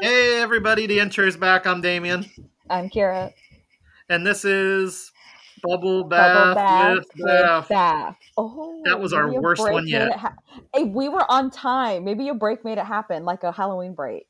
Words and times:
Hey, 0.00 0.40
everybody, 0.40 0.86
the 0.86 1.00
intro 1.00 1.26
is 1.26 1.36
back. 1.36 1.66
I'm 1.66 1.80
Damien. 1.80 2.24
I'm 2.70 2.88
Kyra. 2.88 3.32
And 4.08 4.24
this 4.26 4.44
is 4.44 5.10
Bubble 5.62 6.04
Bath, 6.04 6.32
Bubble 6.34 6.54
bath 6.54 6.96
with 6.96 7.06
with 7.16 7.26
Bath. 7.26 7.68
bath. 7.68 8.16
Oh, 8.36 8.82
That 8.84 9.00
was 9.00 9.12
our 9.12 9.32
worst 9.40 9.62
one 9.62 9.88
yet. 9.88 10.12
ha- 10.16 10.34
hey, 10.74 10.84
we 10.84 11.08
were 11.08 11.28
on 11.30 11.50
time. 11.50 12.04
Maybe 12.04 12.28
a 12.28 12.34
break 12.34 12.64
made 12.64 12.78
it 12.78 12.84
happen, 12.84 13.24
like 13.24 13.42
a 13.42 13.50
Halloween 13.50 13.94
break. 13.94 14.26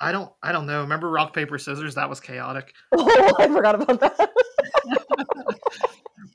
I 0.00 0.10
don't 0.10 0.32
I 0.42 0.50
don't 0.50 0.66
know. 0.66 0.80
Remember 0.80 1.08
rock, 1.08 1.32
paper, 1.32 1.58
scissors? 1.58 1.94
That 1.94 2.08
was 2.10 2.18
chaotic. 2.20 2.74
Oh, 2.94 3.34
I 3.38 3.46
forgot 3.48 3.76
about 3.76 4.00
that. 4.00 4.30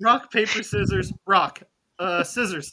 Rock, 0.02 0.32
paper, 0.32 0.64
scissors, 0.64 1.12
rock. 1.26 1.62
Uh 2.00 2.24
scissors. 2.24 2.72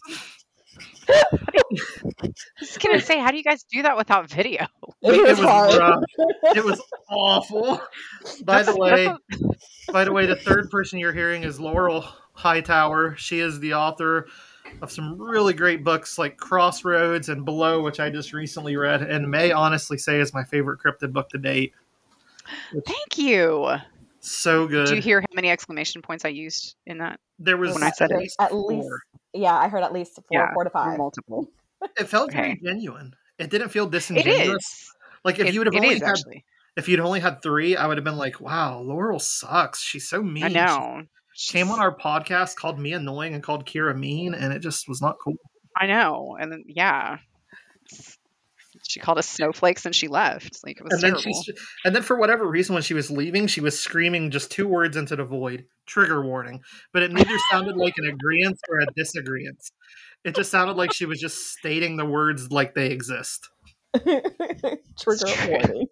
I 1.09 2.31
was 2.61 2.79
gonna 2.79 3.01
say, 3.01 3.19
how 3.19 3.31
do 3.31 3.37
you 3.37 3.43
guys 3.43 3.65
do 3.65 3.83
that 3.83 3.97
without 3.97 4.29
video? 4.29 4.67
It, 5.03 5.29
was, 5.29 5.39
hard. 5.39 5.79
rough. 5.79 6.03
It 6.57 6.65
was 6.65 6.81
awful. 7.11 7.81
By 8.45 8.63
the 8.63 8.77
way, 8.77 9.07
that's 9.07 9.93
by 9.93 10.05
the 10.05 10.13
way, 10.13 10.27
the 10.27 10.37
third 10.37 10.71
person 10.71 10.99
you're 10.99 11.13
hearing 11.13 11.43
is 11.43 11.61
Laurel 11.61 12.05
Hightower. 12.33 13.15
She 13.17 13.41
is 13.41 13.61
the 13.61 13.75
author 13.75 14.29
of 14.83 14.91
some 14.91 15.21
really 15.21 15.53
great 15.53 15.85
books 15.85 16.19
like 16.19 16.37
Crossroads 16.37 17.29
and 17.29 17.45
Below, 17.45 17.83
which 17.83 18.01
I 18.01 18.11
just 18.11 18.33
recently 18.33 18.77
read, 18.77 19.03
and 19.03 19.31
may 19.31 19.53
honestly 19.53 19.99
say 19.99 20.21
is 20.21 20.33
my 20.33 20.45
favorite 20.45 20.81
cryptid 20.81 21.13
book 21.13 21.29
to 21.31 21.39
date. 21.39 21.75
Thank 22.87 23.19
you. 23.19 23.77
So 24.21 24.67
good. 24.67 24.89
Do 24.89 24.97
you 24.97 25.03
hear 25.03 25.21
how 25.21 25.35
many 25.35 25.51
exclamation 25.51 26.01
points 26.03 26.25
I 26.25 26.29
used 26.29 26.77
in 26.87 26.99
that? 26.99 27.21
there 27.39 27.57
was 27.57 27.75
when 27.75 27.83
I 27.83 27.91
said 27.91 28.11
at 28.13 28.21
it? 28.21 28.33
At 28.39 28.55
least, 28.55 28.85
four. 28.87 29.03
Yeah, 29.35 29.55
I 29.57 29.69
heard 29.69 29.83
at 29.83 29.93
least 29.93 30.15
four, 30.15 30.23
Yeah, 30.31 30.53
four 30.55 30.65
to 30.65 30.71
five. 30.71 30.97
Multiple. 30.97 31.49
It 31.99 32.09
felt 32.09 32.33
very 32.33 32.59
genuine. 32.65 33.15
It 33.39 33.51
didn't 33.51 33.69
feel 33.71 33.87
disingenuous. 33.87 34.57
is. 34.63 34.91
Like 35.25 35.39
if 35.39 35.47
It- 35.49 35.55
you 35.55 35.61
would 35.61 35.67
have 35.67 35.75
only 35.75 35.97
is, 35.97 36.01
had 36.03 36.11
actually. 36.11 36.45
if 36.77 36.89
you'd 36.89 37.01
only 37.01 37.21
had 37.21 37.43
three, 37.43 37.77
I 37.77 37.87
would 37.87 37.97
have 37.97 38.05
been 38.05 38.17
like, 38.17 38.41
"Wow, 38.41 38.79
Laurel 38.81 39.19
sucks. 39.19 39.81
She's 39.83 40.09
so 40.09 40.23
mean." 40.23 40.45
I 40.45 40.49
She 40.49 40.55
know. 40.55 41.03
came 41.49 41.71
on 41.71 41.81
our 41.81 41.95
podcast, 41.95 42.57
called 42.57 42.79
me 42.79 42.93
annoying, 42.93 43.35
and 43.35 43.43
called 43.43 43.67
Kyra 43.67 43.97
mean, 43.99 44.35
and 44.35 44.53
it 44.53 44.61
just 44.61 44.89
was 44.89 45.03
not 45.03 45.17
cool. 45.19 45.35
I 45.77 45.87
know. 45.87 46.37
And 46.41 46.53
then 46.53 46.65
yeah. 46.69 47.19
She 48.87 49.01
called 49.01 49.19
us 49.19 49.29
snowflakes 49.29 49.87
and 49.87 49.95
she 49.95 50.09
left. 50.09 50.59
Like 50.65 50.79
it 50.79 50.85
was 50.85 50.93
And 50.93 51.03
then 51.15 51.19
she, 51.19 51.33
and 51.85 51.95
then 51.97 52.03
for 52.03 52.17
whatever 52.19 52.47
reason, 52.47 52.75
when 52.75 52.83
she 52.83 52.95
was 52.95 53.11
leaving, 53.11 53.47
she 53.47 53.61
was 53.61 53.79
screaming 53.79 54.31
just 54.31 54.51
two 54.51 54.69
words 54.69 54.97
into 54.97 55.17
the 55.17 55.25
void: 55.25 55.65
"Trigger 55.87 56.23
warning." 56.25 56.61
But 56.93 57.03
it 57.03 57.13
neither 57.13 57.37
sounded 57.51 57.77
like 57.77 57.95
an 57.97 58.07
agreement 58.07 58.59
or 58.69 58.81
a 58.81 58.87
disagreement. 58.97 59.59
It 60.25 60.35
just 60.37 60.51
sounded 60.51 60.77
like 60.77 60.93
she 60.93 61.07
was 61.07 61.21
just 61.21 61.53
stating 61.53 61.97
the 61.97 62.07
words 62.07 62.51
like 62.53 62.75
they 62.75 62.87
exist. 62.91 63.49
Trigger 63.95 65.27
true. 65.27 65.49
warning. 65.51 65.87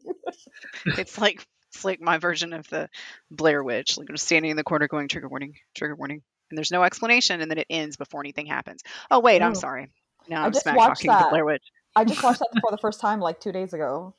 it's 0.98 1.18
like 1.18 1.46
it's 1.72 1.84
like 1.84 2.00
my 2.00 2.18
version 2.18 2.52
of 2.52 2.68
the 2.68 2.88
Blair 3.30 3.62
Witch. 3.62 3.96
Like 3.98 4.08
I'm 4.10 4.16
standing 4.16 4.50
in 4.50 4.56
the 4.56 4.64
corner 4.64 4.88
going 4.88 5.08
trigger 5.08 5.28
warning, 5.28 5.54
trigger 5.74 5.94
warning. 5.96 6.22
And 6.50 6.58
there's 6.58 6.70
no 6.70 6.82
explanation 6.82 7.40
and 7.40 7.50
then 7.50 7.58
it 7.58 7.66
ends 7.70 7.96
before 7.96 8.20
anything 8.20 8.46
happens. 8.46 8.82
Oh 9.10 9.20
wait, 9.20 9.40
I'm 9.42 9.52
Oh. 9.52 9.54
sorry. 9.54 9.88
Now 10.28 10.42
I 10.42 10.46
I'm 10.46 10.52
just 10.52 10.64
smack 10.64 10.76
watched 10.76 11.02
talking 11.02 11.10
the 11.10 11.16
that. 11.18 11.30
Blair 11.30 11.44
Witch. 11.44 11.62
I 11.96 12.04
just 12.04 12.22
watched 12.22 12.40
that 12.40 12.50
for 12.60 12.70
the 12.70 12.78
first 12.78 13.00
time 13.00 13.20
like 13.20 13.40
two 13.40 13.52
days 13.52 13.72
ago. 13.72 14.14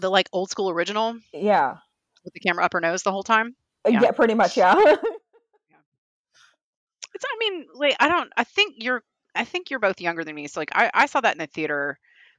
The 0.00 0.08
like 0.10 0.28
old 0.32 0.50
school 0.50 0.70
original 0.70 1.18
Yeah, 1.32 1.76
with 2.24 2.34
the 2.34 2.40
camera 2.40 2.64
up 2.64 2.72
her 2.72 2.80
nose 2.80 3.02
the 3.02 3.12
whole 3.12 3.22
time. 3.22 3.54
Uh, 3.84 3.90
yeah, 3.90 4.00
Yeah. 4.02 4.10
pretty 4.12 4.34
much. 4.34 4.56
Yeah. 4.56 4.74
It's 7.12 7.24
I 7.24 7.36
mean, 7.38 7.66
like 7.74 7.96
I 8.00 8.08
don't 8.08 8.32
I 8.36 8.44
think 8.44 8.76
you're 8.78 9.02
I 9.34 9.44
think 9.44 9.70
you're 9.70 9.80
both 9.80 10.00
younger 10.00 10.24
than 10.24 10.34
me. 10.34 10.46
So 10.46 10.60
like 10.60 10.70
I, 10.74 10.90
I 10.94 11.06
saw 11.06 11.20
that 11.20 11.32
in 11.34 11.38
the 11.38 11.46
theater 11.46 11.98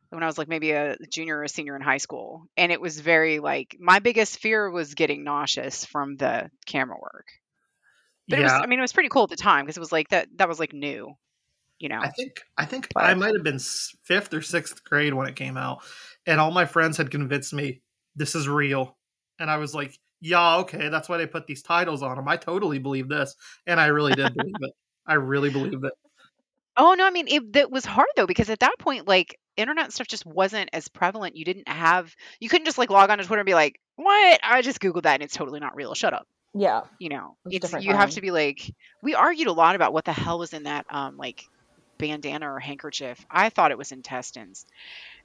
when 0.10 0.24
I 0.24 0.28
was 0.28 0.38
like 0.38 0.48
maybe 0.48 0.72
a 0.72 0.98
junior 1.12 1.38
or 1.38 1.44
a 1.44 1.50
senior 1.50 1.76
in 1.76 1.82
high 1.82 1.98
school. 1.98 2.46
And 2.58 2.72
it 2.72 2.82
was 2.82 3.00
very 3.00 3.40
like 3.40 3.78
my 3.80 4.00
biggest 4.00 4.40
fear 4.40 4.70
was 4.70 4.94
getting 4.96 5.24
nauseous 5.24 5.86
from 5.86 6.16
the 6.18 6.50
camera 6.66 6.98
work. 7.02 7.28
But 8.30 8.40
it 8.40 8.44
was 8.44 8.52
I 8.54 8.66
mean 8.68 8.80
it 8.80 8.84
was 8.84 8.94
pretty 8.94 9.10
cool 9.10 9.24
at 9.24 9.30
the 9.30 9.36
time 9.36 9.66
because 9.66 9.78
it 9.78 9.82
was 9.82 9.92
like 9.92 10.10
that 10.10 10.30
that 10.38 10.48
was 10.48 10.60
like 10.60 10.74
new, 10.74 11.16
you 11.82 11.90
know. 11.90 12.00
I 12.00 12.10
think 12.10 12.42
I 12.58 12.66
think 12.66 12.88
But- 12.94 13.04
I 13.04 13.14
might 13.14 13.34
have 13.34 13.44
been 13.44 13.60
fifth 13.60 14.34
or 14.34 14.42
sixth 14.42 14.84
grade 14.84 15.14
when 15.14 15.28
it 15.28 15.36
came 15.36 15.58
out, 15.58 15.84
and 16.26 16.40
all 16.40 16.52
my 16.52 16.66
friends 16.66 16.98
had 16.98 17.12
convinced 17.12 17.54
me 17.54 17.82
this 18.16 18.36
is 18.36 18.48
real, 18.48 18.98
and 19.40 19.50
I 19.50 19.58
was 19.58 19.74
like, 19.74 19.98
"Yeah, 20.20 20.58
okay, 20.58 20.90
that's 20.90 21.10
why 21.10 21.18
they 21.18 21.28
put 21.28 21.48
these 21.48 21.62
titles 21.64 22.04
on 22.04 22.16
them." 22.16 22.28
I 22.28 22.38
totally 22.38 22.80
believe 22.80 23.08
this, 23.10 23.36
and 23.66 23.80
I 23.80 23.88
really 23.88 24.14
did 24.14 24.34
believe 24.36 24.56
it. 24.62 24.74
I 25.08 25.16
really 25.16 25.50
believed 25.50 25.84
it. 25.84 25.94
Oh 26.78 26.94
no, 26.94 27.06
I 27.06 27.10
mean 27.10 27.28
it 27.28 27.54
that 27.54 27.72
was 27.72 27.86
hard 27.86 28.08
though 28.16 28.28
because 28.28 28.50
at 28.50 28.60
that 28.62 28.80
point 28.80 29.08
like 29.08 29.38
internet 29.58 29.92
stuff 29.92 30.08
just 30.08 30.26
wasn't 30.26 30.70
as 30.72 30.88
prevalent. 30.88 31.36
You 31.36 31.44
didn't 31.44 31.68
have 31.68 32.16
you 32.40 32.48
couldn't 32.50 32.66
just 32.66 32.78
like 32.78 32.90
log 32.90 33.10
on 33.10 33.18
to 33.18 33.26
Twitter 33.26 33.42
and 33.42 33.46
be 33.46 33.54
like, 33.54 33.80
"What? 33.98 34.40
I 34.42 34.62
just 34.62 34.80
googled 34.80 35.04
that 35.04 35.16
and 35.16 35.24
it's 35.24 35.36
totally 35.36 35.60
not 35.60 35.76
real. 35.76 35.94
Shut 35.96 36.14
up." 36.14 36.28
yeah. 36.54 36.82
You 37.00 37.10
know. 37.10 37.36
It 37.46 37.48
was 37.48 37.54
a 37.54 37.56
It's 37.56 37.66
different 37.66 37.86
you 37.86 37.94
have 37.94 38.10
to 38.12 38.22
be 38.22 38.32
like 38.32 38.74
we 39.02 39.16
argued 39.16 39.48
a 39.48 39.54
lot 39.54 39.76
about 39.76 39.92
what 39.94 40.06
the 40.06 40.14
hell 40.14 40.40
was 40.40 40.54
in 40.54 40.64
that 40.64 40.86
um 40.90 41.18
like 41.18 41.46
bandana 42.02 42.52
or 42.52 42.60
handkerchief. 42.60 43.26
I 43.32 43.50
thought 43.50 43.72
it 43.72 43.78
was 43.78 43.94
intestines. 43.94 44.66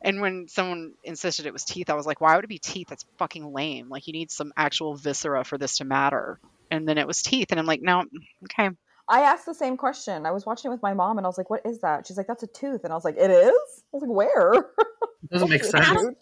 And 0.00 0.20
when 0.20 0.47
someone 0.47 0.92
insisted 1.03 1.47
it 1.47 1.53
was 1.53 1.64
teeth, 1.64 1.91
I 1.91 1.94
was 1.94 2.06
like, 2.06 2.20
"Why 2.20 2.37
would 2.37 2.44
it 2.44 2.48
be 2.48 2.59
teeth? 2.59 2.88
That's 2.88 3.04
fucking 3.19 3.53
lame. 3.53 3.88
Like 3.88 4.06
you 4.06 4.12
need 4.12 4.31
some 4.31 4.53
actual 4.56 4.94
viscera 4.94 5.42
for 5.42 5.59
this 5.59 5.78
to 5.78 5.84
matter." 5.84 6.38
And 6.70 6.88
then 6.88 6.98
it 6.98 7.06
was 7.06 7.22
teeth 7.22 7.48
and 7.50 7.59
I'm 7.59 7.66
like, 7.66 7.82
"No, 7.82 8.04
okay." 8.44 8.70
I 9.09 9.20
asked 9.22 9.47
the 9.47 9.54
same 9.54 9.76
question. 9.76 10.26
I 10.26 10.32
was 10.32 10.44
watching 10.44 10.70
it 10.70 10.75
with 10.75 10.82
my 10.82 10.94
mom, 10.94 11.19
and 11.19 11.26
I 11.26 11.28
was 11.28 11.38
like, 11.38 11.50
"What 11.50 11.65
is 11.65 11.81
that?" 11.81 12.06
She's 12.06 12.16
like, 12.16 12.26
"That's 12.26 12.42
a 12.42 12.48
tooth," 12.48 12.84
and 12.84 12.92
I 12.92 12.97
was 12.97 13.04
like, 13.04 13.16
"It 13.16 13.31
is." 13.31 13.82
I 13.92 13.97
was 13.97 14.03
like, 14.03 14.10
"Where?" 14.10 14.54
It 14.54 15.31
doesn't 15.31 15.48
make 15.48 15.65
sense. 15.65 16.16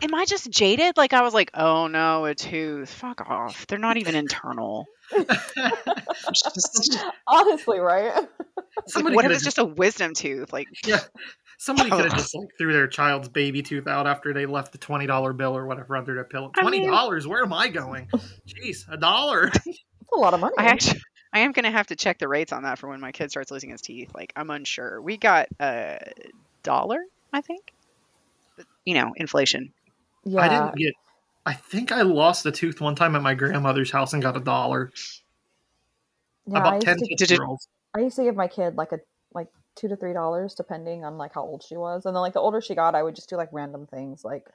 Am 0.00 0.14
I 0.14 0.24
just 0.24 0.50
jaded? 0.50 0.96
Like 0.96 1.12
I 1.12 1.22
was 1.22 1.34
like, 1.34 1.50
oh 1.54 1.86
no, 1.86 2.24
a 2.24 2.34
tooth. 2.34 2.90
Fuck 2.90 3.20
off. 3.28 3.66
They're 3.66 3.78
not 3.78 3.96
even 3.96 4.14
internal. 4.14 4.86
Just, 5.12 6.98
Honestly, 7.26 7.78
right? 7.78 8.28
like, 8.76 8.88
Somebody 8.88 9.16
what 9.16 9.24
if 9.24 9.28
coulda 9.30 9.34
it's 9.36 9.44
just 9.44 9.58
a 9.58 9.64
wisdom 9.64 10.14
tooth? 10.14 10.52
Like, 10.52 10.66
yeah, 10.86 11.00
somebody 11.58 11.90
oh. 11.92 11.96
could 11.96 12.04
have 12.06 12.16
just 12.18 12.34
like 12.34 12.48
threw 12.58 12.72
their 12.72 12.88
child's 12.88 13.28
baby 13.28 13.62
tooth 13.62 13.86
out 13.86 14.06
after 14.06 14.32
they 14.32 14.46
left 14.46 14.72
the 14.72 14.78
twenty 14.78 15.06
dollar 15.06 15.32
bill 15.32 15.56
or 15.56 15.66
whatever 15.66 15.96
under 15.96 16.14
their 16.14 16.24
pillow. 16.24 16.50
I 16.56 16.62
Twenty 16.62 16.80
mean- 16.80 16.90
dollars? 16.90 17.26
Where 17.26 17.42
am 17.42 17.52
I 17.52 17.68
going? 17.68 18.08
Jeez, 18.46 18.84
a 18.90 18.96
dollar. 18.96 19.50
It's 19.66 19.78
a 20.12 20.16
lot 20.16 20.34
of 20.34 20.40
money. 20.40 20.54
I 20.58 20.64
actually, 20.66 21.00
I 21.32 21.40
am 21.40 21.52
gonna 21.52 21.70
have 21.70 21.86
to 21.88 21.96
check 21.96 22.18
the 22.18 22.28
rates 22.28 22.52
on 22.52 22.64
that 22.64 22.78
for 22.78 22.88
when 22.88 23.00
my 23.00 23.12
kid 23.12 23.30
starts 23.30 23.50
losing 23.50 23.70
his 23.70 23.80
teeth. 23.80 24.10
Like, 24.14 24.32
I'm 24.36 24.50
unsure. 24.50 25.00
We 25.00 25.16
got 25.16 25.48
a 25.60 26.12
dollar, 26.62 26.98
I 27.32 27.40
think. 27.40 27.72
But, 28.56 28.66
you 28.84 28.94
know, 28.94 29.12
inflation. 29.16 29.72
yeah. 30.24 30.40
I 30.40 30.48
didn't 30.48 30.76
get. 30.76 30.92
I 31.46 31.54
think 31.54 31.90
I 31.90 32.02
lost 32.02 32.44
a 32.46 32.52
tooth 32.52 32.80
one 32.80 32.94
time 32.94 33.16
at 33.16 33.22
my 33.22 33.34
grandmother's 33.34 33.90
house 33.90 34.12
and 34.12 34.22
got 34.22 34.36
a 34.36 34.40
dollar. 34.40 34.92
yeah, 36.46 36.58
I 36.58 36.60
About 36.60 36.82
ten 36.82 36.98
to- 36.98 37.14
Did 37.16 37.30
it- 37.32 37.38
rolls. 37.40 37.66
I 37.94 38.00
used 38.00 38.16
to 38.16 38.24
give 38.24 38.36
my 38.36 38.48
kid 38.48 38.76
like 38.76 38.92
a 38.92 39.00
like 39.34 39.48
two 39.76 39.88
to 39.88 39.96
three 39.96 40.12
dollars 40.12 40.54
depending 40.54 41.04
on 41.04 41.18
like 41.18 41.34
how 41.34 41.42
old 41.42 41.62
she 41.62 41.76
was, 41.76 42.06
and 42.06 42.14
then 42.14 42.20
like 42.20 42.34
the 42.34 42.40
older 42.40 42.60
she 42.60 42.74
got, 42.74 42.94
I 42.94 43.02
would 43.02 43.14
just 43.14 43.28
do 43.28 43.36
like 43.36 43.50
random 43.52 43.86
things 43.86 44.24
like. 44.24 44.46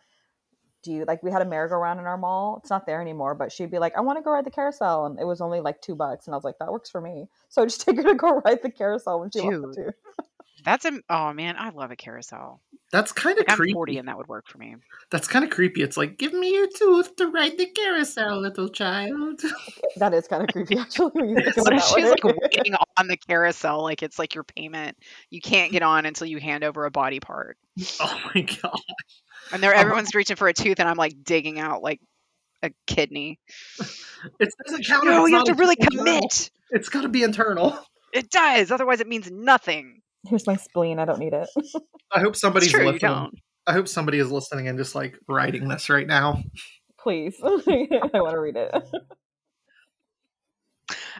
Do 0.84 0.94
you 0.94 1.06
like 1.06 1.24
we 1.24 1.32
had 1.32 1.42
a 1.42 1.46
merry-go-round 1.46 2.00
in 2.00 2.06
our 2.06 2.18
mall? 2.18 2.60
It's 2.62 2.70
not 2.70 2.86
there 2.86 3.02
anymore, 3.02 3.34
but 3.34 3.52
she'd 3.52 3.72
be 3.72 3.80
like, 3.80 3.98
"I 3.98 4.02
want 4.02 4.20
to 4.20 4.24
go 4.24 4.32
ride 4.32 4.46
the 4.46 4.52
carousel," 4.52 5.08
and 5.08 5.20
it 5.20 5.26
was 5.26 5.42
only 5.42 5.60
like 5.60 5.82
two 5.82 5.96
bucks, 5.96 6.28
and 6.28 6.36
I 6.36 6.38
was 6.38 6.44
like, 6.46 6.60
"That 6.60 6.72
works 6.72 6.90
for 6.90 7.02
me." 7.02 7.28
So 7.50 7.64
I 7.64 7.66
just 7.66 7.82
take 7.82 7.98
her 7.98 8.04
to 8.04 8.14
go 8.14 8.42
ride 8.46 8.62
the 8.62 8.70
carousel 8.70 9.20
when 9.20 9.32
she 9.32 9.42
wanted 9.42 9.74
Dude. 9.74 9.86
to. 9.88 9.94
That's 10.64 10.86
a. 10.86 11.00
Oh 11.10 11.34
man, 11.34 11.56
I 11.58 11.70
love 11.70 11.92
a 11.92 11.96
carousel. 11.96 12.62
That's 12.92 13.12
kind 13.12 13.34
of 13.38 13.40
Like, 13.40 13.52
I'm 13.52 13.58
creepy. 13.58 13.74
40 13.74 13.98
and 13.98 14.08
that 14.08 14.18
would 14.18 14.28
work 14.28 14.48
for 14.48 14.58
me. 14.58 14.76
That's 15.12 15.28
kind 15.28 15.44
of 15.44 15.52
creepy. 15.52 15.82
It's 15.84 15.98
like, 15.98 16.18
give 16.18 16.34
me 16.34 16.54
your 16.54 16.68
tooth 16.74 17.16
to 17.18 17.28
ride 17.28 17.58
the 17.58 17.66
carousel, 17.68 18.40
little 18.42 18.70
child. 18.70 19.42
That 19.98 20.14
is 20.14 20.28
kind 20.28 20.44
of 20.44 20.50
creepy, 20.50 20.78
actually. 20.80 21.12
When 21.14 21.30
you 21.30 21.36
think 21.36 21.58
What 21.58 21.68
about 21.74 21.80
if 21.80 21.84
it 21.84 22.02
she's 22.02 22.10
like 22.10 22.24
waiting 22.56 22.76
on 22.98 23.08
the 23.08 23.18
carousel, 23.18 23.82
like 23.84 24.04
it's 24.04 24.18
like 24.20 24.36
your 24.36 24.44
payment? 24.44 24.98
You 25.32 25.42
can't 25.42 25.72
get 25.72 25.82
on 25.84 26.06
until 26.06 26.28
you 26.28 26.38
hand 26.40 26.64
over 26.64 26.86
a 26.86 26.92
body 26.92 27.20
part, 27.20 27.58
Oh 28.00 28.22
my 28.34 28.42
god. 28.42 28.80
and 29.52 29.62
there 29.64 29.72
Uh-huh. 29.72 29.82
everyone's 29.82 30.14
reaching 30.16 30.36
for 30.36 30.48
a 30.48 30.54
tooth, 30.54 30.80
and 30.80 30.88
I'm 30.88 30.98
like 30.98 31.24
digging 31.24 31.60
out 31.60 31.82
like 31.84 32.00
a 32.64 32.72
kidney. 32.86 33.40
It 34.40 34.50
doesn't 34.66 34.86
count. 34.86 35.06
No, 35.06 35.26
you 35.26 35.36
have 35.36 35.46
to 35.46 35.54
really 35.56 35.76
internal. 35.80 36.06
commit. 36.06 36.52
It's 36.72 36.90
got 36.90 37.02
to 37.02 37.10
be 37.10 37.24
internal. 37.24 37.78
It 38.14 38.30
does, 38.30 38.72
otherwise 38.72 39.00
it 39.02 39.08
means 39.08 39.30
nothing. 39.30 40.02
Here's 40.28 40.46
my 40.48 40.56
spleen. 40.56 41.00
I 41.00 41.06
don't 41.06 41.20
need 41.20 41.34
it. 41.34 41.48
I 42.12 42.20
hope 42.20 42.36
somebody's 42.36 42.72
true, 42.72 42.82
you 42.86 42.92
listening. 42.92 43.12
don't. 43.12 43.36
I 43.66 43.74
hope 43.74 43.88
somebody 43.88 44.20
is 44.20 44.32
listening 44.32 44.68
and 44.68 44.78
just 44.78 44.96
like 44.96 45.18
writing 45.28 45.68
this 45.68 45.90
right 45.90 46.08
now. 46.08 46.42
Please, 47.00 47.36
I 47.44 48.10
want 48.14 48.32
to 48.32 48.40
read 48.40 48.56
it. 48.56 48.74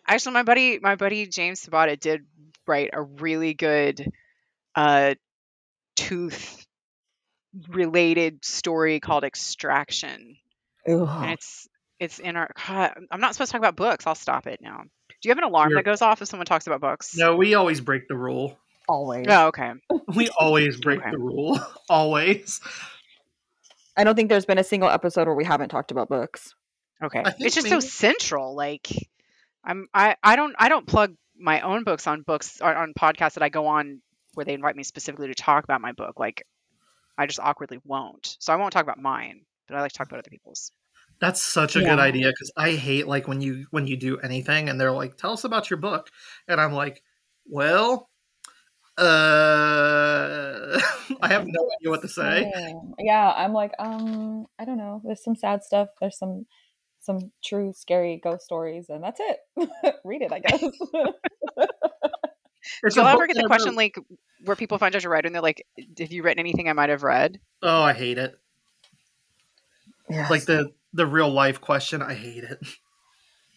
Actually, 0.08 0.34
my 0.34 0.44
buddy, 0.44 0.80
my 0.80 0.96
buddy 0.96 1.28
James 1.28 1.66
Sabata 1.66 2.00
did 2.00 2.26
write 2.66 2.92
a 2.94 3.02
really 3.02 3.54
good 3.54 4.06
uh, 4.76 5.16
tooth 5.96 6.66
related 7.70 8.46
story 8.46 9.00
called 9.00 9.24
Extraction, 9.26 10.38
and 10.86 11.32
it's 11.32 11.68
it's 12.00 12.20
in 12.20 12.38
our. 12.38 12.50
God, 12.68 12.94
I'm 13.12 13.20
not 13.20 13.34
supposed 13.34 13.52
to 13.52 13.54
talk 13.54 13.60
about 13.62 13.76
books. 13.76 14.08
I'll 14.08 14.16
stop 14.16 14.48
it 14.48 14.62
now. 14.62 14.84
Do 14.84 15.30
you 15.30 15.32
have 15.32 15.38
an 15.38 15.44
alarm 15.44 15.72
You're- 15.72 15.80
that 15.80 15.86
goes 15.86 16.02
off 16.02 16.22
if 16.22 16.28
someone 16.30 16.46
talks 16.46 16.68
about 16.68 16.80
books? 16.80 17.16
No, 17.18 17.36
we 17.36 17.56
always 17.56 17.82
break 17.82 18.08
the 18.08 18.16
rule. 18.16 18.58
Always. 18.88 19.26
Oh, 19.30 19.48
okay. 19.48 19.74
We 20.16 20.30
always 20.40 20.80
break 20.80 21.02
Okay. 21.02 21.12
the 21.12 21.20
rule. 21.20 21.60
always. 21.90 22.62
I 23.98 24.04
don't 24.04 24.16
think 24.16 24.30
there's 24.30 24.46
been 24.46 24.60
a 24.60 24.64
single 24.64 24.90
episode 24.90 25.28
where 25.28 25.36
we 25.36 25.44
haven't 25.44 25.70
talked 25.70 25.92
about 25.92 26.08
books. 26.08 26.54
Okay. 27.04 27.24
It's 27.40 27.56
just 27.56 27.68
so 27.68 27.80
central. 27.80 28.56
Like 28.56 28.88
I'm 29.64 29.88
I 29.94 30.16
I 30.24 30.36
don't 30.36 30.56
I 30.58 30.70
don't 30.70 30.88
plug 30.88 31.16
my 31.38 31.62
own 31.62 31.84
books 31.84 32.08
on 32.08 32.22
books 32.22 32.62
or 32.62 32.74
on 32.74 32.94
podcasts 32.94 33.34
that 33.34 33.44
I 33.44 33.50
go 33.50 33.68
on 33.68 34.02
where 34.34 34.46
they 34.46 34.54
invite 34.54 34.76
me 34.76 34.84
specifically 34.84 35.28
to 35.28 35.36
talk 35.36 35.64
about 35.64 35.82
my 35.82 35.92
book. 35.92 36.20
Like 36.20 36.46
I 37.18 37.26
just 37.26 37.40
awkwardly 37.40 37.80
won't. 37.84 38.38
So 38.40 38.54
I 38.54 38.56
won't 38.56 38.72
talk 38.72 38.84
about 38.84 39.00
mine, 39.00 39.42
but 39.68 39.76
I 39.76 39.82
like 39.82 39.92
to 39.92 39.98
talk 39.98 40.08
about 40.08 40.20
other 40.20 40.30
people's. 40.30 40.72
That's 41.20 41.42
such 41.42 41.76
a 41.76 41.80
good 41.80 41.98
idea 41.98 42.28
because 42.28 42.52
I 42.56 42.74
hate 42.74 43.08
like 43.08 43.28
when 43.28 43.42
you 43.42 43.66
when 43.72 43.88
you 43.88 43.98
do 43.98 44.20
anything 44.20 44.70
and 44.70 44.80
they're 44.80 44.92
like, 44.92 45.18
"Tell 45.18 45.34
us 45.34 45.44
about 45.46 45.68
your 45.70 45.78
book," 45.78 46.10
and 46.48 46.62
I'm 46.62 46.74
like, 46.74 47.02
"Well, 47.48 48.08
uh, 48.98 50.80
I 51.22 51.28
have 51.28 51.46
no 51.48 51.70
idea 51.80 51.90
what 51.90 52.02
to 52.02 52.08
say." 52.08 52.52
Yeah, 53.00 53.32
I'm 53.36 53.54
like, 53.54 53.72
um, 53.80 54.48
I 54.60 54.66
don't 54.66 54.78
know. 54.78 55.02
There's 55.04 55.24
some 55.24 55.36
sad 55.36 55.64
stuff. 55.64 55.90
There's 56.00 56.18
some 56.18 56.46
some 57.00 57.32
true 57.44 57.74
scary 57.76 58.20
ghost 58.24 58.44
stories, 58.46 58.90
and 58.90 59.04
that's 59.04 59.20
it. 59.22 59.70
Read 60.04 60.22
it, 60.24 60.32
I 60.32 60.40
guess. 60.40 60.64
It's 62.84 62.96
Do 62.96 63.02
a 63.02 63.06
you 63.06 63.10
ever 63.12 63.28
get 63.28 63.38
the 63.38 63.44
question 63.46 63.70
wrote- 63.72 63.78
like 63.78 63.98
where 64.44 64.56
people 64.58 64.78
find 64.78 64.94
out 64.94 65.02
you're 65.02 65.10
a 65.12 65.16
writer 65.16 65.26
and 65.28 65.34
they're 65.34 65.42
like, 65.42 65.66
"Have 66.00 66.12
you 66.12 66.22
written 66.22 66.40
anything 66.40 66.68
I 66.68 66.74
might 66.74 66.90
have 66.90 67.02
read?" 67.02 67.40
"Oh, 67.64 67.82
I 67.82 67.94
hate 67.94 68.18
it." 68.18 68.38
yeah. 70.10 70.28
Like 70.30 70.44
the 70.46 70.74
the 70.94 71.06
real 71.06 71.30
life 71.30 71.62
question, 71.62 72.02
I 72.02 72.14
hate 72.14 72.44
it. 72.44 72.60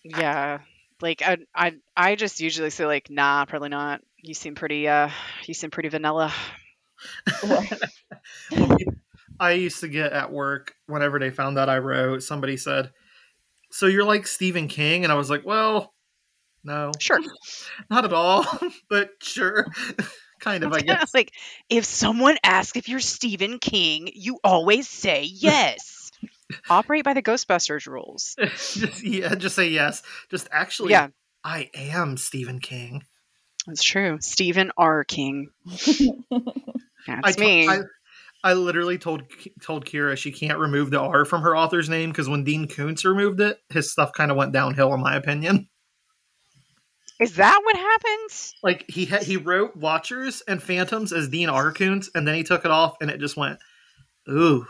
Yeah. 0.04 0.60
Like 1.02 1.22
I 1.22 1.38
I 1.54 1.74
I 1.96 2.14
just 2.16 2.40
usually 2.40 2.70
say 2.70 2.86
like, 2.86 3.10
"Nah, 3.10 3.44
probably 3.46 3.68
not." 3.68 4.02
You 4.16 4.34
seem 4.34 4.54
pretty 4.54 4.86
uh 4.88 5.10
you 5.46 5.54
seem 5.54 5.70
pretty 5.70 5.88
vanilla. 5.88 6.32
Well, 7.42 7.64
I 9.40 9.52
used 9.52 9.80
to 9.80 9.88
get 9.88 10.12
at 10.12 10.30
work 10.32 10.74
whenever 10.86 11.18
they 11.18 11.30
found 11.30 11.58
out 11.58 11.68
I 11.68 11.78
wrote. 11.78 12.22
Somebody 12.22 12.56
said, 12.56 12.92
"So 13.70 13.86
you're 13.86 14.04
like 14.04 14.26
Stephen 14.26 14.68
King," 14.68 15.04
and 15.04 15.12
I 15.12 15.16
was 15.16 15.30
like, 15.30 15.46
"Well, 15.46 15.94
no, 16.62 16.92
Sure. 16.98 17.18
not 17.90 18.04
at 18.04 18.12
all, 18.12 18.44
but 18.90 19.10
sure, 19.22 19.66
kind 20.40 20.64
of, 20.64 20.72
I 20.74 20.80
guess." 20.80 21.14
like 21.14 21.32
if 21.70 21.84
someone 21.86 22.36
asks 22.44 22.76
if 22.76 22.88
you're 22.88 23.00
Stephen 23.00 23.58
King, 23.58 24.10
you 24.14 24.38
always 24.44 24.88
say 24.88 25.22
yes. 25.24 25.99
Operate 26.68 27.04
by 27.04 27.14
the 27.14 27.22
Ghostbusters 27.22 27.86
rules. 27.86 28.34
just, 28.38 29.02
yeah, 29.02 29.34
just 29.34 29.54
say 29.56 29.68
yes. 29.68 30.02
Just 30.30 30.48
actually, 30.50 30.90
Yeah, 30.92 31.08
I 31.44 31.70
am 31.74 32.16
Stephen 32.16 32.58
King. 32.60 33.04
that's 33.66 33.82
true. 33.84 34.18
Stephen 34.20 34.70
R. 34.76 35.04
King. 35.04 35.50
I 35.68 36.50
That's 37.06 37.36
to- 37.36 37.40
me. 37.42 37.68
I, 37.68 37.78
I 38.42 38.54
literally 38.54 38.96
told 38.96 39.22
told 39.62 39.84
Kyra 39.84 40.16
she 40.16 40.32
can't 40.32 40.58
remove 40.58 40.90
the 40.90 40.98
R 41.00 41.24
from 41.26 41.42
her 41.42 41.54
author's 41.56 41.90
name 41.90 42.08
because 42.10 42.28
when 42.28 42.42
Dean 42.44 42.68
Koontz 42.68 43.04
removed 43.04 43.38
it, 43.40 43.58
his 43.68 43.92
stuff 43.92 44.12
kind 44.14 44.30
of 44.30 44.36
went 44.38 44.52
downhill, 44.52 44.94
in 44.94 45.00
my 45.00 45.14
opinion. 45.16 45.68
Is 47.20 47.36
that 47.36 47.60
what 47.62 47.76
happened? 47.76 48.30
Like 48.62 48.86
he 48.90 49.04
ha- 49.04 49.22
he 49.22 49.36
wrote 49.36 49.76
Watchers 49.76 50.42
and 50.48 50.62
Phantoms 50.62 51.12
as 51.12 51.28
Dean 51.28 51.50
R. 51.50 51.70
Koontz, 51.70 52.08
and 52.14 52.26
then 52.26 52.34
he 52.34 52.42
took 52.42 52.64
it 52.64 52.70
off, 52.70 52.96
and 53.02 53.10
it 53.10 53.20
just 53.20 53.36
went, 53.36 53.58
ooh. 54.30 54.66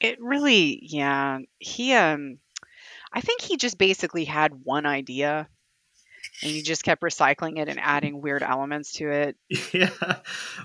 It 0.00 0.18
really, 0.20 0.80
yeah. 0.82 1.38
He, 1.58 1.92
um, 1.92 2.38
I 3.12 3.20
think 3.20 3.42
he 3.42 3.56
just 3.56 3.78
basically 3.78 4.24
had 4.24 4.52
one 4.64 4.86
idea, 4.86 5.48
and 6.42 6.50
he 6.50 6.62
just 6.62 6.84
kept 6.84 7.02
recycling 7.02 7.58
it 7.58 7.68
and 7.68 7.78
adding 7.80 8.20
weird 8.20 8.42
elements 8.42 8.92
to 8.94 9.10
it. 9.10 9.36
Yeah. 9.72 9.90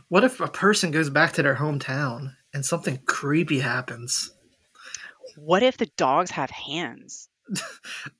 What 0.08 0.24
if 0.24 0.40
a 0.40 0.48
person 0.48 0.92
goes 0.92 1.10
back 1.10 1.34
to 1.34 1.44
their 1.44 1.56
hometown 1.56 2.34
and 2.54 2.66
something 2.66 3.00
creepy 3.06 3.60
happens? 3.60 4.32
What 5.38 5.64
if 5.64 5.78
the 5.78 5.90
dogs 5.98 6.32
have 6.32 6.50
hands? 6.50 7.30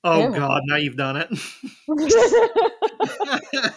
Oh 0.04 0.28
Ew. 0.28 0.36
God! 0.36 0.62
Now 0.66 0.76
you've 0.76 0.96
done 0.96 1.16
it. 1.16 1.28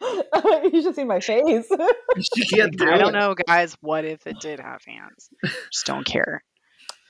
you 0.72 0.82
should 0.82 0.94
see 0.94 1.04
my 1.04 1.20
face. 1.20 1.66
you 2.36 2.70
do 2.70 2.90
I 2.90 2.98
don't 2.98 3.12
know, 3.12 3.34
guys. 3.46 3.76
What 3.80 4.04
if 4.04 4.26
it 4.26 4.40
did 4.40 4.60
have 4.60 4.82
hands? 4.86 5.28
Just 5.70 5.86
don't 5.86 6.04
care. 6.04 6.42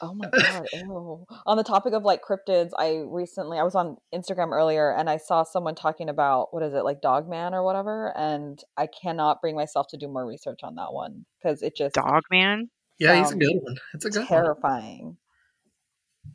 Oh 0.03 0.15
my 0.15 0.29
god! 0.31 0.67
Ew. 0.73 1.27
On 1.47 1.57
the 1.57 1.63
topic 1.63 1.93
of 1.93 2.05
like 2.05 2.23
cryptids, 2.23 2.71
I 2.79 3.03
recently 3.07 3.59
I 3.59 3.63
was 3.63 3.75
on 3.75 3.99
Instagram 4.15 4.51
earlier 4.53 4.91
and 4.91 5.11
I 5.11 5.19
saw 5.19 5.43
someone 5.43 5.75
talking 5.75 6.09
about 6.09 6.55
what 6.55 6.63
is 6.63 6.73
it 6.73 6.85
like 6.85 7.03
Dogman 7.03 7.53
or 7.53 7.63
whatever, 7.63 8.17
and 8.17 8.59
I 8.79 8.87
cannot 8.87 9.43
bring 9.43 9.57
myself 9.57 9.89
to 9.91 9.99
do 9.99 10.09
more 10.09 10.27
research 10.27 10.61
on 10.63 10.77
that 10.77 10.93
one 10.93 11.27
because 11.39 11.63
it 11.63 11.77
just 11.77 11.95
Dog 11.95 12.23
man. 12.31 12.71
Yeah, 12.99 13.17
he's 13.17 13.33
a 13.33 13.37
good 13.37 13.59
one. 13.61 13.77
It's 13.95 14.05
a 14.07 14.11
good 14.11 14.21
one. 14.21 14.27
terrifying. 14.29 15.17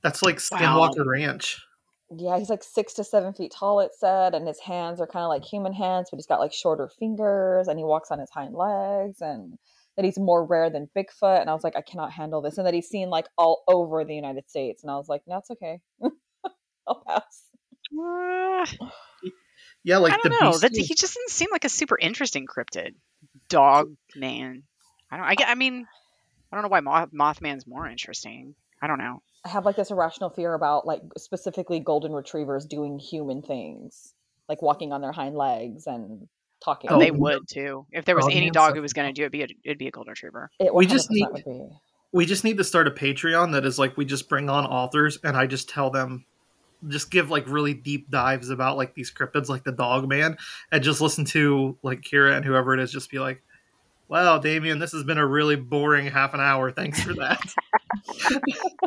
That's 0.03 0.21
like 0.21 0.39
Wow. 0.51 0.59
Skinwalker 0.59 1.05
Ranch. 1.05 1.59
Yeah, 2.15 2.37
he's 2.37 2.49
like 2.49 2.63
six 2.63 2.93
to 2.95 3.03
seven 3.03 3.33
feet 3.33 3.51
tall. 3.57 3.79
It 3.79 3.91
said, 3.97 4.35
and 4.35 4.47
his 4.47 4.59
hands 4.59 5.01
are 5.01 5.07
kind 5.07 5.23
of 5.23 5.29
like 5.29 5.43
human 5.43 5.73
hands, 5.73 6.09
but 6.11 6.17
he's 6.17 6.27
got 6.27 6.39
like 6.39 6.53
shorter 6.53 6.89
fingers, 6.99 7.67
and 7.67 7.79
he 7.79 7.83
walks 7.85 8.11
on 8.11 8.19
his 8.19 8.29
hind 8.29 8.53
legs, 8.53 9.21
and 9.21 9.57
that 9.95 10.05
he's 10.05 10.19
more 10.19 10.45
rare 10.45 10.69
than 10.69 10.89
Bigfoot. 10.95 11.41
And 11.41 11.49
I 11.49 11.53
was 11.53 11.63
like, 11.63 11.75
I 11.75 11.81
cannot 11.81 12.11
handle 12.11 12.41
this, 12.41 12.57
and 12.57 12.67
that 12.67 12.73
he's 12.75 12.87
seen 12.87 13.09
like 13.09 13.25
all 13.37 13.63
over 13.67 14.03
the 14.05 14.13
United 14.13 14.47
States. 14.49 14.83
And 14.83 14.91
I 14.91 14.97
was 14.97 15.09
like, 15.09 15.21
no, 15.27 15.37
it's 15.37 15.49
okay. 15.51 15.79
I'll 16.87 17.03
pass. 17.07 17.43
Uh, 17.97 18.65
Yeah, 19.83 19.97
like 19.99 20.13
I 20.13 20.17
don't 20.17 20.41
know. 20.41 20.49
beast. 20.51 20.61
That 20.61 20.71
he 20.75 20.83
just 20.95 21.13
doesn't 21.13 21.29
seem 21.29 21.49
like 21.51 21.63
a 21.63 21.69
super 21.69 21.97
interesting 21.97 22.47
cryptid. 22.47 22.95
Dog 23.49 23.95
man. 24.15 24.63
I 25.11 25.17
don't. 25.17 25.25
I, 25.25 25.35
get- 25.35 25.47
I 25.49 25.55
mean, 25.55 25.85
I 26.51 26.55
don't 26.55 26.63
know 26.63 26.69
why 26.69 26.79
Moth, 26.79 27.09
Mothman's 27.13 27.67
more 27.67 27.87
interesting. 27.87 28.55
I 28.81 28.87
don't 28.87 28.97
know. 28.97 29.21
I 29.45 29.49
have 29.49 29.63
like 29.65 29.75
this 29.75 29.91
irrational 29.91 30.29
fear 30.31 30.53
about 30.55 30.87
like 30.87 31.01
specifically 31.17 31.79
golden 31.79 32.11
retrievers 32.11 32.65
doing 32.65 32.97
human 32.99 33.41
things, 33.43 34.13
like 34.49 34.61
walking 34.61 34.91
on 34.91 35.01
their 35.01 35.11
hind 35.11 35.35
legs 35.35 35.85
and 35.87 36.27
talking. 36.63 36.89
Oh, 36.91 36.97
they 36.99 37.11
would 37.11 37.47
too. 37.47 37.85
If 37.91 38.05
there 38.05 38.15
was 38.15 38.25
Oh, 38.25 38.29
any 38.29 38.49
dog 38.49 38.71
so- 38.71 38.75
who 38.77 38.81
was 38.81 38.93
going 38.93 39.07
to 39.07 39.13
do 39.13 39.25
it, 39.25 39.31
be 39.31 39.43
a, 39.43 39.47
it'd 39.63 39.77
be 39.77 39.87
a 39.87 39.91
golden 39.91 40.09
retriever. 40.11 40.49
It 40.59 40.73
We 40.73 40.87
just 40.87 41.11
need- 41.11 41.27
would 41.31 41.43
be. 41.45 41.69
we 42.11 42.25
just 42.25 42.43
need 42.43 42.57
to 42.57 42.63
start 42.63 42.87
a 42.87 42.91
Patreon 42.91 43.51
that 43.51 43.65
is 43.65 43.77
like 43.77 43.95
we 43.97 44.05
just 44.05 44.27
bring 44.29 44.49
on 44.49 44.65
authors 44.65 45.19
and 45.23 45.37
I 45.37 45.45
just 45.45 45.69
tell 45.69 45.89
them 45.91 46.25
just 46.87 47.09
give 47.11 47.29
like 47.29 47.47
really 47.47 47.73
deep 47.73 48.09
dives 48.09 48.49
about 48.49 48.77
like 48.77 48.93
these 48.95 49.11
cryptids 49.11 49.47
like 49.49 49.63
the 49.63 49.71
dog 49.71 50.07
man 50.09 50.37
and 50.71 50.83
just 50.83 51.01
listen 51.01 51.25
to 51.25 51.77
like 51.83 52.01
Kyra 52.01 52.35
and 52.35 52.45
whoever 52.45 52.73
it 52.73 52.79
is 52.79 52.91
just 52.91 53.09
be 53.09 53.17
like 53.19 53.41
Wow, 54.07 54.37
Damien, 54.39 54.79
this 54.79 54.91
has 54.91 55.03
been 55.03 55.17
a 55.17 55.25
really 55.25 55.55
boring 55.55 56.05
half 56.07 56.33
an 56.33 56.39
hour. 56.39 56.71
Thanks 56.71 57.01
for 57.01 57.13
that. 57.15 57.41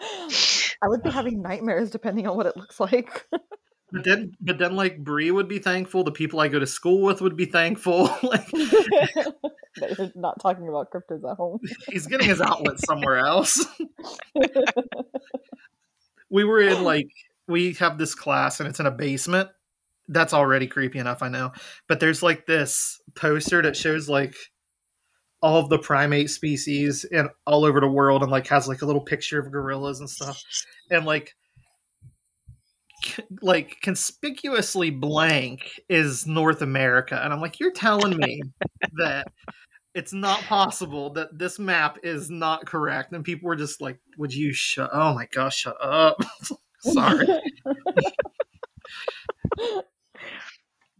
I 0.82 0.88
would 0.88 1.02
be 1.02 1.10
having 1.10 1.42
nightmares 1.42 1.90
depending 1.90 2.26
on 2.26 2.36
what 2.36 2.46
it 2.46 2.56
looks 2.56 2.78
like. 2.80 3.26
but 3.92 4.04
then, 4.04 4.32
but 4.40 4.58
then, 4.58 4.76
like 4.76 4.98
Bree 4.98 5.30
would 5.30 5.48
be 5.48 5.58
thankful. 5.58 6.04
The 6.04 6.12
people 6.12 6.40
I 6.40 6.48
go 6.48 6.58
to 6.58 6.66
school 6.66 7.02
with 7.02 7.20
would 7.20 7.36
be 7.36 7.46
thankful. 7.46 8.10
like, 8.22 8.50
you're 8.52 10.12
not 10.14 10.40
talking 10.40 10.68
about 10.68 10.90
cryptids 10.92 11.28
at 11.28 11.36
home. 11.36 11.60
he's 11.88 12.06
getting 12.06 12.28
his 12.28 12.40
outlet 12.40 12.78
somewhere 12.78 13.18
else. 13.18 13.64
we 16.30 16.44
were 16.44 16.60
in 16.60 16.84
like 16.84 17.08
we 17.46 17.72
have 17.74 17.98
this 17.98 18.14
class 18.14 18.60
and 18.60 18.68
it's 18.68 18.80
in 18.80 18.86
a 18.86 18.90
basement. 18.90 19.48
That's 20.08 20.32
already 20.34 20.66
creepy 20.66 20.98
enough, 20.98 21.22
I 21.22 21.28
know. 21.28 21.52
But 21.88 22.00
there's 22.00 22.22
like 22.22 22.46
this 22.46 23.00
poster 23.14 23.62
that 23.62 23.76
shows 23.76 24.08
like 24.08 24.34
all 25.42 25.58
of 25.60 25.68
the 25.68 25.78
primate 25.78 26.30
species 26.30 27.04
and 27.12 27.28
all 27.46 27.64
over 27.64 27.80
the 27.80 27.88
world 27.88 28.22
and 28.22 28.32
like 28.32 28.46
has 28.48 28.66
like 28.66 28.82
a 28.82 28.86
little 28.86 29.02
picture 29.02 29.38
of 29.38 29.52
gorillas 29.52 30.00
and 30.00 30.10
stuff. 30.10 30.42
And 30.90 31.04
like 31.06 31.34
c- 33.04 33.22
like 33.42 33.76
conspicuously 33.82 34.90
blank 34.90 35.80
is 35.88 36.26
North 36.26 36.62
America. 36.62 37.20
And 37.22 37.32
I'm 37.32 37.40
like, 37.40 37.60
you're 37.60 37.72
telling 37.72 38.16
me 38.16 38.42
that 38.96 39.28
it's 39.94 40.12
not 40.12 40.40
possible 40.42 41.10
that 41.14 41.38
this 41.38 41.58
map 41.58 41.98
is 42.02 42.30
not 42.30 42.66
correct. 42.66 43.12
And 43.12 43.24
people 43.24 43.48
were 43.48 43.56
just 43.56 43.80
like, 43.80 43.98
would 44.16 44.34
you 44.34 44.52
shut 44.52 44.90
oh 44.92 45.14
my 45.14 45.26
gosh, 45.32 45.58
shut 45.58 45.76
up. 45.80 46.20
Sorry. 46.80 47.26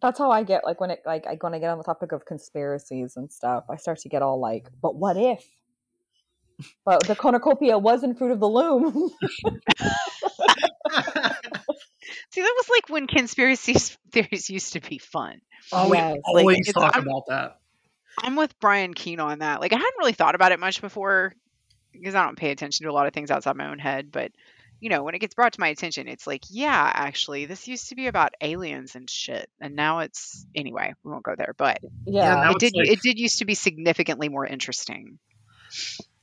That's 0.00 0.18
how 0.18 0.30
I 0.30 0.42
get 0.44 0.64
like 0.64 0.80
when 0.80 0.90
it 0.90 1.00
like 1.04 1.26
I 1.26 1.36
when 1.40 1.54
I 1.54 1.58
get 1.58 1.70
on 1.70 1.78
the 1.78 1.84
topic 1.84 2.12
of 2.12 2.24
conspiracies 2.24 3.16
and 3.16 3.30
stuff, 3.32 3.64
I 3.70 3.76
start 3.76 3.98
to 4.00 4.08
get 4.08 4.22
all 4.22 4.38
like, 4.40 4.68
but 4.80 4.94
what 4.94 5.16
if? 5.16 5.44
But 6.84 7.06
the 7.06 7.14
cornucopia 7.14 7.78
was 7.78 8.02
in 8.02 8.14
Fruit 8.14 8.32
of 8.32 8.40
the 8.40 8.48
Loom. 8.48 9.10
See, 12.30 12.40
that 12.42 12.54
was 12.56 12.68
like 12.70 12.88
when 12.88 13.06
conspiracy 13.06 13.74
theories 14.12 14.50
used 14.50 14.72
to 14.74 14.80
be 14.80 14.98
fun. 14.98 15.40
oh, 15.72 15.88
we 15.90 15.96
Yes, 15.96 16.12
like, 16.14 16.22
always 16.24 16.58
it's- 16.68 16.72
talk 16.74 16.94
I'm- 16.94 17.06
about 17.06 17.24
that. 17.28 17.58
I'm 18.20 18.34
with 18.34 18.58
Brian 18.58 18.94
Keene 18.94 19.20
on 19.20 19.38
that. 19.38 19.60
Like, 19.60 19.72
I 19.72 19.76
hadn't 19.76 19.94
really 20.00 20.12
thought 20.12 20.34
about 20.34 20.50
it 20.50 20.58
much 20.58 20.80
before 20.80 21.32
because 21.92 22.16
I 22.16 22.24
don't 22.24 22.36
pay 22.36 22.50
attention 22.50 22.82
to 22.84 22.90
a 22.90 22.92
lot 22.92 23.06
of 23.06 23.12
things 23.12 23.30
outside 23.30 23.54
my 23.54 23.68
own 23.70 23.78
head. 23.78 24.10
But 24.10 24.32
you 24.80 24.88
know, 24.90 25.02
when 25.02 25.14
it 25.14 25.18
gets 25.18 25.34
brought 25.34 25.52
to 25.54 25.60
my 25.60 25.68
attention, 25.68 26.06
it's 26.08 26.26
like, 26.26 26.42
yeah, 26.50 26.90
actually, 26.94 27.46
this 27.46 27.66
used 27.66 27.88
to 27.88 27.94
be 27.96 28.06
about 28.06 28.34
aliens 28.40 28.94
and 28.94 29.08
shit, 29.10 29.50
and 29.60 29.74
now 29.74 30.00
it's 30.00 30.46
anyway. 30.54 30.94
We 31.04 31.10
won't 31.10 31.24
go 31.24 31.34
there, 31.36 31.54
but 31.56 31.78
Yeah. 32.06 32.34
now 32.34 32.50
it 32.52 32.58
did. 32.58 32.74
like- 32.76 32.88
it 32.88 33.00
did 33.00 33.18
used 33.18 33.38
to 33.40 33.44
be 33.44 33.54
significantly 33.54 34.28
more 34.28 34.46
interesting. 34.46 35.18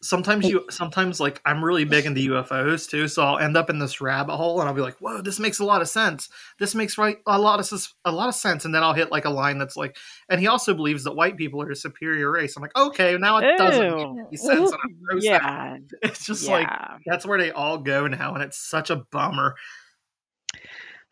Sometimes 0.06 0.48
you 0.48 0.66
sometimes 0.70 1.20
like 1.20 1.42
i'm 1.46 1.64
really 1.64 1.84
big 1.84 2.06
into 2.06 2.22
ufos 2.30 2.90
too 2.90 3.08
so 3.08 3.24
i'll 3.24 3.38
end 3.38 3.58
up 3.58 3.70
in 3.70 3.80
this 3.80 4.00
rabbit 4.00 4.36
hole 4.36 4.60
and 4.60 4.70
i'll 4.70 4.76
be 4.76 4.82
like 4.82 4.98
whoa 5.00 5.22
this 5.22 5.40
makes 5.40 5.60
a 5.60 5.66
lot 5.66 5.82
of 5.82 5.90
sense 5.90 6.30
this 6.60 6.76
makes 6.76 6.98
right 6.98 7.18
a 7.28 7.40
lot 7.40 7.60
of 7.60 7.88
a 8.06 8.12
lot 8.12 8.30
of 8.30 8.36
sense 8.36 8.66
and 8.66 8.74
then 8.74 8.84
i'll 8.84 8.94
hit 8.94 9.12
like 9.12 9.26
a 9.26 9.30
line 9.30 9.58
that's 9.58 9.76
like 9.76 9.98
and 10.30 10.40
he 10.40 10.48
also 10.48 10.74
believes 10.74 11.04
that 11.04 11.16
white 11.16 11.38
people 11.38 11.62
are 11.62 11.72
a 11.72 11.76
superior 11.76 12.32
race 12.32 12.56
i'm 12.56 12.62
like 12.62 12.76
okay 12.76 13.18
now 13.18 13.38
it 13.38 13.58
doesn't 13.58 13.96
make 13.96 14.26
any 14.28 14.38
sense 14.38 14.72
and 14.72 14.80
I'm 14.84 15.18
grossed 15.18 15.28
out. 15.32 15.42
Yeah, 15.44 15.78
it's 16.10 16.26
just 16.26 16.48
like 16.48 16.70
that's 17.06 17.26
where 17.26 17.40
they 17.40 17.52
all 17.52 17.78
go 17.78 18.08
now 18.08 18.34
and 18.34 18.44
it's 18.44 18.58
such 18.58 18.90
a 18.90 18.98
bummer 19.12 19.56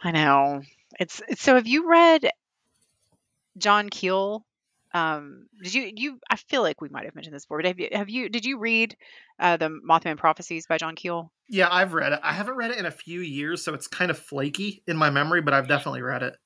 I 0.03 0.11
know. 0.11 0.61
It's 0.99 1.21
so. 1.37 1.55
Have 1.55 1.67
you 1.67 1.89
read 1.89 2.29
John 3.57 3.89
Keel? 3.89 4.45
Um, 4.93 5.47
did 5.61 5.73
you 5.73 5.91
you? 5.95 6.19
I 6.29 6.35
feel 6.35 6.61
like 6.61 6.81
we 6.81 6.89
might 6.89 7.05
have 7.05 7.15
mentioned 7.15 7.35
this 7.35 7.45
before, 7.45 7.59
but 7.59 7.65
have 7.65 7.79
you 7.79 7.89
have 7.91 8.09
you 8.09 8.29
did 8.29 8.45
you 8.45 8.59
read 8.59 8.95
uh, 9.39 9.57
the 9.57 9.69
Mothman 9.69 10.17
Prophecies 10.17 10.67
by 10.67 10.77
John 10.77 10.95
Keel? 10.95 11.31
yeah 11.49 11.67
i've 11.69 11.93
read 11.93 12.13
it 12.13 12.19
i 12.23 12.31
haven't 12.31 12.55
read 12.55 12.71
it 12.71 12.77
in 12.77 12.85
a 12.85 12.91
few 12.91 13.19
years 13.19 13.63
so 13.63 13.73
it's 13.73 13.87
kind 13.87 14.09
of 14.09 14.17
flaky 14.17 14.81
in 14.87 14.95
my 14.95 15.09
memory 15.09 15.41
but 15.41 15.53
i've 15.53 15.67
definitely 15.67 16.01
read 16.01 16.23
it 16.23 16.37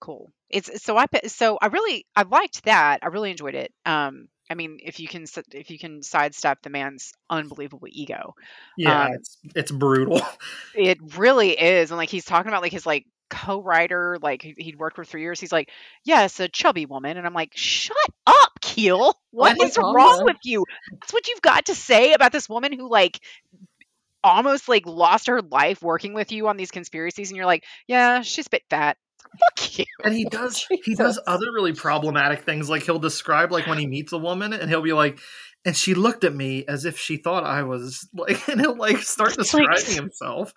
Cool. 0.00 0.32
It's 0.48 0.82
so 0.82 0.96
I 0.96 1.06
so 1.26 1.58
I 1.60 1.66
really 1.66 2.06
I 2.16 2.22
liked 2.22 2.64
that. 2.64 3.00
I 3.02 3.08
really 3.08 3.30
enjoyed 3.30 3.54
it. 3.54 3.72
Um, 3.84 4.28
I 4.50 4.54
mean, 4.54 4.78
if 4.82 4.98
you 4.98 5.06
can 5.06 5.26
if 5.52 5.70
you 5.70 5.78
can 5.78 6.02
sidestep 6.02 6.62
the 6.62 6.70
man's 6.70 7.12
unbelievable 7.28 7.86
ego, 7.90 8.34
yeah 8.78 9.06
Um, 9.06 9.12
it's 9.12 9.38
it's 9.54 9.70
brutal 9.70 10.22
it 10.74 10.98
really 11.18 11.50
is. 11.50 11.90
And 11.90 11.98
like 11.98 12.08
he's 12.08 12.24
talking 12.24 12.48
about 12.48 12.62
like 12.62 12.72
his 12.72 12.86
like 12.86 13.06
co-writer, 13.30 14.18
like 14.20 14.42
he- 14.42 14.54
he'd 14.58 14.78
worked 14.78 14.96
for 14.96 15.04
three 15.04 15.22
years. 15.22 15.40
He's 15.40 15.52
like, 15.52 15.70
yes, 16.04 16.38
a 16.40 16.48
chubby 16.48 16.84
woman, 16.86 17.16
and 17.16 17.26
I'm 17.26 17.32
like, 17.34 17.52
shut 17.54 17.96
up, 18.26 18.60
Keel. 18.60 18.98
Oh 19.00 19.20
what 19.30 19.56
my 19.58 19.64
is 19.66 19.78
wrong 19.78 19.94
God. 20.18 20.24
with 20.24 20.36
you? 20.44 20.64
That's 20.92 21.12
what 21.12 21.26
you've 21.28 21.40
got 21.42 21.66
to 21.66 21.74
say 21.74 22.12
about 22.12 22.32
this 22.32 22.48
woman 22.48 22.72
who 22.72 22.90
like 22.90 23.20
almost 24.22 24.68
like 24.68 24.86
lost 24.86 25.28
her 25.28 25.40
life 25.40 25.82
working 25.82 26.12
with 26.14 26.32
you 26.32 26.48
on 26.48 26.56
these 26.56 26.70
conspiracies, 26.70 27.30
and 27.30 27.36
you're 27.36 27.46
like, 27.46 27.64
yeah, 27.86 28.22
she's 28.22 28.46
a 28.46 28.50
bit 28.50 28.64
fat. 28.68 28.96
Fuck 29.58 29.78
you. 29.78 29.84
and 30.04 30.14
he 30.14 30.24
does 30.24 30.66
he 30.84 30.94
does 30.96 31.20
other 31.26 31.52
really 31.52 31.72
problematic 31.72 32.40
things 32.42 32.68
like 32.68 32.82
he'll 32.82 32.98
describe 32.98 33.52
like 33.52 33.66
when 33.68 33.78
he 33.78 33.86
meets 33.86 34.12
a 34.12 34.18
woman 34.18 34.52
and 34.52 34.68
he'll 34.68 34.82
be 34.82 34.92
like 34.92 35.20
and 35.64 35.76
she 35.76 35.94
looked 35.94 36.24
at 36.24 36.34
me 36.34 36.64
as 36.66 36.84
if 36.84 36.98
she 36.98 37.16
thought 37.16 37.44
i 37.44 37.62
was 37.62 38.08
like 38.14 38.48
and 38.48 38.60
he'll 38.60 38.76
like 38.76 38.96
start 38.98 39.38
It's 39.38 39.54
like- 39.54 39.68
describing 39.70 40.02
himself 40.02 40.52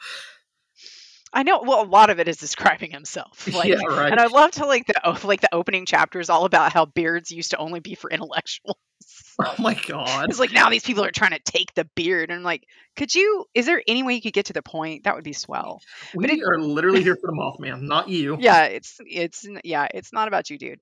I 1.33 1.43
know. 1.43 1.61
Well, 1.63 1.81
a 1.81 1.85
lot 1.85 2.09
of 2.09 2.19
it 2.19 2.27
is 2.27 2.37
describing 2.37 2.91
himself. 2.91 3.47
Like, 3.53 3.69
yeah 3.69 3.83
right 3.87 4.11
And 4.11 4.19
I 4.19 4.27
love 4.27 4.51
to 4.51 4.65
like 4.65 4.87
the 4.87 5.19
like 5.23 5.41
the 5.41 5.53
opening 5.53 5.85
chapter 5.85 6.19
is 6.19 6.29
all 6.29 6.45
about 6.45 6.73
how 6.73 6.85
beards 6.85 7.31
used 7.31 7.51
to 7.51 7.57
only 7.57 7.79
be 7.79 7.95
for 7.95 8.09
intellectuals. 8.09 8.77
oh 9.41 9.55
my 9.59 9.73
god 9.73 10.29
It's 10.29 10.39
like 10.39 10.53
now 10.53 10.69
these 10.69 10.83
people 10.83 11.03
are 11.03 11.11
trying 11.11 11.31
to 11.31 11.39
take 11.43 11.73
the 11.73 11.85
beard, 11.95 12.29
and 12.29 12.37
I'm 12.37 12.43
like, 12.43 12.65
could 12.95 13.13
you? 13.13 13.45
Is 13.53 13.65
there 13.65 13.81
any 13.87 14.03
way 14.03 14.13
you 14.13 14.21
could 14.21 14.33
get 14.33 14.45
to 14.47 14.53
the 14.53 14.61
point? 14.61 15.03
That 15.03 15.15
would 15.15 15.23
be 15.23 15.33
swell. 15.33 15.81
we 16.15 16.25
it- 16.27 16.43
are 16.43 16.59
literally 16.59 17.03
here 17.03 17.15
for 17.15 17.27
the 17.27 17.33
mothman 17.33 17.81
not 17.81 18.09
you 18.09 18.37
Yeah, 18.39 18.65
it's 18.65 18.99
it's 19.05 19.47
yeah, 19.63 19.87
it's 19.93 20.13
not 20.13 20.27
about 20.27 20.49
you, 20.49 20.57
dude. 20.57 20.79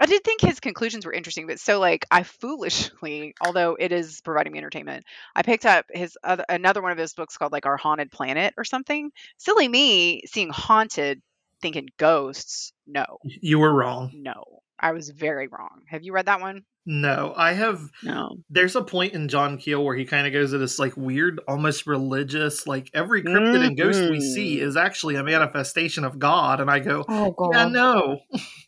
I 0.00 0.06
did 0.06 0.22
think 0.24 0.40
his 0.40 0.60
conclusions 0.60 1.04
were 1.04 1.12
interesting, 1.12 1.46
but 1.46 1.58
so 1.58 1.80
like 1.80 2.06
I 2.10 2.22
foolishly, 2.22 3.34
although 3.40 3.76
it 3.78 3.92
is 3.92 4.20
providing 4.20 4.52
me 4.52 4.58
entertainment, 4.58 5.04
I 5.34 5.42
picked 5.42 5.66
up 5.66 5.86
his 5.90 6.16
other, 6.22 6.44
another 6.48 6.82
one 6.82 6.92
of 6.92 6.98
his 6.98 7.14
books 7.14 7.36
called 7.36 7.52
like 7.52 7.66
Our 7.66 7.76
Haunted 7.76 8.10
Planet 8.12 8.54
or 8.56 8.64
something. 8.64 9.10
Silly 9.38 9.66
me, 9.68 10.22
seeing 10.26 10.50
haunted, 10.50 11.20
thinking 11.60 11.88
ghosts. 11.98 12.72
No, 12.86 13.04
you 13.24 13.58
were 13.58 13.72
wrong 13.74 14.10
no, 14.14 14.44
I 14.78 14.92
was 14.92 15.10
very 15.10 15.48
wrong. 15.48 15.82
Have 15.88 16.02
you 16.04 16.12
read 16.12 16.26
that 16.26 16.40
one? 16.40 16.62
no 16.90 17.34
i 17.36 17.52
have 17.52 17.82
No. 18.02 18.38
there's 18.48 18.74
a 18.74 18.82
point 18.82 19.12
in 19.12 19.28
john 19.28 19.58
keel 19.58 19.84
where 19.84 19.94
he 19.94 20.06
kind 20.06 20.26
of 20.26 20.32
goes 20.32 20.52
to 20.52 20.58
this 20.58 20.78
like 20.78 20.96
weird 20.96 21.38
almost 21.46 21.86
religious 21.86 22.66
like 22.66 22.88
every 22.94 23.22
cryptid 23.22 23.66
and 23.66 23.76
ghost 23.76 24.08
we 24.10 24.20
see 24.20 24.56
Mhm. 24.56 24.62
is 24.62 24.74
actually 24.78 25.16
a 25.16 25.22
manifestation 25.22 26.04
of 26.04 26.18
god 26.18 26.60
and 26.62 26.70
i 26.70 26.78
go 26.78 27.04
Oh 27.06 27.30
god. 27.32 27.50
yeah 27.52 27.68
no 27.68 28.20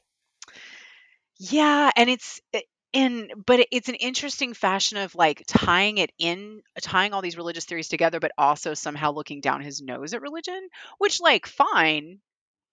Yeah, 1.40 1.90
and 1.97 2.11
it's 2.11 2.40
i- 2.54 2.64
in 2.92 3.30
but 3.47 3.61
it- 3.61 3.68
it's 3.73 3.88
an 3.88 3.94
interesting 3.97 4.54
fashion 4.54 4.99
of 4.99 5.14
like 5.14 5.44
tying 5.49 5.99
it 5.99 6.12
in 6.18 6.62
tying 6.82 7.12
all 7.14 7.23
these 7.23 7.37
religious 7.37 7.64
theories 7.64 7.88
together 7.88 8.20
but 8.20 8.32
also 8.38 8.75
somehow 8.75 9.12
looking 9.12 9.40
down 9.40 9.62
his 9.62 9.80
nose 9.82 10.12
at 10.14 10.23
religion, 10.23 10.68
which 10.99 11.20
like 11.20 11.47
fine, 11.47 12.20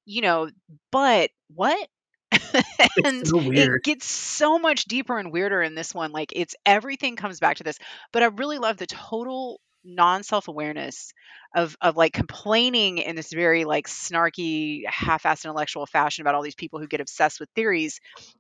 you 0.06 0.22
know, 0.22 0.50
but 0.92 1.32
what? 1.56 1.90
and 3.06 3.24
it's 3.24 3.30
so 3.30 3.38
weird 3.38 3.82
it 3.82 3.84
gets 3.84 4.06
so 4.08 4.60
much 4.60 4.86
deeper 4.86 5.18
and 5.20 5.32
weirder 5.32 5.62
in 5.64 5.76
this 5.76 5.94
one. 5.96 6.12
Like 6.12 6.34
it's 6.36 6.56
everything 6.66 7.16
comes 7.18 7.40
back 7.40 7.58
to 7.58 7.64
this. 7.64 7.80
But 8.14 8.24
I 8.24 8.28
really 8.28 8.60
love 8.60 8.78
the 8.78 8.88
total 8.88 9.62
non-self-awareness 9.88 11.14
of 11.56 11.78
of 11.82 11.98
like 11.98 12.14
complaining 12.14 13.00
in 13.00 13.16
this 13.16 13.32
very 13.34 13.66
like 13.66 13.88
snarky, 13.88 14.84
half-assed 14.88 15.46
intellectual 15.46 15.86
fashion 15.86 16.22
about 16.24 16.36
all 16.36 16.44
these 16.44 16.56
people 16.56 16.80
who 16.80 16.88
get 16.88 17.02
obsessed 17.02 17.40
with 17.40 17.50
theories, 17.56 18.00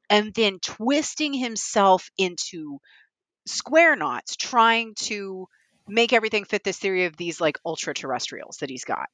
and 0.10 0.34
then 0.34 0.60
twisting 0.60 1.34
himself 1.34 2.10
into 2.18 2.80
square 3.46 3.96
knots, 3.96 4.36
trying 4.36 4.94
to 4.96 5.48
make 5.88 6.12
everything 6.14 6.44
fit 6.46 6.64
this 6.64 6.78
theory 6.80 7.06
of 7.06 7.16
these 7.18 7.40
like 7.40 7.58
ultra 7.66 7.94
terrestrials 7.94 8.58
that 8.58 8.70
he's 8.70 8.84
got. 8.84 9.08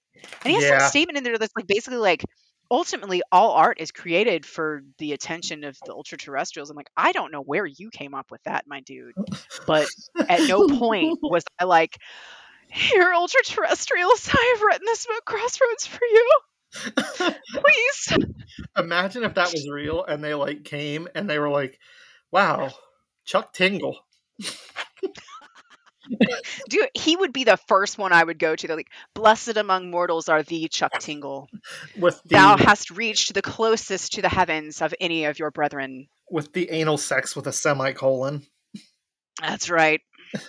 And 0.43 0.51
he 0.51 0.55
has 0.55 0.65
Yeah. 0.65 0.67
some 0.67 0.79
statement 0.79 1.17
in 1.17 1.23
there 1.23 1.37
that's 1.37 1.53
like 1.55 1.67
basically 1.67 1.99
like 1.99 2.23
ultimately 2.73 3.21
all 3.31 3.51
art 3.51 3.79
is 3.79 3.91
created 3.91 4.47
for 4.47 4.81
the 4.97 5.13
attention 5.13 5.63
of 5.63 5.77
the 5.85 5.93
ultra 5.93 6.17
terrestrials. 6.17 6.71
I'm 6.71 6.75
like, 6.75 6.89
I 6.97 7.11
don't 7.11 7.31
know 7.31 7.41
where 7.41 7.67
you 7.67 7.91
came 7.91 8.15
up 8.15 8.31
with 8.31 8.41
that, 8.43 8.65
my 8.67 8.81
dude. 8.81 9.13
But 9.67 9.87
at 10.27 10.47
no 10.47 10.67
point 10.67 11.19
was 11.21 11.43
I 11.59 11.65
like, 11.65 11.99
here, 12.67 13.13
ultra 13.13 13.41
terrestrials, 13.45 14.27
I 14.33 14.55
have 14.55 14.63
written 14.63 14.85
this 14.85 15.05
book 15.05 15.23
Crossroads 15.23 15.85
for 15.85 15.99
you. 16.03 16.29
Please. 17.53 18.17
Imagine 18.75 19.23
if 19.23 19.35
that 19.35 19.51
was 19.51 19.69
real 19.69 20.03
and 20.03 20.23
they 20.23 20.33
like 20.33 20.63
came 20.63 21.07
and 21.13 21.29
they 21.29 21.37
were 21.37 21.49
like, 21.49 21.77
"Wow, 22.31 22.71
Chuck 23.25 23.53
Tingle." 23.53 23.99
Dude, 26.69 26.89
he 26.93 27.15
would 27.15 27.33
be 27.33 27.43
the 27.43 27.57
first 27.67 27.97
one 27.97 28.11
I 28.13 28.23
would 28.23 28.39
go 28.39 28.55
to. 28.55 28.67
They're 28.67 28.75
like, 28.75 28.91
blessed 29.13 29.57
among 29.57 29.89
mortals 29.91 30.29
are 30.29 30.43
thee, 30.43 30.67
Chuck 30.67 30.91
Tingle. 30.99 31.49
with 31.97 32.21
the 32.23 32.29
Thou 32.35 32.57
hast 32.57 32.91
reached 32.91 33.33
the 33.33 33.41
closest 33.41 34.13
to 34.13 34.21
the 34.21 34.29
heavens 34.29 34.81
of 34.81 34.93
any 34.99 35.25
of 35.25 35.39
your 35.39 35.51
brethren. 35.51 36.07
with 36.29 36.53
the 36.53 36.69
anal 36.71 36.97
sex 36.97 37.35
with 37.35 37.47
a 37.47 37.53
semicolon. 37.53 38.45
That's 39.41 39.69
right. 39.69 40.01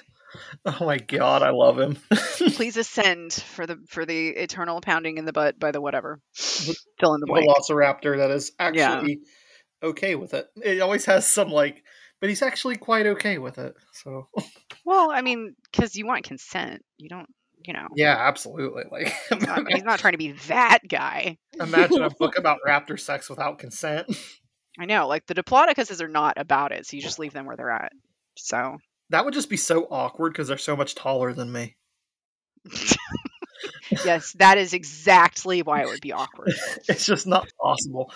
Oh 0.67 0.85
my 0.85 0.99
god, 0.99 1.43
I 1.43 1.51
love 1.51 1.79
him. 1.79 1.97
Please 2.11 2.77
ascend 2.77 3.33
for 3.33 3.69
the 3.69 3.79
for 3.89 4.05
the 4.05 4.31
eternal 4.31 4.81
pounding 4.81 5.17
in 5.17 5.27
the 5.27 5.33
butt 5.33 5.61
by 5.61 5.71
the 5.71 5.81
whatever. 5.81 6.21
Fill 6.35 7.15
in 7.15 7.21
the 7.21 7.27
blank. 7.27 7.47
Velociraptor 7.49 8.17
that 8.17 8.33
is 8.33 8.51
Yeah. 8.59 8.65
actually 8.95 9.21
okay 9.81 10.17
with 10.17 10.35
it. 10.35 10.49
It 10.61 10.81
always 10.81 11.05
has 11.05 11.25
some 11.25 11.51
like, 11.51 11.85
but 12.25 12.31
he's 12.31 12.41
actually 12.41 12.77
quite 12.77 13.05
okay 13.07 13.37
with 13.37 13.59
it. 13.59 13.75
So 13.93 14.29
Well, 14.87 15.11
I 15.11 15.21
mean, 15.21 15.55
because 15.71 15.95
you 15.95 16.07
want 16.07 16.25
consent. 16.25 16.83
You 16.97 17.11
don't, 17.11 17.29
you 17.63 17.75
know. 17.75 17.87
yeah, 17.97 18.17
absolutely. 18.19 18.85
Like 18.91 19.13
He's 19.29 19.43
not, 19.47 19.71
he's 19.71 19.83
not 19.83 19.99
trying 19.99 20.13
to 20.15 20.19
be 20.19 20.33
that 20.49 20.79
guy. 20.89 21.37
imagine 21.61 22.03
a 22.03 22.09
book 22.09 22.39
about 22.39 22.61
raptor 22.67 22.99
sex 22.99 23.29
without 23.29 23.59
consent. 23.59 24.07
I 24.81 24.87
know. 24.87 25.07
Like 25.07 25.27
the 25.27 25.35
Diplodocuses 25.35 26.01
are 26.01 26.09
not 26.09 26.39
about 26.39 26.73
it, 26.73 26.87
so 26.87 26.97
you 26.97 27.03
just 27.03 27.19
leave 27.19 27.35
them 27.35 27.45
where 27.45 27.57
they're 27.57 27.71
at. 27.71 27.93
So 28.39 28.79
That 29.11 29.27
would 29.27 29.35
just 29.35 29.51
be 29.51 29.59
so 29.59 29.85
awkward 29.91 30.33
because 30.33 30.49
they're 30.49 30.57
so 30.57 30.77
much 30.77 30.95
taller 30.95 31.35
than 31.35 31.53
me. 31.53 31.77
yes, 34.03 34.33
that 34.39 34.57
is 34.57 34.73
exactly 34.73 35.61
why 35.61 35.83
it 35.83 35.89
would 35.89 36.01
be 36.01 36.13
awkward. 36.13 36.55
It's 36.89 37.05
just 37.05 37.27
not 37.27 37.47
possible. 37.61 38.11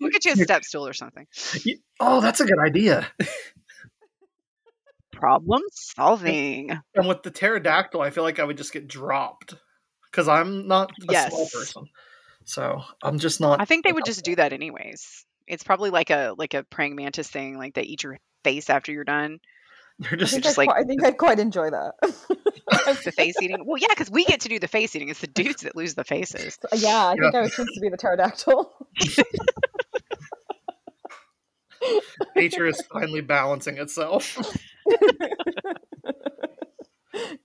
We'll 0.00 0.10
get 0.10 0.24
you 0.24 0.32
a 0.32 0.36
step 0.36 0.64
stool 0.64 0.86
or 0.86 0.92
something. 0.92 1.26
Oh, 2.00 2.20
that's 2.20 2.40
a 2.40 2.44
good 2.44 2.58
idea. 2.58 3.06
Problem 5.12 5.62
solving. 5.72 6.70
And 6.94 7.08
with 7.08 7.22
the 7.22 7.30
pterodactyl, 7.30 8.00
I 8.00 8.10
feel 8.10 8.24
like 8.24 8.38
I 8.38 8.44
would 8.44 8.58
just 8.58 8.72
get 8.72 8.88
dropped 8.88 9.54
because 10.10 10.28
I'm 10.28 10.68
not 10.68 10.90
a 10.90 11.14
small 11.14 11.48
Yes. 11.48 11.50
person. 11.52 11.88
So 12.44 12.82
I'm 13.02 13.18
just 13.18 13.40
not. 13.40 13.60
I 13.60 13.64
think 13.64 13.84
they 13.84 13.92
would 13.92 14.04
just 14.04 14.24
do 14.24 14.36
that 14.36 14.52
anyways. 14.52 15.24
It's 15.46 15.64
probably 15.64 15.90
like 15.90 16.10
a 16.10 16.34
like 16.36 16.54
a 16.54 16.64
praying 16.64 16.96
mantis 16.96 17.28
thing, 17.28 17.56
like 17.56 17.74
they 17.74 17.82
eat 17.82 18.02
your 18.02 18.18
face 18.44 18.68
after 18.70 18.92
you're 18.92 19.04
done. 19.04 19.38
They're 19.98 20.12
I 20.12 20.16
just 20.16 20.32
think, 20.32 20.44
just 20.44 20.58
I'd 20.58 20.62
like- 20.62 20.68
quite, 20.70 20.80
I 20.80 20.84
think 20.86 21.04
I'd 21.04 21.18
quite 21.18 21.38
enjoy 21.38 21.70
that. 21.70 21.94
The 23.04 23.12
face 23.12 23.36
eating. 23.40 23.64
Well, 23.64 23.78
yeah, 23.78 23.86
because 23.90 24.10
we 24.10 24.24
get 24.24 24.40
to 24.40 24.48
do 24.48 24.58
the 24.58 24.66
face 24.68 24.94
eating. 24.96 25.08
It's 25.08 25.20
the 25.20 25.26
dudes 25.28 25.62
that 25.62 25.76
lose 25.76 25.94
the 25.94 26.02
faces. 26.04 26.58
Uh, 26.64 26.76
yeah, 26.76 27.06
I 27.08 27.14
think 27.14 27.34
I 27.34 27.42
would 27.42 27.52
choose 27.52 27.68
to 27.74 27.80
be 27.80 27.88
the 27.88 27.96
pterodactyl. 27.96 28.72
Nature 32.36 32.66
is 32.66 32.82
finally 32.92 33.20
balancing 33.20 33.78
itself. 33.78 34.36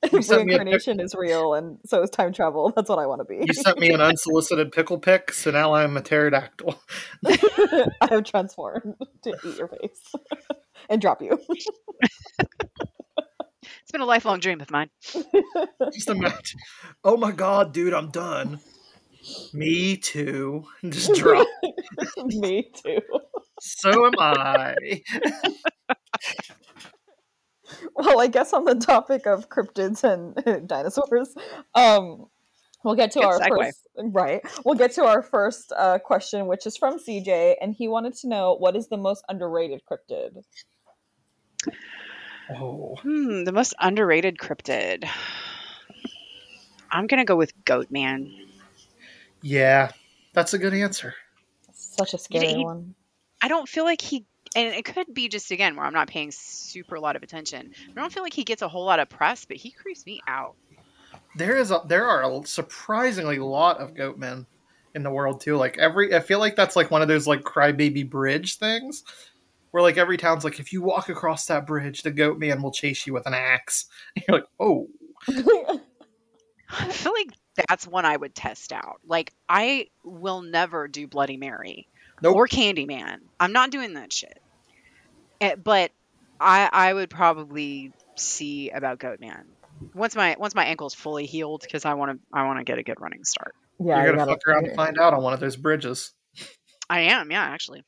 If 0.04 0.26
sent 0.26 0.46
me 0.46 0.56
a 0.56 0.58
pic- 0.58 0.66
reincarnation 0.66 1.00
is 1.00 1.14
real, 1.16 1.54
and 1.54 1.78
so 1.86 2.02
is 2.02 2.10
time 2.10 2.34
travel. 2.34 2.74
That's 2.76 2.90
what 2.90 3.00
I 3.00 3.06
want 3.06 3.20
to 3.22 3.26
be. 3.26 3.46
You 3.46 3.54
sent 3.54 3.80
me 3.80 3.92
an 3.94 4.02
unsolicited 4.02 4.72
pickle 4.72 4.98
pick, 4.98 5.32
so 5.32 5.52
now 5.52 5.74
I'm 5.74 5.96
a 5.96 6.02
pterodactyl. 6.02 6.82
I 7.26 8.08
have 8.10 8.24
transformed 8.24 8.96
to 9.24 9.30
eat 9.46 9.58
your 9.58 9.68
face 9.68 10.14
and 10.90 11.02
drop 11.02 11.22
you. 11.22 11.40
It's 13.92 13.92
been 13.92 14.02
a 14.02 14.06
lifelong 14.06 14.40
dream 14.40 14.62
of 14.62 14.72
mine. 14.72 14.90
Just 15.94 16.10
imagine. 16.10 16.60
Oh 17.04 17.18
my 17.18 17.32
god, 17.32 17.74
dude, 17.74 17.94
I'm 17.94 18.10
done. 18.10 18.60
Me 19.54 19.98
too. 19.98 20.64
Just 20.90 21.14
drop. 21.16 21.48
Me 22.26 22.72
too. 22.84 23.00
so 23.60 24.06
am 24.08 24.14
I. 24.18 25.02
Well, 27.96 28.20
I 28.20 28.28
guess 28.28 28.54
on 28.54 28.66
the 28.66 28.76
topic 28.76 29.28
of 29.28 29.50
cryptids 29.50 30.04
and 30.04 30.68
dinosaurs, 30.68 31.36
um, 31.76 32.26
we'll 32.84 32.96
get 32.96 33.12
to 33.12 33.20
Good 33.20 33.26
our 33.26 33.40
segue. 33.40 33.58
first 33.58 33.80
right. 33.98 34.42
We'll 34.66 34.76
get 34.76 34.94
to 34.94 35.04
our 35.04 35.22
first 35.22 35.72
uh, 35.78 36.00
question, 36.00 36.48
which 36.48 36.66
is 36.66 36.78
from 36.78 36.98
CJ, 36.98 37.56
and 37.62 37.76
he 37.76 37.88
wanted 37.88 38.16
to 38.18 38.28
know 38.28 38.56
what 38.58 38.76
is 38.76 38.88
the 38.88 38.98
most 38.98 39.24
underrated 39.30 39.82
cryptid. 39.90 40.44
Oh. 42.56 42.96
Hmm, 43.02 43.44
the 43.44 43.52
most 43.52 43.74
underrated 43.80 44.38
cryptid. 44.38 45.08
I'm 46.92 47.08
gonna 47.08 47.26
go 47.26 47.36
with 47.36 47.54
Goat 47.66 47.90
Man. 47.90 48.34
Yeah, 49.42 49.92
that's 50.34 50.54
a 50.54 50.58
good 50.58 50.74
answer. 50.74 51.16
Such 51.72 52.14
a 52.14 52.18
scary 52.18 52.48
he- 52.48 52.64
one. 52.64 52.96
I 53.42 53.48
don't 53.48 53.68
feel 53.68 53.86
like 53.86 54.02
he, 54.02 54.26
and 54.56 54.76
it 54.76 54.86
could 54.86 55.14
be 55.14 55.28
just 55.28 55.50
again 55.50 55.76
where 55.76 55.86
I'm 55.86 55.94
not 55.94 56.08
paying 56.08 56.32
super 56.32 56.96
a 56.96 57.00
lot 57.00 57.16
of 57.16 57.24
attention. 57.24 57.74
I 57.90 58.00
don't 58.00 58.14
feel 58.14 58.24
like 58.24 58.34
he 58.34 58.44
gets 58.44 58.62
a 58.62 58.68
whole 58.68 58.86
lot 58.86 59.00
of 59.00 59.10
press, 59.10 59.46
but 59.46 59.58
he 59.58 59.72
creeps 59.72 60.06
me 60.06 60.22
out. 60.28 60.56
There 61.36 61.58
is 61.58 61.72
a 61.72 61.82
there 61.88 62.08
are 62.08 62.24
a 62.24 62.46
surprisingly 62.46 63.40
lot 63.40 63.78
of 63.80 63.96
goat 63.96 64.18
men 64.18 64.46
in 64.94 65.04
the 65.04 65.10
world 65.10 65.42
too. 65.42 65.56
Like 65.56 65.78
every 65.78 66.14
I 66.14 66.20
feel 66.20 66.40
like 66.40 66.56
that's 66.56 66.76
like 66.76 66.92
one 66.92 67.02
of 67.02 67.08
those 67.08 67.26
like 67.26 67.42
crybaby 67.42 68.08
bridge 68.10 68.58
things. 68.58 69.04
Where 69.72 69.82
like 69.82 69.98
every 69.98 70.18
town's 70.18 70.44
like 70.44 70.60
if 70.60 70.74
you 70.74 70.82
walk 70.82 71.10
across 71.10 71.46
that 71.48 71.66
bridge, 71.66 72.04
the 72.04 72.12
goat 72.12 72.38
man 72.38 72.62
will 72.62 72.72
chase 72.72 73.08
you 73.08 73.14
with 73.14 73.26
an 73.26 73.34
axe. 73.34 73.86
And 74.16 74.26
you're 74.28 74.38
like, 74.38 74.48
oh 74.60 74.88
I 76.70 76.90
feel 76.90 77.14
like 77.14 77.32
that's 77.68 77.86
one 77.88 78.06
I 78.06 78.16
would 78.16 78.34
test 78.34 78.72
out. 78.74 79.00
Like 79.06 79.34
I 79.50 79.88
will 80.04 80.42
never 80.42 80.88
do 80.88 81.08
Bloody 81.08 81.38
Mary 81.38 81.88
Nope. 82.22 82.36
or 82.36 82.48
Candyman. 82.48 83.18
I'm 83.40 83.52
not 83.54 83.72
doing 83.72 83.94
that 83.96 84.14
shit. 84.14 84.42
Eh, 85.42 85.56
but 85.56 85.92
I 86.40 86.70
I 86.72 86.94
would 86.94 87.10
probably 87.10 87.94
see 88.16 88.70
about 88.70 89.00
Goat 89.00 89.20
Man 89.20 89.46
once 89.94 90.16
my 90.16 90.36
once 90.40 90.54
my 90.56 90.66
ankle's 90.66 90.94
fully 90.94 91.26
healed 91.26 91.62
because 91.62 91.86
I 91.86 91.94
want 91.96 92.12
to 92.12 92.20
I 92.34 92.46
want 92.46 92.60
to 92.60 92.64
get 92.64 92.78
a 92.78 92.84
good 92.84 93.00
running 93.02 93.24
start. 93.24 93.56
yeah, 93.80 93.98
you're 94.04 94.14
gonna 94.14 94.18
gotta- 94.18 94.32
fuck 94.32 94.48
around 94.48 94.68
and 94.68 94.76
find 94.76 95.00
out 95.00 95.14
on 95.14 95.24
one 95.24 95.34
of 95.34 95.40
those 95.40 95.56
bridges. 95.56 96.14
I 96.90 97.02
am, 97.02 97.32
yeah, 97.32 97.44
actually. 97.44 97.84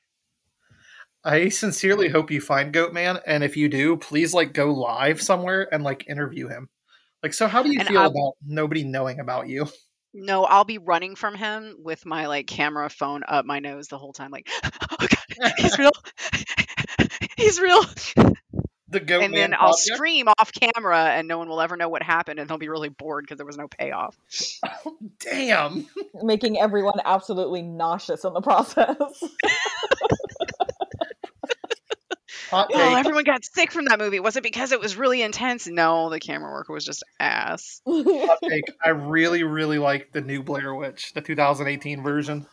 I 1.26 1.50
sincerely 1.50 2.10
hope 2.10 2.32
you 2.32 2.42
find 2.42 2.74
Goatman, 2.74 3.22
and 3.26 3.44
if 3.44 3.56
you 3.56 3.70
do, 3.70 3.96
please 3.98 4.34
like 4.34 4.54
go 4.54 4.72
live 4.74 5.22
somewhere 5.22 5.68
and 5.74 5.84
like 5.84 6.08
interview 6.10 6.48
him. 6.50 6.70
Like, 7.22 7.34
so 7.34 7.48
how 7.48 7.64
do 7.64 7.72
you 7.72 7.80
And 7.80 7.88
feel 7.88 8.02
I- 8.02 8.06
about 8.08 8.34
nobody 8.46 8.84
knowing 8.84 9.20
about 9.20 9.48
you? 9.48 9.68
No, 10.16 10.44
I'll 10.46 10.64
be 10.66 10.78
running 10.78 11.16
from 11.16 11.34
him 11.34 11.78
with 11.80 12.06
my 12.06 12.28
like 12.28 12.46
camera 12.46 12.88
phone 12.90 13.24
up 13.28 13.46
my 13.46 13.58
nose 13.60 13.88
the 13.88 13.98
whole 13.98 14.14
time, 14.14 14.30
like, 14.32 14.48
oh 14.92 15.08
god, 15.40 15.54
he's 15.58 15.80
real, 15.80 15.92
he's 17.38 17.60
real. 17.60 17.84
The 18.90 19.00
Goatman. 19.02 19.24
and 19.26 19.34
then 19.34 19.54
I'll 19.60 19.72
podcast? 19.74 19.96
scream 19.96 20.28
off 20.28 20.52
camera, 20.54 21.06
and 21.06 21.28
no 21.28 21.40
one 21.40 21.50
will 21.50 21.62
ever 21.62 21.76
know 21.78 21.90
what 21.90 22.04
happened, 22.04 22.40
and 22.40 22.48
they'll 22.48 22.60
be 22.60 22.70
really 22.70 22.90
bored 22.90 23.24
because 23.24 23.38
there 23.38 23.46
was 23.46 23.58
no 23.58 23.68
payoff. 23.68 24.16
Damn. 25.20 25.88
making 26.22 26.60
everyone 26.60 27.00
absolutely 27.04 27.64
nauseous 27.64 28.24
in 28.24 28.34
the 28.34 28.42
process. 28.42 29.24
Hot 32.54 32.70
Oh, 32.74 32.78
take. 32.78 32.98
everyone 32.98 33.24
got 33.24 33.44
sick 33.44 33.72
from 33.72 33.86
that 33.86 34.00
movie. 34.00 34.20
Was 34.20 34.36
it 34.36 34.44
because 34.44 34.72
it 34.72 34.80
was 34.80 34.96
really 34.96 35.22
intense? 35.22 35.68
No, 35.68 36.10
the 36.10 36.20
camera 36.20 36.52
work 36.52 36.70
was 36.70 36.86
just 36.86 37.04
ass. 37.20 37.82
Hot 37.88 38.40
take. 38.48 38.66
I 38.84 38.90
really, 38.90 39.44
really 39.44 39.80
like 39.80 40.12
the 40.12 40.22
new 40.22 40.44
Blair 40.44 40.74
Witch, 40.76 41.14
the 41.14 41.22
2018 41.22 42.04
version. 42.04 42.46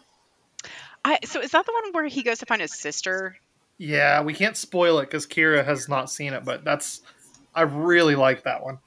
I 1.05 1.19
so 1.25 1.41
is 1.41 1.51
that 1.53 1.67
the 1.67 1.73
one 1.73 1.93
where 1.93 2.07
he 2.07 2.23
goes 2.23 2.39
to 2.39 2.47
find 2.47 2.61
his 2.61 2.79
sister? 2.79 3.37
Yeah, 3.79 4.23
we 4.23 4.35
can't 4.35 4.57
spoil 4.57 4.99
it 4.99 5.07
because 5.07 5.27
Kyra 5.27 5.65
has 5.65 5.89
not 5.89 6.11
seen 6.11 6.33
it, 6.33 6.45
but 6.45 6.65
that's. 6.65 7.01
I 7.55 7.63
really 7.63 8.15
like 8.15 8.45
that 8.45 8.63
one. 8.63 8.79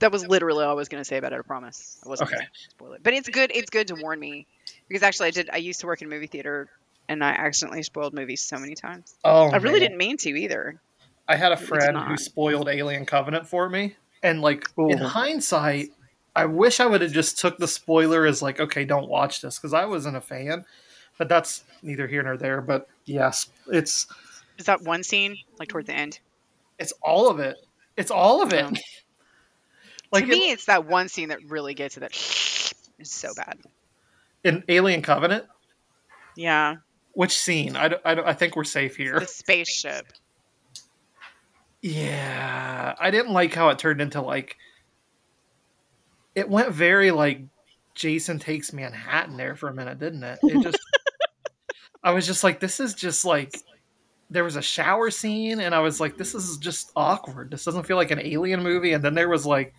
That 0.00 0.10
was 0.12 0.26
literally 0.26 0.64
all 0.64 0.70
I 0.70 0.74
was 0.74 0.88
going 0.88 1.00
to 1.00 1.04
say 1.06 1.16
about 1.18 1.32
it. 1.32 1.38
I 1.38 1.42
promise. 1.42 2.00
I 2.04 2.08
wasn't 2.08 2.28
Okay. 2.30 2.36
going 2.36 2.46
to 2.46 2.70
spoil 2.70 2.92
it, 2.94 3.02
but 3.02 3.12
it's 3.14 3.28
good. 3.28 3.50
It's 3.54 3.70
good 3.70 3.88
to 3.88 3.94
warn 3.94 4.18
me 4.18 4.46
because 4.88 5.02
actually, 5.02 5.28
I 5.28 5.30
did. 5.30 5.50
I 5.52 5.56
used 5.58 5.80
to 5.80 5.86
work 5.86 6.02
in 6.02 6.08
a 6.08 6.10
movie 6.10 6.26
theater, 6.26 6.68
and 7.08 7.22
I 7.24 7.30
accidentally 7.30 7.82
spoiled 7.82 8.14
movies 8.14 8.40
so 8.40 8.58
many 8.58 8.74
times. 8.74 9.14
Oh, 9.24 9.50
I 9.50 9.56
really 9.56 9.80
man. 9.80 9.90
didn't 9.90 9.98
mean 9.98 10.16
to 10.18 10.30
either. 10.30 10.80
I 11.28 11.36
had 11.36 11.52
a 11.52 11.56
friend 11.56 11.96
who 11.96 12.16
spoiled 12.16 12.68
Alien 12.68 13.06
Covenant 13.06 13.46
for 13.46 13.68
me, 13.68 13.96
and 14.22 14.40
like 14.42 14.66
in 14.76 14.98
hindsight, 14.98 15.90
I 16.36 16.44
wish 16.46 16.80
I 16.80 16.86
would 16.86 17.00
have 17.00 17.12
just 17.12 17.38
took 17.38 17.58
the 17.58 17.68
spoiler 17.68 18.26
as 18.26 18.42
like, 18.42 18.60
okay, 18.60 18.84
don't 18.84 19.08
watch 19.08 19.40
this 19.40 19.58
because 19.58 19.72
I 19.72 19.84
wasn't 19.86 20.16
a 20.16 20.20
fan. 20.20 20.64
But 21.16 21.28
that's 21.28 21.62
neither 21.82 22.06
here 22.08 22.22
nor 22.22 22.36
there. 22.36 22.60
But 22.60 22.88
yes, 23.04 23.48
it's 23.68 24.06
Is 24.58 24.66
that 24.66 24.82
one 24.82 25.02
scene 25.02 25.36
like 25.58 25.68
toward 25.68 25.86
the 25.86 25.94
end? 25.94 26.18
it's 26.78 26.92
all 27.02 27.30
of 27.30 27.38
it. 27.38 27.56
It's 27.96 28.10
all 28.10 28.42
of 28.42 28.52
it. 28.52 28.64
Yeah. 28.64 28.70
Oh. 28.72 28.80
like 30.12 30.24
to 30.24 30.30
me, 30.30 30.50
it's 30.50 30.64
that 30.66 30.86
one 30.86 31.08
scene 31.08 31.28
that 31.28 31.38
really 31.48 31.72
gets 31.74 31.96
it. 31.96 32.00
That 32.00 32.12
is 32.98 33.10
so 33.10 33.32
bad. 33.36 33.58
in, 34.42 34.56
in 34.56 34.64
Alien 34.68 35.02
Covenant, 35.02 35.44
Yeah, 36.36 36.76
which 37.14 37.36
scene? 37.36 37.76
I, 37.76 37.94
I, 38.04 38.30
I 38.30 38.32
think 38.32 38.56
we're 38.56 38.64
safe 38.64 38.96
here. 38.96 39.18
the 39.20 39.26
spaceship. 39.26 40.12
Yeah, 41.80 42.94
I 42.98 43.10
didn't 43.10 43.32
like 43.32 43.54
how 43.54 43.68
it 43.68 43.78
turned 43.78 44.00
into 44.00 44.20
like. 44.20 44.56
It 46.34 46.48
went 46.48 46.72
very 46.72 47.10
like 47.10 47.42
Jason 47.94 48.38
takes 48.38 48.72
Manhattan 48.72 49.36
there 49.36 49.54
for 49.54 49.68
a 49.68 49.74
minute, 49.74 49.98
didn't 49.98 50.24
it? 50.24 50.38
It 50.42 50.62
just. 50.62 50.78
I 52.02 52.10
was 52.10 52.26
just 52.26 52.44
like, 52.44 52.60
this 52.60 52.80
is 52.80 52.94
just 52.94 53.24
like. 53.24 53.56
There 54.30 54.44
was 54.44 54.56
a 54.56 54.62
shower 54.62 55.10
scene, 55.10 55.60
and 55.60 55.74
I 55.74 55.80
was 55.80 56.00
like, 56.00 56.16
this 56.16 56.34
is 56.34 56.56
just 56.56 56.90
awkward. 56.96 57.50
This 57.50 57.64
doesn't 57.64 57.84
feel 57.84 57.98
like 57.98 58.10
an 58.10 58.20
alien 58.20 58.62
movie. 58.62 58.94
And 58.94 59.04
then 59.04 59.14
there 59.14 59.28
was 59.28 59.44
like, 59.44 59.74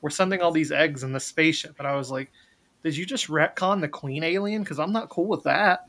we're 0.00 0.10
sending 0.10 0.42
all 0.42 0.50
these 0.50 0.72
eggs 0.72 1.04
in 1.04 1.12
the 1.12 1.20
spaceship, 1.20 1.76
and 1.78 1.86
I 1.86 1.94
was 1.94 2.10
like, 2.10 2.32
did 2.82 2.96
you 2.96 3.06
just 3.06 3.28
retcon 3.28 3.80
the 3.80 3.88
Queen 3.88 4.24
alien? 4.24 4.62
Because 4.62 4.80
I'm 4.80 4.92
not 4.92 5.08
cool 5.08 5.26
with 5.26 5.44
that. 5.44 5.86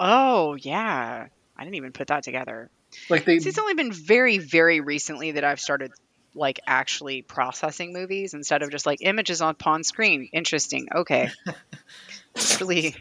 Oh 0.00 0.54
yeah, 0.54 1.26
I 1.56 1.64
didn't 1.64 1.76
even 1.76 1.92
put 1.92 2.08
that 2.08 2.24
together. 2.24 2.70
Like 3.08 3.24
they, 3.24 3.38
See, 3.38 3.48
it's 3.48 3.58
only 3.58 3.74
been 3.74 3.92
very, 3.92 4.38
very 4.38 4.80
recently 4.80 5.32
that 5.32 5.44
I've 5.44 5.60
started 5.60 5.92
like 6.34 6.60
actually 6.66 7.22
processing 7.22 7.92
movies 7.92 8.34
instead 8.34 8.62
of 8.62 8.70
just 8.70 8.86
like 8.86 8.98
images 9.02 9.42
on 9.42 9.54
pawn 9.54 9.84
screen. 9.84 10.28
Interesting. 10.32 10.88
Okay. 10.94 11.30
it's 12.34 12.60
really 12.60 12.94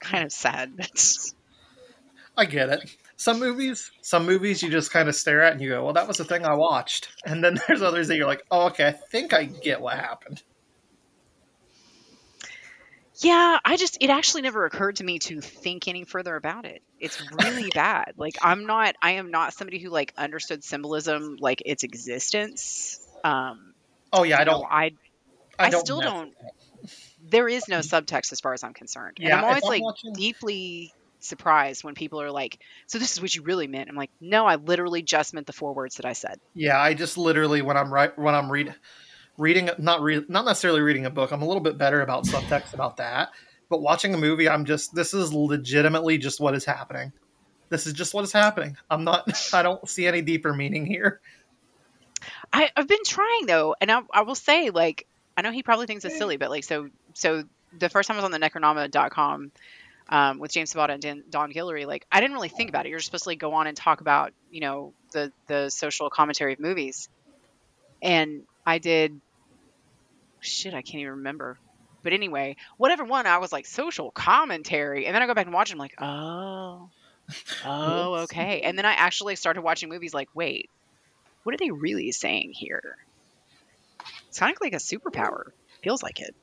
kind 0.00 0.24
of 0.24 0.32
sad. 0.32 0.72
That's 0.76 1.34
I 2.36 2.44
get 2.46 2.70
it. 2.70 2.90
Some 3.16 3.38
movies, 3.38 3.90
some 4.02 4.24
movies 4.24 4.62
you 4.62 4.70
just 4.70 4.90
kind 4.90 5.08
of 5.08 5.14
stare 5.14 5.42
at 5.42 5.52
and 5.52 5.60
you 5.60 5.70
go, 5.70 5.84
"Well, 5.84 5.92
that 5.94 6.08
was 6.08 6.16
the 6.16 6.24
thing 6.24 6.46
I 6.46 6.54
watched." 6.54 7.08
And 7.26 7.44
then 7.44 7.58
there's 7.68 7.82
others 7.82 8.08
that 8.08 8.16
you're 8.16 8.26
like, 8.26 8.42
"Oh, 8.50 8.66
okay, 8.68 8.86
I 8.86 8.92
think 8.92 9.34
I 9.34 9.44
get 9.44 9.80
what 9.80 9.96
happened." 9.98 10.42
Yeah, 13.20 13.58
I 13.64 13.76
just 13.76 13.98
it 14.00 14.10
actually 14.10 14.42
never 14.42 14.64
occurred 14.64 14.96
to 14.96 15.04
me 15.04 15.18
to 15.20 15.40
think 15.40 15.88
any 15.88 16.04
further 16.04 16.36
about 16.36 16.64
it. 16.64 16.82
It's 16.98 17.20
really 17.32 17.70
bad. 17.74 18.14
Like 18.16 18.36
I'm 18.42 18.66
not 18.66 18.94
I 19.02 19.12
am 19.12 19.30
not 19.30 19.52
somebody 19.54 19.78
who 19.78 19.90
like 19.90 20.12
understood 20.16 20.64
symbolism 20.64 21.36
like 21.40 21.62
its 21.64 21.82
existence. 21.84 23.00
Um 23.24 23.74
Oh 24.12 24.22
yeah, 24.24 24.40
I 24.40 24.44
don't. 24.44 24.64
I 24.68 24.92
I, 25.58 25.66
I 25.66 25.70
don't 25.70 25.84
still 25.84 26.00
don't- 26.00 26.34
that. 26.42 26.90
there 27.30 27.48
is 27.48 27.68
no 27.68 27.78
subtext 27.78 28.32
as 28.32 28.40
far 28.40 28.54
as 28.54 28.64
I'm 28.64 28.74
concerned. 28.74 29.18
Yeah, 29.20 29.36
and 29.36 29.40
I'm 29.40 29.44
always 29.44 29.62
I'm 29.64 29.68
like 29.68 29.82
watching- 29.82 30.12
deeply 30.14 30.92
surprised 31.20 31.84
when 31.84 31.94
people 31.94 32.20
are 32.22 32.30
like, 32.30 32.58
"So 32.86 32.98
this 32.98 33.12
is 33.12 33.20
what 33.20 33.34
you 33.34 33.42
really 33.42 33.66
meant." 33.66 33.90
I'm 33.90 33.94
like, 33.96 34.10
"No, 34.20 34.46
I 34.46 34.54
literally 34.56 35.02
just 35.02 35.34
meant 35.34 35.46
the 35.46 35.52
four 35.52 35.74
words 35.74 35.96
that 35.96 36.06
I 36.06 36.14
said." 36.14 36.40
Yeah, 36.54 36.80
I 36.80 36.94
just 36.94 37.18
literally 37.18 37.60
when 37.62 37.76
I'm 37.76 37.92
right 37.92 38.18
when 38.18 38.34
I'm 38.34 38.50
read, 38.50 38.74
reading 39.40 39.70
not 39.78 40.02
re, 40.02 40.24
not 40.28 40.44
necessarily 40.44 40.80
reading 40.80 41.06
a 41.06 41.10
book. 41.10 41.32
I'm 41.32 41.42
a 41.42 41.46
little 41.46 41.62
bit 41.62 41.78
better 41.78 42.02
about 42.02 42.24
subtext 42.24 42.74
about 42.74 42.98
that. 42.98 43.30
But 43.68 43.82
watching 43.82 44.14
a 44.14 44.18
movie, 44.18 44.48
I'm 44.48 44.64
just 44.64 44.94
this 44.94 45.14
is 45.14 45.32
legitimately 45.32 46.18
just 46.18 46.40
what 46.40 46.54
is 46.54 46.64
happening. 46.64 47.12
This 47.70 47.86
is 47.86 47.92
just 47.92 48.12
what 48.12 48.24
is 48.24 48.32
happening. 48.32 48.76
I'm 48.90 49.04
not. 49.04 49.28
I 49.54 49.62
don't 49.62 49.88
see 49.88 50.06
any 50.06 50.22
deeper 50.22 50.52
meaning 50.52 50.86
here. 50.86 51.20
I, 52.52 52.68
I've 52.76 52.88
been 52.88 53.04
trying 53.06 53.46
though, 53.46 53.74
and 53.80 53.90
I, 53.90 54.02
I 54.12 54.22
will 54.22 54.34
say, 54.34 54.70
like, 54.70 55.06
I 55.36 55.42
know 55.42 55.52
he 55.52 55.62
probably 55.62 55.86
thinks 55.86 56.04
it's 56.04 56.18
silly, 56.18 56.36
but 56.36 56.50
like, 56.50 56.64
so 56.64 56.90
so 57.14 57.44
the 57.78 57.88
first 57.88 58.08
time 58.08 58.16
I 58.16 58.18
was 58.18 58.24
on 58.24 58.32
the 58.32 58.38
Necronoma.com, 58.38 59.52
um, 60.08 60.38
with 60.40 60.50
James 60.50 60.74
Sabata 60.74 60.90
and 60.90 61.02
Dan, 61.02 61.24
Don 61.30 61.52
Guillory, 61.52 61.86
like 61.86 62.06
I 62.10 62.20
didn't 62.20 62.34
really 62.34 62.48
think 62.48 62.68
about 62.68 62.84
it. 62.84 62.90
You're 62.90 62.98
supposed 62.98 63.24
to 63.24 63.30
like, 63.30 63.38
go 63.38 63.54
on 63.54 63.68
and 63.68 63.76
talk 63.76 64.00
about 64.00 64.32
you 64.50 64.60
know 64.60 64.92
the 65.12 65.32
the 65.46 65.70
social 65.70 66.10
commentary 66.10 66.52
of 66.52 66.60
movies, 66.60 67.08
and 68.02 68.42
I 68.66 68.78
did. 68.78 69.20
Shit, 70.40 70.74
I 70.74 70.82
can't 70.82 71.00
even 71.00 71.12
remember. 71.14 71.58
But 72.02 72.12
anyway, 72.12 72.56
whatever 72.76 73.04
one, 73.04 73.26
I 73.26 73.38
was 73.38 73.52
like 73.52 73.66
social 73.66 74.10
commentary, 74.10 75.06
and 75.06 75.14
then 75.14 75.22
I 75.22 75.26
go 75.26 75.34
back 75.34 75.46
and 75.46 75.54
watch. 75.54 75.70
it, 75.70 75.74
I'm 75.74 75.78
like, 75.78 75.94
oh, 75.98 76.88
oh, 77.64 78.14
okay. 78.24 78.62
And 78.62 78.76
then 78.76 78.86
I 78.86 78.92
actually 78.92 79.36
started 79.36 79.62
watching 79.62 79.88
movies. 79.88 80.14
Like, 80.14 80.28
wait, 80.34 80.70
what 81.42 81.54
are 81.54 81.58
they 81.58 81.70
really 81.70 82.12
saying 82.12 82.52
here? 82.54 82.96
It's 84.28 84.38
kind 84.38 84.54
of 84.54 84.60
like 84.60 84.72
a 84.72 84.76
superpower. 84.76 85.50
Feels 85.82 86.02
like 86.02 86.20
it. 86.20 86.34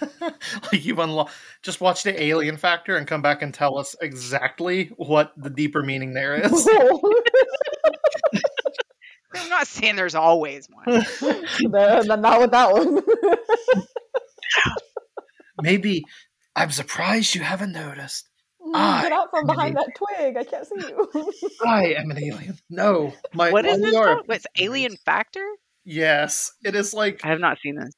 like 0.20 0.84
you've 0.84 0.98
unlocked. 0.98 1.32
Just 1.62 1.80
watch 1.80 2.02
the 2.02 2.22
Alien 2.22 2.56
Factor 2.56 2.96
and 2.96 3.06
come 3.06 3.22
back 3.22 3.42
and 3.42 3.52
tell 3.52 3.78
us 3.78 3.96
exactly 4.00 4.86
what 4.96 5.32
the 5.36 5.50
deeper 5.50 5.82
meaning 5.82 6.12
there 6.12 6.34
is. 6.34 6.68
I'm 9.34 9.48
not 9.48 9.66
saying 9.66 9.96
there's 9.96 10.14
always 10.14 10.68
one. 10.68 11.04
no, 11.62 12.00
not 12.02 12.40
with 12.40 12.50
that 12.50 12.72
one. 12.72 13.00
Maybe 15.62 16.04
I'm 16.56 16.70
surprised 16.70 17.34
you 17.34 17.42
haven't 17.42 17.72
noticed. 17.72 18.28
Mm, 18.60 19.02
Get 19.02 19.12
out 19.12 19.28
from 19.30 19.46
behind 19.46 19.76
that 19.76 19.90
twig. 19.94 20.36
I 20.36 20.44
can't 20.44 20.66
see 20.66 20.88
you. 20.88 21.32
I 21.66 21.94
am 21.94 22.10
an 22.10 22.18
alien. 22.22 22.58
No, 22.68 23.12
my 23.34 23.50
what 23.50 23.64
is 23.64 23.78
we 23.78 23.84
this? 23.86 23.94
called? 23.94 24.22
What's 24.26 24.46
Alien 24.58 24.96
Factor? 25.04 25.44
Yes, 25.84 26.52
it 26.64 26.74
is 26.74 26.92
like 26.92 27.20
I 27.24 27.28
have 27.28 27.40
not 27.40 27.58
seen 27.62 27.76
this. 27.76 27.94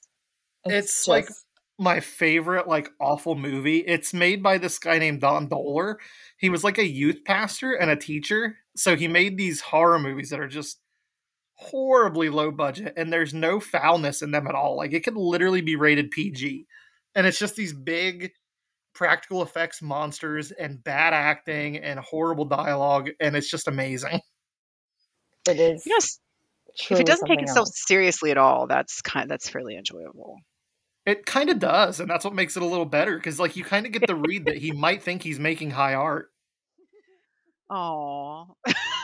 It's 0.64 1.08
like- 1.08 1.28
my 1.78 1.98
favorite 1.98 2.68
like 2.68 2.90
awful 3.00 3.34
movie. 3.34 3.78
It's 3.78 4.14
made 4.14 4.40
by 4.42 4.58
this 4.58 4.78
guy 4.78 4.98
named 4.98 5.20
Don 5.20 5.48
Dohler. 5.48 5.96
He 6.36 6.48
was 6.48 6.62
like 6.62 6.78
a 6.78 6.86
youth 6.86 7.24
pastor 7.24 7.72
and 7.72 7.90
a 7.90 7.96
teacher, 7.96 8.56
so 8.76 8.94
he 8.94 9.08
made 9.08 9.36
these 9.36 9.60
horror 9.62 9.98
movies 9.98 10.30
that 10.30 10.38
are 10.38 10.46
just 10.46 10.78
horribly 11.62 12.28
low 12.28 12.50
budget 12.50 12.94
and 12.96 13.12
there's 13.12 13.32
no 13.32 13.60
foulness 13.60 14.22
in 14.22 14.30
them 14.30 14.46
at 14.46 14.54
all. 14.54 14.76
Like 14.76 14.92
it 14.92 15.04
could 15.04 15.16
literally 15.16 15.60
be 15.60 15.76
rated 15.76 16.10
PG. 16.10 16.66
And 17.14 17.26
it's 17.26 17.38
just 17.38 17.56
these 17.56 17.72
big 17.72 18.32
practical 18.94 19.42
effects 19.42 19.80
monsters 19.80 20.50
and 20.50 20.82
bad 20.82 21.14
acting 21.14 21.78
and 21.78 21.98
horrible 22.00 22.44
dialogue 22.44 23.10
and 23.20 23.36
it's 23.36 23.50
just 23.50 23.68
amazing. 23.68 24.20
it 25.48 25.58
is. 25.58 25.86
You 25.86 25.92
know, 25.92 25.98
if 26.90 27.00
it 27.00 27.06
doesn't 27.06 27.28
take 27.28 27.42
itself 27.42 27.68
else. 27.68 27.84
seriously 27.86 28.30
at 28.30 28.38
all, 28.38 28.66
that's 28.66 29.02
kind 29.02 29.30
that's 29.30 29.48
fairly 29.48 29.76
enjoyable. 29.76 30.38
It 31.04 31.26
kind 31.26 31.50
of 31.50 31.58
does, 31.58 31.98
and 31.98 32.08
that's 32.08 32.24
what 32.24 32.34
makes 32.34 32.56
it 32.56 32.62
a 32.62 32.66
little 32.66 32.86
better 32.86 33.16
because, 33.16 33.40
like, 33.40 33.56
you 33.56 33.64
kind 33.64 33.86
of 33.86 33.92
get 33.92 34.06
the 34.06 34.14
read 34.14 34.44
that 34.44 34.56
he 34.56 34.70
might 34.70 35.02
think 35.02 35.22
he's 35.22 35.40
making 35.40 35.72
high 35.72 35.94
art, 35.94 36.30
Oh, 37.74 38.54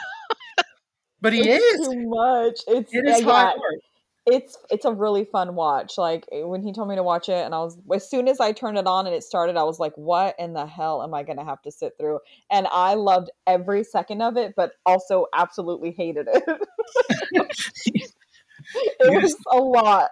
but 1.21 1.33
he 1.33 1.49
it's 1.49 1.65
is. 1.65 1.89
too 1.89 2.09
much. 2.09 2.61
It's 2.67 2.93
It 2.93 3.05
yeah, 3.05 3.17
is 3.17 3.23
yeah, 3.23 3.53
art. 3.53 3.57
it's 4.27 4.57
it's 4.71 4.85
a 4.85 4.93
really 4.93 5.25
fun 5.25 5.55
watch. 5.55 5.99
Like 5.99 6.27
eh, 6.33 6.43
when 6.43 6.63
he 6.63 6.73
told 6.73 6.89
me 6.89 6.97
to 6.97 7.03
watch 7.03 7.29
it, 7.29 7.45
and 7.45 7.55
I 7.55 7.59
was 7.59 7.79
as 7.95 8.09
soon 8.09 8.29
as 8.29 8.41
I 8.41 8.53
turned 8.53 8.79
it 8.79 8.87
on 8.87 9.07
and 9.07 9.15
it 9.15 9.23
started, 9.25 9.57
I 9.57 9.65
was 9.65 9.79
like, 9.79 9.95
"What 9.97 10.35
in 10.39 10.53
the 10.53 10.67
hell 10.67 11.03
am 11.03 11.15
I 11.15 11.23
going 11.23 11.39
to 11.39 11.45
have 11.45 11.63
to 11.63 11.71
sit 11.73 11.95
through?" 11.99 12.21
And 12.51 12.67
I 12.71 12.95
loved 12.95 13.31
every 13.47 13.85
second 13.85 14.23
of 14.23 14.37
it, 14.37 14.55
but 14.57 14.73
also 14.87 15.27
absolutely 15.35 15.93
hated 15.93 16.29
it. 16.33 16.43
it 19.01 19.13
You 19.13 19.21
was 19.23 19.37
a 19.53 19.57
lot. 19.59 20.11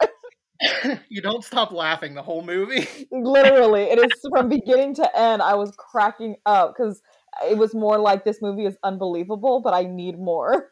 you 1.09 1.21
don't 1.21 1.45
stop 1.45 1.73
laughing 1.73 2.15
the 2.15 2.23
whole 2.23 2.43
movie. 2.43 2.89
Literally, 3.11 3.83
it 3.85 3.99
is 3.99 4.13
from 4.31 4.49
beginning 4.49 4.95
to 4.95 5.19
end. 5.19 5.43
I 5.43 5.55
was 5.55 5.73
cracking 5.77 6.37
up 6.47 6.75
because 6.77 7.03
it 7.45 7.57
was 7.59 7.75
more 7.75 7.99
like 7.99 8.25
this 8.25 8.41
movie 8.43 8.67
is 8.67 8.77
unbelievable, 8.83 9.61
but 9.63 9.75
I 9.75 9.83
need 9.85 10.19
more. 10.19 10.71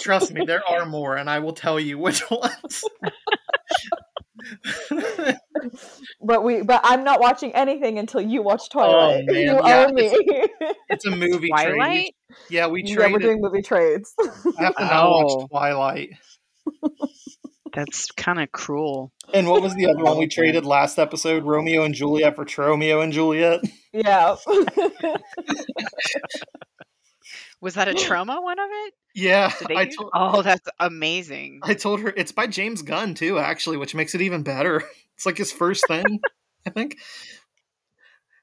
Trust 0.00 0.32
me, 0.32 0.44
there 0.46 0.62
are 0.68 0.86
more, 0.86 1.16
and 1.16 1.28
I 1.28 1.38
will 1.40 1.52
tell 1.52 1.78
you 1.78 1.98
which 1.98 2.22
ones. 2.30 2.84
but 6.20 6.42
we, 6.44 6.62
but 6.62 6.80
I'm 6.84 7.04
not 7.04 7.20
watching 7.20 7.54
anything 7.54 7.98
until 7.98 8.20
you 8.20 8.42
watch 8.42 8.68
Twilight. 8.70 9.24
Oh, 9.28 9.32
you 9.32 9.40
yeah, 9.42 9.86
owe 9.88 9.92
me. 9.92 10.10
it's 10.88 11.04
a 11.04 11.10
movie 11.10 11.50
trade. 11.56 11.74
We- 11.78 12.14
yeah, 12.48 12.66
we 12.66 12.82
yeah, 12.84 13.08
we're 13.12 13.18
doing 13.18 13.40
movie 13.40 13.60
trades. 13.62 14.14
I 14.58 14.64
have 14.64 14.76
to 14.76 14.84
now 14.84 15.08
Oh. 15.08 15.36
watch 15.36 15.48
Twilight. 15.50 16.10
That's 17.74 18.10
kind 18.12 18.40
of 18.40 18.52
cruel. 18.52 19.12
And 19.32 19.48
what 19.48 19.62
was 19.62 19.74
the 19.74 19.86
other 19.86 20.02
one 20.02 20.18
we 20.18 20.26
traded 20.26 20.64
last 20.64 20.98
episode? 20.98 21.44
Romeo 21.44 21.84
and 21.84 21.94
Juliet 21.94 22.36
for 22.36 22.44
Tromeo 22.44 23.02
and 23.02 23.12
Juliet. 23.12 23.60
yeah. 23.92 24.36
Was 27.60 27.74
that 27.74 27.86
a 27.86 27.94
trauma 27.94 28.40
one 28.42 28.58
of 28.58 28.68
it? 28.68 28.94
Yeah, 29.14 29.52
I 29.76 29.84
do- 29.84 29.92
told 29.96 30.10
oh, 30.14 30.42
that's 30.42 30.68
amazing. 30.80 31.60
I 31.62 31.74
told 31.74 32.00
her 32.00 32.12
it's 32.16 32.32
by 32.32 32.48
James 32.48 32.82
Gunn 32.82 33.14
too, 33.14 33.38
actually, 33.38 33.76
which 33.76 33.94
makes 33.94 34.14
it 34.14 34.20
even 34.20 34.42
better. 34.42 34.82
It's 35.14 35.26
like 35.26 35.36
his 35.38 35.52
first 35.52 35.86
thing, 35.86 36.20
I 36.66 36.70
think. 36.70 36.96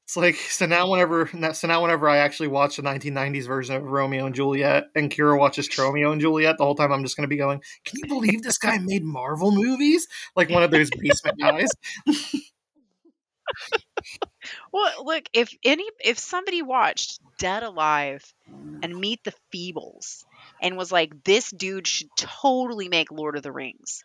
It's 0.10 0.18
like 0.18 0.38
so 0.38 0.66
now 0.66 0.90
whenever 0.90 1.30
so 1.54 1.68
now 1.68 1.84
whenever 1.84 2.10
I 2.10 2.18
actually 2.18 2.48
watch 2.48 2.78
the 2.78 2.82
1990s 2.82 3.46
version 3.46 3.76
of 3.76 3.84
Romeo 3.84 4.26
and 4.26 4.34
Juliet 4.34 4.86
and 4.96 5.12
Kyra 5.12 5.38
watches 5.38 5.70
Romeo 5.78 6.12
and 6.12 6.20
Juliet, 6.20 6.56
the 6.58 6.64
whole 6.64 6.74
time 6.74 6.92
I'm 6.92 7.04
just 7.04 7.16
going 7.16 7.26
to 7.26 7.28
be 7.28 7.38
going, 7.38 7.62
"Can 7.86 8.00
you 8.00 8.08
believe 8.08 8.42
this 8.42 8.58
guy 8.58 8.80
made 8.80 9.04
Marvel 9.04 9.52
movies?" 9.52 10.08
Like 10.36 10.50
one 10.50 10.64
of 10.64 10.72
those 10.72 10.90
basement 10.90 11.40
guys. 11.40 11.70
Well, 14.72 15.06
look, 15.06 15.26
if 15.34 15.54
any 15.66 15.86
if 16.00 16.18
somebody 16.18 16.62
watched 16.62 17.20
Dead 17.38 17.62
Alive 17.64 18.24
and 18.82 18.96
Meet 18.96 19.24
the 19.24 19.34
Feebles 19.54 20.24
and 20.62 20.78
was 20.78 20.92
like, 20.92 21.24
this 21.24 21.52
dude 21.52 21.88
should 21.88 22.10
totally 22.16 22.88
make 22.88 23.12
Lord 23.12 23.36
of 23.36 23.44
the 23.44 23.52
Rings. 23.52 24.04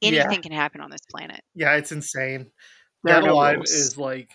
Yeah. 0.00 0.22
Anything 0.22 0.42
can 0.42 0.52
happen 0.52 0.80
on 0.80 0.90
this 0.90 1.02
planet. 1.10 1.40
Yeah, 1.54 1.76
it's 1.76 1.92
insane. 1.92 2.50
There 3.04 3.14
are 3.14 3.20
Dead 3.20 3.30
Alive 3.30 3.56
rules. 3.56 3.70
is 3.70 3.96
like 3.96 4.30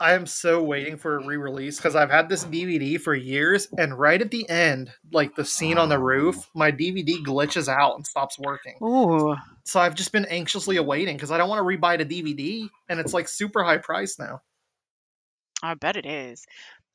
I 0.00 0.12
am 0.12 0.26
so 0.26 0.62
waiting 0.62 0.96
for 0.96 1.16
a 1.16 1.26
re-release 1.26 1.76
because 1.78 1.96
I've 1.96 2.10
had 2.10 2.28
this 2.28 2.44
DVD 2.44 3.00
for 3.00 3.14
years, 3.14 3.66
and 3.76 3.98
right 3.98 4.20
at 4.20 4.30
the 4.30 4.48
end, 4.48 4.92
like 5.12 5.34
the 5.34 5.44
scene 5.44 5.76
on 5.76 5.88
the 5.88 5.98
roof, 5.98 6.48
my 6.54 6.70
DVD 6.70 7.16
glitches 7.24 7.68
out 7.68 7.96
and 7.96 8.06
stops 8.06 8.38
working. 8.38 8.76
Ooh. 8.82 9.34
So 9.64 9.80
I've 9.80 9.96
just 9.96 10.12
been 10.12 10.24
anxiously 10.26 10.76
awaiting 10.76 11.16
because 11.16 11.32
I 11.32 11.38
don't 11.38 11.48
want 11.48 11.58
to 11.58 11.76
rebuy 11.76 11.98
the 11.98 12.04
DVD, 12.06 12.68
and 12.88 13.00
it's 13.00 13.12
like 13.12 13.28
super 13.28 13.64
high 13.64 13.78
price 13.78 14.18
now. 14.18 14.40
I 15.62 15.74
bet 15.74 15.96
it 15.96 16.06
is. 16.06 16.44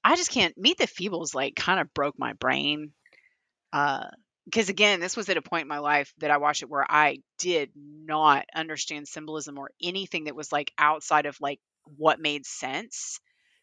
I 0.04 0.16
just 0.16 0.32
can't 0.32 0.58
meet 0.58 0.78
the 0.78 0.88
Feebles 0.88 1.36
like 1.36 1.56
kind 1.56 1.80
of 1.80 1.94
broke 1.94 2.18
my 2.18 2.34
brain. 2.34 2.92
Uh 3.72 4.06
because 4.46 4.68
again, 4.68 5.00
this 5.00 5.16
was 5.16 5.30
at 5.30 5.38
a 5.38 5.42
point 5.42 5.62
in 5.62 5.68
my 5.70 5.80
life 5.80 6.13
that 6.20 6.32
I 6.32 6.38
watched 6.38 6.63
it 6.63 6.70
where 6.70 6.86
I 6.89 7.20
did 7.38 7.72
not 7.76 8.46
understand 8.54 9.08
symbolism 9.08 9.58
or 9.58 9.72
anything 9.82 10.26
that 10.26 10.36
was 10.36 10.52
like 10.52 10.74
outside 10.78 11.26
of 11.26 11.39
like 11.39 11.60
what 11.98 12.19
made 12.19 12.46
sense. 12.46 13.19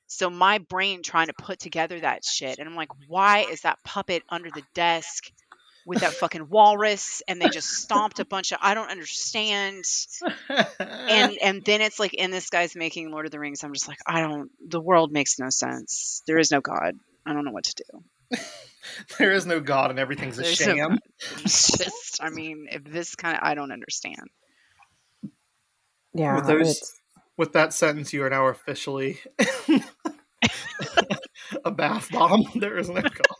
So 0.07 0.29
my 0.31 0.59
brain 0.59 1.03
trying 1.03 1.29
to 1.29 1.33
put 1.35 1.59
together 1.61 2.01
that 2.01 2.25
shit 2.25 2.59
and 2.59 2.69
I'm 2.69 2.75
like, 2.77 2.91
why 3.09 3.41
is 3.51 3.61
that 3.63 3.79
puppet 3.85 4.23
under 4.29 4.51
the 4.51 4.63
desk 4.75 5.31
with 5.87 6.01
that 6.01 6.13
fucking 6.13 6.49
walrus 6.51 7.23
and 7.27 7.41
they 7.41 7.49
just 7.49 7.69
stomped 7.69 8.19
a 8.21 8.25
bunch 8.25 8.53
of 8.53 8.59
I 8.61 8.75
don't 8.75 8.91
understand 8.91 9.85
and 10.79 11.39
and 11.43 11.65
then 11.65 11.81
it's 11.81 11.99
like 11.99 12.15
and 12.19 12.31
this 12.33 12.51
guy's 12.51 12.77
making 12.77 13.11
lord 13.11 13.25
of 13.25 13.33
the 13.33 13.39
rings 13.41 13.65
i'm 13.65 13.73
just 13.73 13.89
like 13.89 13.97
i 14.07 14.21
don't 14.21 14.51
the 14.69 14.79
world 14.81 15.11
makes 15.11 15.39
no 15.39 15.49
sense 15.49 16.23
there 16.27 16.39
is 16.39 16.51
no 16.51 16.61
god 16.61 16.97
i 17.25 17.33
don't 17.33 17.47
know 17.47 17.51
what 17.51 17.65
to 17.65 17.75
do 18.31 18.39
there 19.19 19.33
is 19.33 19.47
no 19.47 19.59
God, 19.59 19.91
and 19.91 19.99
everything's 19.99 20.39
a 20.39 20.43
There's 20.43 20.57
sham. 20.57 20.77
God. 20.77 20.99
it's 21.39 21.79
just 21.79 22.23
i 22.23 22.29
mean 22.29 22.67
if 22.71 22.85
this 22.85 23.15
kind 23.15 23.37
of 23.37 23.43
i 23.43 23.55
don't 23.55 23.73
understand 23.73 24.29
Yeah. 26.13 26.37
With 26.37 26.47
those- 26.47 26.61
it's- 26.77 27.00
With 27.37 27.53
that 27.55 27.73
sentence, 27.73 28.13
you 28.13 28.23
are 28.25 28.31
now 28.31 28.47
officially 28.47 29.19
a 31.65 31.71
bath 31.71 32.11
bomb. 32.11 32.45
There 32.55 32.79
is 32.79 32.89
no 32.89 33.03
God. 33.03 33.37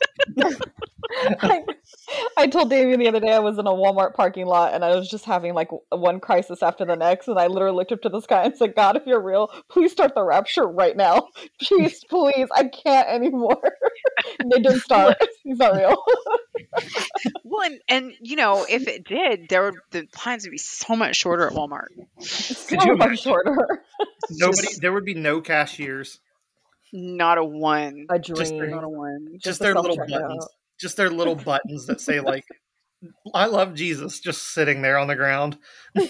I, 1.41 1.63
I 2.37 2.47
told 2.47 2.69
Damien 2.69 2.99
the 2.99 3.07
other 3.07 3.19
day 3.19 3.31
I 3.33 3.39
was 3.39 3.57
in 3.57 3.67
a 3.67 3.71
Walmart 3.71 4.13
parking 4.13 4.45
lot 4.45 4.73
and 4.73 4.83
I 4.83 4.95
was 4.95 5.09
just 5.09 5.25
having 5.25 5.53
like 5.53 5.69
one 5.89 6.19
crisis 6.19 6.63
after 6.63 6.85
the 6.85 6.95
next, 6.95 7.27
and 7.27 7.39
I 7.39 7.47
literally 7.47 7.75
looked 7.75 7.91
up 7.91 8.01
to 8.01 8.09
the 8.09 8.21
sky 8.21 8.43
and 8.45 8.55
said, 8.55 8.75
"God, 8.75 8.97
if 8.97 9.05
you're 9.05 9.21
real, 9.21 9.49
please 9.69 9.91
start 9.91 10.15
the 10.15 10.23
rapture 10.23 10.67
right 10.67 10.95
now, 10.95 11.27
please, 11.61 12.03
please, 12.09 12.47
I 12.55 12.65
can't 12.65 13.07
anymore." 13.07 13.61
and 14.39 14.51
it 14.53 14.63
didn't 14.63 14.81
start. 14.81 15.17
He's 15.43 15.57
not 15.57 15.75
real. 15.75 15.95
well 17.43 17.63
and, 17.63 17.81
and 17.89 18.13
you 18.21 18.37
know 18.37 18.65
if 18.69 18.87
it 18.87 19.03
did 19.03 19.49
there 19.49 19.63
would 19.63 19.75
the 19.91 20.07
lines 20.25 20.45
would 20.45 20.51
be 20.51 20.57
so 20.57 20.95
much 20.95 21.17
shorter 21.17 21.45
at 21.45 21.53
walmart 21.53 21.87
so 22.19 22.95
much 22.95 23.21
shorter. 23.21 23.83
Nobody, 24.29 24.67
there 24.79 24.93
would 24.93 25.05
be 25.05 25.13
no 25.13 25.41
cashiers. 25.41 26.19
Not 26.93 27.37
a 27.37 27.43
one 27.43 28.05
A 28.09 28.19
Just 28.19 28.55
dream. 28.55 28.71
not 28.71 28.83
a 28.83 28.89
one 28.89 29.37
Just 29.39 29.59
the 29.59 29.65
their 29.65 29.75
little 29.75 29.97
buttons. 29.97 30.47
Just 30.79 30.97
their 30.97 31.09
little 31.09 31.35
buttons 31.35 31.85
that 31.87 32.01
say 32.01 32.19
like 32.19 32.45
I 33.33 33.45
love 33.47 33.73
Jesus 33.73 34.19
just 34.19 34.53
sitting 34.53 34.83
there 34.83 34.99
on 34.99 35.07
the 35.07 35.15
ground. 35.15 35.57
But 35.95 36.05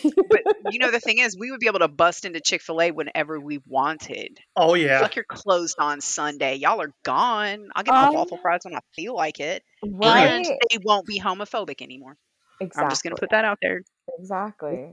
you 0.71 0.79
know, 0.79 0.91
the 0.91 0.99
thing 0.99 1.19
is, 1.19 1.37
we 1.37 1.49
would 1.51 1.61
be 1.61 1.67
able 1.67 1.79
to 1.79 1.87
bust 1.87 2.25
into 2.25 2.41
Chick 2.41 2.61
fil 2.61 2.81
A 2.81 2.91
whenever 2.91 3.39
we 3.39 3.61
wanted. 3.65 4.39
Oh 4.57 4.73
It's 4.73 4.83
yeah. 4.83 4.99
like 4.99 5.15
you're 5.15 5.23
closed 5.23 5.77
on 5.79 6.01
Sunday. 6.01 6.55
Y'all 6.55 6.81
are 6.81 6.91
gone. 7.03 7.69
I'll 7.75 7.83
get 7.83 7.93
my 7.93 8.07
Um, 8.07 8.15
waffle 8.15 8.37
fries 8.41 8.61
when 8.63 8.75
I 8.75 8.81
feel 8.93 9.15
like 9.15 9.39
it. 9.39 9.63
Right. 9.85 10.27
And 10.27 10.45
they 10.45 10.79
won't 10.83 11.05
be 11.05 11.19
homophobic 11.19 11.81
anymore. 11.81 12.17
Exactly. 12.59 12.83
I'm 12.83 12.89
just 12.89 13.03
to 13.03 13.15
put 13.15 13.29
that 13.31 13.45
out 13.45 13.57
there. 13.61 13.81
Exactly. 14.19 14.89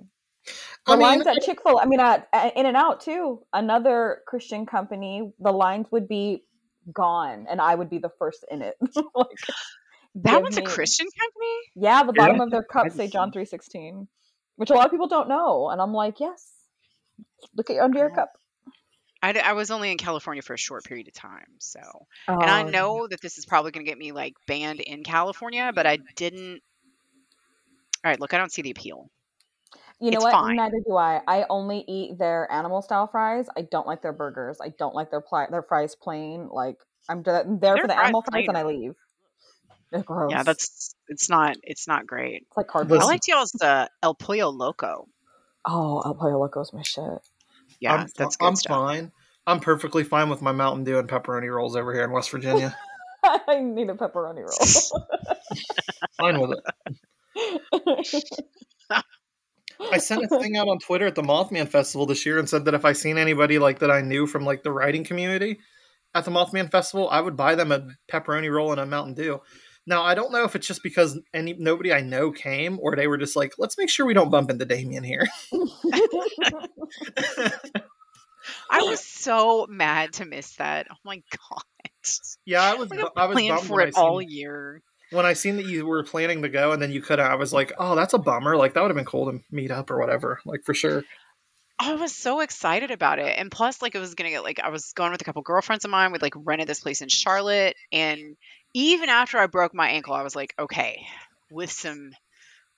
The 0.86 0.92
I 0.92 0.96
mean, 0.96 1.08
lines 1.08 1.26
at 1.26 1.42
Chick 1.42 1.62
Fil. 1.62 1.78
I 1.78 1.84
mean, 1.86 2.00
at, 2.00 2.28
at 2.32 2.56
In 2.56 2.66
and 2.66 2.76
Out 2.76 3.00
too. 3.00 3.44
Another 3.52 4.22
Christian 4.26 4.66
company. 4.66 5.32
The 5.38 5.52
lines 5.52 5.86
would 5.90 6.08
be 6.08 6.44
gone, 6.92 7.46
and 7.48 7.60
I 7.60 7.74
would 7.74 7.90
be 7.90 7.98
the 7.98 8.10
first 8.18 8.44
in 8.50 8.62
it. 8.62 8.74
like, 9.14 9.28
That 10.14 10.32
give 10.34 10.42
one's 10.42 10.56
a 10.56 10.62
Christian 10.62 11.06
company? 11.06 11.56
Yeah, 11.74 12.02
the 12.02 12.12
Yeah. 12.12 12.22
bottom 12.22 12.40
of 12.40 12.50
their 12.50 12.62
cup 12.62 12.90
say 12.90 13.08
John 13.08 13.32
three 13.32 13.44
sixteen, 13.44 14.08
which 14.56 14.70
a 14.70 14.74
lot 14.74 14.86
of 14.86 14.90
people 14.90 15.08
don't 15.08 15.28
know, 15.28 15.68
and 15.68 15.80
I'm 15.80 15.92
like, 15.92 16.20
yes. 16.20 16.54
Look 17.56 17.70
at 17.70 17.74
your 17.74 17.84
under 17.84 17.98
your 17.98 18.10
cup. 18.10 18.32
I 19.22 19.52
was 19.52 19.70
only 19.70 19.90
in 19.90 19.98
California 19.98 20.42
for 20.42 20.54
a 20.54 20.58
short 20.58 20.84
period 20.84 21.08
of 21.08 21.14
time. 21.14 21.56
So, 21.58 21.80
and 22.28 22.48
I 22.50 22.62
Oh, 22.62 22.70
know 22.70 23.06
that 23.08 23.20
this 23.20 23.36
is 23.36 23.46
probably 23.46 23.72
going 23.72 23.84
to 23.84 23.90
get 23.90 23.98
me 23.98 24.12
like 24.12 24.34
banned 24.46 24.80
in 24.80 25.02
California, 25.02 25.72
but 25.74 25.86
I 25.86 25.98
didn't. 26.16 26.60
All 28.04 28.10
right, 28.10 28.20
look, 28.20 28.32
I 28.32 28.38
don't 28.38 28.52
see 28.52 28.62
the 28.62 28.70
appeal. 28.70 29.10
You 30.00 30.12
know 30.12 30.16
it's 30.16 30.24
what? 30.24 30.32
fine. 30.32 30.56
Neither 30.56 30.78
do 30.86 30.96
I. 30.96 31.20
I 31.26 31.44
only 31.50 31.84
eat 31.88 32.18
their 32.18 32.50
animal 32.52 32.82
style 32.82 33.08
fries. 33.08 33.46
I 33.56 33.62
don't 33.62 33.86
like 33.86 34.00
their 34.02 34.12
burgers. 34.12 34.58
I 34.62 34.68
don't 34.78 34.94
like 34.94 35.10
their 35.10 35.20
pli- 35.20 35.46
their 35.50 35.62
fries 35.62 35.96
plain. 35.96 36.48
Like 36.50 36.76
I'm 37.08 37.22
d- 37.22 37.30
They're 37.32 37.78
for 37.78 37.88
the 37.88 37.94
fries 37.94 38.04
animal 38.04 38.22
fries, 38.22 38.44
plain 38.46 38.48
and 38.48 38.58
I 38.58 38.62
leave. 38.62 38.94
They're 39.90 40.02
gross. 40.02 40.30
Yeah, 40.30 40.42
that's 40.44 40.94
it's 41.08 41.28
not 41.28 41.56
it's 41.62 41.88
not 41.88 42.06
great. 42.06 42.44
it's 42.48 42.56
like 42.56 42.68
cardboard. 42.68 43.00
I 43.00 43.02
Listen. 43.02 43.12
liked 43.12 43.28
y'all's 43.28 43.60
uh, 43.60 43.86
El 44.02 44.14
Pollo 44.14 44.50
Loco. 44.50 45.08
Oh, 45.64 46.00
El 46.00 46.14
Pollo 46.14 46.38
Loco's 46.38 46.72
my 46.72 46.82
shit. 46.82 47.02
Yeah, 47.80 47.94
I'm, 47.94 48.06
that's 48.16 48.36
fi- 48.36 48.44
good 48.44 48.48
I'm 48.48 48.56
stuff. 48.56 48.76
fine. 48.76 49.12
I'm 49.46 49.60
perfectly 49.60 50.04
fine 50.04 50.28
with 50.28 50.42
my 50.42 50.52
Mountain 50.52 50.84
Dew 50.84 50.98
and 50.98 51.08
pepperoni 51.08 51.52
rolls 51.52 51.74
over 51.74 51.92
here 51.92 52.04
in 52.04 52.12
West 52.12 52.30
Virginia. 52.30 52.76
I 53.24 53.60
need 53.60 53.88
a 53.90 53.94
pepperoni 53.94 54.44
roll. 54.44 55.02
fine 56.18 56.38
with 56.38 56.58
it. 57.36 59.04
I 59.80 59.98
sent 59.98 60.24
a 60.24 60.28
thing 60.28 60.56
out 60.56 60.68
on 60.68 60.78
Twitter 60.78 61.06
at 61.06 61.14
the 61.14 61.22
Mothman 61.22 61.68
Festival 61.68 62.06
this 62.06 62.26
year 62.26 62.38
and 62.38 62.48
said 62.48 62.64
that 62.64 62.74
if 62.74 62.84
I 62.84 62.92
seen 62.92 63.18
anybody 63.18 63.58
like 63.58 63.78
that 63.80 63.90
I 63.90 64.00
knew 64.00 64.26
from 64.26 64.44
like 64.44 64.62
the 64.62 64.72
writing 64.72 65.04
community 65.04 65.60
at 66.14 66.24
the 66.24 66.30
Mothman 66.30 66.70
Festival, 66.70 67.08
I 67.10 67.20
would 67.20 67.36
buy 67.36 67.54
them 67.54 67.72
a 67.72 67.88
pepperoni 68.10 68.52
roll 68.52 68.72
and 68.72 68.80
a 68.80 68.86
Mountain 68.86 69.14
Dew. 69.14 69.40
Now 69.86 70.02
I 70.02 70.14
don't 70.14 70.32
know 70.32 70.44
if 70.44 70.54
it's 70.54 70.66
just 70.66 70.82
because 70.82 71.18
any 71.32 71.54
nobody 71.54 71.92
I 71.92 72.00
know 72.02 72.30
came 72.30 72.78
or 72.80 72.94
they 72.94 73.06
were 73.06 73.18
just 73.18 73.36
like, 73.36 73.54
let's 73.58 73.78
make 73.78 73.88
sure 73.88 74.04
we 74.04 74.14
don't 74.14 74.30
bump 74.30 74.50
into 74.50 74.64
Damien 74.64 75.04
here. 75.04 75.26
I 78.70 78.82
was 78.82 79.00
so 79.04 79.66
mad 79.68 80.14
to 80.14 80.24
miss 80.24 80.56
that. 80.56 80.88
Oh 80.90 80.96
my 81.04 81.22
god! 81.52 81.62
yeah, 82.44 82.62
I 82.62 82.74
was 82.74 82.90
I 83.16 83.26
was 83.26 83.36
bummed 83.36 83.66
for 83.66 83.80
it 83.80 83.96
all 83.96 84.20
year. 84.20 84.82
When 85.10 85.26
I 85.26 85.32
seen 85.32 85.56
that 85.56 85.66
you 85.66 85.86
were 85.86 86.02
planning 86.02 86.42
to 86.42 86.48
go 86.48 86.72
and 86.72 86.82
then 86.82 86.90
you 86.90 87.00
couldn't. 87.00 87.26
I 87.26 87.36
was 87.36 87.52
like, 87.52 87.72
oh, 87.78 87.94
that's 87.94 88.14
a 88.14 88.18
bummer. 88.18 88.56
Like 88.56 88.74
that 88.74 88.82
would 88.82 88.90
have 88.90 88.96
been 88.96 89.04
cool 89.04 89.30
to 89.32 89.40
meet 89.50 89.70
up 89.70 89.90
or 89.90 89.98
whatever. 89.98 90.40
Like 90.44 90.64
for 90.64 90.74
sure. 90.74 91.04
I 91.80 91.94
was 91.94 92.14
so 92.14 92.40
excited 92.40 92.90
about 92.90 93.20
it, 93.20 93.38
and 93.38 93.52
plus, 93.52 93.80
like, 93.80 93.94
it 93.94 94.00
was 94.00 94.16
gonna 94.16 94.30
get 94.30 94.42
like 94.42 94.58
I 94.58 94.70
was 94.70 94.92
going 94.94 95.12
with 95.12 95.20
a 95.20 95.24
couple 95.24 95.42
girlfriends 95.42 95.84
of 95.84 95.92
mine. 95.92 96.10
We 96.10 96.18
like 96.18 96.34
rented 96.36 96.66
this 96.66 96.80
place 96.80 97.02
in 97.02 97.08
Charlotte, 97.08 97.76
and 97.92 98.36
even 98.74 99.08
after 99.08 99.38
I 99.38 99.46
broke 99.46 99.74
my 99.74 99.88
ankle, 99.88 100.14
I 100.14 100.22
was 100.22 100.34
like, 100.34 100.54
okay, 100.58 101.06
with 101.52 101.70
some 101.70 102.10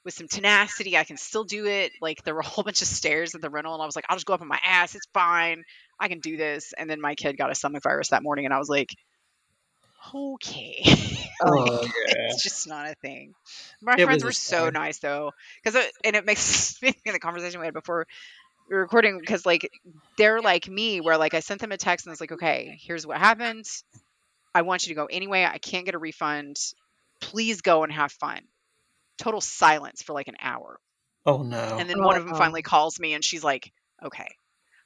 with 0.04 0.14
some 0.14 0.28
tenacity, 0.28 0.98
I 0.98 1.04
can 1.04 1.16
still 1.16 1.44
do 1.44 1.66
it. 1.66 1.92
Like 2.02 2.22
there 2.24 2.34
were 2.34 2.40
a 2.40 2.46
whole 2.46 2.64
bunch 2.64 2.82
of 2.82 2.88
stairs 2.88 3.34
at 3.34 3.40
the 3.40 3.48
rental, 3.48 3.72
and 3.72 3.82
I 3.82 3.86
was 3.86 3.96
like, 3.96 4.04
I'll 4.08 4.16
just 4.16 4.26
go 4.26 4.34
up 4.34 4.42
on 4.42 4.48
my 4.48 4.60
ass. 4.62 4.94
It's 4.94 5.08
fine. 5.14 5.62
I 5.98 6.08
can 6.08 6.20
do 6.20 6.36
this. 6.36 6.72
And 6.76 6.88
then 6.88 7.00
my 7.00 7.14
kid 7.14 7.38
got 7.38 7.50
a 7.50 7.54
stomach 7.54 7.82
virus 7.82 8.08
that 8.08 8.22
morning, 8.22 8.44
and 8.44 8.52
I 8.52 8.58
was 8.58 8.68
like, 8.68 8.94
okay. 10.14 10.82
Oh, 11.42 11.80
yeah. 12.06 12.28
it's 12.28 12.42
just 12.42 12.66
not 12.66 12.86
a 12.90 12.94
thing. 12.96 13.34
My 13.80 13.96
It 13.96 14.04
friends 14.04 14.24
were 14.24 14.32
so 14.32 14.68
fine. 14.68 14.70
nice 14.70 14.98
though, 14.98 15.32
because 15.62 15.82
and 16.04 16.16
it 16.16 16.24
makes 16.26 16.80
me 16.82 16.92
think 16.92 17.06
of 17.06 17.12
the 17.14 17.20
conversation 17.20 17.60
we 17.60 17.66
had 17.66 17.74
before 17.74 18.06
we 18.68 18.74
were 18.76 18.82
recording. 18.82 19.18
Because 19.20 19.46
like 19.46 19.70
they're 20.16 20.40
like 20.40 20.68
me, 20.68 21.00
where 21.00 21.16
like 21.18 21.34
I 21.34 21.40
sent 21.40 21.60
them 21.60 21.72
a 21.72 21.76
text 21.78 22.06
and 22.06 22.10
I 22.10 22.14
was 22.14 22.20
like, 22.20 22.32
okay, 22.32 22.78
here's 22.82 23.06
what 23.06 23.18
happened. 23.18 23.66
I 24.54 24.62
want 24.62 24.86
you 24.86 24.90
to 24.90 25.00
go 25.00 25.06
anyway. 25.06 25.44
I 25.44 25.58
can't 25.58 25.84
get 25.84 25.94
a 25.94 25.98
refund. 25.98 26.56
Please 27.20 27.60
go 27.62 27.82
and 27.84 27.92
have 27.92 28.12
fun. 28.12 28.40
Total 29.18 29.40
silence 29.40 30.02
for 30.02 30.12
like 30.12 30.28
an 30.28 30.36
hour. 30.40 30.78
Oh 31.26 31.42
no. 31.42 31.58
And 31.78 31.88
then 31.88 32.02
one 32.02 32.16
of 32.16 32.24
them 32.24 32.34
Uh-oh. 32.34 32.38
finally 32.38 32.62
calls 32.62 32.98
me 33.00 33.14
and 33.14 33.24
she's 33.24 33.44
like, 33.44 33.72
okay. 34.02 34.28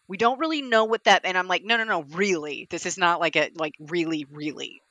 We 0.09 0.17
don't 0.19 0.39
really 0.39 0.63
know 0.63 0.85
what 0.85 1.05
that 1.05 1.23
and 1.25 1.37
I'm 1.39 1.49
like, 1.49 1.65
no, 1.65 1.77
no, 1.77 1.85
no, 1.85 2.03
really. 2.03 2.67
This 2.71 2.87
is 2.87 2.99
not 2.99 3.21
like 3.21 3.37
a 3.37 3.51
like 3.55 3.75
really, 3.79 4.27
really. 4.31 4.83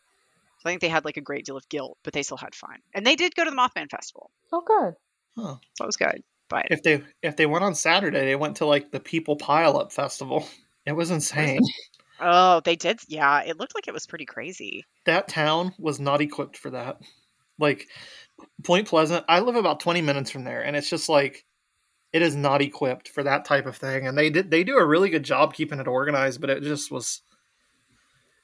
So 0.63 0.69
I 0.69 0.71
think 0.71 0.82
they 0.82 0.88
had 0.88 1.04
like 1.04 1.17
a 1.17 1.21
great 1.21 1.45
deal 1.45 1.58
of 1.58 1.67
guilt, 1.67 1.97
but 2.06 2.13
they 2.13 2.23
still 2.23 2.38
had 2.38 2.56
fun. 2.56 2.78
And 2.93 3.06
they 3.06 3.17
did 3.17 3.36
go 3.36 3.43
to 3.43 3.49
the 3.52 3.56
Mothman 3.58 3.89
Festival. 3.91 4.32
oh, 4.54 4.63
good. 4.65 4.93
Huh. 5.38 5.58
So 5.76 5.84
it 5.84 5.88
was 5.88 5.97
good. 5.97 6.23
But 6.49 6.67
If 6.71 6.84
they 6.84 7.02
if 7.21 7.36
they 7.36 7.45
went 7.45 7.65
on 7.65 7.76
Saturday, 7.76 8.26
they 8.26 8.36
went 8.38 8.58
to 8.58 8.65
like 8.65 8.91
the 8.91 8.99
People 9.02 9.36
Pile 9.36 9.78
Up 9.78 9.91
Festival. 9.91 10.47
It 10.86 10.91
was 10.91 11.12
insane. 11.12 11.62
oh, 12.19 12.60
they 12.60 12.76
did 12.76 12.99
yeah, 13.08 13.41
it 13.43 13.58
looked 13.58 13.73
like 13.73 13.88
it 13.88 13.93
was 13.93 14.06
pretty 14.06 14.26
crazy. 14.26 14.84
that 15.06 15.30
town 15.30 15.73
was 15.80 15.97
not 15.97 16.19
equipped 16.19 16.58
for 16.58 16.71
that. 16.71 16.97
Like 17.58 17.88
Point 18.65 18.89
Pleasant, 18.89 19.23
I 19.30 19.39
live 19.39 19.56
about 19.56 19.80
20 19.80 20.02
minutes 20.02 20.30
from 20.30 20.43
there 20.43 20.62
and 20.62 20.76
it's 20.76 20.89
just 20.89 21.08
like 21.08 21.45
it 22.12 22.21
is 22.21 22.36
not 22.36 22.62
equipped 22.62 23.08
for 23.08 23.23
that 23.23 23.45
type 23.45 23.65
of 23.65 23.78
thing 23.78 24.06
and 24.06 24.17
they 24.17 24.30
did 24.30 24.52
they 24.52 24.65
do 24.65 24.76
a 24.78 24.86
really 24.86 25.10
good 25.10 25.23
job 25.23 25.54
keeping 25.54 25.80
it 25.80 25.88
organized, 25.88 26.41
but 26.41 26.49
it 26.49 26.63
just 26.63 26.91
was 26.91 27.21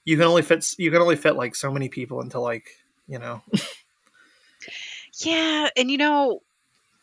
you 0.05 0.17
can 0.17 0.25
only 0.25 0.41
fit 0.41 0.65
you 0.77 0.91
can 0.91 1.01
only 1.01 1.15
fit 1.15 1.35
like 1.35 1.55
so 1.55 1.71
many 1.71 1.89
people 1.89 2.21
into 2.21 2.39
like, 2.39 2.65
you 3.07 3.19
know. 3.19 3.41
Yeah, 5.21 5.69
and 5.75 5.91
you 5.91 5.97
know, 5.97 6.41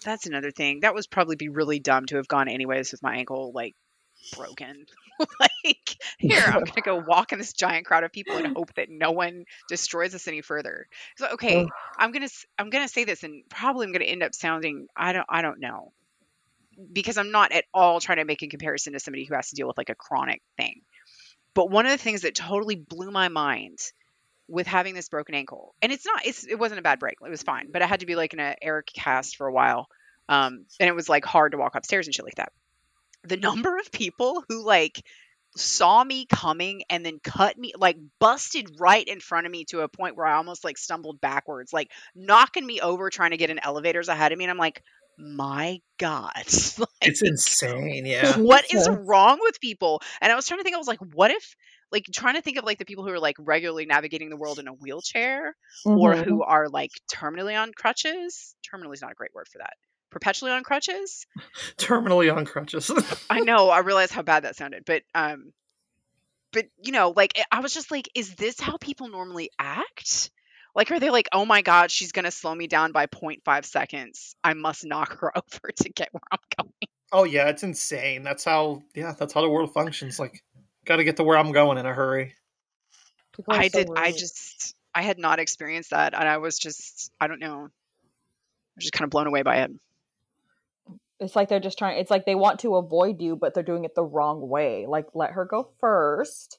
that's 0.05 0.27
another 0.27 0.51
thing. 0.51 0.81
That 0.81 0.95
was 0.95 1.07
probably 1.07 1.37
be 1.37 1.49
really 1.49 1.79
dumb 1.79 2.07
to 2.07 2.17
have 2.17 2.29
gone 2.29 2.49
anyways 2.49 2.93
with 2.93 3.03
my 3.03 3.17
ankle 3.17 3.53
like 3.55 3.75
broken. 4.35 4.87
like, 5.41 5.97
here, 6.19 6.43
I'm 6.45 6.65
gonna 6.65 6.83
go 6.83 6.97
walk 7.07 7.33
in 7.33 7.39
this 7.39 7.53
giant 7.53 7.87
crowd 7.87 8.05
of 8.05 8.13
people 8.13 8.37
and 8.37 8.57
hope 8.57 8.73
that 8.75 8.91
no 8.91 9.13
one 9.13 9.45
destroys 9.69 10.15
us 10.15 10.29
any 10.29 10.43
further. 10.43 10.87
So, 11.17 11.29
okay. 11.35 11.67
I'm 11.99 12.13
gonna 12.13 12.29
I'm 12.59 12.71
gonna 12.71 12.89
say 12.89 13.05
this, 13.05 13.23
and 13.23 13.43
probably 13.49 13.87
I'm 13.87 13.93
gonna 13.93 14.05
end 14.05 14.23
up 14.23 14.35
sounding 14.35 14.87
I 14.97 15.13
don't 15.13 15.27
I 15.29 15.43
don't 15.43 15.61
know 15.61 15.93
because 16.93 17.17
I'm 17.17 17.31
not 17.31 17.53
at 17.53 17.65
all 17.73 18.01
trying 18.01 18.19
to 18.19 18.25
make 18.25 18.43
a 18.43 18.49
comparison 18.49 18.93
to 18.93 19.01
somebody 19.01 19.25
who 19.25 19.35
has 19.35 19.49
to 19.51 19.57
deal 19.57 19.67
with 19.67 19.79
like 19.79 19.91
a 19.91 19.95
chronic 19.95 20.43
thing. 20.57 20.83
But 21.57 21.71
one 21.71 21.87
of 21.87 21.93
the 21.93 21.99
things 21.99 22.21
that 22.21 22.35
totally 22.35 22.75
blew 22.75 23.11
my 23.11 23.29
mind 23.29 23.79
with 24.47 24.67
having 24.67 24.95
this 24.95 25.09
broken 25.09 25.35
ankle, 25.35 25.75
and 25.81 25.91
it's 25.91 26.05
not, 26.05 26.27
it's 26.27 26.47
it 26.47 26.59
wasn't 26.59 26.81
a 26.81 26.83
bad 26.83 26.99
break, 26.99 27.17
it 27.25 27.31
was 27.31 27.43
fine, 27.43 27.71
but 27.73 27.81
I 27.81 27.87
had 27.87 28.01
to 28.01 28.07
be 28.07 28.15
like 28.15 28.35
in 28.35 28.41
an 28.41 28.57
air 28.61 28.83
cast 28.83 29.39
for 29.39 29.47
a 29.47 29.53
while, 29.53 29.89
um, 30.29 30.67
and 30.79 30.89
it 30.89 30.95
was 30.95 31.09
like 31.09 31.25
hard 31.25 31.53
to 31.53 31.59
walk 31.59 31.75
upstairs 31.75 32.07
and 32.07 32.15
shit 32.15 32.27
like 32.27 32.35
that. 32.35 32.53
The 33.25 33.39
number 33.39 33.79
of 33.79 33.91
people 33.91 34.45
who 34.51 34.63
like 34.63 35.03
saw 35.57 36.05
me 36.05 36.27
coming 36.27 36.83
and 36.91 37.07
then 37.07 37.21
cut 37.25 37.57
me 37.57 37.73
like 37.79 37.97
busted 38.21 38.79
right 38.79 39.09
in 39.09 39.21
front 39.21 39.47
of 39.47 39.51
me 39.51 39.65
to 39.71 39.81
a 39.81 39.89
point 39.89 40.15
where 40.15 40.27
I 40.27 40.37
almost 40.37 40.63
like 40.63 40.77
stumbled 40.77 41.23
backwards, 41.23 41.73
like 41.73 41.91
knocking 42.15 42.67
me 42.67 42.83
over 42.83 43.09
trying 43.09 43.31
to 43.31 43.39
get 43.39 43.49
in 43.49 43.65
elevators 43.65 44.09
ahead 44.09 44.31
of 44.31 44.37
me, 44.37 44.45
and 44.45 44.51
I'm 44.51 44.59
like, 44.59 44.83
my 45.19 45.81
god, 45.99 46.33
Like, 46.79 46.89
It's 47.03 47.23
insane, 47.23 48.07
yeah. 48.07 48.37
what 48.39 48.65
is 48.73 48.89
wrong 49.01 49.39
with 49.41 49.61
people? 49.61 50.01
And 50.21 50.31
I 50.33 50.35
was 50.37 50.47
trying 50.47 50.61
to 50.61 50.65
think, 50.65 50.75
I 50.75 50.79
was 50.79 50.89
like, 50.89 51.01
what 51.15 51.31
if, 51.31 51.57
like, 51.93 52.05
trying 52.13 52.35
to 52.35 52.43
think 52.43 52.59
of 52.59 52.65
like 52.65 52.79
the 52.79 52.85
people 52.85 53.05
who 53.05 53.11
are 53.11 53.21
like 53.21 53.37
regularly 53.39 53.87
navigating 53.87 54.29
the 54.31 54.37
world 54.37 54.59
in 54.59 54.69
a 54.69 54.73
wheelchair 54.73 55.55
or 55.85 56.15
Mhm. 56.15 56.25
who 56.25 56.43
are 56.43 56.69
like 56.69 56.91
terminally 57.15 57.59
on 57.61 57.73
crutches. 57.73 58.55
Terminally 58.73 58.95
is 58.95 59.03
not 59.03 59.13
a 59.13 59.15
great 59.15 59.35
word 59.35 59.47
for 59.51 59.59
that. 59.59 59.75
Perpetually 60.11 60.51
on 60.53 60.63
crutches. 60.65 61.27
Terminally 61.79 62.35
on 62.35 62.45
crutches. 62.45 62.91
I 63.29 63.41
know. 63.41 63.71
I 63.71 63.81
realize 63.81 64.11
how 64.11 64.23
bad 64.23 64.45
that 64.45 64.57
sounded, 64.57 64.85
but 64.87 65.03
um, 65.15 65.53
but 66.53 66.67
you 66.83 66.93
know, 66.93 67.13
like 67.15 67.39
I 67.51 67.61
was 67.61 67.75
just 67.75 67.91
like, 67.91 68.09
is 68.15 68.35
this 68.35 68.59
how 68.61 68.77
people 68.79 69.09
normally 69.09 69.51
act? 69.59 70.31
Like, 70.77 70.91
are 70.91 71.01
they 71.01 71.09
like, 71.09 71.29
oh 71.33 71.47
my 71.47 71.63
god, 71.63 71.91
she's 71.91 72.13
gonna 72.13 72.31
slow 72.31 72.55
me 72.55 72.67
down 72.67 72.93
by 72.93 73.07
0.5 73.07 73.65
seconds. 73.65 74.37
I 74.45 74.53
must 74.53 74.85
knock 74.85 75.19
her 75.21 75.33
over 75.37 75.73
to 75.75 75.89
get 75.89 76.11
where 76.13 76.21
I'm 76.31 76.39
going. 76.59 76.73
oh 77.13 77.25
yeah, 77.25 77.49
it's 77.49 77.63
insane. 77.63 78.23
That's 78.23 78.45
how 78.45 78.83
yeah, 78.95 79.15
that's 79.19 79.33
how 79.33 79.41
the 79.41 79.49
world 79.49 79.73
functions. 79.73 80.21
Like 80.21 80.45
got 80.85 80.97
to 80.97 81.05
get 81.05 81.17
to 81.17 81.25
where 81.25 81.39
I'm 81.39 81.53
going 81.53 81.79
in 81.79 81.87
a 81.87 81.95
hurry. 81.95 82.35
I 83.49 83.69
so 83.69 83.79
did. 83.79 83.91
I 83.97 84.13
just 84.13 84.75
I 84.95 85.03
had 85.03 85.19
not 85.19 85.39
experienced 85.39 85.91
that, 85.91 86.15
and 86.15 86.29
I 86.29 86.39
was 86.39 86.59
just 86.59 87.11
I 87.19 87.27
don't 87.27 87.41
know. 87.41 87.57
I 87.57 88.77
was 88.77 88.85
just 88.85 88.93
kind 88.93 89.05
of 89.05 89.11
blown 89.11 89.27
away 89.27 89.43
by 89.43 89.63
it. 89.63 89.71
It's 91.19 91.35
like 91.35 91.49
they're 91.49 91.59
just 91.59 91.79
trying. 91.79 91.99
It's 91.99 92.11
like 92.11 92.27
they 92.27 92.35
want 92.35 92.61
to 92.61 92.77
avoid 92.77 93.23
you, 93.23 93.35
but 93.37 93.55
they're 93.55 93.63
doing 93.63 93.85
it 93.85 93.95
the 93.95 94.05
wrong 94.05 94.47
way. 94.47 94.85
Like 94.87 95.07
let 95.15 95.33
her 95.33 95.47
go 95.47 95.71
first, 95.81 96.59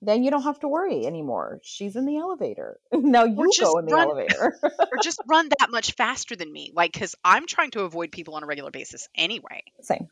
then 0.00 0.22
you 0.22 0.30
don't 0.30 0.42
have 0.42 0.60
to 0.60 0.68
worry 0.68 1.06
anymore. 1.06 1.60
She's 1.62 1.96
in 1.96 2.06
the 2.06 2.16
elevator. 2.18 2.78
now 2.92 3.24
you 3.24 3.50
go 3.60 3.78
in 3.78 3.86
the 3.86 3.94
run- 3.94 4.08
elevator. 4.08 4.58
or 4.62 4.98
just 5.02 5.20
run 5.28 5.48
that 5.58 5.70
much 5.70 5.92
faster 5.92 6.36
than 6.36 6.52
me. 6.52 6.70
Like, 6.74 6.92
because 6.92 7.14
I'm 7.24 7.46
trying 7.46 7.72
to 7.72 7.82
avoid 7.82 8.12
people 8.12 8.34
on 8.34 8.42
a 8.42 8.46
regular 8.46 8.70
basis 8.70 9.08
anyway. 9.14 9.62
Same. 9.82 10.08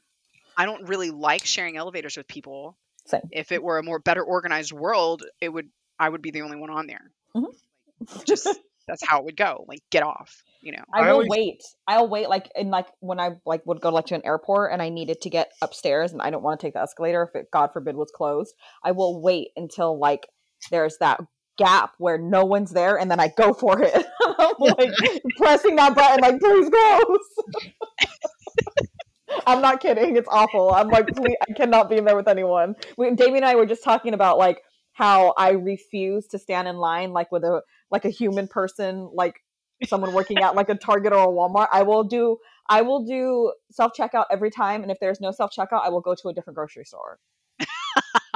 I 0.57 0.65
don't 0.65 0.89
really 0.89 1.11
like 1.11 1.45
sharing 1.45 1.77
elevators 1.77 2.17
with 2.17 2.27
people. 2.27 2.77
Same. 3.07 3.21
If 3.31 3.53
it 3.53 3.63
were 3.63 3.79
a 3.79 3.83
more 3.83 3.99
better 3.99 4.23
organized 4.25 4.73
world, 4.73 5.25
it 5.41 5.49
would 5.49 5.69
I 5.99 6.09
would 6.09 6.23
be 6.23 6.31
the 6.31 6.43
only 6.43 6.57
one 6.57 6.71
on 6.71 6.87
there. 6.87 7.11
Mhm. 7.35 7.55
Just 8.25 8.49
that's 8.89 9.07
how 9.07 9.21
it 9.21 9.25
would 9.27 9.37
go. 9.37 9.65
Like, 9.69 9.81
get 9.91 10.03
off. 10.03 10.43
You 10.67 10.73
know. 10.73 10.85
I 10.93 11.03
I 11.03 11.07
will 11.07 11.13
always- 11.13 11.29
wait. 11.29 11.63
I'll 11.87 12.09
wait 12.09 12.29
like 12.29 12.51
in 12.57 12.71
like 12.71 12.89
when 12.99 13.21
I 13.21 13.37
like 13.47 13.65
would 13.67 13.81
go 13.81 13.91
like 13.91 14.07
to 14.07 14.17
an 14.17 14.23
airport 14.25 14.73
and 14.73 14.83
I 14.83 14.89
needed 14.89 15.21
to 15.21 15.31
get 15.31 15.53
upstairs 15.63 16.13
and 16.13 16.21
I 16.21 16.31
don't 16.31 16.43
want 16.43 16.59
to 16.59 16.67
take 16.67 16.75
the 16.75 16.81
escalator 16.81 17.23
if 17.23 17.41
it 17.41 17.53
God 17.53 17.71
forbid 17.73 17.95
was 17.95 18.11
closed. 18.13 18.53
I 18.83 18.91
will 18.91 19.23
wait 19.23 19.51
until 19.55 19.97
like 19.97 20.27
there's 20.73 20.97
that 20.99 21.21
gap 21.57 21.93
where 21.99 22.19
no 22.19 22.45
one's 22.45 22.73
there 22.73 22.99
and 22.99 23.09
then 23.09 23.21
I 23.21 23.29
go 23.29 23.55
for 23.55 23.81
it. 23.81 23.95
I'm 24.39 24.55
like 24.59 24.91
pressing 25.37 25.77
that 25.77 25.95
button 25.95 26.21
like 26.21 26.41
please 26.41 26.69
close. 26.69 27.69
I'm 29.47 29.63
not 29.63 29.81
kidding. 29.81 30.17
It's 30.17 30.29
awful. 30.29 30.73
I'm 30.73 30.89
like, 30.89 31.07
please, 31.07 31.37
I 31.49 31.53
cannot 31.53 31.89
be 31.89 31.97
in 31.97 32.05
there 32.05 32.17
with 32.17 32.27
anyone. 32.27 32.75
We, 32.97 33.15
Damien 33.15 33.37
and 33.37 33.45
I 33.45 33.55
were 33.55 33.67
just 33.67 33.85
talking 33.85 34.15
about 34.15 34.37
like 34.37 34.63
how 34.95 35.33
I 35.39 35.51
refuse 35.51 36.27
to 36.29 36.41
stand 36.41 36.67
in 36.67 36.77
line 36.77 37.13
like 37.13 37.31
with 37.31 37.45
a 37.45 37.63
like 37.91 38.05
a 38.05 38.11
human 38.11 38.49
person, 38.49 39.09
like 39.15 39.37
someone 39.85 40.13
working 40.13 40.39
at 40.43 40.55
like 40.55 40.69
a 40.69 40.75
Target 40.75 41.13
or 41.13 41.25
a 41.25 41.27
Walmart. 41.29 41.69
I 41.73 41.83
will 41.83 42.05
do 42.05 42.39
I 42.69 42.83
will 42.83 43.05
do 43.05 43.53
self 43.71 43.93
checkout 43.99 44.25
every 44.31 44.51
time, 44.51 44.83
and 44.83 44.91
if 44.91 44.99
there's 45.01 45.21
no 45.21 45.31
self 45.31 45.51
checkout, 45.57 45.83
I 45.85 45.89
will 45.91 46.01
go 46.01 46.15
to 46.15 46.29
a 46.29 46.35
different 46.35 46.57
grocery 46.57 46.85
store. 46.85 47.19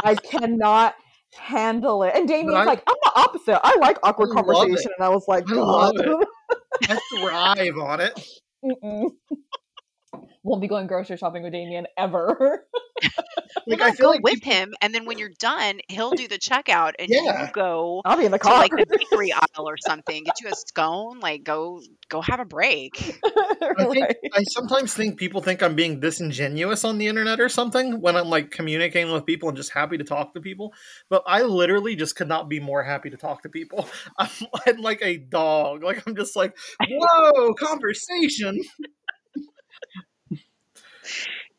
I 0.03 0.15
cannot 0.15 0.95
handle 1.37 2.03
it. 2.03 2.13
And 2.15 2.27
Damien's 2.27 2.55
I- 2.59 2.65
like, 2.65 2.83
I'm 2.87 2.97
the 3.03 3.13
opposite. 3.17 3.61
I 3.65 3.77
like 3.81 3.99
awkward 4.03 4.31
I 4.31 4.35
conversation, 4.35 4.93
and 4.97 5.05
I 5.05 5.09
was 5.11 5.25
like, 5.29 5.45
I 5.51 5.55
love 5.55 5.95
God. 5.97 6.25
I 6.89 6.99
thrive 7.19 7.79
on 7.79 8.01
it. 8.01 8.19
Won't 10.43 10.63
be 10.63 10.69
going 10.69 10.87
grocery 10.87 11.17
shopping 11.17 11.43
with 11.43 11.53
Damien 11.53 11.87
ever. 11.99 12.67
Well, 13.67 13.79
Like 13.79 13.83
I 13.83 13.91
no, 13.91 13.93
feel 13.93 14.07
go 14.07 14.11
like 14.11 14.23
with 14.23 14.43
him, 14.43 14.75
and 14.81 14.95
then 14.95 15.07
when 15.07 15.19
you're 15.19 15.33
done, 15.39 15.81
he'll 15.89 16.13
do 16.13 16.29
the 16.29 16.39
checkout, 16.39 16.93
and 16.99 17.09
Yeah. 17.09 17.43
you 17.43 17.49
go 17.53 18.01
I'll 18.05 18.17
be 18.17 18.25
in 18.25 18.31
the 18.33 18.39
to 18.43 18.43
car. 18.45 18.59
like 18.59 18.73
the 18.77 18.87
bakery 18.87 19.33
aisle 19.33 19.69
or 19.69 19.77
something. 19.79 20.25
Get 20.25 20.41
you 20.41 20.49
a 20.49 20.55
scone. 20.55 21.21
Like, 21.21 21.45
go 21.45 21.81
go 22.09 22.21
have 22.21 22.41
a 22.41 22.45
break. 22.45 22.93
I 23.79 23.85
think 23.93 24.07
I 24.35 24.43
sometimes 24.45 24.95
think 24.95 25.19
people 25.19 25.41
think 25.41 25.63
I'm 25.63 25.75
being 25.75 26.01
disingenuous 26.01 26.85
on 26.85 26.99
the 26.99 27.07
internet 27.09 27.41
or 27.41 27.49
something 27.49 28.01
when 28.01 28.17
I'm 28.17 28.29
like 28.29 28.51
communicating 28.51 29.13
with 29.13 29.27
people 29.27 29.49
and 29.49 29.57
just 29.57 29.73
happy 29.73 29.99
to 29.99 30.05
talk 30.05 30.35
to 30.35 30.41
people. 30.41 30.73
But 31.09 31.23
I 31.27 31.43
literally 31.43 31.97
just 31.97 32.17
could 32.17 32.29
not 32.29 32.49
be 32.49 32.61
more 32.61 32.83
happy 32.83 33.11
to 33.11 33.17
talk 33.17 33.43
to 33.43 33.49
people. 33.49 33.89
I'm, 34.19 34.31
I'm 34.67 34.79
like 34.79 35.01
a 35.03 35.19
dog. 35.19 35.83
Like 35.83 36.03
I'm 36.07 36.17
just 36.17 36.37
like, 36.37 36.57
whoa, 36.89 37.55
conversation. 37.55 38.61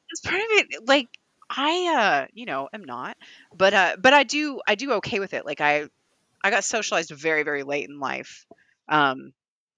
It's 0.09 0.21
part 0.21 0.41
of 0.41 0.47
it. 0.51 0.87
Like, 0.87 1.07
I 1.49 2.23
uh, 2.23 2.27
you 2.33 2.45
know, 2.45 2.69
am 2.73 2.83
not, 2.83 3.17
but 3.55 3.73
uh, 3.73 3.95
but 3.99 4.13
I 4.13 4.23
do 4.23 4.61
I 4.67 4.75
do 4.75 4.93
okay 4.93 5.19
with 5.19 5.33
it. 5.33 5.45
Like, 5.45 5.61
I 5.61 5.87
I 6.43 6.51
got 6.51 6.63
socialized 6.65 7.11
very 7.11 7.43
very 7.43 7.63
late 7.63 7.89
in 7.89 7.99
life. 7.99 8.45
Um, 8.89 9.33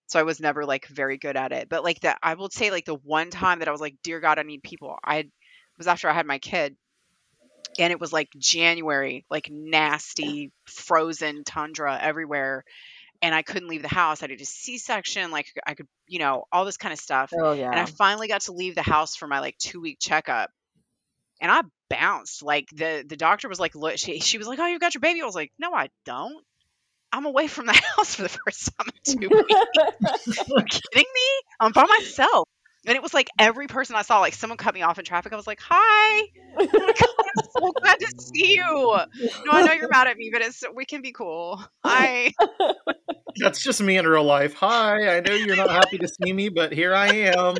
so 0.08 0.20
I 0.20 0.24
was 0.24 0.40
never 0.40 0.66
like 0.66 0.88
very 0.88 1.18
good 1.18 1.38
at 1.38 1.52
it. 1.52 1.70
But 1.70 1.84
like 1.84 2.02
that, 2.02 2.20
I 2.24 2.36
will 2.36 2.50
say 2.50 2.72
like 2.72 2.86
the 2.86 2.96
one 2.96 3.30
time 3.32 3.60
that 3.60 3.68
I 3.68 3.72
was 3.72 3.82
like, 3.82 3.96
dear 4.04 4.20
God, 4.20 4.40
I 4.40 4.44
need 4.44 4.64
people. 4.64 4.98
I 5.04 5.30
was 5.78 5.88
after 5.88 6.10
I 6.10 6.14
had 6.14 6.28
my 6.28 6.40
kid, 6.40 6.76
and 7.80 7.92
it 7.92 8.00
was 8.00 8.14
like 8.14 8.30
January, 8.38 9.26
like 9.30 9.50
nasty 9.52 10.52
frozen 10.66 11.44
tundra 11.44 11.98
everywhere, 12.00 12.64
and 13.24 13.34
I 13.34 13.42
couldn't 13.42 13.70
leave 13.70 13.82
the 13.82 13.88
house. 13.88 14.22
I 14.22 14.28
did 14.28 14.42
a 14.42 14.46
C-section, 14.46 15.32
like 15.32 15.48
I 15.66 15.76
could, 15.76 15.88
you 16.08 16.20
know, 16.20 16.44
all 16.52 16.66
this 16.66 16.76
kind 16.76 16.92
of 16.92 17.00
stuff. 17.00 17.32
Oh 17.34 17.54
yeah. 17.54 17.72
And 17.72 17.80
I 17.80 17.86
finally 17.86 18.28
got 18.28 18.42
to 18.42 18.52
leave 18.52 18.76
the 18.76 18.84
house 18.84 19.16
for 19.16 19.28
my 19.28 19.40
like 19.40 19.58
two 19.58 19.80
week 19.80 19.98
checkup, 20.00 20.52
and 21.42 21.50
I 21.50 21.62
bounced. 21.90 22.44
Like 22.44 22.68
the 22.74 23.06
the 23.08 23.16
doctor 23.16 23.48
was 23.48 23.62
like, 23.62 23.76
look, 23.76 23.98
she 23.98 24.20
she 24.20 24.38
was 24.38 24.46
like, 24.46 24.60
oh, 24.60 24.68
you've 24.68 24.82
got 24.82 24.94
your 24.94 25.00
baby. 25.00 25.22
I 25.22 25.26
was 25.26 25.36
like, 25.36 25.54
no, 25.58 25.74
I 25.74 25.90
don't. 26.06 26.44
I'm 27.14 27.26
away 27.26 27.48
from 27.48 27.68
the 27.68 27.74
house 27.96 28.16
for 28.16 28.24
the 28.24 28.30
first 28.30 28.70
time 28.78 28.90
in 29.06 29.20
two 29.20 29.30
weeks. 29.30 30.28
you 30.28 30.64
kidding 30.70 31.12
me? 31.16 31.42
I'm 31.62 31.72
by 31.72 31.86
myself. 31.86 32.48
And 32.86 32.96
it 32.96 33.02
was 33.02 33.14
like 33.14 33.30
every 33.40 33.68
person 33.68 33.96
I 33.96 34.02
saw, 34.02 34.20
like 34.20 34.34
someone 34.34 34.58
cut 34.58 34.74
me 34.74 34.82
off 34.82 35.00
in 35.00 35.06
traffic. 35.06 35.32
I 35.32 35.36
was 35.38 35.48
like, 35.48 35.62
"Hi, 35.62 36.28
oh 36.58 36.66
God, 36.66 36.78
I'm 36.80 37.44
so 37.62 37.72
glad 37.82 38.00
to 38.00 38.14
see 38.20 38.56
you." 38.56 38.98
No, 39.46 39.52
I 39.52 39.62
know 39.66 39.72
you're 39.72 39.90
mad 39.90 40.08
at 40.08 40.18
me, 40.18 40.30
but 40.34 40.42
it's 40.42 40.64
we 40.76 40.86
can 40.86 41.02
be 41.02 41.14
cool. 41.14 41.64
Hi. 41.86 42.34
That's 43.38 43.64
just 43.64 43.82
me 43.82 43.98
in 43.98 44.06
real 44.06 44.24
life. 44.24 44.54
Hi, 44.56 45.18
I 45.18 45.22
know 45.22 45.34
you're 45.34 45.56
not 45.56 45.72
happy 45.72 45.98
to 45.98 46.08
see 46.08 46.34
me, 46.34 46.50
but 46.50 46.74
here 46.74 46.94
I 46.94 47.08
am. 47.08 47.56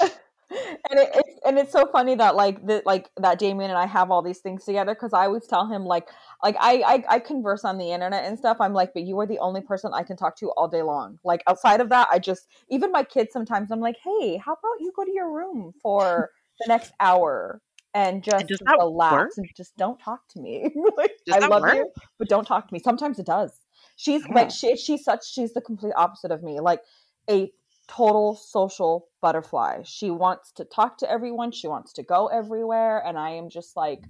and 0.50 1.00
it, 1.00 1.10
it's 1.14 1.40
and 1.44 1.58
it's 1.58 1.72
so 1.72 1.86
funny 1.86 2.14
that 2.14 2.36
like 2.36 2.64
that 2.66 2.86
like 2.86 3.10
that 3.16 3.38
Damien 3.38 3.70
and 3.70 3.78
I 3.78 3.86
have 3.86 4.10
all 4.10 4.22
these 4.22 4.38
things 4.38 4.64
together 4.64 4.94
because 4.94 5.12
I 5.12 5.24
always 5.24 5.46
tell 5.46 5.66
him 5.66 5.84
like 5.84 6.08
like 6.42 6.56
I, 6.60 6.82
I 6.86 7.16
I 7.16 7.18
converse 7.18 7.64
on 7.64 7.78
the 7.78 7.90
internet 7.90 8.24
and 8.24 8.38
stuff. 8.38 8.58
I'm 8.60 8.72
like, 8.72 8.94
but 8.94 9.02
you 9.02 9.18
are 9.18 9.26
the 9.26 9.40
only 9.40 9.60
person 9.60 9.90
I 9.92 10.02
can 10.02 10.16
talk 10.16 10.36
to 10.38 10.50
all 10.56 10.68
day 10.68 10.82
long. 10.82 11.18
Like 11.24 11.42
outside 11.48 11.80
of 11.80 11.88
that, 11.88 12.08
I 12.10 12.18
just 12.18 12.46
even 12.70 12.92
my 12.92 13.02
kids 13.02 13.32
sometimes 13.32 13.70
I'm 13.72 13.80
like, 13.80 13.96
hey, 14.02 14.36
how 14.36 14.52
about 14.52 14.80
you 14.80 14.92
go 14.94 15.04
to 15.04 15.12
your 15.12 15.32
room 15.32 15.72
for 15.82 16.30
the 16.60 16.68
next 16.68 16.92
hour 17.00 17.60
and 17.92 18.22
just 18.22 18.46
relax 18.78 19.12
work? 19.12 19.30
and 19.38 19.48
just 19.56 19.76
don't 19.76 19.98
talk 19.98 20.20
to 20.28 20.40
me. 20.40 20.70
like, 20.96 21.12
Does 21.26 21.42
I 21.42 21.46
love 21.46 21.62
work? 21.62 21.74
you, 21.74 21.90
but 22.18 22.28
don't 22.28 22.44
talk 22.44 22.68
to 22.68 22.72
me. 22.72 22.78
Sometimes 22.78 23.18
it 23.18 23.26
does. 23.26 23.52
She's 23.96 24.22
like 24.28 24.50
she 24.50 24.76
she's 24.76 25.02
such 25.02 25.26
she's 25.28 25.54
the 25.54 25.60
complete 25.60 25.94
opposite 25.96 26.30
of 26.30 26.42
me. 26.42 26.60
Like 26.60 26.82
a 27.28 27.50
total 27.88 28.34
social 28.34 29.08
butterfly. 29.20 29.82
She 29.84 30.10
wants 30.10 30.52
to 30.52 30.64
talk 30.64 30.98
to 30.98 31.10
everyone, 31.10 31.52
she 31.52 31.68
wants 31.68 31.92
to 31.94 32.02
go 32.02 32.26
everywhere, 32.26 33.02
and 33.04 33.18
I 33.18 33.30
am 33.30 33.48
just 33.48 33.76
like 33.76 34.04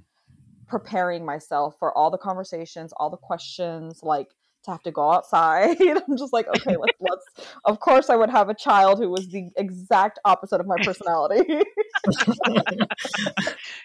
preparing 0.69 1.25
myself 1.25 1.77
for 1.79 1.97
all 1.97 2.11
the 2.11 2.19
conversations, 2.19 2.93
all 2.97 3.11
the 3.11 3.17
questions, 3.17 4.01
like 4.03 4.29
to 4.67 4.73
have 4.73 4.83
to 4.83 4.91
go 4.91 5.11
outside. 5.12 5.81
I'm 5.81 6.17
just 6.17 6.33
like, 6.33 6.47
okay, 6.49 6.77
let's 6.77 6.97
let's 7.01 7.25
of 7.65 7.81
course 7.81 8.11
I 8.11 8.17
would 8.17 8.31
have 8.31 8.49
a 8.49 8.55
child 8.55 8.99
who 8.99 9.09
was 9.09 9.29
the 9.29 9.49
exact 9.57 10.19
opposite 10.25 10.61
of 10.61 10.67
my 10.67 10.77
personality. 10.83 11.45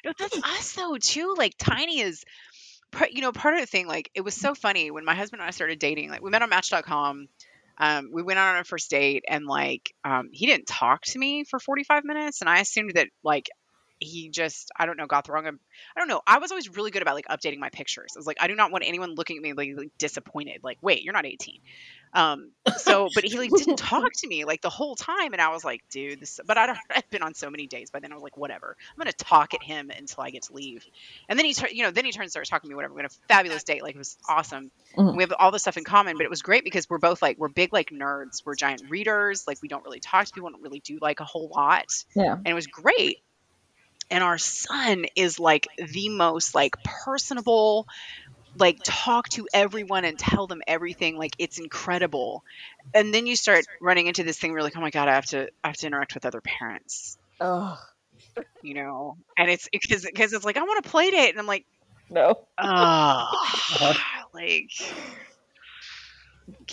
That's 0.04 0.38
us 0.44 0.74
though 0.74 0.98
too. 0.98 1.36
Like 1.38 1.54
Tiny 1.58 2.02
is, 2.02 2.26
you 3.12 3.22
know, 3.22 3.32
part 3.32 3.54
of 3.54 3.62
the 3.62 3.68
thing. 3.68 3.88
Like 3.88 4.12
it 4.14 4.22
was 4.22 4.36
so 4.36 4.54
funny 4.54 4.92
when 4.92 5.06
my 5.06 5.16
husband 5.16 5.42
and 5.42 5.48
I 5.48 5.52
started 5.52 5.80
dating. 5.80 6.10
Like 6.10 6.22
we 6.22 6.30
met 6.30 6.42
on 6.42 6.50
Match.com. 6.50 7.28
Um, 7.78 8.10
we 8.12 8.22
went 8.22 8.40
on 8.40 8.56
our 8.56 8.64
first 8.64 8.90
date, 8.90 9.24
and 9.28 9.46
like 9.46 9.94
um, 10.04 10.30
he 10.32 10.46
didn't 10.46 10.68
talk 10.68 11.02
to 11.04 11.20
me 11.20 11.44
for 11.44 11.60
45 11.60 12.04
minutes, 12.04 12.42
and 12.42 12.50
I 12.50 12.60
assumed 12.60 12.94
that 12.96 13.08
like 13.24 13.50
he 14.00 14.30
just 14.30 14.72
I 14.78 14.86
don't 14.86 14.98
know 14.98 15.06
got 15.06 15.26
the 15.26 15.32
wrong. 15.32 15.46
I 15.48 16.00
don't 16.00 16.08
know. 16.08 16.22
I 16.26 16.40
was 16.40 16.52
always 16.52 16.70
really 16.70 16.92
good 16.92 17.02
about 17.02 17.16
like 17.16 17.28
updating 17.28 17.60
my 17.60 17.70
pictures. 17.70 18.14
I 18.16 18.20
was 18.20 18.28
like 18.28 18.38
I 18.42 18.48
do 18.48 18.56
not 18.56 18.72
want 18.72 18.84
anyone 18.86 19.16
looking 19.16 19.38
at 19.38 19.44
me 19.44 19.54
like, 19.54 19.70
like 19.76 19.92
disappointed. 19.98 20.62
Like 20.64 20.80
wait, 20.82 21.04
you're 21.04 21.14
not 21.14 21.26
18. 21.26 21.60
Um, 22.14 22.52
so, 22.78 23.08
but 23.16 23.24
he 23.24 23.38
like 23.38 23.52
didn't 23.52 23.78
talk 23.78 24.12
to 24.18 24.28
me 24.28 24.44
like 24.46 24.62
the 24.62 24.70
whole 24.70 24.96
time, 24.96 25.34
and 25.34 25.42
I 25.42 25.50
was 25.50 25.64
like, 25.64 25.82
dude, 25.90 26.20
this. 26.20 26.40
But 26.46 26.58
I 26.58 26.76
I'd 26.96 27.10
been 27.10 27.22
on 27.24 27.34
so 27.34 27.50
many 27.50 27.68
dates 27.68 27.90
by 27.92 28.00
then. 28.00 28.12
I 28.12 28.16
was 28.16 28.24
like, 28.24 28.38
whatever. 28.38 28.76
I'm 28.92 28.98
gonna 28.98 29.14
talk 29.14 29.54
at 29.54 29.64
him 29.64 29.90
until 29.96 30.24
I 30.24 30.30
get 30.30 30.44
to 30.44 30.54
leave. 30.54 30.86
And 31.30 31.40
then 31.40 31.46
he, 31.46 31.54
tur- 31.54 31.70
you 31.72 31.84
know, 31.84 31.92
then 31.92 32.06
he 32.06 32.12
turns 32.12 32.26
and 32.26 32.32
starts 32.32 32.50
talking 32.50 32.70
to 32.70 32.74
me. 32.74 32.76
Whatever. 32.76 32.94
We 32.94 33.02
had 33.02 33.12
a 33.12 33.16
fabulous 33.28 33.64
date. 33.64 33.82
Like 33.84 33.96
it 33.96 33.98
was 33.98 34.18
awesome. 34.28 34.72
Mhm. 34.98 35.16
We 35.16 35.24
have 35.24 35.34
all 35.40 35.52
this 35.52 35.62
stuff 35.62 35.78
in 35.78 35.84
common, 35.84 36.18
but 36.18 36.24
it 36.24 36.30
was 36.30 36.42
great 36.42 36.64
because 36.64 36.90
we're 36.90 36.98
both 36.98 37.22
like 37.22 37.38
we're 37.38 37.48
big 37.50 37.72
like 37.72 37.90
nerds. 37.92 38.44
We're 38.46 38.56
giant 38.56 38.84
readers. 38.90 39.46
Like 39.48 39.60
we 39.62 39.68
don't 39.70 39.84
really 39.86 40.00
talk 40.02 40.26
to 40.26 40.34
people. 40.34 40.50
Don't 40.50 40.62
really 40.62 40.82
do 40.82 40.98
like 41.02 41.20
a 41.22 41.26
whole 41.26 41.50
lot. 41.54 41.86
yeah. 42.16 42.34
And 42.34 42.48
it 42.48 42.54
was 42.54 42.68
great. 42.68 43.20
And 44.10 44.26
our 44.26 44.38
son 44.38 45.06
is 45.16 45.40
like 45.40 45.70
the 45.78 46.10
most 46.10 46.54
like 46.54 46.76
personable 46.84 47.88
like 48.58 48.80
talk 48.84 49.30
to 49.30 49.48
everyone 49.54 50.06
and 50.06 50.18
tell 50.20 50.48
them 50.48 50.62
everything 50.68 51.18
like 51.18 51.36
it's 51.40 51.58
incredible 51.58 52.44
and 52.94 53.14
then 53.14 53.26
you 53.26 53.36
start 53.36 53.66
running 53.80 54.08
into 54.08 54.24
this 54.24 54.38
thing 54.38 54.52
where 54.52 54.60
you're 54.60 54.64
like 54.64 54.76
oh 54.76 54.82
my 54.82 54.90
god 54.90 55.08
i 55.08 55.16
have 55.16 55.26
to 55.26 55.50
i 55.64 55.68
have 55.68 55.78
to 55.78 55.88
interact 55.88 56.14
with 56.14 56.26
other 56.26 56.42
parents 56.42 57.18
oh 57.40 57.80
you 58.62 58.74
know 58.74 59.18
and 59.38 59.50
it's 59.50 59.70
because 59.72 60.06
because 60.06 60.34
it's 60.34 60.46
like 60.46 60.58
i 60.58 60.64
want 60.64 60.84
to 60.84 60.90
play 60.90 61.10
date 61.12 61.30
and 61.30 61.40
i'm 61.40 61.48
like 61.48 61.66
no. 62.10 62.46
oh 62.58 63.94
like 64.34 64.70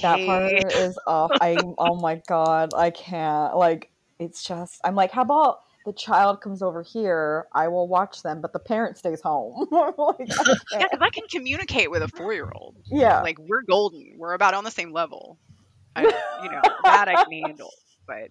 That 0.03 0.15
okay. 0.15 0.27
part 0.27 0.73
is 0.73 0.99
off. 1.07 1.31
I 1.41 1.57
oh 1.79 1.97
my 1.97 2.21
god, 2.27 2.73
I 2.77 2.91
can't. 2.91 3.57
Like 3.57 3.91
it's 4.19 4.43
just 4.43 4.81
I'm 4.85 4.95
like, 4.95 5.11
how 5.11 5.23
about 5.23 5.61
the 5.89 5.95
child 5.95 6.41
comes 6.43 6.61
over 6.63 6.83
here, 6.83 7.47
I 7.55 7.67
will 7.69 7.89
watch 7.89 8.23
them, 8.23 8.41
but 8.43 8.53
the 8.53 8.59
parent 8.59 8.99
stays 8.99 9.21
home. 9.23 9.67
like, 9.71 9.81
I 9.81 9.95
yeah 10.29 10.55
can't. 10.71 10.91
because 10.91 10.99
i 11.01 11.11
can 11.11 11.25
communicate 11.31 11.91
with 11.91 12.03
a 12.03 12.09
four-year-old 12.09 12.77
yeah. 12.91 13.23
like 13.23 13.39
we're 13.39 13.63
golden 13.63 14.15
we're 14.19 14.35
about 14.35 14.53
on 14.55 14.65
the 14.65 14.71
same 14.71 14.93
level 14.93 15.39
I, 15.97 16.03
you 16.03 16.51
know 16.51 16.61
that 16.85 17.09
i 17.09 17.25
can 17.25 17.33
handle 17.45 17.71
but 18.07 18.29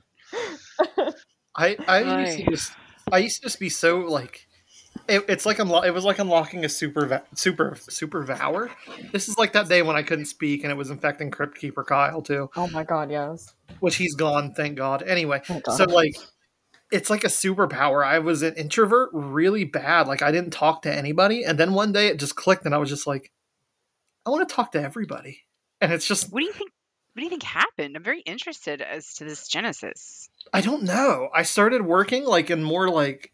I 1.56 1.76
I 1.88 2.22
used 2.26 2.38
to 2.40 2.44
just 2.52 2.72
I 3.12 3.18
used 3.20 3.36
to 3.38 3.42
just 3.44 3.60
be 3.60 3.70
so 3.70 4.00
like 4.00 4.48
It, 5.08 5.26
it's 5.28 5.46
like 5.46 5.58
unlo- 5.58 5.86
it 5.86 5.92
was 5.92 6.06
like 6.06 6.20
unlocking 6.20 6.66
a 6.66 6.70
super 6.70 7.06
va- 7.08 7.24
super 7.34 7.78
super 7.90 8.24
vower. 8.24 8.70
This 9.12 9.28
is 9.30 9.38
like 9.38 9.54
that 9.54 9.68
day 9.68 9.82
when 9.82 9.96
I 9.96 10.04
couldn't 10.04 10.26
speak 10.26 10.64
and 10.64 10.72
it 10.72 10.76
was 10.76 10.90
infecting 10.92 11.32
Crypt 11.32 11.58
Keeper 11.58 11.84
Kyle 11.84 12.22
too, 12.22 12.50
Oh 12.56 12.68
my 12.68 12.84
god, 12.84 13.10
yes. 13.12 13.54
which 13.80 13.96
he's 13.96 14.16
gone, 14.16 14.54
thank 14.54 14.76
God. 14.78 15.04
Anyway, 15.04 15.42
Thank 15.46 15.64
God. 15.64 15.78
so 15.78 15.86
like 15.86 16.16
it's 16.92 17.10
like 17.10 17.24
a 17.24 17.28
superpower. 17.28 18.06
I 18.06 18.20
was 18.20 18.42
an 18.42 18.56
introvert 18.56 19.10
really 19.14 19.64
bad. 19.64 20.08
Like 20.08 20.22
I 20.22 20.32
didn't 20.32 20.52
talk 20.52 20.84
to 20.84 20.94
anybody, 20.94 21.44
and 21.44 21.60
then 21.60 21.74
one 21.74 21.92
day 21.92 22.08
it 22.08 22.20
just 22.20 22.36
clicked, 22.36 22.66
and 22.66 22.74
I 22.74 22.78
was 22.78 22.90
just 22.90 23.08
like, 23.08 23.32
I 24.26 24.30
want 24.30 24.48
to 24.48 24.54
talk 24.54 24.72
to 24.74 24.82
everybody. 24.82 25.44
And 25.80 25.94
it's 25.94 26.08
just 26.08 26.32
What 26.32 26.40
do 26.40 26.46
you 26.46 26.54
think? 26.54 26.72
What 27.14 27.22
do 27.22 27.24
you 27.24 27.30
think 27.30 27.44
happened? 27.44 27.98
I'm 27.98 28.04
very 28.04 28.22
interested 28.22 28.82
as 28.82 29.16
to 29.16 29.24
this 29.24 29.48
genesis. 29.48 30.30
I 30.54 30.62
don't 30.62 30.84
know. 30.84 31.30
I 31.34 31.44
started 31.44 31.82
working 31.82 32.26
like 32.26 32.52
in 32.52 32.64
more 32.64 32.90
like 32.90 33.32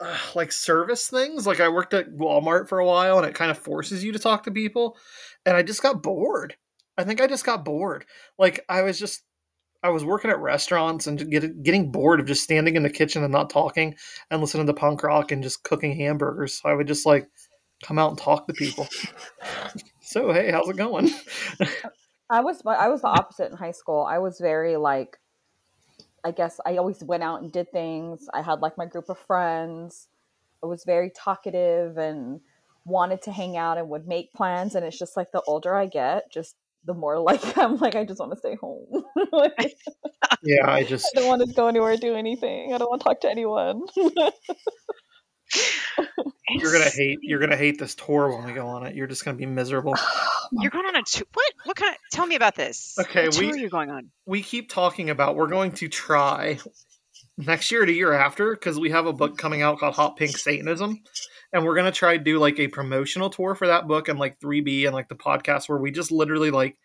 uh, 0.00 0.16
like 0.34 0.52
service 0.52 1.08
things. 1.08 1.46
Like 1.46 1.60
I 1.60 1.68
worked 1.68 1.94
at 1.94 2.12
Walmart 2.12 2.68
for 2.68 2.78
a 2.78 2.86
while 2.86 3.18
and 3.18 3.26
it 3.26 3.34
kind 3.34 3.50
of 3.50 3.58
forces 3.58 4.04
you 4.04 4.12
to 4.12 4.18
talk 4.18 4.44
to 4.44 4.50
people 4.50 4.96
and 5.46 5.56
I 5.56 5.62
just 5.62 5.82
got 5.82 6.02
bored. 6.02 6.56
I 6.96 7.04
think 7.04 7.20
I 7.20 7.26
just 7.26 7.44
got 7.44 7.64
bored. 7.64 8.04
Like 8.38 8.64
I 8.68 8.82
was 8.82 8.98
just 8.98 9.22
I 9.84 9.90
was 9.90 10.02
working 10.02 10.30
at 10.30 10.40
restaurants 10.40 11.06
and 11.06 11.30
get, 11.30 11.62
getting 11.62 11.92
bored 11.92 12.18
of 12.18 12.24
just 12.24 12.42
standing 12.42 12.74
in 12.74 12.82
the 12.82 12.90
kitchen 12.90 13.22
and 13.22 13.30
not 13.30 13.50
talking 13.50 13.94
and 14.30 14.40
listening 14.40 14.66
to 14.66 14.72
punk 14.72 15.02
rock 15.02 15.30
and 15.30 15.42
just 15.42 15.62
cooking 15.62 15.94
hamburgers. 15.94 16.54
So 16.54 16.70
I 16.70 16.74
would 16.74 16.86
just 16.86 17.04
like 17.04 17.28
come 17.82 17.98
out 17.98 18.08
and 18.08 18.18
talk 18.18 18.46
to 18.46 18.54
people. 18.54 18.88
so 20.00 20.32
hey, 20.32 20.50
how's 20.50 20.70
it 20.70 20.78
going? 20.78 21.10
I 22.30 22.40
was 22.40 22.62
I 22.64 22.88
was 22.88 23.02
the 23.02 23.08
opposite 23.08 23.50
in 23.50 23.58
high 23.58 23.72
school. 23.72 24.06
I 24.08 24.18
was 24.18 24.38
very 24.40 24.78
like 24.78 25.18
I 26.24 26.30
guess 26.30 26.58
I 26.64 26.78
always 26.78 27.04
went 27.04 27.22
out 27.22 27.42
and 27.42 27.52
did 27.52 27.70
things. 27.70 28.26
I 28.32 28.40
had 28.40 28.60
like 28.60 28.78
my 28.78 28.86
group 28.86 29.10
of 29.10 29.18
friends. 29.18 30.08
I 30.62 30.66
was 30.66 30.84
very 30.84 31.10
talkative 31.10 31.98
and 31.98 32.40
wanted 32.86 33.20
to 33.22 33.32
hang 33.32 33.58
out 33.58 33.76
and 33.76 33.90
would 33.90 34.08
make 34.08 34.32
plans 34.32 34.74
and 34.74 34.84
it's 34.86 34.98
just 34.98 35.14
like 35.14 35.30
the 35.30 35.42
older 35.42 35.74
I 35.74 35.84
get, 35.84 36.32
just 36.32 36.56
the 36.86 36.94
more 36.94 37.18
like 37.18 37.56
I'm 37.62 37.76
like 37.76 37.94
I 37.94 38.04
just 38.04 38.20
want 38.20 38.32
to 38.32 38.38
stay 38.38 38.56
home. 38.56 38.86
Like, 39.32 39.74
yeah, 40.44 40.70
I 40.70 40.84
just 40.84 41.10
I 41.16 41.20
don't 41.20 41.28
want 41.28 41.48
to 41.48 41.52
go 41.52 41.66
anywhere 41.66 41.94
or 41.94 41.96
do 41.96 42.14
anything. 42.14 42.72
I 42.72 42.78
don't 42.78 42.88
want 42.88 43.00
to 43.00 43.04
talk 43.04 43.20
to 43.22 43.30
anyone. 43.30 43.82
you're 46.50 46.72
gonna 46.72 46.84
hate 46.90 47.18
you're 47.22 47.40
gonna 47.40 47.56
hate 47.56 47.78
this 47.78 47.94
tour 47.94 48.28
when 48.36 48.44
we 48.46 48.52
go 48.52 48.66
on 48.66 48.86
it. 48.86 48.94
You're 48.94 49.06
just 49.08 49.24
gonna 49.24 49.36
be 49.36 49.46
miserable. 49.46 49.96
Oh 50.46 50.60
you're 50.60 50.70
going 50.70 50.84
on 50.84 50.94
a 50.94 51.02
tour. 51.02 51.26
What? 51.32 51.52
What 51.64 51.74
kind? 51.74 51.94
Of, 51.94 51.98
tell 52.12 52.26
me 52.26 52.36
about 52.36 52.54
this. 52.54 52.96
Okay, 53.00 53.28
what 53.28 53.38
we- 53.38 53.46
tour 53.46 53.54
are 53.54 53.58
you 53.58 53.70
going 53.70 53.90
on? 53.90 54.10
we 54.26 54.42
keep 54.42 54.68
talking 54.68 55.08
about 55.08 55.36
we're 55.36 55.48
going 55.48 55.72
to 55.72 55.88
try 55.88 56.58
next 57.38 57.72
year 57.72 57.82
or 57.82 57.86
the 57.86 57.94
year 57.94 58.12
after 58.12 58.52
because 58.52 58.78
we 58.78 58.90
have 58.90 59.06
a 59.06 59.12
book 59.12 59.38
coming 59.38 59.62
out 59.62 59.78
called 59.78 59.94
Hot 59.94 60.16
Pink 60.16 60.36
Satanism, 60.36 61.02
and 61.54 61.64
we're 61.64 61.76
gonna 61.76 61.92
try 61.92 62.18
to 62.18 62.22
do 62.22 62.38
like 62.38 62.58
a 62.58 62.68
promotional 62.68 63.30
tour 63.30 63.54
for 63.54 63.68
that 63.68 63.88
book 63.88 64.08
and 64.08 64.18
like 64.18 64.38
3B 64.40 64.84
and 64.84 64.94
like 64.94 65.08
the 65.08 65.14
podcast 65.14 65.68
where 65.70 65.78
we 65.78 65.90
just 65.90 66.12
literally 66.12 66.50
like 66.50 66.76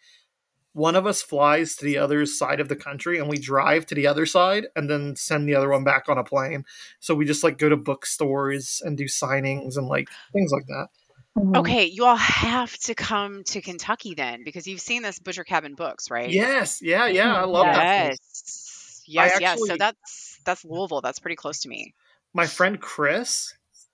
one 0.73 0.95
of 0.95 1.07
us 1.07 1.21
flies 1.21 1.75
to 1.75 1.85
the 1.85 1.97
other 1.97 2.25
side 2.25 2.59
of 2.59 2.69
the 2.69 2.75
country 2.75 3.17
and 3.17 3.27
we 3.27 3.39
drive 3.39 3.85
to 3.87 3.95
the 3.95 4.07
other 4.07 4.25
side 4.25 4.67
and 4.75 4.89
then 4.89 5.15
send 5.15 5.49
the 5.49 5.55
other 5.55 5.69
one 5.69 5.83
back 5.83 6.07
on 6.07 6.17
a 6.19 6.23
plane. 6.23 6.63
So 6.99 7.15
we 7.15 7.25
just 7.25 7.43
like 7.43 7.57
go 7.57 7.69
to 7.69 7.75
bookstores 7.75 8.81
and 8.85 8.95
do 8.95 9.05
signings 9.05 9.77
and 9.77 9.87
like 9.87 10.07
things 10.31 10.51
like 10.51 10.67
that. 10.67 10.87
Mm-hmm. 11.37 11.55
Okay, 11.57 11.85
you 11.85 12.05
all 12.05 12.15
have 12.15 12.77
to 12.79 12.93
come 12.93 13.43
to 13.45 13.61
Kentucky 13.61 14.13
then 14.13 14.43
because 14.43 14.67
you've 14.67 14.81
seen 14.81 15.01
this 15.01 15.19
Butcher 15.19 15.43
Cabin 15.43 15.73
books, 15.73 16.11
right? 16.11 16.29
Yes, 16.29 16.81
yeah, 16.81 17.07
yeah, 17.07 17.35
I 17.35 17.45
love 17.45 17.65
that. 17.65 18.09
Yes. 18.09 19.03
Yes, 19.07 19.37
yes. 19.41 19.59
So 19.65 19.75
that's 19.75 20.39
that's 20.45 20.63
Louisville. 20.63 21.01
That's 21.01 21.19
pretty 21.19 21.35
close 21.35 21.61
to 21.61 21.69
me. 21.69 21.93
my 22.33 22.45
friend 22.45 22.79
Chris. 22.79 23.53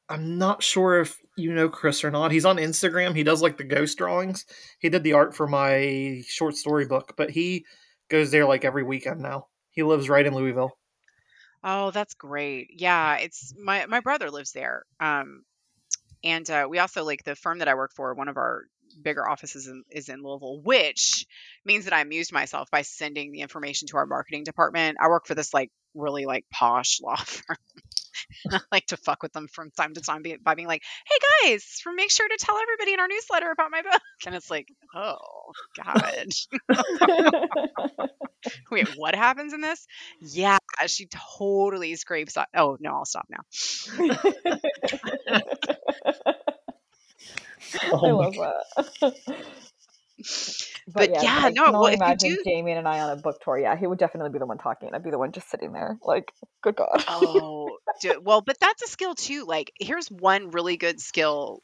I'm 0.10 0.38
not 0.38 0.62
sure 0.62 1.02
if 1.02 1.18
you 1.36 1.54
know 1.54 1.70
Chris 1.70 2.04
or 2.04 2.12
not. 2.12 2.32
He's 2.32 2.46
on 2.46 2.58
Instagram. 2.58 3.16
He 3.16 3.24
does 3.24 3.42
like 3.42 3.58
the 3.58 3.64
ghost 3.64 3.98
drawings. 3.98 4.46
He 4.80 4.90
did 4.90 5.04
the 5.04 5.14
art 5.14 5.36
for 5.36 5.48
my 5.48 6.22
short 6.28 6.56
story 6.56 6.86
book, 6.86 7.14
but 7.18 7.32
he 7.32 7.66
goes 8.10 8.32
there 8.32 8.46
like 8.46 8.66
every 8.66 8.84
weekend 8.84 9.22
now. 9.22 9.48
He 9.72 9.84
lives 9.84 10.10
right 10.10 10.26
in 10.26 10.36
Louisville. 10.36 10.78
Oh, 11.64 11.90
that's 11.92 12.14
great. 12.14 12.70
Yeah, 12.78 13.18
it's 13.18 13.54
my 13.58 13.88
my 13.88 14.00
brother 14.00 14.30
lives 14.30 14.52
there. 14.52 14.84
Um, 15.00 15.44
and 16.24 16.50
uh, 16.50 16.68
we 16.70 16.80
also 16.80 17.04
like 17.04 17.24
the 17.24 17.36
firm 17.36 17.60
that 17.60 17.68
I 17.68 17.76
work 17.76 17.92
for. 17.96 18.14
One 18.14 18.28
of 18.28 18.38
our 18.38 18.66
bigger 19.02 19.28
offices 19.28 19.68
in, 19.68 19.84
is 19.90 20.10
in 20.10 20.22
Louisville, 20.22 20.62
which 20.62 21.26
means 21.66 21.86
that 21.86 21.94
I 21.94 22.02
amused 22.02 22.32
myself 22.32 22.70
by 22.72 22.84
sending 22.84 23.32
the 23.32 23.42
information 23.42 23.88
to 23.90 23.98
our 23.98 24.06
marketing 24.06 24.44
department. 24.44 24.98
I 25.02 25.08
work 25.08 25.26
for 25.26 25.36
this 25.36 25.54
like 25.54 25.72
really 25.94 26.26
like 26.26 26.46
posh 26.52 27.00
law 27.04 27.16
firm. 27.16 27.58
I 28.52 28.60
like 28.72 28.86
to 28.88 28.98
fuck 28.98 29.24
with 29.24 29.34
them 29.34 29.48
from 29.48 29.72
time 29.72 29.94
to 29.94 30.02
time 30.02 30.22
be- 30.22 30.38
by 30.38 30.56
being 30.56 30.68
like, 30.68 30.84
"Hey 31.08 31.50
guys, 31.52 31.82
make 31.96 32.12
sure 32.12 32.28
to 32.28 32.38
tell 32.40 32.58
everybody 32.58 32.94
in 32.94 33.00
our 33.00 33.08
newsletter 33.08 33.52
about 33.52 33.72
my 33.72 33.82
book." 33.82 34.02
And 34.26 34.36
it's 34.36 34.50
like, 34.50 34.68
"Oh 34.94 35.18
God, 35.76 36.34
wait, 38.72 38.88
what 38.98 39.16
happens 39.16 39.54
in 39.54 39.62
this?" 39.62 39.86
Yeah, 40.22 40.58
she 40.88 41.08
totally 41.38 41.96
scrapes. 41.96 42.38
On- 42.38 42.46
oh 42.56 42.78
no, 42.80 42.92
I'll 42.96 43.06
stop 43.06 43.28
now. 43.30 43.42
Oh 47.92 48.08
I 48.08 48.12
Oh 48.12 48.18
my 48.18 48.26
love 48.26 48.36
that. 48.36 49.16
But 50.88 51.12
yeah, 51.12 51.24
I 51.26 51.50
no, 51.52 51.72
well, 51.72 51.86
if 51.88 51.94
you 51.94 52.06
imagine 52.06 52.30
do- 52.30 52.44
Damien 52.44 52.78
and 52.78 52.88
I 52.88 53.00
on 53.00 53.10
a 53.10 53.16
book 53.16 53.42
tour. 53.42 53.58
Yeah, 53.58 53.76
he 53.76 53.88
would 53.88 53.98
definitely 53.98 54.32
be 54.32 54.40
the 54.40 54.46
one 54.46 54.58
talking. 54.58 54.90
I'd 54.94 55.04
be 55.04 55.12
the 55.12 55.18
one 55.18 55.32
just 55.32 55.50
sitting 55.50 55.74
there, 55.74 55.98
like, 56.04 56.32
good 56.62 56.76
God. 56.76 57.04
Oh, 57.08 57.78
well, 58.22 58.42
but 58.42 58.60
that's 58.60 58.84
a 58.84 58.88
skill 58.88 59.16
too. 59.16 59.46
Like, 59.46 59.72
here's 59.80 60.10
one 60.10 60.52
really 60.52 60.78
good 60.78 61.00
skill 61.00 61.62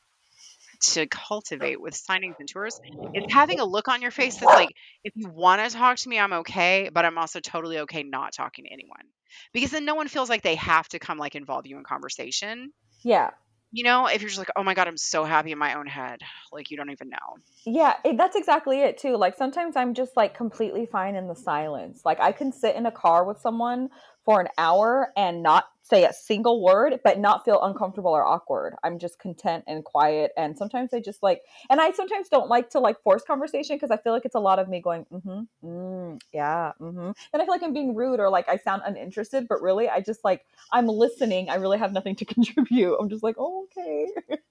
to 0.82 1.06
cultivate 1.08 1.80
with 1.80 1.94
signings 1.94 2.36
and 2.40 2.50
tours 2.50 2.80
is 3.14 3.24
having 3.30 3.60
a 3.60 3.66
look 3.66 3.88
on 3.88 4.02
your 4.02 4.12
face 4.12 4.38
that's 4.38 4.56
like, 4.56 4.74
if 5.04 5.14
you 5.16 5.30
want 5.30 5.62
to 5.62 5.78
talk 5.78 5.98
to 5.98 6.10
me, 6.10 6.18
I'm 6.18 6.34
okay, 6.34 6.90
but 6.92 7.06
I'm 7.06 7.18
also 7.18 7.40
totally 7.40 7.80
okay 7.80 8.04
not 8.04 8.34
talking 8.34 8.66
to 8.66 8.72
anyone. 8.72 9.06
Because 9.54 9.72
then 9.72 9.86
no 9.86 9.96
one 9.96 10.08
feels 10.08 10.30
like 10.30 10.42
they 10.42 10.56
have 10.56 10.88
to 10.90 11.00
come 11.00 11.18
like 11.18 11.36
involve 11.36 11.68
you 11.68 11.78
in 11.78 11.84
conversation. 11.84 12.72
yeah, 13.04 13.32
You 13.72 13.84
know, 13.84 14.08
if 14.08 14.22
you're 14.22 14.30
just 14.30 14.40
like, 14.40 14.52
oh 14.56 14.64
my 14.64 14.74
God, 14.74 14.88
I'm 14.88 14.98
so 14.98 15.24
happy 15.24 15.52
in 15.52 15.58
my 15.58 15.76
own 15.76 15.88
head. 15.88 16.20
Like, 16.52 16.72
you 16.72 16.78
don't 16.78 16.90
even 16.90 17.10
know. 17.10 17.38
yeah, 17.66 17.96
it, 18.04 18.18
that's 18.18 18.36
exactly 18.36 18.82
it 18.82 18.98
too. 18.98 19.16
Like 19.16 19.38
sometimes 19.38 19.76
I'm 19.76 19.94
just 19.94 20.18
like 20.18 20.34
completely 20.34 20.86
fine 20.86 21.16
in 21.16 21.28
the 21.28 21.36
silence. 21.36 22.02
Like 22.04 22.20
I 22.20 22.32
can 22.32 22.52
sit 22.52 22.76
in 22.76 22.86
a 22.86 22.92
car 22.92 23.24
with 23.24 23.40
someone 23.40 23.90
for 24.26 24.40
an 24.40 24.48
hour 24.58 25.12
and 25.18 25.42
not 25.42 25.66
say 25.84 26.06
a 26.06 26.14
single 26.14 26.64
word, 26.64 27.00
but 27.04 27.20
not 27.20 27.44
feel 27.44 27.62
uncomfortable 27.62 28.12
or 28.12 28.24
awkward. 28.24 28.76
I'm 28.84 29.00
just 29.00 29.20
content 29.20 29.64
and 29.68 29.84
quiet. 29.84 30.32
And 30.38 30.58
sometimes 30.58 30.94
I 30.94 31.00
just 31.00 31.24
like, 31.24 31.42
and 31.70 31.82
I 31.82 31.92
sometimes 31.92 32.30
don't 32.30 32.48
like 32.48 32.70
to 32.72 32.80
like 32.80 33.02
force 33.02 33.24
conversation 33.24 33.76
because 33.76 33.92
I 33.92 33.98
feel 33.98 34.14
like 34.14 34.26
it's 34.26 34.36
a 34.36 34.40
lot 34.40 34.60
of 34.60 34.70
me 34.70 34.80
going, 34.80 35.06
mm-hmm, 35.12 35.68
mm, 35.68 36.22
yeah, 36.32 36.72
mm-hmm. 36.80 37.00
And 37.00 37.16
I 37.34 37.40
feel 37.40 37.54
like 37.54 37.64
I'm 37.64 37.74
being 37.74 37.96
rude 37.96 38.20
or 38.20 38.30
like 38.30 38.48
I 38.48 38.58
sound 38.58 38.84
uninterested, 38.86 39.48
but 39.50 39.62
really 39.62 39.90
I 39.90 40.02
just 40.02 40.24
like 40.24 40.46
I'm 40.72 40.88
listening. 40.88 41.50
I 41.50 41.56
really 41.56 41.80
have 41.80 41.92
nothing 41.92 42.16
to 42.18 42.26
contribute. 42.34 42.96
I'm 42.98 43.10
just 43.10 43.24
like, 43.24 43.36
oh, 43.38 43.66
okay. 43.66 44.08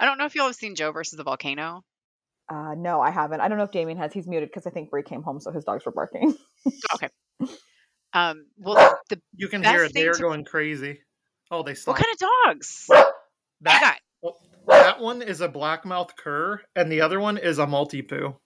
I 0.00 0.06
don't 0.06 0.18
know 0.18 0.24
if 0.24 0.34
y'all 0.34 0.46
have 0.46 0.54
seen 0.54 0.74
Joe 0.74 0.92
versus 0.92 1.16
the 1.16 1.24
volcano. 1.24 1.84
Uh, 2.48 2.74
no, 2.76 3.00
I 3.00 3.10
haven't. 3.10 3.40
I 3.40 3.48
don't 3.48 3.58
know 3.58 3.64
if 3.64 3.72
Damien 3.72 3.98
has. 3.98 4.12
He's 4.12 4.26
muted 4.26 4.48
because 4.48 4.66
I 4.66 4.70
think 4.70 4.90
Brie 4.90 5.02
came 5.02 5.22
home, 5.22 5.38
so 5.38 5.50
his 5.50 5.64
dogs 5.64 5.84
were 5.84 5.92
barking. 5.92 6.34
Um, 8.12 8.46
well, 8.58 8.98
the 9.08 9.20
You 9.36 9.48
can 9.48 9.62
hear 9.62 9.84
it. 9.84 9.92
They're 9.94 10.12
to- 10.14 10.22
going 10.22 10.44
crazy. 10.44 11.00
Oh, 11.50 11.62
they 11.62 11.74
what 11.84 11.96
kind 11.96 12.12
of 12.12 12.18
dogs? 12.46 12.86
You 12.88 12.96
that, 13.62 13.80
got 13.80 13.96
well, 14.22 14.36
that 14.68 15.00
one 15.00 15.22
is 15.22 15.40
a 15.40 15.48
blackmouth 15.48 16.10
cur, 16.16 16.60
and 16.76 16.92
the 16.92 17.00
other 17.00 17.18
one 17.20 17.38
is 17.38 17.58
a 17.58 17.66
Maltipoo. 17.66 18.36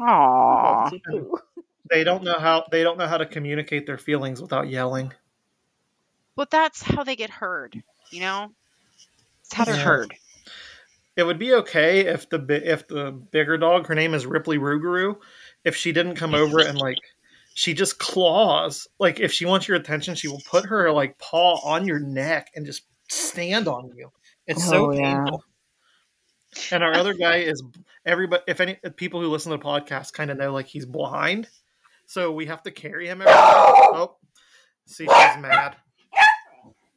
Aww. 0.00 0.98
They 1.90 2.04
don't 2.04 2.22
know 2.24 2.38
how 2.38 2.64
they 2.70 2.82
don't 2.84 2.96
know 2.96 3.06
how 3.08 3.18
to 3.18 3.26
communicate 3.26 3.84
their 3.86 3.98
feelings 3.98 4.40
without 4.40 4.70
yelling. 4.70 5.12
But 6.36 6.48
that's 6.50 6.80
how 6.82 7.04
they 7.04 7.16
get 7.16 7.28
heard, 7.28 7.82
you 8.10 8.20
know? 8.20 8.50
It's 9.44 9.52
how 9.52 9.64
they're 9.66 9.74
Yeah. 9.74 9.82
heard. 9.82 10.14
It 11.16 11.24
would 11.24 11.38
be 11.38 11.52
okay 11.54 12.06
if 12.06 12.30
the 12.30 12.38
bi- 12.38 12.54
if 12.64 12.88
the 12.88 13.10
bigger 13.12 13.58
dog, 13.58 13.88
her 13.88 13.94
name 13.94 14.14
is 14.14 14.24
Ripley 14.24 14.56
Rougarou, 14.56 15.16
if 15.64 15.76
she 15.76 15.92
didn't 15.92 16.14
come 16.14 16.34
over 16.34 16.60
and 16.60 16.78
like 16.78 16.96
she 17.54 17.74
just 17.74 17.98
claws. 17.98 18.86
Like 18.98 19.20
if 19.20 19.32
she 19.32 19.44
wants 19.46 19.68
your 19.68 19.76
attention, 19.76 20.14
she 20.14 20.28
will 20.28 20.42
put 20.48 20.66
her 20.66 20.90
like 20.90 21.18
paw 21.18 21.60
on 21.64 21.86
your 21.86 21.98
neck 22.00 22.50
and 22.54 22.64
just 22.66 22.82
stand 23.08 23.68
on 23.68 23.90
you. 23.96 24.10
It's 24.46 24.66
so 24.66 24.86
Oh, 24.86 24.92
yeah. 24.92 25.14
painful. 25.16 25.44
And 26.70 26.82
our 26.82 26.94
other 26.94 27.14
guy 27.14 27.38
is 27.38 27.62
everybody. 28.04 28.42
If 28.46 28.60
any 28.60 28.76
people 28.96 29.20
who 29.20 29.28
listen 29.28 29.52
to 29.52 29.58
the 29.58 29.64
podcast 29.64 30.12
kind 30.12 30.30
of 30.30 30.36
know, 30.36 30.52
like 30.52 30.66
he's 30.66 30.84
blind, 30.84 31.48
so 32.06 32.30
we 32.32 32.46
have 32.46 32.62
to 32.64 32.70
carry 32.70 33.06
him. 33.08 33.22
Every 33.22 33.32
oh, 33.34 34.16
see, 34.86 35.04
she's 35.04 35.08
mad. 35.40 35.76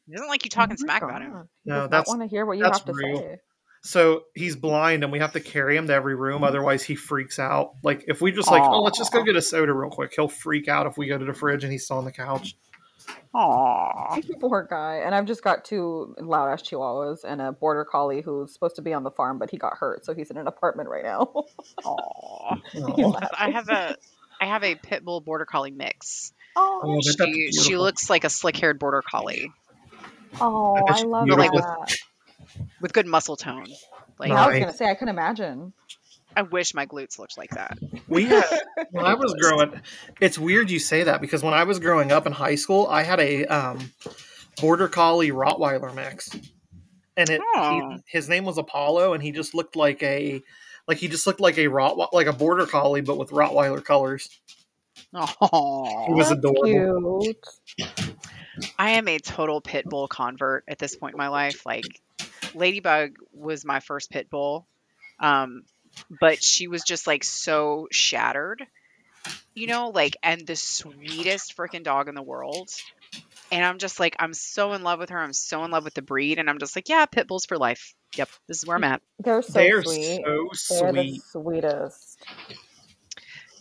It 0.07 0.11
doesn't 0.11 0.27
like 0.27 0.43
you 0.43 0.49
talking 0.49 0.75
Oh 0.79 0.83
my 0.85 0.93
smack 0.97 1.01
about 1.03 1.21
him. 1.21 1.31
God. 1.31 1.47
He 1.63 1.69
No, 1.69 1.75
does 1.75 1.81
not 1.83 1.91
that's- 1.91 2.07
want 2.09 2.21
to 2.21 2.27
hear 2.27 2.45
what 2.45 2.57
you 2.57 2.63
have 2.65 2.83
to 2.85 2.93
real. 2.93 3.17
say. 3.17 3.37
So 3.85 4.23
he's 4.33 4.55
blind, 4.55 5.03
and 5.03 5.11
we 5.11 5.19
have 5.19 5.33
to 5.33 5.39
carry 5.39 5.77
him 5.77 5.85
to 5.87 5.93
every 5.93 6.15
room. 6.15 6.43
Otherwise, 6.43 6.81
he 6.81 6.95
freaks 6.95 7.37
out. 7.37 7.75
Like 7.83 8.05
if 8.07 8.19
we 8.19 8.31
just 8.31 8.49
like, 8.49 8.63
oh, 8.63 8.81
let's 8.81 8.97
just 8.97 9.13
go 9.13 9.23
get 9.23 9.35
a 9.35 9.41
soda 9.43 9.73
real 9.73 9.91
quick, 9.91 10.13
he'll 10.15 10.27
freak 10.27 10.67
out 10.67 10.87
if 10.87 10.97
we 10.97 11.05
go 11.05 11.19
to 11.19 11.25
the 11.25 11.33
fridge 11.35 11.63
and 11.63 11.71
he's 11.71 11.85
still 11.85 11.97
on 11.97 12.05
the 12.05 12.11
couch. 12.11 12.55
Aww. 13.35 14.23
Poor 14.39 14.67
guy. 14.67 15.03
And 15.05 15.13
I've 15.13 15.25
just 15.25 15.43
got 15.43 15.65
two 15.65 16.15
loud 16.19 16.51
ass 16.51 16.63
chihuahuas 16.63 17.23
and 17.23 17.39
a 17.39 17.51
border 17.51 17.85
collie 17.85 18.21
who's 18.21 18.51
supposed 18.51 18.77
to 18.77 18.81
be 18.81 18.91
on 18.91 19.03
the 19.03 19.11
farm, 19.11 19.37
but 19.37 19.51
he 19.51 19.57
got 19.57 19.77
hurt, 19.77 20.03
so 20.03 20.15
he's 20.15 20.31
in 20.31 20.37
an 20.37 20.47
apartment 20.47 20.89
right 20.89 21.03
now. 21.03 21.31
Aww. 21.83 22.61
Oh, 22.77 23.15
I 23.37 23.51
have 23.51 23.69
a 23.69 23.95
I 24.41 24.45
have 24.47 24.63
a 24.63 24.73
pit 24.75 25.05
bull 25.05 25.21
border 25.21 25.45
collie 25.45 25.71
mix. 25.71 26.33
oh, 26.55 26.81
but 26.83 27.03
that's 27.05 27.35
She 27.35 27.51
she 27.51 27.77
looks 27.77 28.09
like 28.09 28.23
a 28.23 28.29
slick 28.29 28.57
haired 28.57 28.79
border 28.79 29.03
collie 29.07 29.51
oh, 30.41 30.75
I 30.75 30.81
That's 30.87 31.03
love 31.03 31.25
beautiful. 31.25 31.59
that. 31.59 31.79
with 31.79 31.99
good 32.91 33.07
muscle 33.07 33.35
tone. 33.35 33.67
Like 34.19 34.31
I 34.31 34.47
was 34.47 34.59
gonna 34.59 34.73
say 34.73 34.89
I 34.89 34.95
can 34.95 35.09
imagine. 35.09 35.73
I 36.37 36.41
wish 36.41 36.73
my 36.73 36.85
glutes 36.85 37.17
looked 37.17 37.37
like 37.37 37.51
that. 37.51 37.77
We 38.07 38.25
had 38.25 38.43
when 38.91 39.05
I 39.05 39.13
was 39.13 39.33
growing. 39.39 39.81
It's 40.19 40.37
weird 40.37 40.69
you 40.69 40.79
say 40.79 41.03
that 41.03 41.21
because 41.21 41.41
when 41.43 41.53
I 41.53 41.63
was 41.63 41.79
growing 41.79 42.11
up 42.11 42.25
in 42.25 42.33
high 42.33 42.55
school, 42.55 42.87
I 42.87 43.03
had 43.03 43.19
a 43.19 43.45
um, 43.45 43.91
border 44.59 44.87
collie 44.89 45.31
Rottweiler 45.31 45.93
mix, 45.95 46.29
and 47.15 47.29
it 47.29 47.41
Oh. 47.55 47.91
he, 47.95 48.01
his 48.07 48.27
name 48.27 48.43
was 48.43 48.57
Apollo, 48.57 49.13
and 49.13 49.23
he 49.23 49.31
just 49.31 49.53
looked 49.55 49.75
like 49.75 50.03
a 50.03 50.41
like 50.87 50.97
he 50.97 51.07
just 51.07 51.25
looked 51.25 51.39
like 51.39 51.57
a 51.57 51.65
Rott 51.67 52.09
like 52.11 52.27
a 52.27 52.33
border 52.33 52.65
collie, 52.65 53.01
but 53.01 53.17
with 53.17 53.29
Rottweiler 53.29 53.83
colors. 53.83 54.29
He 55.11 55.17
Aww. 55.17 56.15
was 56.15 56.31
adorable. 56.31 57.21
Cute. 57.21 58.15
I 58.79 58.91
am 58.91 59.07
a 59.07 59.19
total 59.19 59.61
pit 59.61 59.85
bull 59.85 60.07
convert 60.07 60.63
at 60.67 60.79
this 60.79 60.95
point 60.95 61.13
in 61.13 61.17
my 61.17 61.27
life. 61.29 61.65
Like 61.65 62.01
Ladybug 62.55 63.17
was 63.33 63.65
my 63.65 63.79
first 63.79 64.09
pit 64.09 64.29
bull. 64.29 64.65
Um, 65.19 65.63
but 66.19 66.43
she 66.43 66.67
was 66.67 66.83
just 66.83 67.07
like 67.07 67.23
so 67.23 67.87
shattered. 67.91 68.65
You 69.53 69.67
know, 69.67 69.89
like 69.89 70.17
and 70.21 70.45
the 70.45 70.55
sweetest 70.55 71.55
freaking 71.57 71.83
dog 71.83 72.09
in 72.09 72.15
the 72.15 72.21
world. 72.21 72.69
And 73.51 73.63
I'm 73.63 73.77
just 73.77 73.99
like, 73.99 74.15
I'm 74.19 74.33
so 74.33 74.73
in 74.73 74.83
love 74.83 74.99
with 74.99 75.09
her. 75.09 75.19
I'm 75.19 75.33
so 75.33 75.63
in 75.63 75.71
love 75.71 75.83
with 75.83 75.93
the 75.93 76.01
breed. 76.01 76.39
And 76.39 76.49
I'm 76.49 76.59
just 76.59 76.75
like, 76.75 76.89
yeah, 76.89 77.05
pit 77.05 77.27
bulls 77.27 77.45
for 77.45 77.57
life. 77.57 77.95
Yep, 78.15 78.29
this 78.47 78.57
is 78.57 78.65
where 78.65 78.77
I'm 78.77 78.83
at. 78.83 79.01
They're 79.19 79.41
so 79.41 79.53
They're 79.53 79.83
sweet. 79.83 80.23
so 80.25 80.75
They're 80.79 80.91
sweet. 80.93 81.13
the 81.15 81.21
sweetest. 81.31 82.25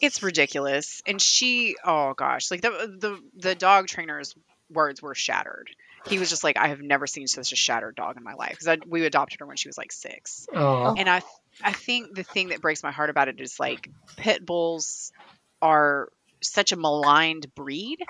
It's 0.00 0.22
ridiculous. 0.22 1.02
And 1.06 1.20
she, 1.20 1.76
oh 1.84 2.14
gosh, 2.14 2.50
like 2.50 2.62
the 2.62 2.70
the 3.00 3.20
the 3.36 3.54
dog 3.54 3.86
trainer's 3.86 4.34
words 4.70 5.00
were 5.00 5.14
shattered. 5.14 5.70
He 6.04 6.18
was 6.18 6.28
just 6.30 6.44
like, 6.44 6.56
I 6.56 6.68
have 6.68 6.80
never 6.80 7.06
seen 7.06 7.26
such 7.26 7.52
a 7.52 7.56
shattered 7.56 7.96
dog 7.96 8.16
in 8.16 8.22
my 8.22 8.34
life 8.34 8.56
because 8.60 8.78
we 8.86 9.04
adopted 9.06 9.40
her 9.40 9.46
when 9.46 9.56
she 9.56 9.68
was 9.68 9.78
like 9.78 9.92
six. 9.92 10.48
Oh, 10.54 10.96
And 10.96 11.08
I 11.08 11.22
I 11.62 11.72
think 11.72 12.14
the 12.14 12.24
thing 12.24 12.48
that 12.48 12.60
breaks 12.60 12.82
my 12.82 12.92
heart 12.92 13.10
about 13.10 13.28
it 13.28 13.40
is 13.40 13.58
like 13.58 13.88
pit 14.16 14.44
bulls 14.44 15.12
are 15.62 16.10
such 16.42 16.72
a 16.72 16.76
maligned 16.76 17.54
breed 17.54 18.00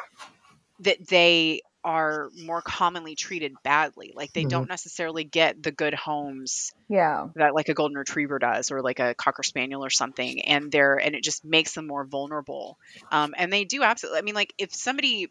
that 0.81 1.07
they 1.09 1.61
are 1.85 2.31
more 2.35 2.63
commonly 2.63 3.15
treated 3.15 3.63
badly. 3.63 4.13
Like 4.15 4.33
they 4.33 4.45
Mhm. 4.45 4.47
don't 4.47 4.69
necessarily 4.69 5.25
get 5.25 5.63
the 5.63 5.73
good 5.73 5.95
homes 5.95 6.73
Yeah. 6.89 7.29
that 7.37 7.55
like 7.55 7.69
a 7.69 7.75
golden 7.75 7.99
retriever 7.99 8.39
does 8.39 8.71
or 8.73 8.83
like 8.83 9.01
a 9.01 9.15
cocker 9.15 9.43
spaniel 9.43 9.85
or 9.85 9.91
something 9.91 10.43
and 10.43 10.73
they're 10.73 10.97
and 10.97 11.15
it 11.15 11.25
just 11.25 11.45
makes 11.45 11.75
them 11.75 11.87
more 11.87 12.07
vulnerable 12.07 12.79
um, 13.13 13.35
and 13.39 13.53
they 13.53 13.65
do 13.65 13.83
absolutely 13.83 14.19
i 14.19 14.23
mean 14.23 14.35
like 14.37 14.55
if 14.59 14.75
somebody 14.75 15.29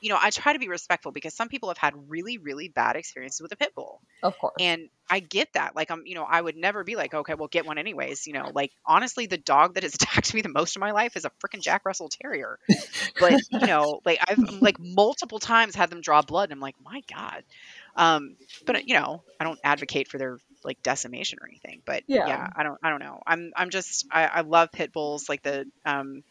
you 0.00 0.08
know 0.10 0.18
i 0.20 0.30
try 0.30 0.52
to 0.52 0.58
be 0.58 0.68
respectful 0.68 1.12
because 1.12 1.34
some 1.34 1.48
people 1.48 1.68
have 1.68 1.78
had 1.78 1.94
really 2.08 2.38
really 2.38 2.68
bad 2.68 2.96
experiences 2.96 3.40
with 3.40 3.52
a 3.52 3.56
pit 3.56 3.72
bull 3.74 4.02
Of 4.22 4.36
course. 4.36 4.60
and 4.60 4.88
i 5.10 5.20
get 5.20 5.48
that 5.54 5.76
like 5.76 5.90
i'm 5.90 6.02
you 6.06 6.14
know 6.14 6.24
i 6.24 6.40
would 6.40 6.56
never 6.56 6.84
be 6.84 6.96
like 6.96 7.14
okay 7.14 7.34
well 7.34 7.48
get 7.48 7.66
one 7.66 7.78
anyways 7.78 8.26
you 8.26 8.32
know 8.32 8.52
like 8.54 8.72
honestly 8.86 9.26
the 9.26 9.38
dog 9.38 9.74
that 9.74 9.82
has 9.84 9.94
attacked 9.96 10.34
me 10.34 10.42
the 10.42 10.48
most 10.48 10.76
in 10.76 10.80
my 10.80 10.92
life 10.92 11.16
is 11.16 11.24
a 11.24 11.30
freaking 11.44 11.60
jack 11.62 11.82
russell 11.84 12.08
terrier 12.22 12.58
but 13.18 13.38
you 13.58 13.66
know 13.66 14.00
like 14.04 14.18
i've 14.28 14.42
like 14.60 14.76
multiple 14.78 15.38
times 15.38 15.74
had 15.74 15.90
them 15.90 16.00
draw 16.00 16.22
blood 16.22 16.44
and 16.50 16.54
i'm 16.54 16.60
like 16.60 16.76
my 16.82 17.02
god 17.12 17.44
um 17.96 18.36
but 18.64 18.86
you 18.86 18.94
know 18.94 19.22
i 19.40 19.44
don't 19.44 19.60
advocate 19.64 20.08
for 20.08 20.18
their 20.18 20.38
like 20.64 20.78
decimation 20.82 21.38
or 21.40 21.46
anything 21.48 21.82
but 21.86 22.02
Yeah. 22.24 22.24
yeah, 22.24 22.46
i 22.56 22.62
don't 22.62 22.78
i 22.82 22.90
don't 22.90 23.00
know 23.00 23.20
i'm 23.26 23.52
i'm 23.56 23.70
just 23.70 24.06
I, 24.10 24.26
I 24.26 24.40
love 24.42 24.70
pit 24.72 24.92
bulls 24.92 25.28
like 25.28 25.42
the 25.42 25.66
um 25.84 26.22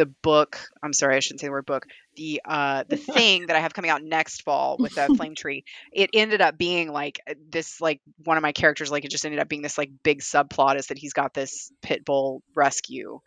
the 0.00 0.06
book 0.06 0.58
i'm 0.82 0.94
sorry 0.94 1.14
i 1.14 1.20
shouldn't 1.20 1.40
say 1.40 1.46
the 1.46 1.50
word 1.50 1.66
book 1.66 1.84
the 2.16 2.40
uh 2.46 2.84
the 2.88 2.96
thing 3.16 3.46
that 3.48 3.54
i 3.56 3.60
have 3.60 3.74
coming 3.74 3.90
out 3.90 4.02
next 4.02 4.42
fall 4.42 4.78
with 4.78 4.94
the 4.94 5.14
flame 5.14 5.34
tree 5.34 5.62
it 5.92 6.08
ended 6.14 6.40
up 6.40 6.56
being 6.56 6.90
like 6.90 7.20
uh, 7.28 7.34
this 7.50 7.82
like 7.82 8.00
one 8.24 8.38
of 8.38 8.42
my 8.42 8.52
characters 8.52 8.90
like 8.90 9.04
it 9.04 9.10
just 9.10 9.26
ended 9.26 9.38
up 9.38 9.46
being 9.46 9.60
this 9.60 9.76
like 9.76 9.90
big 10.02 10.20
subplot 10.20 10.76
is 10.76 10.86
that 10.86 10.96
he's 10.96 11.12
got 11.12 11.34
this 11.34 11.70
pit 11.82 12.02
bull 12.06 12.42
rescue 12.54 13.20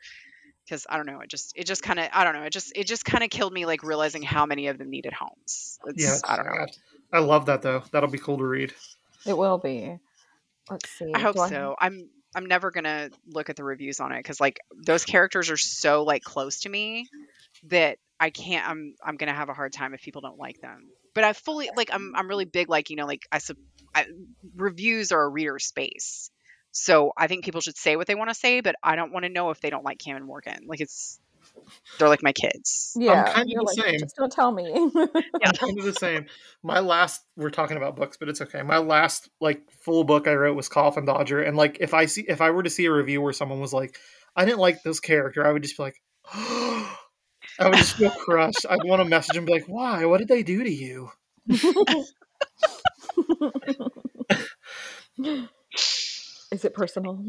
because 0.65 0.88
i 0.89 0.97
don't 0.97 1.05
know 1.05 1.19
it 1.19 1.30
just 1.30 1.53
it 1.55 1.67
just 1.67 1.84
kind 1.84 1.99
of 1.99 2.09
i 2.11 2.24
don't 2.24 2.34
know 2.34 2.41
it 2.41 2.51
just 2.51 2.76
it 2.76 2.88
just 2.88 3.05
kind 3.05 3.24
of 3.24 3.30
killed 3.30 3.53
me 3.53 3.67
like 3.67 3.84
realizing 3.84 4.24
how 4.24 4.47
many 4.47 4.65
of 4.65 4.80
them 4.80 4.89
needed 4.89 5.13
homes 5.13 5.78
it's, 5.86 6.03
yeah, 6.03 6.13
it's 6.13 6.24
i 6.28 6.36
don't 6.36 6.47
know. 6.47 6.65
I 7.13 7.19
love 7.19 7.45
that 7.45 7.61
though. 7.61 7.84
That'll 7.91 8.09
be 8.09 8.17
cool 8.17 8.39
to 8.39 8.45
read. 8.45 8.74
it 9.28 9.38
will 9.38 9.59
be. 9.59 9.99
Let's 10.69 10.89
see. 10.89 11.11
I 11.13 11.19
hope 11.19 11.36
Do 11.36 11.45
so. 11.47 11.76
I'm 11.80 12.09
I'm 12.36 12.46
never 12.46 12.72
gonna 12.72 13.10
look 13.28 13.50
at 13.50 13.56
the 13.56 13.64
reviews 13.64 14.00
on 14.00 14.12
it 14.12 14.20
because 14.20 14.40
like 14.40 14.60
those 14.86 15.06
characters 15.06 15.50
are 15.50 15.58
so 15.58 16.04
like 16.04 16.24
close 16.24 16.62
to 16.62 16.70
me 16.70 17.08
that 17.68 17.98
I 18.20 18.30
can't. 18.30 18.68
I'm 18.68 18.96
I'm 19.04 19.18
gonna 19.18 19.34
have 19.34 19.50
a 19.50 19.54
hard 19.54 19.74
time 19.74 19.94
if 19.94 20.02
people 20.02 20.22
don't 20.22 20.40
like 20.40 20.60
them. 20.62 20.90
But 21.14 21.24
I 21.24 21.34
fully 21.34 21.70
like 21.76 21.90
I'm 21.94 22.14
I'm 22.16 22.28
really 22.28 22.46
big 22.46 22.70
like 22.70 22.90
you 22.90 22.96
know 22.96 23.06
like 23.06 23.28
I, 23.32 23.38
sub, 23.40 23.58
I 23.94 24.06
reviews 24.56 25.12
are 25.12 25.22
a 25.22 25.30
reader 25.30 25.60
space. 25.60 26.32
So 26.72 27.14
I 27.16 27.28
think 27.28 27.46
people 27.46 27.62
should 27.62 27.78
say 27.78 27.96
what 27.96 28.08
they 28.08 28.16
want 28.16 28.32
to 28.32 28.36
say, 28.36 28.62
but 28.62 28.76
I 28.82 28.96
don't 28.96 29.14
want 29.14 29.26
to 29.26 29.30
know 29.30 29.52
if 29.52 29.62
they 29.62 29.70
don't 29.70 29.86
like 29.86 30.00
Cam 30.00 30.16
and 30.16 30.26
Morgan. 30.26 30.66
Like 30.66 30.82
it's 30.82 31.20
they're 31.97 32.10
like 32.10 32.24
my 32.24 32.32
kids. 32.32 32.95
Yeah. 32.99 33.32
kinda 33.34 33.51
you're 33.51 33.62
the 33.62 33.66
like, 33.66 33.86
same. 33.86 33.99
Just 33.99 34.16
don't 34.16 34.32
tell 34.32 34.51
me. 34.51 34.72
Yeah. 34.72 35.06
I'm 35.45 35.54
kind 35.54 35.80
of 35.80 35.86
the 35.86 35.93
same. 35.93 36.26
My 36.64 36.80
last, 36.80 37.22
we're 37.36 37.49
talking 37.49 37.78
about 37.78 37.95
books, 37.95 38.18
but 38.18 38.30
it's 38.30 38.41
okay. 38.41 38.62
My 38.62 38.78
last 38.78 39.30
like 39.39 39.62
full 39.84 40.04
book 40.04 40.28
I 40.28 40.34
wrote 40.34 40.56
was 40.56 40.70
Coffin 40.70 41.06
Dodger, 41.06 41.41
and 41.41 41.58
like 41.58 41.78
if 41.80 41.93
I 41.93 42.06
see 42.06 42.26
if 42.28 42.41
I 42.41 42.51
were 42.51 42.64
to 42.64 42.70
see 42.70 42.86
a 42.86 42.93
review 42.93 43.22
where 43.22 43.34
someone 43.34 43.60
was 43.60 43.74
like, 43.74 43.97
I 44.36 44.45
didn't 44.45 44.60
like 44.60 44.84
this 44.84 44.99
character, 44.99 45.45
I 45.45 45.51
would 45.51 45.64
just 45.64 45.78
be 45.78 45.84
like, 45.84 46.01
I 46.34 46.95
would 47.62 47.76
just 47.76 47.95
feel 47.95 48.12
crushed. 48.12 48.66
I'd 48.70 48.84
want 48.84 49.01
to 49.01 49.08
message 49.08 49.38
and 49.38 49.45
be 49.45 49.54
like, 49.54 49.66
Why? 49.68 50.06
What 50.06 50.20
did 50.20 50.28
they 50.28 50.43
do 50.43 50.64
to 50.64 50.72
you? 50.72 51.12
Is 56.51 56.64
it 56.66 56.74
personal? 56.76 57.20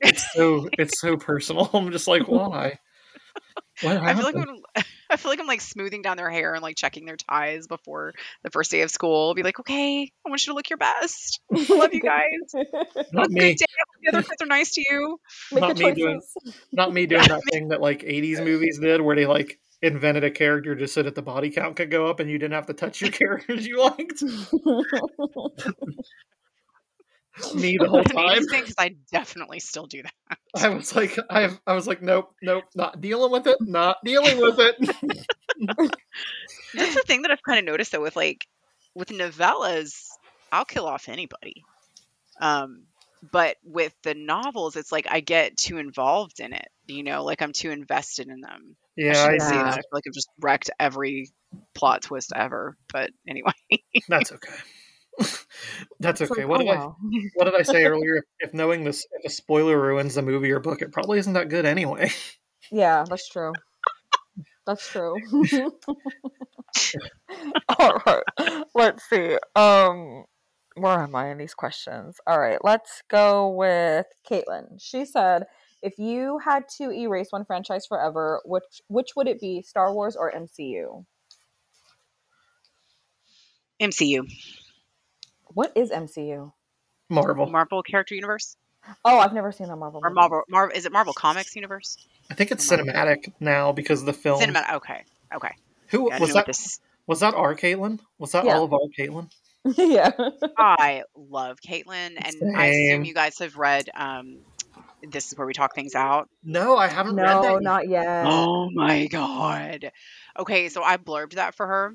It's 0.00 0.32
so 0.32 0.68
it's 0.78 1.00
so 1.00 1.16
personal. 1.16 1.68
I'm 1.74 1.92
just 1.92 2.08
like, 2.08 2.26
why? 2.26 2.78
What 3.82 3.98
I 3.98 4.14
feel 4.14 4.24
like? 4.24 4.36
I'm, 4.36 4.56
I 5.10 5.16
feel 5.18 5.30
like 5.30 5.38
I'm 5.38 5.46
like 5.46 5.60
smoothing 5.60 6.00
down 6.00 6.16
their 6.16 6.30
hair 6.30 6.54
and 6.54 6.62
like 6.62 6.76
checking 6.76 7.04
their 7.04 7.16
ties 7.18 7.66
before 7.66 8.14
the 8.42 8.48
first 8.50 8.70
day 8.70 8.80
of 8.80 8.90
school. 8.90 9.34
Be 9.34 9.42
like, 9.42 9.60
okay, 9.60 10.10
I 10.26 10.28
want 10.30 10.46
you 10.46 10.52
to 10.52 10.54
look 10.56 10.70
your 10.70 10.78
best. 10.78 11.40
I 11.54 11.66
love 11.74 11.92
you 11.92 12.00
guys. 12.00 12.54
Not 13.12 13.28
me. 13.30 13.40
good 13.40 13.56
day. 13.58 13.66
The 14.02 14.08
other 14.08 14.22
kids 14.22 14.40
are 14.40 14.46
nice 14.46 14.70
to 14.76 14.80
you. 14.88 15.20
Make 15.52 15.60
Not 15.60 15.76
me 15.76 15.92
doing- 15.92 16.22
Not 16.72 16.92
me 16.94 17.04
doing 17.04 17.28
that 17.28 17.42
thing 17.52 17.68
that 17.68 17.82
like 17.82 18.00
80s 18.00 18.42
movies 18.42 18.78
did 18.78 19.02
where 19.02 19.14
they 19.14 19.26
like 19.26 19.58
invented 19.82 20.24
a 20.24 20.30
character 20.30 20.74
just 20.74 20.94
so 20.94 21.02
that 21.02 21.14
the 21.14 21.20
body 21.20 21.50
count 21.50 21.76
could 21.76 21.90
go 21.90 22.06
up 22.06 22.18
and 22.18 22.30
you 22.30 22.38
didn't 22.38 22.54
have 22.54 22.66
to 22.66 22.72
touch 22.72 23.02
your 23.02 23.10
characters 23.10 23.66
you 23.66 23.78
liked. 23.82 24.22
me 27.54 27.76
the 27.78 27.88
whole 27.88 28.04
time. 28.04 28.44
Because 28.50 28.74
I 28.78 28.96
definitely 29.12 29.60
still 29.60 29.86
do 29.86 30.02
that. 30.02 30.38
I 30.54 30.68
was 30.70 30.94
like, 30.94 31.18
I, 31.30 31.50
I 31.66 31.74
was 31.74 31.86
like, 31.86 32.02
nope, 32.02 32.34
nope, 32.42 32.64
not 32.74 33.00
dealing 33.00 33.30
with 33.30 33.46
it, 33.46 33.58
not 33.60 33.98
dealing 34.04 34.38
with 34.38 34.58
it. 34.58 34.76
That's 36.74 36.94
the 36.94 37.02
thing 37.06 37.22
that 37.22 37.30
I've 37.30 37.42
kind 37.42 37.58
of 37.58 37.64
noticed 37.64 37.92
though 37.92 38.02
with 38.02 38.16
like 38.16 38.46
with 38.94 39.08
novellas, 39.08 39.94
I'll 40.50 40.64
kill 40.64 40.86
off 40.86 41.08
anybody. 41.08 41.64
Um, 42.40 42.84
but 43.32 43.56
with 43.64 43.94
the 44.02 44.14
novels, 44.14 44.76
it's 44.76 44.92
like 44.92 45.06
I 45.10 45.20
get 45.20 45.56
too 45.56 45.78
involved 45.78 46.40
in 46.40 46.52
it. 46.52 46.68
You 46.86 47.02
know, 47.02 47.24
like 47.24 47.42
I'm 47.42 47.52
too 47.52 47.70
invested 47.70 48.28
in 48.28 48.40
them. 48.40 48.76
Yeah, 48.96 49.10
I 49.10 49.38
say 49.38 49.56
that. 49.56 49.66
I 49.66 49.74
feel 49.74 49.84
like 49.92 50.04
I've 50.06 50.14
just 50.14 50.28
wrecked 50.40 50.70
every 50.78 51.30
plot 51.74 52.02
twist 52.02 52.32
ever. 52.34 52.76
But 52.92 53.10
anyway, 53.28 53.52
that's 54.08 54.32
okay. 54.32 54.52
that's 56.00 56.20
It's 56.20 56.30
okay. 56.30 56.42
like, 56.42 56.50
what 56.50 56.60
oh, 56.60 56.64
did 56.64 56.70
I 56.70 56.86
what 57.34 57.44
did 57.44 57.54
I 57.54 57.62
say 57.62 57.84
earlier? 57.84 58.16
If, 58.16 58.24
if 58.40 58.54
knowing 58.54 58.84
this, 58.84 59.06
if 59.12 59.24
a 59.24 59.34
spoiler 59.34 59.80
ruins 59.80 60.14
the 60.14 60.22
movie 60.22 60.52
or 60.52 60.60
book, 60.60 60.82
it 60.82 60.92
probably 60.92 61.18
isn't 61.18 61.32
that 61.32 61.48
good 61.48 61.64
anyway. 61.64 62.10
Yeah, 62.70 63.04
that's 63.08 63.28
true. 63.28 63.52
That's 64.66 64.88
true. 64.88 65.16
All 67.78 68.02
right. 68.06 68.22
Let's 68.74 69.08
see. 69.08 69.38
Um 69.54 70.24
where 70.76 71.00
am 71.00 71.14
I 71.14 71.30
in 71.30 71.38
these 71.38 71.54
questions? 71.54 72.18
All 72.26 72.38
right, 72.38 72.58
let's 72.62 73.02
go 73.08 73.48
with 73.48 74.06
Caitlin. 74.30 74.78
She 74.78 75.06
said, 75.06 75.44
if 75.82 75.98
you 75.98 76.38
had 76.44 76.64
to 76.76 76.90
erase 76.90 77.28
one 77.30 77.44
franchise 77.44 77.86
forever, 77.86 78.40
which 78.44 78.82
which 78.88 79.10
would 79.16 79.28
it 79.28 79.40
be? 79.40 79.62
Star 79.62 79.94
Wars 79.94 80.16
or 80.16 80.32
MCU? 80.32 81.04
MCU, 83.80 84.26
What 85.56 85.72
is 85.74 85.90
MCU? 85.90 86.52
Marvel. 87.08 87.46
Marvel 87.46 87.82
character 87.82 88.14
universe, 88.14 88.58
Oh, 89.06 89.18
I've 89.18 89.32
never 89.32 89.50
seen 89.52 89.70
a 89.70 89.74
Marvel. 89.76 90.00
or 90.04 90.10
movie. 90.10 90.14
Marvel, 90.20 90.42
Marvel 90.50 90.76
is 90.76 90.84
it 90.84 90.92
Marvel 90.92 91.14
Comics 91.14 91.56
universe? 91.56 91.96
I 92.30 92.34
think 92.34 92.50
it's 92.50 92.70
Marvel. 92.70 92.86
cinematic 92.88 93.32
now 93.40 93.72
because 93.72 94.00
of 94.00 94.06
the 94.06 94.12
film. 94.12 94.38
Cinematic. 94.38 94.74
Okay, 94.74 95.02
okay. 95.34 95.52
Who 95.88 96.10
I 96.10 96.18
don't 96.18 96.20
was 96.20 96.34
that? 96.34 96.44
this. 96.46 96.78
Was 97.06 97.20
that 97.20 97.32
our 97.32 97.54
Caitlin? 97.54 98.00
Was 98.18 98.32
that 98.32 98.44
Yeah. 98.44 98.58
all 98.58 98.64
of 98.64 98.74
our 98.74 98.80
Caitlin? 98.98 99.30
yeah. 99.78 100.10
I 100.58 101.04
love 101.16 101.58
Caitlin, 101.66 102.18
and 102.22 102.56
I 102.56 102.66
assume 102.66 103.04
you 103.06 103.14
guys 103.14 103.38
have 103.38 103.56
read. 103.56 103.88
Um, 103.96 104.40
this 105.08 105.32
is 105.32 105.38
where 105.38 105.46
we 105.46 105.54
talk 105.54 105.74
things 105.74 105.94
out. 105.94 106.28
No, 106.44 106.76
I 106.76 106.88
haven't 106.88 107.16
read 107.16 107.42
that. 107.42 107.42
No, 107.42 107.58
not 107.60 107.88
yet. 107.88 108.26
Oh 108.26 108.68
my 108.74 109.06
god. 109.06 109.90
Okay, 110.38 110.68
so 110.68 110.82
I 110.82 110.98
blurbed 110.98 111.32
that 111.36 111.54
for 111.54 111.66
her. 111.66 111.94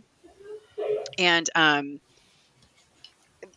And 1.20 1.48
um 1.54 2.00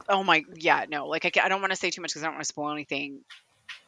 oh 0.09 0.23
my 0.25 0.45
yeah, 0.55 0.85
no. 0.89 1.07
Like 1.07 1.25
I, 1.25 1.45
I 1.45 1.49
don't 1.49 1.61
want 1.61 1.73
to 1.73 1.77
say 1.77 1.91
too 1.91 2.01
much 2.03 2.13
cuz 2.15 2.23
I 2.23 2.27
don't 2.27 2.35
want 2.35 2.45
to 2.45 2.49
spoil 2.49 2.71
anything. 2.73 3.21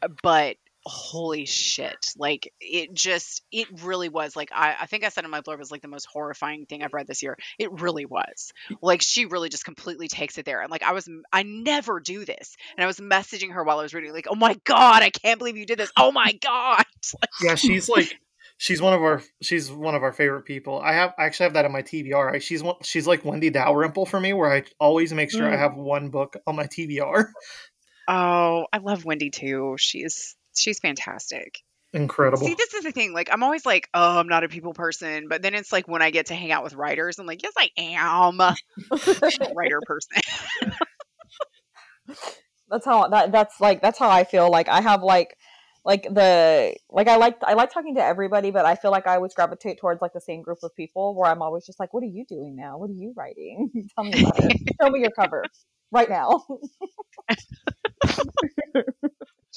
uh, 0.03 0.09
But 0.23 0.57
holy 0.89 1.47
shit. 1.47 2.13
Like 2.17 2.53
it 2.61 2.95
just 2.95 3.43
it 3.51 3.67
really 3.83 4.09
was 4.09 4.37
like 4.37 4.51
I 4.55 4.77
I 4.83 4.87
think 4.87 5.03
I 5.05 5.09
said 5.09 5.25
in 5.25 5.31
my 5.31 5.41
blurb 5.41 5.55
it 5.55 5.59
was 5.59 5.73
like 5.73 5.83
the 5.83 5.89
most 5.89 6.07
horrifying 6.07 6.65
thing 6.67 6.85
I've 6.85 6.95
read 6.95 7.09
this 7.09 7.23
year. 7.25 7.37
It 7.59 7.73
really 7.81 8.07
was. 8.07 8.53
Like 8.83 9.03
she 9.03 9.27
really 9.27 9.49
just 9.49 9.65
completely 9.65 10.07
takes 10.07 10.39
it 10.39 10.45
there. 10.45 10.61
And 10.63 10.71
like 10.71 10.85
I 10.85 10.93
was 10.93 11.09
I 11.33 11.43
never 11.43 11.99
do 11.99 12.25
this. 12.25 12.57
And 12.77 12.85
I 12.85 12.87
was 12.87 12.99
messaging 13.01 13.53
her 13.53 13.65
while 13.65 13.81
I 13.81 13.83
was 13.83 13.95
reading 13.95 14.13
like, 14.13 14.29
"Oh 14.31 14.37
my 14.37 14.55
god, 14.65 15.03
I 15.03 15.11
can't 15.11 15.39
believe 15.39 15.57
you 15.57 15.67
did 15.67 15.79
this. 15.79 15.91
Oh 15.97 16.13
my 16.13 16.33
god." 16.41 16.85
Yeah, 17.43 17.55
she's 17.57 17.89
like 17.89 18.17
she's 18.59 18.81
one 18.81 18.93
of 18.93 19.03
our 19.03 19.23
she's 19.43 19.71
one 19.71 19.95
of 19.95 20.03
our 20.03 20.13
favorite 20.13 20.43
people. 20.45 20.81
I 20.81 20.95
have 20.95 21.13
I 21.19 21.25
actually 21.25 21.45
have 21.45 21.53
that 21.55 21.65
in 21.65 21.73
my 21.73 21.83
TBR. 21.83 22.35
I, 22.35 22.39
she's 22.39 22.63
one 22.63 22.77
she's 22.83 23.07
like 23.07 23.25
Wendy 23.25 23.51
Dalrymple 23.51 24.07
for 24.07 24.21
me, 24.21 24.33
where 24.33 24.53
I 24.53 24.65
always 24.79 25.13
make 25.13 25.31
sure 25.31 25.47
I 25.49 25.57
Mm. 25.57 25.59
have 25.59 25.75
one 25.75 26.09
book 26.11 26.37
on 26.47 26.57
my 26.57 26.67
TBR. 26.67 27.27
Oh, 28.09 28.67
I 28.73 28.79
love 28.79 29.05
Wendy 29.05 29.31
too. 29.31 29.77
She's 29.79 30.37
she's 30.57 30.79
fantastic. 30.79 31.59
Incredible. 31.93 32.47
See, 32.47 32.55
this 32.55 32.75
is 32.75 32.85
the 32.85 32.93
thing. 32.93 33.15
Like, 33.15 33.31
I'm 33.33 33.43
always 33.43 33.65
like, 33.65 33.89
oh, 33.95 34.19
I'm 34.19 34.29
not 34.29 34.45
a 34.45 34.49
people 34.49 34.75
person, 34.75 35.29
but 35.29 35.41
then 35.41 35.55
it's 35.55 35.73
like 35.73 35.89
when 35.89 36.03
I 36.03 36.11
get 36.11 36.27
to 36.27 36.35
hang 36.35 36.53
out 36.53 36.63
with 36.63 36.75
writers, 36.75 37.19
I'm 37.19 37.27
like, 37.27 37.43
yes, 37.43 37.55
I 37.57 37.71
am 37.79 38.41
a 38.41 38.55
writer 39.55 39.81
person. 39.87 40.21
that's 42.69 42.85
how 42.85 43.09
that 43.09 43.33
that's 43.33 43.61
like 43.61 43.81
that's 43.81 43.99
how 43.99 44.11
I 44.11 44.25
feel. 44.25 44.51
Like 44.51 44.69
I 44.69 44.81
have 44.81 45.03
like 45.03 45.37
like 45.87 46.03
the 46.03 46.75
like 46.91 47.07
I 47.07 47.17
like 47.17 47.37
I 47.43 47.55
like 47.55 47.73
talking 47.73 47.95
to 47.95 48.03
everybody, 48.05 48.51
but 48.51 48.67
I 48.67 48.75
feel 48.75 48.91
like 48.91 49.07
I 49.07 49.15
always 49.15 49.33
gravitate 49.35 49.79
towards 49.79 50.03
like 50.03 50.13
the 50.13 50.21
same 50.21 50.43
group 50.43 50.59
of 50.65 50.75
people 50.75 51.15
where 51.15 51.31
I'm 51.31 51.41
always 51.43 51.65
just 51.65 51.79
like, 51.79 51.95
what 51.95 52.03
are 52.03 52.07
you 52.09 52.27
doing 52.29 52.57
now? 52.57 52.77
What 52.77 52.91
are 52.91 52.95
you 52.95 53.15
writing? 53.17 53.71
Tell 53.95 54.05
me 54.05 54.19
about 54.19 54.37
it. 54.45 54.61
Show 54.83 54.91
me 54.91 55.01
your 55.01 55.13
cover 55.13 55.45
right 55.93 56.11
now. 56.11 56.45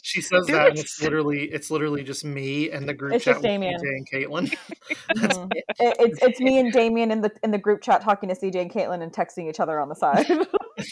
She 0.03 0.21
says 0.21 0.45
Dude, 0.45 0.55
that, 0.55 0.69
and 0.69 0.77
it's- 0.77 0.83
it's 0.83 1.01
literally 1.03 1.45
it's 1.51 1.71
literally 1.71 2.03
just 2.03 2.23
me 2.23 2.69
and 2.71 2.87
the 2.87 2.93
group 2.93 3.15
It's 3.15 3.25
chat 3.25 3.33
just 3.33 3.43
with 3.43 3.51
Damien. 3.51 3.81
CJ 3.81 3.87
and 3.89 4.07
Caitlin. 4.09 4.57
Mhm. 5.09 5.51
It- 5.53 5.65
it's 5.79 6.23
it's 6.23 6.39
me 6.39 6.59
and 6.59 6.71
Damien 6.71 7.09
in 7.11 7.21
the 7.21 7.31
in 7.43 7.49
the 7.51 7.57
group 7.57 7.81
chat 7.81 8.01
talking 8.01 8.29
to 8.29 8.35
CJ 8.35 8.61
and 8.61 8.71
Caitlin 8.71 9.01
and 9.01 9.11
texting 9.11 9.49
each 9.49 9.59
other 9.59 9.79
on 9.79 9.89
the 9.89 9.95
side. 9.95 10.27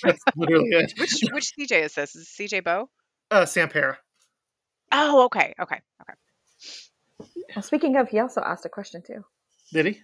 That's 0.03 0.23
literally 0.35 0.69
it. 0.71 0.93
which 0.97 1.23
which 1.31 1.51
CJ 1.57 1.83
is 1.83 1.93
this? 1.93 2.15
Is 2.15 2.23
it 2.39 2.49
CJ 2.49 2.63
Bo? 2.63 2.89
Uh, 3.29 3.43
Sampera. 3.43 3.97
Oh, 4.91 5.25
okay, 5.25 5.53
okay, 5.59 5.81
okay. 6.01 6.13
well, 7.55 7.63
speaking 7.63 7.95
of, 7.97 8.09
he 8.09 8.19
also 8.19 8.41
asked 8.41 8.65
a 8.65 8.69
question 8.69 9.01
too. 9.05 9.23
Did 9.73 9.85
he? 9.87 9.99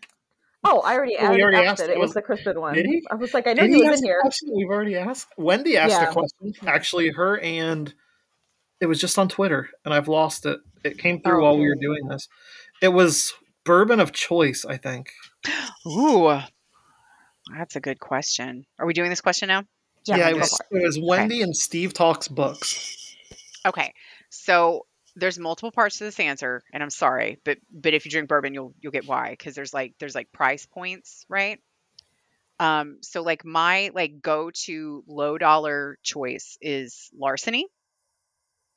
Oh, 0.65 0.79
I 0.79 0.93
already, 0.95 1.15
Oh, 1.19 1.31
we 1.34 1.41
already 1.41 1.57
asked 1.57 1.81
asked 1.81 1.89
it. 1.89 1.89
it. 1.91 1.93
It 1.97 1.99
was 1.99 2.09
Was- 2.09 2.13
the 2.15 2.21
Crispin 2.21 2.59
one. 2.59 2.73
Did 2.73 2.86
he? 2.86 3.03
I 3.11 3.15
was 3.15 3.34
like, 3.34 3.47
I 3.47 3.53
know 3.53 3.63
Did 3.63 3.71
he 3.75 3.89
was 3.89 3.99
in 4.01 4.05
here. 4.05 4.19
question 4.21 4.49
we've 4.55 4.69
already 4.69 4.95
asked. 4.95 5.27
Wendy 5.38 5.77
asked 5.77 5.91
Yeah. 5.91 6.09
a 6.09 6.13
question. 6.13 6.53
Actually, 6.65 7.09
her 7.11 7.39
and 7.39 7.93
it 8.79 8.86
was 8.88 8.99
just 8.99 9.17
on 9.19 9.27
Twitter, 9.29 9.69
and 9.86 9.93
I've 9.93 10.07
lost 10.07 10.45
it. 10.45 10.59
It 10.84 10.97
came 10.97 11.21
through 11.21 11.39
Oh, 11.39 11.43
while 11.43 11.57
we 11.57 11.67
were 11.67 11.75
doing 11.75 12.07
this. 12.07 12.27
It 12.81 12.89
was 12.89 13.34
bourbon 13.65 13.99
of 14.01 14.11
choice, 14.11 14.65
I 14.65 14.75
think. 14.77 15.11
Ooh, 15.88 16.39
that's 17.57 17.75
a 17.75 17.79
good 17.81 17.99
question. 17.99 18.65
Are 18.79 18.86
we 18.86 18.93
doing 18.93 19.09
this 19.09 19.21
question 19.21 19.47
now? 19.47 19.63
Yeah, 20.05 20.17
Yeah, 20.17 20.29
it 20.29 20.36
was. 20.38 20.59
It 20.71 20.81
was 20.84 20.99
Wendy 21.01 21.41
and 21.41 21.55
Steve 21.55 21.93
talks 21.93 22.27
books. 22.27 23.15
Okay, 23.65 23.93
so 24.34 24.86
there's 25.15 25.38
multiple 25.38 25.71
parts 25.71 25.99
to 25.99 26.05
this 26.05 26.19
answer, 26.19 26.63
and 26.73 26.81
I'm 26.81 26.89
sorry, 26.89 27.39
but 27.45 27.59
but 27.71 27.93
if 27.93 28.05
you 28.05 28.11
drink 28.11 28.27
bourbon, 28.27 28.53
you'll 28.53 28.73
you'll 28.81 28.91
get 28.91 29.07
why 29.07 29.29
because 29.29 29.53
there's 29.55 29.73
like 29.73 29.93
there's 29.99 30.15
like 30.15 30.31
price 30.31 30.65
points, 30.65 31.25
right? 31.29 31.59
Um, 32.59 32.97
so 33.01 33.21
like 33.21 33.45
my 33.45 33.91
like 33.93 34.21
go 34.21 34.51
to 34.65 35.03
low 35.07 35.38
dollar 35.38 35.97
choice 36.01 36.57
is 36.61 37.11
Larceny, 37.15 37.67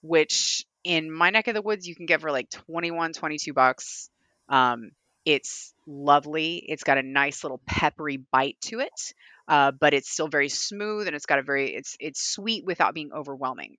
which 0.03 0.65
in 0.85 1.11
my 1.11 1.31
neck 1.31 1.49
of 1.49 1.55
the 1.55 1.63
woods 1.63 1.89
you 1.89 1.95
can 1.95 2.07
get 2.07 2.21
for 2.21 2.31
like 2.31 2.51
21, 2.51 3.13
22 3.15 3.53
bucks. 3.53 4.11
Um, 4.49 4.91
it's 5.25 5.75
lovely. 5.87 6.57
It's 6.69 6.85
got 6.85 6.99
a 6.99 7.03
nice 7.03 7.45
little 7.45 7.61
peppery 7.67 8.19
bite 8.19 8.57
to 8.67 8.81
it, 8.81 9.15
uh, 9.49 9.73
but 9.73 9.95
it's 9.95 10.11
still 10.11 10.29
very 10.29 10.49
smooth 10.49 11.07
and 11.07 11.17
it's 11.17 11.27
got 11.27 11.39
a 11.39 11.43
very 11.43 11.75
it's 11.75 11.97
it's 11.99 12.21
sweet 12.21 12.65
without 12.65 12.95
being 12.95 13.13
overwhelming. 13.13 13.77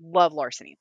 Love 0.00 0.32
Larceny. 0.32 0.76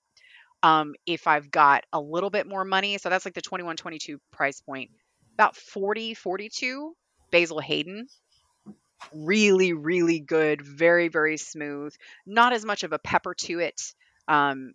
Um, 0.63 0.95
if 1.05 1.27
I've 1.27 1.51
got 1.51 1.85
a 1.93 1.99
little 1.99 2.29
bit 2.29 2.47
more 2.47 2.65
money, 2.65 2.97
so 2.97 3.09
that's 3.09 3.25
like 3.25 3.33
the 3.33 3.41
21, 3.41 3.77
22 3.77 4.19
price 4.31 4.61
point, 4.61 4.91
about 5.35 5.55
40, 5.55 6.13
42, 6.15 6.95
Basil 7.31 7.59
Hayden. 7.59 8.07
Really, 9.13 9.73
really 9.73 10.19
good. 10.19 10.61
Very, 10.61 11.07
very 11.07 11.37
smooth. 11.37 11.93
Not 12.25 12.53
as 12.53 12.65
much 12.65 12.83
of 12.83 12.93
a 12.93 12.99
pepper 12.99 13.35
to 13.35 13.59
it. 13.59 13.93
Um, 14.27 14.73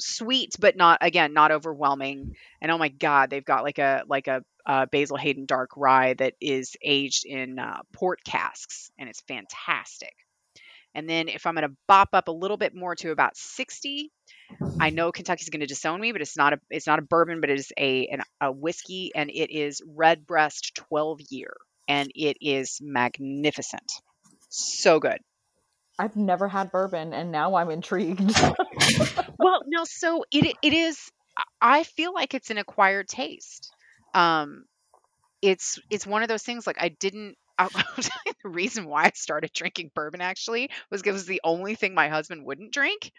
sweet, 0.00 0.56
but 0.58 0.76
not 0.76 0.98
again, 1.00 1.32
not 1.32 1.52
overwhelming. 1.52 2.36
And 2.60 2.72
oh 2.72 2.78
my 2.78 2.88
god, 2.88 3.30
they've 3.30 3.44
got 3.44 3.62
like 3.62 3.78
a 3.78 4.02
like 4.08 4.26
a 4.26 4.42
uh, 4.66 4.86
Basil 4.86 5.16
Hayden 5.16 5.46
dark 5.46 5.70
rye 5.76 6.14
that 6.14 6.34
is 6.40 6.76
aged 6.82 7.24
in 7.24 7.58
uh, 7.58 7.80
port 7.92 8.22
casks, 8.24 8.90
and 8.98 9.08
it's 9.08 9.20
fantastic. 9.22 10.14
And 10.94 11.08
then 11.08 11.28
if 11.28 11.46
I'm 11.46 11.54
going 11.54 11.68
to 11.68 11.76
bop 11.86 12.10
up 12.12 12.28
a 12.28 12.32
little 12.32 12.56
bit 12.56 12.74
more 12.74 12.94
to 12.96 13.10
about 13.10 13.36
60, 13.36 14.10
I 14.80 14.90
know 14.90 15.12
Kentucky's 15.12 15.48
going 15.48 15.60
to 15.60 15.66
disown 15.66 16.00
me, 16.00 16.12
but 16.12 16.20
it's 16.20 16.36
not 16.36 16.54
a 16.54 16.60
it's 16.70 16.86
not 16.86 16.98
a 16.98 17.02
bourbon, 17.02 17.40
but 17.40 17.50
it 17.50 17.58
is 17.58 17.72
a 17.78 18.06
an, 18.06 18.22
a 18.40 18.50
whiskey, 18.50 19.12
and 19.14 19.30
it 19.30 19.50
is 19.50 19.82
Redbreast 19.86 20.72
12 20.88 21.20
year, 21.30 21.52
and 21.88 22.10
it 22.14 22.38
is 22.40 22.78
magnificent, 22.82 23.92
so 24.48 24.98
good. 24.98 25.18
I've 25.98 26.16
never 26.16 26.48
had 26.48 26.72
bourbon, 26.72 27.12
and 27.12 27.30
now 27.30 27.54
I'm 27.54 27.70
intrigued. 27.70 28.34
Well, 29.40 29.62
no, 29.66 29.84
so 29.84 30.24
it 30.30 30.54
it 30.62 30.74
is. 30.74 30.98
I 31.62 31.84
feel 31.84 32.12
like 32.12 32.34
it's 32.34 32.50
an 32.50 32.58
acquired 32.58 33.08
taste. 33.08 33.72
Um, 34.12 34.64
it's 35.40 35.78
it's 35.88 36.06
one 36.06 36.22
of 36.22 36.28
those 36.28 36.42
things 36.42 36.66
like 36.66 36.76
I 36.78 36.90
didn't. 36.90 37.36
The 38.42 38.48
reason 38.48 38.86
why 38.86 39.04
I 39.04 39.12
started 39.14 39.52
drinking 39.52 39.90
bourbon 39.94 40.20
actually 40.22 40.70
was 40.90 41.02
because 41.02 41.10
it 41.10 41.20
was 41.20 41.26
the 41.26 41.40
only 41.44 41.74
thing 41.74 41.94
my 41.94 42.08
husband 42.08 42.44
wouldn't 42.44 42.72
drink, 42.72 43.12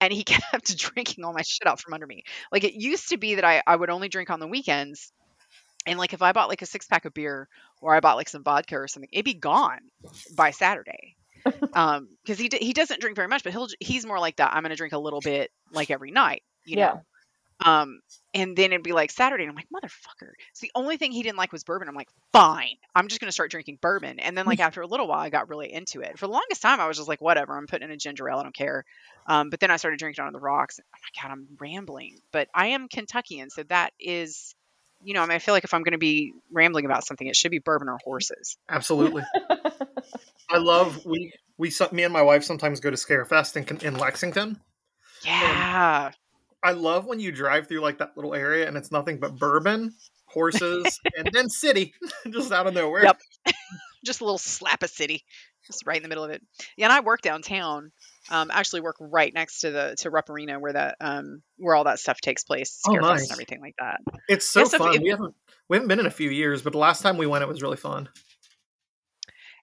and 0.00 0.12
he 0.12 0.24
kept 0.24 0.76
drinking 0.76 1.24
all 1.24 1.32
my 1.32 1.42
shit 1.42 1.66
out 1.66 1.80
from 1.80 1.94
under 1.94 2.06
me. 2.06 2.24
Like 2.52 2.64
it 2.64 2.74
used 2.74 3.10
to 3.10 3.18
be 3.18 3.36
that 3.36 3.44
I 3.44 3.62
I 3.66 3.76
would 3.76 3.90
only 3.90 4.08
drink 4.08 4.30
on 4.30 4.40
the 4.40 4.48
weekends, 4.48 5.12
and 5.86 5.98
like 5.98 6.12
if 6.12 6.22
I 6.22 6.32
bought 6.32 6.48
like 6.48 6.62
a 6.62 6.66
six 6.66 6.86
pack 6.86 7.04
of 7.04 7.14
beer 7.14 7.48
or 7.80 7.94
I 7.94 8.00
bought 8.00 8.16
like 8.16 8.28
some 8.28 8.44
vodka 8.44 8.76
or 8.76 8.88
something, 8.88 9.08
it'd 9.12 9.24
be 9.24 9.34
gone 9.34 9.80
by 10.30 10.50
Saturday. 10.50 11.16
um, 11.74 12.08
because 12.24 12.38
he 12.38 12.48
d- 12.48 12.58
he 12.64 12.72
doesn't 12.72 13.00
drink 13.00 13.16
very 13.16 13.28
much, 13.28 13.44
but 13.44 13.52
he'll 13.52 13.68
he's 13.80 14.06
more 14.06 14.18
like 14.20 14.36
that. 14.36 14.52
I'm 14.54 14.62
gonna 14.62 14.76
drink 14.76 14.94
a 14.94 14.98
little 14.98 15.22
bit 15.22 15.50
like 15.72 15.90
every 15.90 16.10
night, 16.10 16.42
you 16.64 16.76
Yeah. 16.76 16.86
know. 16.86 17.04
Um, 17.64 18.00
and 18.32 18.56
then 18.56 18.72
it'd 18.72 18.82
be 18.82 18.92
like 18.92 19.10
Saturday, 19.10 19.44
and 19.44 19.50
I'm 19.50 19.56
like, 19.56 19.68
motherfucker. 19.74 20.30
So 20.54 20.62
the 20.62 20.70
only 20.74 20.96
thing 20.96 21.12
he 21.12 21.22
didn't 21.22 21.36
like 21.36 21.52
was 21.52 21.64
bourbon. 21.64 21.88
I'm 21.88 21.94
like, 21.94 22.08
fine, 22.32 22.76
I'm 22.94 23.08
just 23.08 23.20
gonna 23.20 23.32
start 23.32 23.50
drinking 23.50 23.78
bourbon. 23.80 24.18
And 24.18 24.36
then 24.36 24.46
like 24.46 24.60
after 24.60 24.80
a 24.82 24.86
little 24.86 25.08
while, 25.08 25.20
I 25.20 25.30
got 25.30 25.48
really 25.48 25.72
into 25.72 26.00
it. 26.00 26.18
For 26.18 26.26
the 26.26 26.32
longest 26.32 26.62
time, 26.62 26.80
I 26.80 26.86
was 26.86 26.96
just 26.96 27.08
like, 27.08 27.20
whatever, 27.20 27.56
I'm 27.56 27.66
putting 27.66 27.88
in 27.88 27.92
a 27.92 27.96
ginger 27.96 28.28
ale, 28.28 28.38
I 28.38 28.42
don't 28.42 28.54
care. 28.54 28.84
Um, 29.26 29.50
but 29.50 29.60
then 29.60 29.70
I 29.70 29.76
started 29.76 29.98
drinking 29.98 30.24
on 30.24 30.32
the 30.32 30.40
rocks. 30.40 30.80
Oh 30.80 30.84
my 30.92 31.22
god, 31.22 31.32
I'm 31.32 31.48
rambling, 31.58 32.18
but 32.32 32.48
I 32.54 32.68
am 32.68 32.88
Kentuckian, 32.88 33.50
so 33.50 33.62
that 33.64 33.92
is. 33.98 34.54
You 35.02 35.14
know, 35.14 35.22
I 35.22 35.26
mean, 35.26 35.36
I 35.36 35.38
feel 35.38 35.54
like 35.54 35.64
if 35.64 35.72
I'm 35.72 35.82
going 35.82 35.92
to 35.92 35.98
be 35.98 36.34
rambling 36.52 36.84
about 36.84 37.06
something, 37.06 37.26
it 37.26 37.34
should 37.34 37.50
be 37.50 37.58
bourbon 37.58 37.88
or 37.88 37.98
horses. 38.04 38.58
Absolutely. 38.68 39.22
I 40.50 40.58
love 40.58 41.06
we 41.06 41.32
we 41.56 41.72
me 41.90 42.02
and 42.02 42.12
my 42.12 42.20
wife 42.20 42.44
sometimes 42.44 42.80
go 42.80 42.90
to 42.90 42.96
Scarefest 42.96 43.56
in 43.56 43.78
in 43.78 43.94
Lexington. 43.94 44.60
Yeah. 45.24 46.10
I 46.62 46.72
love 46.72 47.06
when 47.06 47.20
you 47.20 47.32
drive 47.32 47.68
through 47.68 47.80
like 47.80 47.98
that 47.98 48.16
little 48.16 48.34
area 48.34 48.66
and 48.68 48.76
it's 48.76 48.90
nothing 48.92 49.18
but 49.18 49.36
bourbon, 49.38 49.92
horses, 50.26 51.00
and 51.16 51.28
then 51.32 51.48
city, 51.48 51.94
just 52.30 52.52
out 52.52 52.66
of 52.66 52.74
nowhere. 52.74 53.04
Yep. 53.04 53.20
just 54.04 54.20
a 54.20 54.24
little 54.24 54.38
slap 54.38 54.82
of 54.82 54.90
city, 54.90 55.24
just 55.66 55.86
right 55.86 55.96
in 55.96 56.02
the 56.02 56.08
middle 56.08 56.24
of 56.24 56.30
it. 56.30 56.42
Yeah, 56.76 56.86
and 56.86 56.92
I 56.92 57.00
work 57.00 57.20
downtown. 57.22 57.92
Um, 58.30 58.50
actually 58.52 58.82
work 58.82 58.96
right 59.00 59.32
next 59.34 59.60
to 59.60 59.70
the 59.70 59.94
to 59.98 60.10
Rupp 60.10 60.28
Arena 60.30 60.58
where 60.60 60.72
that 60.74 60.96
um 61.00 61.42
where 61.56 61.74
all 61.74 61.84
that 61.84 61.98
stuff 61.98 62.20
takes 62.20 62.44
place, 62.44 62.80
Oh, 62.86 62.92
Scarefest 62.92 63.00
nice. 63.02 63.22
and 63.24 63.32
everything 63.32 63.60
like 63.60 63.74
that. 63.78 64.00
It's 64.28 64.48
so 64.48 64.62
if- 64.62 64.70
fun. 64.72 64.94
if- 64.94 65.02
we 65.02 65.08
haven't 65.10 65.34
we 65.68 65.76
haven't 65.76 65.88
been 65.88 66.00
in 66.00 66.06
a 66.06 66.10
few 66.10 66.30
years, 66.30 66.62
but 66.62 66.72
the 66.72 66.78
last 66.78 67.02
time 67.02 67.16
we 67.16 67.26
went, 67.26 67.42
it 67.42 67.48
was 67.48 67.62
really 67.62 67.76
fun. 67.76 68.08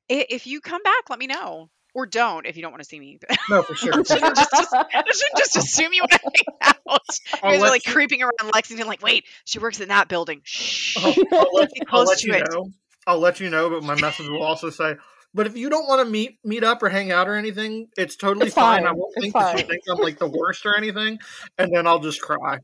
If 0.09 0.47
you 0.47 0.61
come 0.61 0.81
back, 0.83 1.09
let 1.09 1.19
me 1.19 1.27
know. 1.27 1.69
Or 1.97 2.05
don't 2.05 2.45
if 2.45 2.55
you 2.55 2.61
don't 2.61 2.71
want 2.71 2.81
to 2.83 2.87
see 2.87 2.99
me. 2.99 3.17
No, 3.49 3.63
for 3.63 3.75
sure. 3.75 3.91
just, 4.03 4.09
just, 4.09 4.73
I 4.73 5.03
shouldn't 5.11 5.37
just 5.37 5.57
assume 5.57 5.93
you 5.93 6.01
want 6.03 6.11
to 6.11 6.19
hang 6.23 6.73
out. 6.87 7.01
You 7.43 7.51
guys 7.51 7.61
are 7.63 7.69
like 7.69 7.85
you- 7.87 7.93
creeping 7.93 8.21
around 8.21 8.51
Lexington, 8.53 8.87
like, 8.87 9.01
wait, 9.01 9.25
she 9.45 9.59
works 9.59 9.79
in 9.79 9.89
that 9.89 10.07
building. 10.07 10.41
Shh. 10.43 10.97
I'll, 10.97 11.13
I'll 11.33 11.53
let, 11.53 11.71
Be 11.73 11.81
I'll 11.81 11.85
close 11.87 12.07
let 12.07 12.17
to 12.19 12.27
you 12.27 12.33
it. 12.35 12.47
know. 12.51 12.69
I'll 13.07 13.19
let 13.19 13.39
you 13.39 13.49
know, 13.49 13.69
but 13.69 13.83
my 13.83 13.95
message 13.99 14.27
will 14.27 14.43
also 14.43 14.69
say, 14.69 14.95
but 15.33 15.47
if 15.47 15.55
you 15.57 15.69
don't 15.69 15.87
want 15.87 16.05
to 16.05 16.09
meet 16.11 16.39
meet 16.43 16.63
up 16.63 16.81
or 16.83 16.89
hang 16.89 17.11
out 17.11 17.27
or 17.27 17.35
anything, 17.35 17.87
it's 17.97 18.15
totally 18.15 18.47
It's 18.47 18.55
fine. 18.55 18.85
I 18.85 18.91
won't 18.91 19.13
It's 19.15 19.23
think 19.23 19.33
that 19.33 19.57
you 19.59 19.65
think 19.65 19.81
I'm 19.89 19.97
like 19.97 20.19
the 20.19 20.27
worst 20.29 20.65
or 20.65 20.75
anything, 20.77 21.19
and 21.57 21.73
then 21.75 21.87
I'll 21.87 21.99
just 21.99 22.21
cry. 22.21 22.59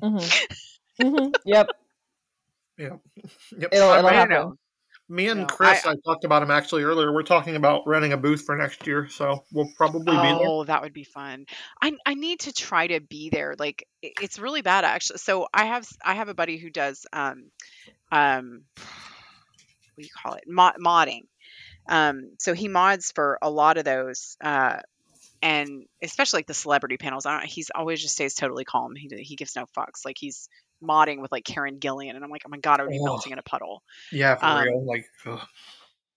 hmm 0.00 0.18
hmm 1.00 1.28
Yep. 1.44 1.68
Yep. 2.78 3.00
It'll- 3.72 3.92
it'll 3.94 4.02
may- 4.02 4.16
happen. 4.16 4.58
Me 5.10 5.28
and 5.28 5.40
No, 5.40 5.46
Chris, 5.46 5.86
I- 5.86 5.92
I, 5.92 5.94
talked 6.04 6.24
about 6.24 6.42
him 6.42 6.50
actually 6.50 6.82
earlier. 6.82 7.12
We're 7.12 7.22
talking 7.22 7.56
about 7.56 7.86
renting 7.86 8.12
a 8.12 8.18
booth 8.18 8.42
for 8.44 8.56
next 8.56 8.86
year, 8.86 9.08
so 9.08 9.42
we'll 9.52 9.70
probably 9.76 10.16
be 10.16 10.22
there. 10.22 10.48
Oh, 10.48 10.64
that 10.64 10.82
would 10.82 10.92
be 10.92 11.04
fun. 11.04 11.46
I 11.80 11.96
I 12.04 12.14
need 12.14 12.40
to 12.40 12.52
try 12.52 12.86
to 12.88 13.00
be 13.00 13.30
there. 13.30 13.54
Like 13.58 13.86
it's 14.02 14.38
really 14.38 14.60
bad 14.60 14.84
actually. 14.84 15.18
So 15.18 15.48
I 15.52 15.64
have 15.64 15.88
I 16.04 16.14
have 16.14 16.28
a 16.28 16.34
buddy 16.34 16.58
who 16.58 16.68
does 16.68 17.06
um 17.12 17.50
um 18.12 18.64
what 18.76 18.86
do 19.96 20.04
you 20.04 20.10
call 20.22 20.34
it? 20.34 20.44
Mod, 20.46 20.74
modding. 20.78 21.22
Um 21.88 22.32
so 22.38 22.52
he 22.52 22.68
mods 22.68 23.10
for 23.10 23.38
a 23.40 23.50
lot 23.50 23.78
of 23.78 23.84
those 23.84 24.36
uh 24.42 24.80
and 25.40 25.86
especially 26.02 26.38
like 26.38 26.46
the 26.48 26.54
celebrity 26.54 26.98
panels. 26.98 27.24
I 27.24 27.38
don't 27.38 27.46
he's 27.46 27.70
always 27.74 28.02
just 28.02 28.14
stays 28.14 28.34
totally 28.34 28.64
calm. 28.64 28.94
He 28.94 29.08
he 29.22 29.36
gives 29.36 29.56
no 29.56 29.64
fucks. 29.76 30.04
Like 30.04 30.16
he's 30.18 30.50
modding 30.82 31.20
with 31.20 31.32
like 31.32 31.44
Karen 31.44 31.78
Gillan 31.78 32.14
and 32.14 32.24
I'm 32.24 32.30
like, 32.30 32.42
"Oh 32.46 32.48
my 32.50 32.58
god, 32.58 32.80
I 32.80 32.84
would 32.84 32.90
be 32.92 33.00
Oh. 33.00 33.04
melting 33.04 33.32
in 33.32 33.38
a 33.38 33.42
puddle." 33.42 33.82
Yeah, 34.12 34.36
for 34.36 34.46
Um, 34.46 34.62
real. 34.64 34.84
Like, 34.84 35.06
ugh. 35.26 35.40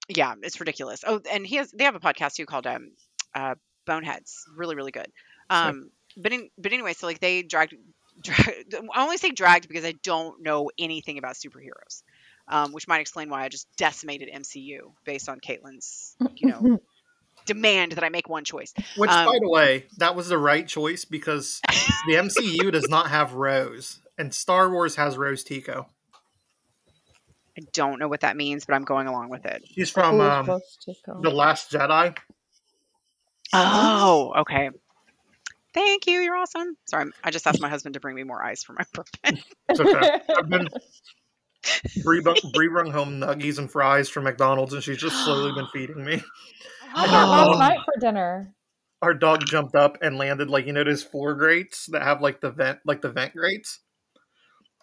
yeah, 0.07 0.35
it's 0.41 0.59
ridiculous. 0.59 1.03
Oh, 1.05 1.21
and 1.31 1.45
he 1.45 1.57
has 1.57 1.71
they 1.71 1.83
have 1.85 1.95
a 1.95 1.99
podcast 1.99 2.35
too 2.35 2.45
called 2.45 2.67
um 2.67 2.91
uh 3.33 3.55
Boneheads. 3.85 4.43
Really, 4.55 4.75
really 4.75 4.91
good. 4.91 5.11
Um 5.49 5.89
but 6.17 6.31
in 6.33 6.49
but 6.57 6.73
anyway, 6.73 6.93
so 6.93 7.07
like 7.07 7.19
they 7.19 7.43
dragged 7.43 7.75
drag, 8.21 8.75
I 8.93 9.03
only 9.03 9.17
say 9.17 9.31
dragged 9.31 9.67
because 9.67 9.85
I 9.85 9.93
don't 10.03 10.41
know 10.41 10.69
anything 10.77 11.17
about 11.17 11.35
superheroes. 11.35 12.03
Um, 12.47 12.73
which 12.73 12.87
might 12.87 12.99
explain 12.99 13.29
why 13.29 13.43
I 13.43 13.49
just 13.49 13.67
decimated 13.77 14.27
MCU 14.27 14.93
based 15.05 15.29
on 15.29 15.39
Caitlin's, 15.39 16.17
you 16.35 16.47
know, 16.49 16.79
demand 17.45 17.93
that 17.93 18.03
I 18.03 18.09
make 18.09 18.29
one 18.29 18.43
choice. 18.43 18.73
which, 18.97 19.09
um, 19.09 19.25
by 19.25 19.37
the 19.41 19.49
way, 19.49 19.85
that 19.97 20.15
was 20.15 20.29
the 20.29 20.37
right 20.37 20.67
choice 20.67 21.05
because 21.05 21.61
the 22.07 22.13
MCU 22.15 22.71
does 22.71 22.87
not 22.89 23.09
have 23.09 23.33
Rose, 23.33 23.99
and 24.17 24.33
Star 24.33 24.69
Wars 24.69 24.95
has 24.95 25.17
Rose 25.17 25.43
Tico. 25.43 25.87
I 27.57 27.63
don't 27.73 27.99
know 27.99 28.07
what 28.07 28.21
that 28.21 28.37
means, 28.37 28.65
but 28.65 28.75
I'm 28.75 28.83
going 28.85 29.07
along 29.07 29.29
with 29.29 29.45
it. 29.45 29.63
She's 29.65 29.89
from 29.89 30.21
um, 30.21 30.45
supposed 30.45 30.81
to 30.83 30.93
go? 31.05 31.19
the 31.21 31.29
Last 31.31 31.71
Jedi. 31.71 32.17
Oh, 33.53 34.33
okay. 34.39 34.69
Thank 35.73 36.07
you. 36.07 36.19
You're 36.21 36.35
awesome. 36.37 36.75
Sorry, 36.85 37.01
I'm- 37.01 37.13
I 37.23 37.31
just 37.31 37.45
asked 37.47 37.61
my 37.61 37.69
husband 37.69 37.93
to 37.93 37.99
bring 37.99 38.15
me 38.15 38.23
more 38.23 38.43
ice 38.43 38.63
for 38.63 38.73
my 38.73 38.83
birthday. 38.93 39.41
It's 39.69 39.79
okay. 39.79 40.19
I've 40.37 40.49
been 40.49 40.67
Bree, 42.03 42.21
bu- 42.21 42.51
Bree 42.53 42.67
rung 42.69 42.91
home 42.91 43.19
nuggies 43.19 43.57
and 43.59 43.69
fries 43.71 44.09
from 44.09 44.23
McDonald's, 44.23 44.73
and 44.73 44.83
she's 44.83 44.97
just 44.97 45.23
slowly 45.23 45.51
been 45.53 45.67
feeding 45.73 46.03
me. 46.03 46.23
I 46.93 47.07
had 47.07 47.23
Oh. 47.25 47.29
last 47.51 47.59
night 47.59 47.79
for 47.85 47.99
dinner. 47.99 48.53
Our 49.01 49.13
dog 49.13 49.45
jumped 49.45 49.75
up 49.75 49.97
and 50.01 50.17
landed 50.17 50.49
like 50.49 50.65
you 50.67 50.73
know 50.73 50.83
those 50.83 51.03
floor 51.03 51.33
grates 51.33 51.87
that 51.87 52.03
have 52.03 52.21
like 52.21 52.39
the 52.41 52.51
vent 52.51 52.79
like 52.85 53.01
the 53.01 53.09
vent 53.11 53.33
grates. 53.35 53.79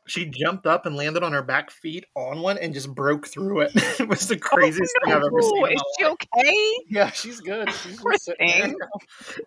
She 0.09 0.25
jumped 0.25 0.67
up 0.67 0.87
and 0.87 0.97
landed 0.97 1.23
on 1.23 1.33
her 1.35 1.43
back 1.43 1.71
feet 1.71 2.07
on 2.17 2.41
one 2.41 2.57
and 2.57 2.73
just 2.73 2.95
broke 2.95 3.29
through 3.29 3.61
it. 3.61 3.73
it 4.01 4.09
was 4.09 4.27
the 4.27 4.37
oh, 4.37 4.39
craziest 4.39 4.91
thing 5.05 5.13
I've 5.13 5.23
ever 5.23 5.43
seen. 5.43 5.63
Oh, 5.63 5.67
is 5.67 5.83
she 5.99 6.05
life. 6.05 6.17
okay? 6.35 6.79
Yeah, 6.89 7.11
she's 7.11 7.41
good. 7.41 7.71
She's 7.71 8.01
Poor 8.01 8.13
just 8.13 8.25
sitting 8.25 8.49
there. 8.49 8.75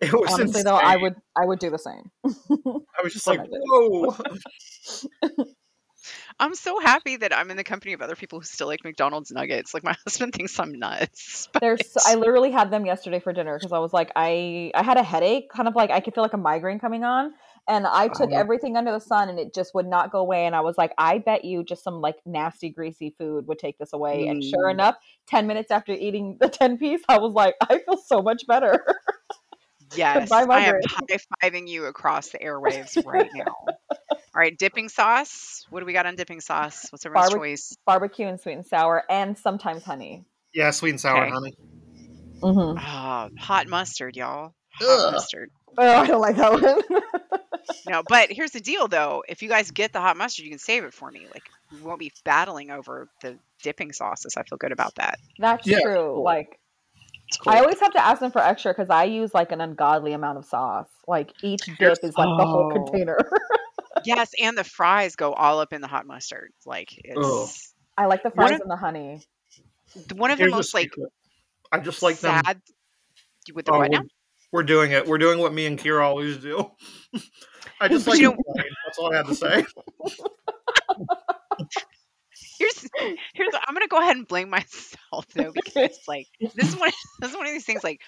It 0.00 0.12
was 0.12 0.32
Honestly, 0.32 0.62
though, 0.62 0.76
I 0.76 0.96
would 0.96 1.16
I 1.36 1.44
would 1.46 1.58
do 1.58 1.68
the 1.68 1.78
same. 1.78 2.10
I 2.24 3.02
was 3.02 3.12
just 3.12 3.26
like, 3.26 3.40
whoa. 3.50 4.16
I'm 6.38 6.54
so 6.54 6.78
happy 6.80 7.16
that 7.16 7.36
I'm 7.36 7.50
in 7.50 7.56
the 7.56 7.64
company 7.64 7.92
of 7.92 8.02
other 8.02 8.16
people 8.16 8.40
who 8.40 8.44
still 8.44 8.66
like 8.66 8.84
McDonald's 8.84 9.30
nuggets. 9.30 9.74
Like 9.74 9.84
my 9.84 9.96
husband 10.06 10.32
thinks 10.34 10.58
I'm 10.58 10.72
nuts. 10.78 11.48
but 11.52 11.62
There's 11.62 11.96
I 12.04 12.16
literally 12.16 12.50
had 12.50 12.70
them 12.70 12.86
yesterday 12.86 13.20
for 13.20 13.32
dinner 13.32 13.56
because 13.58 13.72
I 13.72 13.78
was 13.78 13.92
like 13.92 14.10
I 14.16 14.72
I 14.74 14.82
had 14.82 14.96
a 14.96 15.02
headache, 15.02 15.48
kind 15.50 15.68
of 15.68 15.76
like 15.76 15.90
I 15.90 16.00
could 16.00 16.14
feel 16.14 16.24
like 16.24 16.32
a 16.32 16.38
migraine 16.38 16.80
coming 16.80 17.04
on, 17.04 17.34
and 17.68 17.86
I 17.86 18.08
took 18.08 18.30
Oh. 18.32 18.36
everything 18.36 18.76
under 18.76 18.90
the 18.92 18.98
sun 19.00 19.28
and 19.28 19.38
it 19.38 19.54
just 19.54 19.74
would 19.74 19.86
not 19.86 20.10
go 20.10 20.18
away. 20.18 20.46
And 20.46 20.56
I 20.56 20.60
was 20.62 20.76
like, 20.76 20.92
I 20.98 21.18
bet 21.18 21.44
you 21.44 21.62
just 21.62 21.84
some 21.84 22.00
like 22.00 22.16
nasty 22.26 22.70
greasy 22.70 23.14
food 23.16 23.46
would 23.46 23.58
take 23.60 23.78
this 23.78 23.92
away. 23.92 24.26
And 24.26 24.42
sure 24.42 24.68
Mm. 24.68 24.72
enough, 24.72 24.96
ten 25.28 25.46
minutes 25.46 25.70
after 25.70 25.92
eating 25.92 26.36
the 26.40 26.48
ten 26.50 26.78
piece, 26.78 27.02
I 27.08 27.18
was 27.18 27.32
like, 27.32 27.54
I 27.60 27.78
feel 27.78 27.96
so 27.96 28.22
much 28.22 28.46
better. 28.48 28.84
yes, 29.94 30.30
Goodbye, 30.30 30.44
I 30.52 30.62
am 30.62 30.74
migraine. 30.74 30.82
high 30.84 31.18
fiving 31.50 31.68
you 31.68 31.86
across 31.86 32.30
the 32.30 32.38
airwaves 32.38 33.04
right 33.04 33.30
now. 33.32 33.72
All 34.34 34.40
right, 34.40 34.56
dipping 34.56 34.88
sauce. 34.88 35.66
What 35.70 35.80
do 35.80 35.86
we 35.86 35.92
got 35.92 36.06
on 36.06 36.16
dipping 36.16 36.40
sauce? 36.40 36.86
What's 36.90 37.04
everyone's 37.04 37.28
Barbe- 37.28 37.40
choice? 37.40 37.76
Barbecue 37.84 38.26
and 38.26 38.40
sweet 38.40 38.54
and 38.54 38.64
sour, 38.66 39.04
and 39.10 39.36
sometimes 39.36 39.84
honey. 39.84 40.24
Yeah, 40.54 40.70
sweet 40.70 40.90
and 40.90 41.00
sour 41.00 41.22
Okay. 41.22 41.30
honey. 41.30 41.54
hmm 42.42 42.78
Oh, 42.78 43.28
hot 43.38 43.66
mustard, 43.68 44.16
y'all. 44.16 44.54
Hot 44.74 44.88
Ugh. 45.06 45.12
mustard. 45.14 45.50
Oh, 45.76 45.86
I 45.86 46.06
don't 46.06 46.20
like 46.20 46.36
that 46.36 46.52
one. 46.52 47.00
No, 47.84 48.02
but 48.06 48.30
here's 48.30 48.52
the 48.52 48.60
deal 48.60 48.86
though. 48.86 49.24
If 49.28 49.42
you 49.42 49.48
guys 49.48 49.70
get 49.72 49.92
the 49.92 50.00
hot 50.00 50.16
mustard, 50.16 50.44
you 50.44 50.50
can 50.50 50.58
save 50.60 50.84
it 50.84 50.94
for 50.94 51.10
me. 51.10 51.26
Like 51.32 51.50
we 51.72 51.80
won't 51.82 51.98
be 51.98 52.12
battling 52.24 52.70
over 52.70 53.08
the 53.22 53.38
dipping 53.62 53.92
sauces. 53.92 54.36
I 54.36 54.44
feel 54.44 54.56
good 54.56 54.70
about 54.70 54.94
that. 54.96 55.18
That's 55.38 55.66
Yeah, 55.66 55.80
true. 55.82 56.12
cool. 56.14 56.22
Like 56.22 56.60
cool. 57.40 57.52
I 57.52 57.58
always 57.58 57.80
have 57.80 57.92
to 57.94 57.98
ask 58.04 58.20
them 58.20 58.30
for 58.30 58.40
extra 58.40 58.72
because 58.72 58.88
I 58.88 59.04
use 59.04 59.34
like 59.34 59.50
an 59.50 59.60
ungodly 59.60 60.12
amount 60.12 60.38
of 60.38 60.44
sauce. 60.44 60.86
Like 61.08 61.32
each 61.42 61.66
dip 61.78 61.98
is 62.04 62.16
like 62.16 62.28
the 62.38 62.44
whole 62.46 62.70
Oh. 62.70 62.84
container. 62.84 63.18
yes, 64.04 64.30
and 64.40 64.56
the 64.56 64.64
fries 64.64 65.16
go 65.16 65.32
all 65.32 65.60
up 65.60 65.72
in 65.72 65.80
the 65.80 65.88
hot 65.88 66.06
mustard. 66.06 66.50
Like 66.66 66.90
Ugh. 67.16 67.16
it's 67.16 67.72
I 67.96 68.06
like 68.06 68.22
the 68.22 68.30
fries 68.30 68.52
of- 68.52 68.60
and 68.62 68.70
the 68.70 68.76
honey. 68.76 69.20
one 70.14 70.30
of 70.30 70.38
the 70.38 70.44
Here's 70.44 70.52
a 70.52 70.56
most 70.56 70.74
like. 70.74 70.92
I 71.70 71.78
just 71.78 72.02
like 72.02 72.18
them. 72.18 72.42
sad 72.44 72.60
with 73.54 73.64
the 73.66 73.72
Oh, 73.72 73.78
what 73.78 73.90
now? 73.90 74.00
we're, 74.00 74.60
we're 74.60 74.62
doing 74.64 74.92
it. 74.92 75.06
We're 75.06 75.18
doing 75.18 75.38
what 75.38 75.52
me 75.54 75.66
and 75.66 75.78
Kyra 75.78 76.02
always 76.04 76.36
do. 76.36 76.70
I 77.80 77.88
just 77.88 78.06
like 78.06 78.20
know- 78.20 78.36
That's 78.54 78.98
all 78.98 79.12
I 79.12 79.16
had 79.16 79.26
to 79.26 79.34
say. 79.34 79.64
Here's 82.58 82.88
here's 83.34 83.54
I'm 83.66 83.74
gonna 83.74 83.88
go 83.88 83.98
ahead 84.00 84.16
and 84.16 84.26
blame 84.26 84.48
myself 84.50 85.26
though 85.34 85.50
because 85.52 85.98
like 86.06 86.28
this 86.54 86.68
is 86.68 86.76
one 86.76 86.90
this 87.20 87.30
is 87.30 87.36
one 87.36 87.46
of 87.46 87.52
these 87.52 87.64
things 87.64 87.82
like 87.82 88.00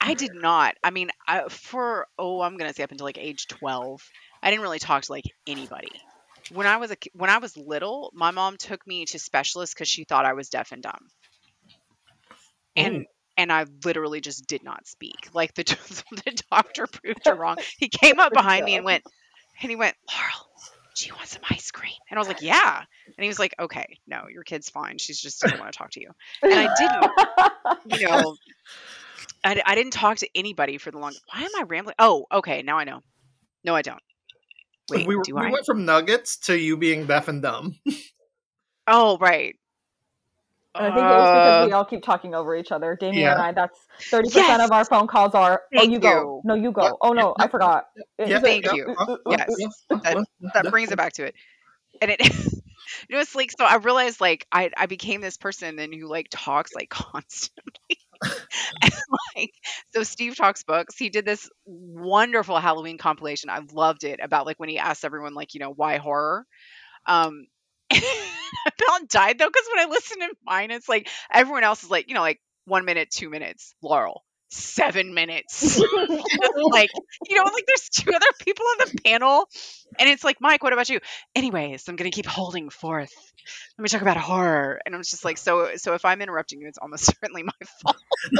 I 0.00 0.14
did 0.14 0.32
not. 0.34 0.74
I 0.82 0.90
mean, 0.90 1.10
I, 1.28 1.48
for 1.48 2.06
oh, 2.18 2.40
I'm 2.40 2.56
gonna 2.56 2.72
say 2.72 2.82
up 2.82 2.90
until 2.90 3.04
like 3.04 3.18
age 3.18 3.46
12, 3.48 4.00
I 4.42 4.50
didn't 4.50 4.62
really 4.62 4.78
talk 4.78 5.02
to 5.02 5.12
like 5.12 5.24
anybody. 5.46 5.90
When 6.52 6.66
I 6.66 6.78
was 6.78 6.90
a 6.90 6.96
when 7.14 7.30
I 7.30 7.38
was 7.38 7.56
little, 7.56 8.10
my 8.14 8.30
mom 8.30 8.56
took 8.56 8.86
me 8.86 9.04
to 9.06 9.18
specialists 9.18 9.74
because 9.74 9.88
she 9.88 10.04
thought 10.04 10.24
I 10.24 10.32
was 10.32 10.48
deaf 10.48 10.72
and 10.72 10.82
dumb, 10.82 11.08
and 12.76 12.96
Ooh. 12.96 13.04
and 13.36 13.52
I 13.52 13.66
literally 13.84 14.20
just 14.20 14.46
did 14.46 14.64
not 14.64 14.86
speak. 14.86 15.28
Like 15.32 15.54
the 15.54 15.64
the 16.24 16.42
doctor 16.50 16.86
proved 16.86 17.26
her 17.26 17.34
wrong. 17.34 17.56
He 17.78 17.88
came 17.88 18.18
up 18.18 18.32
behind 18.32 18.64
me 18.64 18.76
and 18.76 18.84
went, 18.84 19.04
and 19.62 19.70
he 19.70 19.76
went, 19.76 19.94
Laurel, 20.12 20.50
do 20.96 21.06
you 21.06 21.14
want 21.14 21.28
some 21.28 21.42
ice 21.48 21.70
cream? 21.70 21.92
And 22.10 22.18
I 22.18 22.20
was 22.20 22.28
like, 22.28 22.42
yeah. 22.42 22.82
And 23.06 23.24
he 23.24 23.28
was 23.28 23.38
like, 23.38 23.54
okay, 23.58 23.98
no, 24.06 24.24
your 24.30 24.42
kid's 24.42 24.68
fine. 24.68 24.98
She's 24.98 25.20
just 25.20 25.40
doesn't 25.40 25.58
want 25.58 25.72
to 25.72 25.78
talk 25.78 25.90
to 25.92 26.00
you. 26.00 26.10
And 26.42 26.54
I 26.54 26.68
didn't, 26.74 28.00
you 28.00 28.06
know, 28.08 28.36
I, 29.44 29.62
I 29.64 29.74
didn't 29.74 29.92
talk 29.92 30.18
to 30.18 30.28
anybody 30.34 30.78
for 30.78 30.90
the 30.90 30.98
long. 30.98 31.14
Why 31.32 31.42
am 31.42 31.50
I 31.58 31.62
rambling? 31.62 31.94
Oh, 31.98 32.26
okay, 32.32 32.62
now 32.62 32.78
I 32.78 32.84
know. 32.84 33.00
No, 33.64 33.74
I 33.74 33.82
don't. 33.82 34.00
Wait, 34.90 35.06
we, 35.06 35.16
were- 35.16 35.22
do 35.22 35.34
we 35.34 35.46
I? 35.46 35.50
went 35.50 35.66
from 35.66 35.84
nuggets 35.84 36.36
to 36.46 36.58
you 36.58 36.76
being 36.76 37.06
deaf 37.06 37.28
and 37.28 37.42
dumb. 37.42 37.76
Oh, 38.92 39.18
right. 39.18 39.54
And 40.74 40.86
I 40.86 40.88
think 40.88 40.98
it 40.98 41.02
was 41.02 41.30
because 41.30 41.62
Uh, 41.62 41.66
we 41.66 41.72
all 41.72 41.84
keep 41.84 42.02
talking 42.02 42.34
over 42.34 42.56
each 42.56 42.72
other. 42.72 42.96
Damien 42.98 43.22
Yeah. 43.22 43.32
and 43.34 43.42
I, 43.42 43.52
that's 43.52 43.78
30% 44.10 44.64
of 44.64 44.72
our 44.72 44.84
phone 44.84 45.06
calls 45.06 45.34
are, 45.34 45.62
oh, 45.64 45.78
Thank 45.78 45.92
you 45.92 46.00
go. 46.00 46.40
No, 46.44 46.54
you 46.54 46.72
go. 46.72 46.82
What? 46.82 46.96
Oh, 47.02 47.12
no, 47.12 47.34
I 47.38 47.46
forgot. 47.46 47.86
Yeah, 48.18 48.24
Is 48.26 48.30
it- 48.32 48.42
Thank 48.42 48.64
yeah, 48.66 48.72
you. 48.74 48.96
uh, 48.98 49.12
uh, 49.12 49.16
Yes. 49.30 49.48
yeah, 49.58 49.68
That- 50.02 50.26
that 50.54 50.70
brings 50.70 50.90
it 50.90 50.96
back 50.96 51.12
to 51.14 51.24
it. 51.26 51.34
And 52.00 52.10
it, 52.12 52.20
you 52.20 53.14
know, 53.14 53.20
it's 53.20 53.34
like 53.36 53.52
so. 53.56 53.64
I 53.64 53.76
realized 53.76 54.20
like 54.20 54.46
I 54.50 54.70
I 54.76 54.86
became 54.86 55.20
this 55.20 55.36
person 55.36 55.76
then 55.76 55.92
who 55.92 56.06
like 56.08 56.28
talks 56.30 56.72
like 56.74 56.88
constantly. 56.90 57.98
like 59.36 59.52
so, 59.94 60.02
Steve 60.02 60.36
talks 60.36 60.62
books. 60.62 60.96
He 60.96 61.08
did 61.10 61.24
this 61.24 61.48
wonderful 61.64 62.58
Halloween 62.58 62.98
compilation. 62.98 63.50
I 63.50 63.60
loved 63.72 64.04
it 64.04 64.20
about 64.22 64.46
like 64.46 64.58
when 64.58 64.68
he 64.68 64.78
asked 64.78 65.04
everyone 65.04 65.34
like 65.34 65.54
you 65.54 65.60
know 65.60 65.72
why 65.72 65.98
horror. 65.98 66.46
Um, 67.06 67.46
about 67.90 69.08
died 69.08 69.38
though 69.38 69.46
because 69.48 69.68
when 69.74 69.86
I 69.86 69.90
listen 69.90 70.20
to 70.20 70.28
mine, 70.44 70.70
it's 70.70 70.88
like 70.88 71.08
everyone 71.32 71.64
else 71.64 71.82
is 71.84 71.90
like 71.90 72.08
you 72.08 72.14
know 72.14 72.20
like 72.22 72.40
one 72.66 72.84
minute, 72.84 73.10
two 73.10 73.30
minutes. 73.30 73.74
Laurel, 73.82 74.24
seven 74.50 75.14
minutes. 75.14 75.78
like, 76.70 76.90
you 77.28 77.36
know, 77.36 77.44
like 77.44 77.64
there's 77.66 77.88
two 77.88 78.12
other 78.12 78.26
people 78.40 78.66
on 78.66 78.88
the 78.88 79.00
panel, 79.02 79.48
and 79.98 80.08
it's 80.08 80.24
like, 80.24 80.36
Mike, 80.40 80.62
what 80.62 80.72
about 80.72 80.88
you? 80.88 81.00
Anyways, 81.34 81.88
I'm 81.88 81.96
gonna 81.96 82.10
keep 82.10 82.26
holding 82.26 82.70
forth. 82.70 83.12
Let 83.78 83.82
me 83.82 83.88
talk 83.88 84.02
about 84.02 84.16
horror, 84.16 84.80
and 84.84 84.94
I'm 84.94 85.02
just 85.02 85.24
like, 85.24 85.38
so, 85.38 85.76
so 85.76 85.94
if 85.94 86.04
I'm 86.04 86.20
interrupting 86.20 86.60
you, 86.60 86.68
it's 86.68 86.78
almost 86.78 87.04
certainly 87.22 87.42
my 87.42 87.52
fault. 87.82 87.96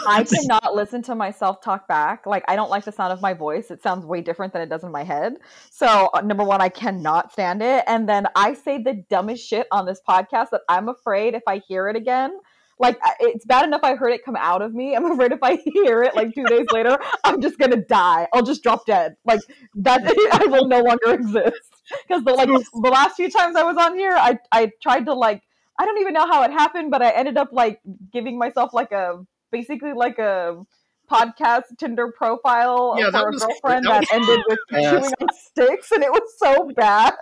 I 0.07 0.25
cannot 0.25 0.75
listen 0.75 1.03
to 1.05 1.15
myself 1.15 1.63
talk 1.63 1.89
back. 1.89 2.27
Like 2.27 2.45
I 2.49 2.57
don't 2.57 2.71
like 2.71 2.85
the 2.85 2.93
sound 2.93 3.13
of 3.13 3.21
my 3.21 3.33
voice. 3.33 3.71
It 3.71 3.83
sounds 3.83 4.05
way 4.05 4.21
different 4.21 4.53
than 4.53 4.63
it 4.63 4.69
does 4.69 4.85
in 4.85 4.93
my 4.93 5.05
head. 5.05 5.35
So 5.71 6.11
uh, 6.13 6.21
number 6.21 6.45
one, 6.45 6.61
I 6.61 6.69
cannot 6.69 7.33
stand 7.33 7.63
it. 7.63 7.85
And 7.87 8.09
then 8.09 8.27
I 8.35 8.55
say 8.55 8.83
the 8.83 9.05
dumbest 9.09 9.47
shit 9.47 9.67
on 9.71 9.87
this 9.87 10.01
podcast 10.07 10.51
that 10.51 10.63
I'm 10.69 10.89
afraid 10.89 11.35
if 11.35 11.43
I 11.47 11.63
hear 11.67 11.89
it 11.89 11.97
again. 11.97 12.39
Like 12.81 12.99
it's 13.21 13.45
bad 13.45 13.67
enough 13.67 13.83
I 13.85 13.95
heard 13.95 14.13
it 14.13 14.25
come 14.25 14.37
out 14.37 14.63
of 14.63 14.75
me. 14.75 14.97
I'm 14.97 15.05
afraid 15.13 15.33
if 15.33 15.43
I 15.43 15.57
hear 15.57 16.03
it 16.03 16.17
like 16.17 16.35
two 16.35 16.45
days 16.45 16.67
later, 16.73 16.99
I'm 17.25 17.41
just 17.43 17.59
gonna 17.59 17.77
die. 17.77 18.27
I'll 18.33 18.43
just 18.43 18.63
drop 18.63 18.87
dead. 18.87 19.17
Like 19.27 19.41
that, 19.77 20.01
I 20.41 20.47
will 20.47 20.67
no 20.67 20.81
longer 20.81 21.13
exist. 21.13 21.61
Because 22.09 22.25
the 22.25 22.33
like 22.33 22.49
the 22.49 22.91
last 22.91 23.17
few 23.17 23.31
times 23.31 23.55
I 23.55 23.63
was 23.65 23.77
on 23.77 23.97
here, 23.97 24.15
I 24.17 24.39
I 24.51 24.71
tried 24.83 25.05
to 25.07 25.15
like 25.15 25.43
I 25.79 25.85
don't 25.85 25.99
even 25.99 26.15
know 26.15 26.27
how 26.27 26.43
it 26.43 26.51
happened, 26.51 26.91
but 26.91 27.03
I 27.03 27.11
ended 27.11 27.37
up 27.37 27.51
like 27.53 27.81
giving 28.13 28.39
myself 28.39 28.73
like 28.73 28.93
a 28.93 29.25
basically 29.53 29.93
like 29.93 30.19
a 30.19 30.63
podcast 31.11 31.65
Tinder 31.79 32.13
profile 32.17 32.95
Yeah, 32.97 33.11
for 33.11 33.29
a 33.29 33.33
girlfriend 33.33 33.85
that 33.87 34.07
that, 34.09 34.13
ended 34.13 34.41
with 34.49 34.59
chewing 34.71 35.13
on 35.21 35.29
sticks, 35.35 35.93
and 35.93 36.03
it 36.03 36.11
was 36.11 36.23
so 36.39 36.71
bad. 36.75 37.13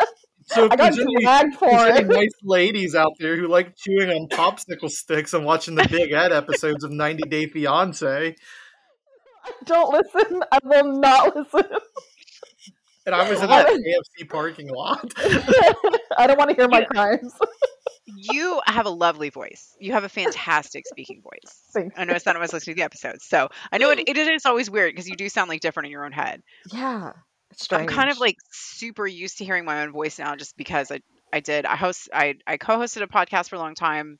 So 0.49 0.65
I 0.71 0.77
got 0.77 0.93
considering- 0.93 1.15
dragged 1.23 1.55
for 1.57 1.69
considering 1.69 1.97
it. 2.05 2.09
nice 2.15 2.31
ladies 2.43 2.95
out 2.95 3.13
there 3.19 3.37
who 3.37 3.47
like 3.49 3.77
chewing 3.77 4.11
on 4.11 4.29
popsicle 4.29 4.91
sticks 4.91 5.35
and 5.35 5.45
watching 5.45 5.75
the 5.75 5.87
Big 5.89 6.13
Ed 6.13 6.33
episodes 6.33 6.85
of 6.85 6.91
90 6.91 7.29
Day 7.29 7.47
Fiance, 7.47 8.35
Don't 9.65 9.93
listen. 9.93 10.43
I 10.53 10.59
will 10.65 10.99
not 11.01 11.37
listen. 11.37 11.65
and 13.07 13.15
I 13.15 13.29
was 13.31 13.41
in 13.41 13.49
that 13.49 13.67
AFC 13.69 14.29
parking 14.29 14.69
lot. 14.69 15.13
I 16.19 16.27
don't 16.27 16.39
want 16.39 16.51
to 16.51 16.57
hear 16.57 16.69
my 16.69 16.85
crimes. 16.85 17.33
you 18.07 18.61
have 18.67 18.87
a 18.87 18.91
lovely 18.91 19.31
voice. 19.31 19.77
You 19.79 19.93
have 19.93 20.05
a 20.05 20.09
fantastic 20.09 20.87
speaking 20.87 21.23
voice. 21.23 21.63
Thanks. 21.73 21.95
I 21.99 22.05
noticed 22.05 22.25
that 22.25 22.33
when 22.35 22.39
I 22.41 22.45
was 22.45 22.53
listening 22.53 22.77
to 22.77 22.81
the 22.81 22.85
episodes. 22.85 23.25
So 23.25 23.49
I 23.71 23.79
know 23.79 23.91
it, 23.91 24.01
it 24.07 24.17
is 24.17 24.47
always 24.47 24.71
weird 24.71 24.93
because 24.95 25.09
you 25.09 25.17
do 25.17 25.29
sound 25.29 25.49
like 25.49 25.61
different 25.61 25.87
in 25.87 25.93
your 25.93 26.05
own 26.05 26.13
head. 26.13 26.43
Yeah, 26.73 27.13
it's 27.59 27.73
I'm 27.73 27.87
kind 27.87 28.11
of 28.11 28.19
like 28.19 28.37
super 28.53 29.07
used 29.07 29.39
to 29.39 29.45
hearing 29.45 29.65
my 29.65 29.83
own 29.83 29.93
voice 29.93 30.19
now 30.19 30.37
just 30.37 30.57
because 30.57 30.91
I, 30.91 31.01
I 31.33 31.41
did. 31.41 31.67
I 31.67 31.77
host 31.77 32.09
I, 32.13 32.37
I 32.47 32.57
co-hosted 32.57 33.03
a 33.03 33.07
podcast 33.07 33.49
for 33.49 33.57
a 33.57 33.59
long 33.59 33.75
time. 33.75 34.19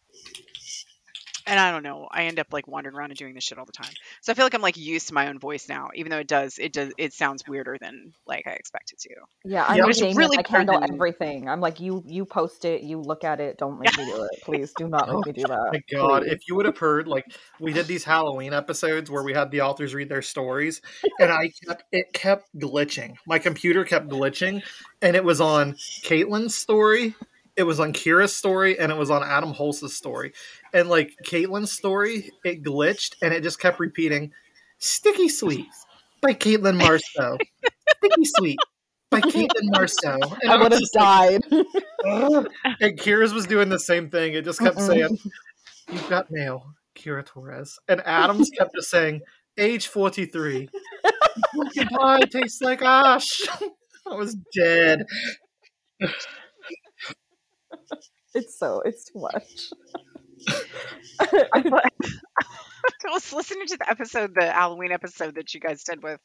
And 1.49 1.59
I 1.59 1.71
don't 1.73 1.83
know. 1.83 2.07
I 2.11 2.25
end 2.25 2.39
up 2.39 2.49
like 2.53 2.69
wandering 2.69 2.95
around 2.95 3.11
and 3.11 3.19
doing 3.19 3.35
this 3.35 3.45
shit 3.45 3.59
all 3.59 3.65
the 3.65 3.73
time. 3.73 3.91
So 4.21 4.31
I 4.33 4.35
feel 4.35 4.45
like 4.45 4.55
I'm 4.55 4.63
like 4.63 4.77
used 4.77 5.09
to 5.09 5.15
my 5.15 5.29
own 5.29 5.39
voice 5.39 5.69
now, 5.69 5.89
even 5.95 6.11
though 6.11 6.19
it 6.19 6.29
does 6.29 6.59
it 6.59 6.73
does 6.73 6.93
it 6.99 7.13
sounds 7.13 7.43
weirder 7.49 7.79
than 7.81 8.13
like 8.27 8.47
I 8.47 8.51
expect 8.51 8.93
it 8.93 8.99
to. 9.01 9.15
Yeah, 9.45 9.65
I'm 9.67 9.77
Yeah, 9.79 9.83
like 9.85 9.91
it's 9.91 9.99
Damien, 10.01 10.17
really 10.17 10.39
I 10.39 10.43
handle 10.49 10.81
than- 10.81 10.93
everything. 10.95 11.49
I'm 11.49 11.61
like 11.61 11.81
you. 11.81 12.03
You 12.07 12.25
post 12.25 12.65
it. 12.65 12.83
You 12.83 13.01
look 13.01 13.25
at 13.25 13.41
it. 13.41 13.59
Don't 13.59 13.79
make 13.81 13.97
me 13.97 14.05
do 14.05 14.23
it. 14.31 14.43
Please 14.43 14.73
do 14.77 14.89
not 14.89 15.09
make 15.09 15.27
me 15.37 15.43
do 15.43 15.45
oh 15.47 15.49
that. 15.49 15.73
My 15.73 15.81
God, 15.91 16.23
please. 16.23 16.33
if 16.33 16.49
you 16.49 16.55
would 16.57 16.67
have 16.67 16.79
heard, 16.79 17.09
like, 17.09 17.25
we 17.59 17.73
did 17.73 17.87
these 17.87 18.05
Halloween 18.05 18.53
episodes 18.53 19.11
where 19.11 19.23
we 19.23 19.33
had 19.33 19.51
the 19.51 19.63
authors 19.63 19.95
read 19.95 20.09
their 20.09 20.23
stories, 20.23 20.81
and 21.19 21.31
I 21.33 21.51
kept 21.67 21.85
it 21.93 22.13
kept 22.13 22.49
glitching. 22.59 23.15
My 23.27 23.39
computer 23.39 23.85
kept 23.85 24.09
glitching, 24.09 24.63
and 25.03 25.17
it 25.17 25.25
was 25.25 25.41
on 25.41 25.75
Caitlin's 26.05 26.55
story, 26.55 27.15
it 27.57 27.63
was 27.65 27.81
on 27.81 27.93
Kyra's 27.93 28.35
story, 28.37 28.79
and 28.79 28.93
it 28.93 28.99
was 28.99 29.11
on 29.11 29.23
Adam 29.23 29.53
Holz's 29.53 29.95
story. 29.97 30.33
And 30.73 30.89
like 30.89 31.15
Caitlin's 31.25 31.73
story, 31.73 32.31
it 32.45 32.63
glitched, 32.63 33.17
and 33.23 33.33
it 33.33 33.43
just 33.43 33.61
kept 33.61 33.81
repeating, 33.81 34.33
"Sticky 34.79 35.29
Sweets" 35.29 35.87
by 36.21 36.35
Caitlin 36.35 36.77
Marceau. 36.77 37.39
Sticky 37.99 38.25
Sweet 38.25 38.59
by 39.11 39.21
Caitlin 39.21 39.71
Marceau. 39.73 40.19
And 40.43 40.53
I 40.53 40.57
would 40.57 40.73
have 40.73 40.81
just 40.81 40.95
like, 40.95 41.43
died. 41.49 41.67
And 42.81 42.99
Kyra's 42.99 43.33
was 43.33 43.47
doing 43.47 43.69
the 43.69 43.79
same 43.79 44.11
thing. 44.11 44.35
It 44.35 44.45
just 44.45 44.61
kept 44.61 44.77
Mm-mm. 44.77 44.87
saying, 44.87 45.19
You've 45.91 46.09
got 46.09 46.31
mail, 46.31 46.75
Kyra 46.95 47.25
Torres. 47.25 47.79
And 47.89 48.03
Adams 48.03 48.51
kept 48.51 48.75
just 48.75 48.91
saying, 48.91 49.23
age 49.57 49.87
43. 49.87 50.69
Pumpkin 51.55 51.89
pie 51.89 52.21
tastes 52.21 52.61
like 52.61 52.83
ash. 52.83 53.41
I 54.07 54.15
was 54.15 54.37
dead. 54.55 55.05
it's 58.35 58.59
so. 58.59 58.83
It's 58.85 59.05
too 59.05 59.21
much. 59.21 59.71
I 61.21 63.11
was 63.11 63.33
listening 63.33 63.67
to 63.69 63.77
the 63.77 63.91
episode, 63.91 64.33
the 64.35 64.51
Halloween 64.51 64.93
episode 64.93 65.37
that 65.37 65.55
you 65.55 65.61
guys 65.61 65.83
did 65.85 66.03
with 66.03 66.21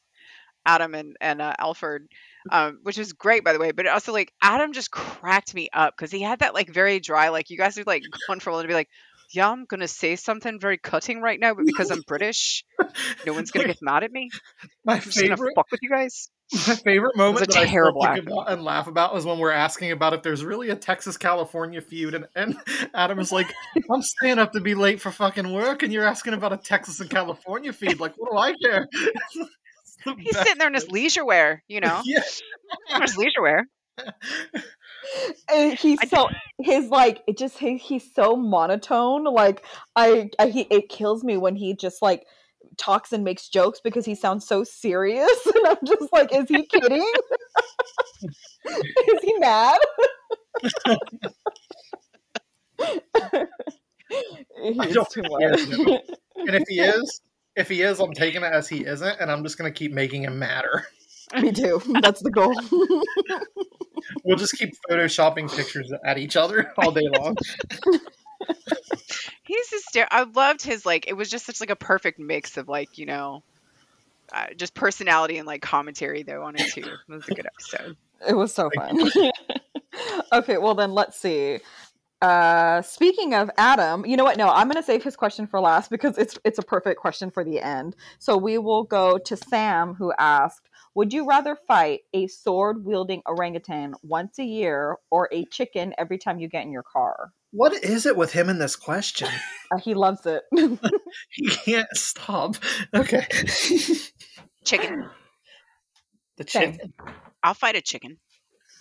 Adam 0.66 0.94
and 0.94 1.16
and 1.20 1.42
uh, 1.42 1.54
Alfred, 1.58 2.06
um, 2.50 2.80
which 2.82 2.98
was 2.98 3.12
great 3.12 3.44
by 3.44 3.52
the 3.52 3.58
way. 3.58 3.72
But 3.72 3.86
also 3.86 4.12
like 4.12 4.32
Adam 4.42 4.72
just 4.72 4.90
cracked 4.90 5.54
me 5.54 5.68
up 5.72 5.94
because 5.96 6.10
he 6.10 6.22
had 6.22 6.40
that 6.40 6.54
like 6.54 6.70
very 6.70 7.00
dry, 7.00 7.28
like 7.28 7.50
you 7.50 7.58
guys 7.58 7.76
would 7.76 7.86
like 7.86 8.02
going 8.26 8.40
for 8.40 8.50
a 8.50 8.52
while 8.52 8.62
to 8.62 8.68
be 8.68 8.74
like, 8.74 8.88
yeah, 9.32 9.48
I'm 9.50 9.64
gonna 9.66 9.88
say 9.88 10.16
something 10.16 10.60
very 10.60 10.78
cutting 10.78 11.20
right 11.20 11.38
now, 11.40 11.54
but 11.54 11.66
because 11.66 11.90
I'm 11.90 12.02
British, 12.06 12.64
no 13.26 13.32
one's 13.32 13.50
gonna 13.50 13.66
get 13.68 13.82
mad 13.82 14.04
at 14.04 14.12
me. 14.12 14.30
My 14.84 14.94
I'm 14.94 15.00
just 15.00 15.16
gonna 15.20 15.36
favorite, 15.36 15.54
fuck 15.54 15.66
with 15.70 15.80
you 15.82 15.90
guys. 15.90 16.30
My 16.52 16.74
favorite 16.76 17.16
moment 17.16 17.44
a 17.44 17.46
that 17.46 17.56
I 17.56 17.66
terrible 17.66 18.02
think 18.02 18.26
about 18.26 18.50
and 18.52 18.62
laugh 18.62 18.86
about 18.86 19.14
was 19.14 19.24
when 19.24 19.38
we're 19.38 19.50
asking 19.50 19.90
about 19.92 20.12
if 20.12 20.22
there's 20.22 20.44
really 20.44 20.70
a 20.70 20.76
Texas 20.76 21.16
California 21.16 21.80
feud, 21.80 22.14
and, 22.14 22.26
and 22.36 22.56
Adam 22.94 23.18
is 23.18 23.32
like, 23.32 23.52
"I'm 23.90 24.02
staying 24.02 24.38
up 24.38 24.52
to 24.52 24.60
be 24.60 24.74
late 24.74 25.00
for 25.00 25.10
fucking 25.10 25.52
work, 25.52 25.82
and 25.82 25.92
you're 25.92 26.04
asking 26.04 26.34
about 26.34 26.52
a 26.52 26.56
Texas 26.56 27.00
and 27.00 27.08
California 27.10 27.72
feud. 27.72 27.98
Like, 27.98 28.14
what 28.16 28.30
do 28.30 28.36
I 28.38 28.54
care?" 28.62 28.88
He's 30.18 30.34
best 30.34 30.44
sitting 30.46 30.58
there 30.58 30.68
in 30.68 30.74
his 30.74 30.82
shit. 30.82 30.92
leisure 30.92 31.24
wear, 31.24 31.62
you 31.66 31.80
know, 31.80 32.02
Yeah. 32.04 32.20
his 33.00 33.16
leisure 33.16 33.40
wear. 33.40 33.66
And 35.50 35.78
he's 35.78 35.98
so 36.10 36.28
his 36.60 36.88
like 36.88 37.22
it 37.26 37.38
just 37.38 37.58
he, 37.58 37.76
he's 37.76 38.12
so 38.14 38.36
monotone. 38.36 39.24
Like 39.24 39.64
I, 39.96 40.30
I 40.38 40.48
he 40.48 40.62
it 40.70 40.88
kills 40.88 41.22
me 41.22 41.36
when 41.36 41.56
he 41.56 41.74
just 41.74 42.02
like 42.02 42.24
talks 42.76 43.12
and 43.12 43.24
makes 43.24 43.48
jokes 43.48 43.80
because 43.82 44.04
he 44.04 44.14
sounds 44.14 44.46
so 44.46 44.64
serious, 44.64 45.46
and 45.54 45.66
I'm 45.66 45.78
just 45.86 46.12
like, 46.12 46.34
is 46.34 46.48
he 46.48 46.66
kidding? 46.66 47.10
is 48.66 49.22
he 49.22 49.38
mad? 49.38 49.78
He's 54.62 55.08
too 55.08 55.22
much. 55.22 55.60
And 56.36 56.56
if 56.56 56.64
he 56.68 56.80
is, 56.80 57.20
if 57.56 57.68
he 57.68 57.82
is, 57.82 58.00
I'm 58.00 58.12
taking 58.12 58.42
it 58.42 58.52
as 58.52 58.68
he 58.68 58.84
isn't, 58.84 59.20
and 59.20 59.30
I'm 59.30 59.42
just 59.42 59.58
gonna 59.58 59.70
keep 59.70 59.92
making 59.92 60.24
him 60.24 60.38
madder. 60.38 60.86
Me 61.40 61.52
too. 61.52 61.80
That's 62.00 62.22
the 62.22 62.30
goal. 62.30 62.54
We'll 64.24 64.36
just 64.36 64.56
keep 64.56 64.74
photoshopping 64.88 65.54
pictures 65.54 65.92
at 66.04 66.18
each 66.18 66.36
other 66.36 66.72
all 66.78 66.92
day 66.92 67.08
long. 67.18 67.36
He's 69.44 69.70
hysterical. 69.70 70.18
I 70.18 70.22
loved 70.24 70.62
his 70.62 70.86
like. 70.86 71.06
It 71.08 71.14
was 71.14 71.30
just 71.30 71.46
such 71.46 71.60
like 71.60 71.70
a 71.70 71.76
perfect 71.76 72.18
mix 72.18 72.56
of 72.56 72.68
like 72.68 72.98
you 72.98 73.06
know, 73.06 73.42
uh, 74.32 74.46
just 74.56 74.74
personality 74.74 75.38
and 75.38 75.46
like 75.46 75.62
commentary 75.62 76.22
though 76.22 76.42
on 76.42 76.56
it 76.56 76.72
too. 76.72 76.82
It 76.82 77.12
was 77.12 77.28
a 77.28 77.34
good 77.34 77.46
episode. 77.46 77.96
It 78.26 78.34
was 78.34 78.54
so 78.54 78.70
fun. 78.74 79.10
okay, 80.32 80.58
well 80.58 80.74
then 80.74 80.92
let's 80.92 81.18
see. 81.18 81.58
Uh 82.22 82.80
speaking 82.80 83.34
of 83.34 83.50
Adam, 83.58 84.06
you 84.06 84.16
know 84.16 84.24
what? 84.24 84.38
No, 84.38 84.48
I'm 84.48 84.68
going 84.68 84.80
to 84.80 84.86
save 84.86 85.02
his 85.02 85.14
question 85.16 85.46
for 85.46 85.60
last 85.60 85.90
because 85.90 86.16
it's 86.16 86.38
it's 86.44 86.58
a 86.58 86.62
perfect 86.62 86.98
question 86.98 87.30
for 87.30 87.44
the 87.44 87.60
end. 87.60 87.96
So 88.18 88.36
we 88.36 88.56
will 88.56 88.84
go 88.84 89.18
to 89.18 89.36
Sam 89.36 89.94
who 89.94 90.12
asked, 90.18 90.70
"Would 90.94 91.12
you 91.12 91.26
rather 91.26 91.56
fight 91.68 92.00
a 92.12 92.26
sword-wielding 92.26 93.22
orangutan 93.26 93.94
once 94.02 94.38
a 94.38 94.44
year 94.44 94.96
or 95.10 95.28
a 95.32 95.44
chicken 95.46 95.94
every 95.98 96.18
time 96.18 96.38
you 96.38 96.48
get 96.48 96.64
in 96.64 96.72
your 96.72 96.84
car?" 96.84 97.32
What 97.50 97.84
is 97.84 98.04
it 98.04 98.16
with 98.16 98.32
him 98.32 98.48
in 98.48 98.58
this 98.58 98.76
question? 98.76 99.28
Uh, 99.72 99.78
he 99.78 99.94
loves 99.94 100.26
it. 100.26 100.42
He 101.30 101.48
can't 101.48 101.88
stop. 101.94 102.56
Okay. 102.94 103.26
Chicken. 104.64 105.08
The 106.36 106.44
Same. 106.46 106.72
chicken. 106.72 106.92
I'll 107.42 107.54
fight 107.54 107.76
a 107.76 107.80
chicken. 107.80 108.18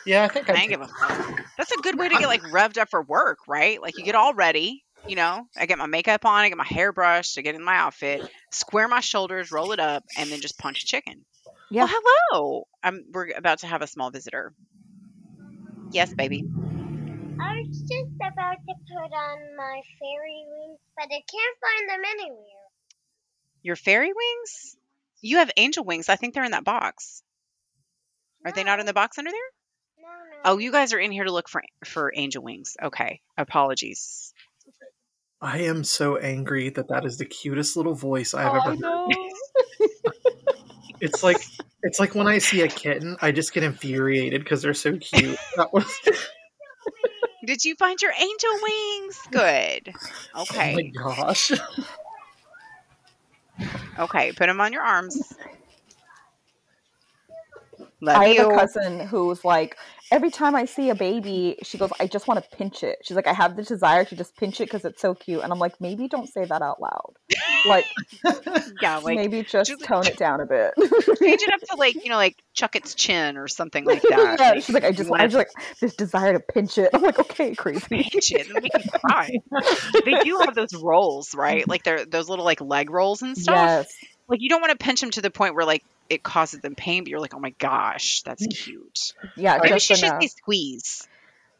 Yeah, 0.05 0.23
I 0.23 0.27
think 0.27 0.49
I 0.49 0.53
I 0.53 0.57
ain't 0.57 0.69
give 0.69 0.81
a 0.81 0.87
fuck. 0.87 1.41
That's 1.57 1.71
a 1.71 1.77
good 1.77 1.97
way 1.97 2.09
to 2.09 2.15
get 2.15 2.27
like 2.27 2.43
revved 2.43 2.77
up 2.77 2.89
for 2.89 3.01
work, 3.01 3.39
right? 3.47 3.81
Like 3.81 3.97
you 3.97 4.03
get 4.03 4.15
all 4.15 4.33
ready. 4.33 4.83
You 5.07 5.15
know, 5.15 5.45
I 5.57 5.65
get 5.65 5.77
my 5.77 5.85
makeup 5.85 6.25
on, 6.25 6.41
I 6.41 6.49
get 6.49 6.57
my 6.57 6.63
hair 6.63 6.93
brushed, 6.93 7.37
I 7.37 7.41
get 7.41 7.55
in 7.55 7.63
my 7.63 7.75
outfit, 7.75 8.29
square 8.51 8.87
my 8.87 9.01
shoulders, 9.01 9.51
roll 9.51 9.71
it 9.71 9.79
up, 9.79 10.03
and 10.17 10.31
then 10.31 10.39
just 10.39 10.57
punch 10.57 10.83
a 10.83 10.85
chicken. 10.85 11.25
Yeah. 11.73 11.85
Well, 11.85 11.93
hello. 12.31 12.67
I'm. 12.83 13.05
We're 13.11 13.31
about 13.35 13.59
to 13.59 13.67
have 13.67 13.81
a 13.81 13.87
small 13.87 14.11
visitor. 14.11 14.53
Yes, 15.91 16.13
baby. 16.13 16.43
I 17.39 17.63
was 17.67 17.79
just 17.81 18.15
about 18.19 18.57
to 18.67 18.73
put 18.87 19.11
on 19.13 19.57
my 19.57 19.81
fairy 19.99 20.43
wings, 20.47 20.79
but 20.95 21.05
I 21.05 21.21
can't 21.29 21.57
find 21.61 21.89
them 21.89 22.11
anywhere. 22.19 22.37
Your 23.63 23.75
fairy 23.75 24.07
wings? 24.13 24.77
You 25.21 25.37
have 25.37 25.51
angel 25.57 25.83
wings. 25.83 26.09
I 26.09 26.15
think 26.15 26.33
they're 26.33 26.43
in 26.43 26.51
that 26.51 26.65
box. 26.65 27.23
Are 28.45 28.51
they 28.51 28.63
not 28.63 28.79
in 28.79 28.85
the 28.85 28.93
box 28.93 29.17
under 29.17 29.31
there? 29.31 29.39
No, 29.99 30.07
no. 30.07 30.37
Oh, 30.45 30.57
you 30.57 30.71
guys 30.71 30.93
are 30.93 30.99
in 30.99 31.11
here 31.11 31.23
to 31.23 31.31
look 31.31 31.47
for 31.49 31.63
for 31.85 32.11
angel 32.15 32.43
wings. 32.43 32.75
Okay. 32.81 33.21
Apologies. 33.37 34.33
I 35.41 35.59
am 35.59 35.83
so 35.83 36.17
angry 36.17 36.69
that 36.69 36.87
that 36.89 37.05
is 37.05 37.17
the 37.17 37.25
cutest 37.25 37.75
little 37.77 37.95
voice 37.95 38.33
I 38.33 38.43
have 38.43 38.53
Oh, 38.53 38.59
ever 38.59 38.71
I 38.71 38.75
heard. 38.75 39.15
know. 41.03 41.09
It's 41.09 41.23
like 41.23 41.39
it's 41.83 41.99
like 41.99 42.15
when 42.15 42.27
I 42.27 42.37
see 42.37 42.61
a 42.61 42.67
kitten, 42.67 43.17
I 43.21 43.31
just 43.31 43.53
get 43.53 43.63
infuriated 43.63 44.43
because 44.43 44.61
they're 44.61 44.73
so 44.73 44.97
cute. 44.97 45.37
That 45.57 45.71
was 45.73 45.85
Did 47.45 47.63
you 47.65 47.75
find 47.75 48.01
your 48.01 48.11
angel 48.11 48.49
wings? 48.63 49.19
Good. 49.31 49.87
Okay. 49.89 49.95
Oh 50.35 50.41
Okay. 50.41 50.73
my 50.75 50.83
gosh. 51.15 51.51
Okay. 53.99 54.31
Put 54.31 54.47
them 54.47 54.59
on 54.61 54.73
your 54.73 54.81
arms. 54.81 55.37
Love 58.01 58.17
I 58.17 58.27
have 58.27 58.37
you. 58.37 58.51
a 58.51 58.55
cousin 58.55 58.99
who's 59.01 59.45
like, 59.45 59.77
every 60.11 60.29
time 60.29 60.55
I 60.55 60.65
see 60.65 60.89
a 60.89 60.95
baby, 60.95 61.57
she 61.63 61.77
goes, 61.77 61.91
I 61.99 62.07
just 62.07 62.27
want 62.27 62.43
to 62.43 62.57
pinch 62.57 62.83
it. 62.83 62.97
She's 63.03 63.15
like, 63.15 63.27
I 63.27 63.33
have 63.33 63.55
the 63.55 63.63
desire 63.63 64.03
to 64.05 64.15
just 64.15 64.35
pinch 64.35 64.59
it 64.59 64.65
because 64.65 64.83
it's 64.85 65.01
so 65.01 65.13
cute. 65.15 65.41
And 65.43 65.53
I'm 65.53 65.59
like, 65.59 65.79
maybe 65.79 66.07
don't 66.07 66.27
say 66.27 66.43
that 66.45 66.61
out 66.61 66.81
loud. 66.81 67.13
Like, 67.65 67.85
Yeah, 68.81 68.97
like 68.97 69.15
maybe 69.15 69.43
just 69.43 69.69
just- 69.69 69.83
tone 69.83 70.05
it 70.07 70.17
down 70.17 70.41
a 70.41 70.45
bit. 70.45 70.73
change 70.77 71.41
it 71.41 71.53
up 71.53 71.61
to 71.71 71.75
like 71.77 71.95
you 71.95 72.09
know 72.09 72.15
like 72.15 72.37
chuck 72.53 72.75
its 72.75 72.95
chin 72.95 73.37
or 73.37 73.47
something 73.47 73.85
like 73.85 74.01
that. 74.09 74.37
yeah, 74.39 74.49
Like, 74.51 74.63
she's 74.63 74.73
like, 74.73 74.83
I 74.83 74.91
just, 74.91 75.07
I 75.07 75.11
wanna 75.11 75.23
just 75.27 75.35
like 75.35 75.49
this 75.79 75.95
desire 75.95 76.33
to 76.33 76.39
pinch 76.39 76.77
it. 76.77 76.89
I'm 76.93 77.01
like, 77.01 77.19
okay, 77.19 77.55
crazy. 77.55 77.85
pinch 77.87 78.31
it 78.31 78.47
and 78.49 78.61
make 78.61 78.71
you 78.73 78.89
cry. 78.99 79.31
they 80.05 80.23
do 80.23 80.39
have 80.45 80.55
those 80.55 80.73
rolls, 80.73 81.33
right? 81.35 81.67
Like 81.67 81.83
they're 81.83 82.05
those 82.05 82.29
little 82.29 82.45
like 82.45 82.61
leg 82.61 82.89
rolls 82.89 83.21
and 83.21 83.37
stuff. 83.37 83.55
Yes. 83.55 83.97
Like 84.27 84.41
you 84.41 84.49
don't 84.49 84.61
want 84.61 84.71
to 84.77 84.83
pinch 84.83 85.01
them 85.01 85.11
to 85.11 85.21
the 85.21 85.31
point 85.31 85.55
where 85.55 85.65
like 85.65 85.83
it 86.09 86.23
causes 86.23 86.59
them 86.61 86.75
pain, 86.75 87.03
but 87.03 87.09
you're 87.09 87.19
like, 87.19 87.33
oh 87.33 87.39
my 87.39 87.51
gosh, 87.59 88.21
that's 88.23 88.45
mm. 88.45 88.55
cute. 88.55 89.13
Yeah, 89.35 89.57
Maybe 89.61 89.69
just 89.69 89.85
she 89.85 89.95
should 89.95 90.05
enough. 90.09 90.21
say 90.21 90.27
squeeze. 90.27 91.07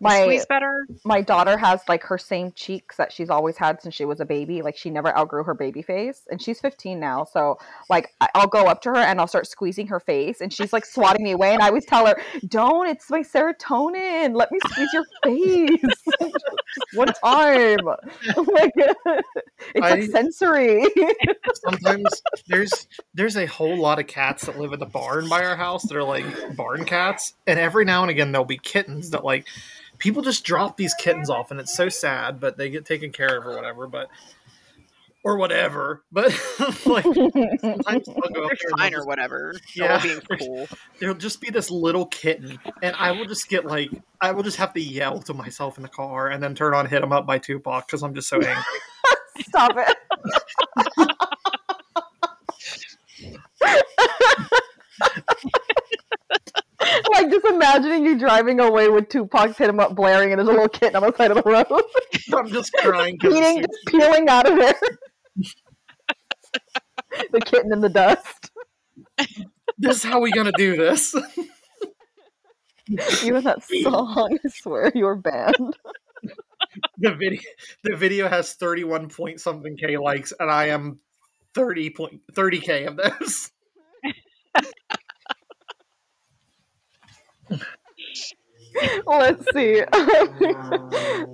My 0.04 0.22
squeeze 0.22 0.46
better. 0.46 0.86
my 1.06 1.22
daughter 1.22 1.58
has 1.58 1.82
like 1.88 2.04
her 2.04 2.18
same 2.18 2.52
cheeks 2.54 2.98
that 2.98 3.12
she's 3.12 3.30
always 3.30 3.58
had 3.58 3.82
since 3.82 3.96
she 3.96 4.06
was 4.06 4.20
a 4.20 4.26
baby. 4.26 4.62
Like 4.62 4.78
she 4.78 4.90
never 4.90 5.16
outgrew 5.18 5.44
her 5.44 5.54
baby 5.54 5.82
face, 5.82 6.22
and 6.30 6.42
she's 6.42 6.60
15 6.60 7.00
now. 7.00 7.24
So 7.26 7.58
like 7.90 8.10
I'll 8.36 8.48
go 8.48 8.66
up 8.66 8.82
to 8.84 8.90
her 8.90 8.98
and 8.98 9.20
I'll 9.20 9.28
start 9.28 9.48
squeezing 9.48 9.88
her 9.88 10.00
face, 10.00 10.42
and 10.42 10.52
she's 10.54 10.74
like 10.74 10.86
swatting 10.86 11.24
me 11.24 11.32
away. 11.32 11.54
And 11.54 11.62
I 11.62 11.68
always 11.68 11.86
tell 11.86 12.06
her, 12.06 12.16
"Don't! 12.48 12.88
It's 12.88 13.10
my 13.10 13.22
serotonin. 13.22 14.36
Let 14.36 14.52
me 14.52 14.60
squeeze 14.68 14.90
your 14.94 15.06
face 15.24 15.93
one 16.94 17.08
time. 17.24 17.80
Oh 18.36 18.46
like 18.54 18.72
it's 18.76 19.76
like 19.76 20.00
I- 20.00 20.08
sensory." 20.08 20.86
Sometimes 21.56 22.22
there's 22.48 22.88
there's 23.14 23.38
a 23.38 23.46
whole 23.46 23.78
lot 23.78 24.00
of 24.00 24.08
cats 24.08 24.46
that 24.46 24.60
live 24.60 24.74
in 24.74 24.80
the 24.80 24.86
barn 24.86 25.28
by 25.30 25.44
our 25.44 25.56
house 25.56 25.84
that 25.84 25.96
are 25.98 26.04
like 26.04 26.26
barn 26.56 26.86
cats, 26.86 27.34
and 27.48 27.60
every 27.60 27.86
now 27.86 28.02
and 28.02 28.12
again 28.12 28.32
there'll 28.32 28.46
be 28.46 28.58
kittens 28.58 29.10
that 29.12 29.24
like 29.24 29.46
people 29.98 30.22
just 30.22 30.44
drop 30.44 30.78
these 30.78 30.94
kittens 30.96 31.30
off, 31.30 31.52
and 31.52 31.60
it's 31.60 31.76
so 31.76 31.90
sad, 31.90 32.40
but 32.40 32.58
they 32.58 32.70
get 32.70 32.86
taken 32.86 33.12
care 33.12 33.38
of 33.38 33.46
or 33.46 33.56
whatever, 33.56 33.88
but 33.88 34.10
or 35.24 35.38
whatever. 35.38 36.04
But 36.12 36.26
like 36.86 37.04
sometimes 37.06 38.06
they'll 38.06 38.34
go 38.34 38.46
up 38.46 38.52
They're 38.52 38.70
fine 38.78 38.92
they'll 38.92 39.02
or 39.02 39.06
whatever. 39.06 39.54
Yeah. 39.76 39.96
Yeah, 39.96 40.02
being 40.02 40.22
cool. 40.40 40.68
there'll 41.00 41.16
just 41.16 41.42
be 41.42 41.50
this 41.50 41.72
little 41.72 42.06
kitten, 42.06 42.60
and 42.82 42.96
I 42.98 43.12
will 43.12 43.26
just 43.26 43.50
get 43.50 43.66
like 43.66 43.90
I 44.22 44.32
will 44.32 44.44
just 44.44 44.58
have 44.58 44.74
to 44.74 44.82
yell 44.82 45.20
to 45.24 45.34
myself 45.34 45.78
in 45.78 45.84
the 45.84 45.90
car, 45.90 46.30
and 46.30 46.42
then 46.44 46.54
turn 46.56 46.74
on 46.74 46.86
"Hit 46.86 47.02
'Em 47.02 47.12
Up" 47.12 47.26
by 47.26 47.40
Tupac 47.40 47.88
because 47.88 48.04
I'm 48.04 48.14
just 48.14 48.28
so 48.30 48.38
angry. 48.38 48.64
Stop 49.42 49.72
it. 49.78 49.98
like 57.12 57.30
just 57.30 57.46
imagining 57.46 58.06
you 58.06 58.18
driving 58.18 58.60
away 58.60 58.90
with 58.90 59.10
Tupac's 59.10 59.58
hit 59.58 59.70
him 59.70 59.80
up 59.80 59.96
blaring 59.96 60.32
and 60.32 60.40
there's 60.40 60.50
a 60.50 60.52
little 60.52 60.70
kitten 60.70 60.96
on 60.96 61.04
the 61.04 61.16
side 61.16 61.32
of 61.32 61.44
the 61.44 61.50
road. 61.50 61.84
I'm 62.34 62.50
just 62.50 62.74
crying. 62.74 63.18
Eating, 63.24 63.62
just 63.62 63.86
peeling 63.88 64.28
out 64.30 64.50
of 64.50 64.58
there. 64.58 64.76
the 67.32 67.42
kitten 67.42 67.74
in 67.74 67.82
the 67.82 67.90
dust. 67.90 68.52
this 69.78 69.98
is 69.98 70.04
how 70.04 70.20
we 70.20 70.32
gonna 70.32 70.52
do 70.58 70.76
this. 70.76 71.16
You 73.24 73.38
and 73.38 73.46
that 73.46 73.64
song, 73.64 74.38
I 74.44 74.50
swear, 74.50 74.92
you're 74.94 75.16
banned. 75.16 75.78
the 76.98 77.16
video 77.16 77.40
the 77.84 77.96
video 77.96 78.28
has 78.28 78.54
31 78.56 79.08
point 79.08 79.40
something 79.40 79.78
k 79.78 79.98
likes 79.98 80.34
and 80.38 80.52
i 80.52 80.66
am 80.66 81.00
30 81.54 81.90
point 81.92 82.22
30 82.34 82.60
k 82.60 82.86
of 82.86 82.98
those 82.98 83.52
Let's 89.06 89.46
see. 89.54 89.82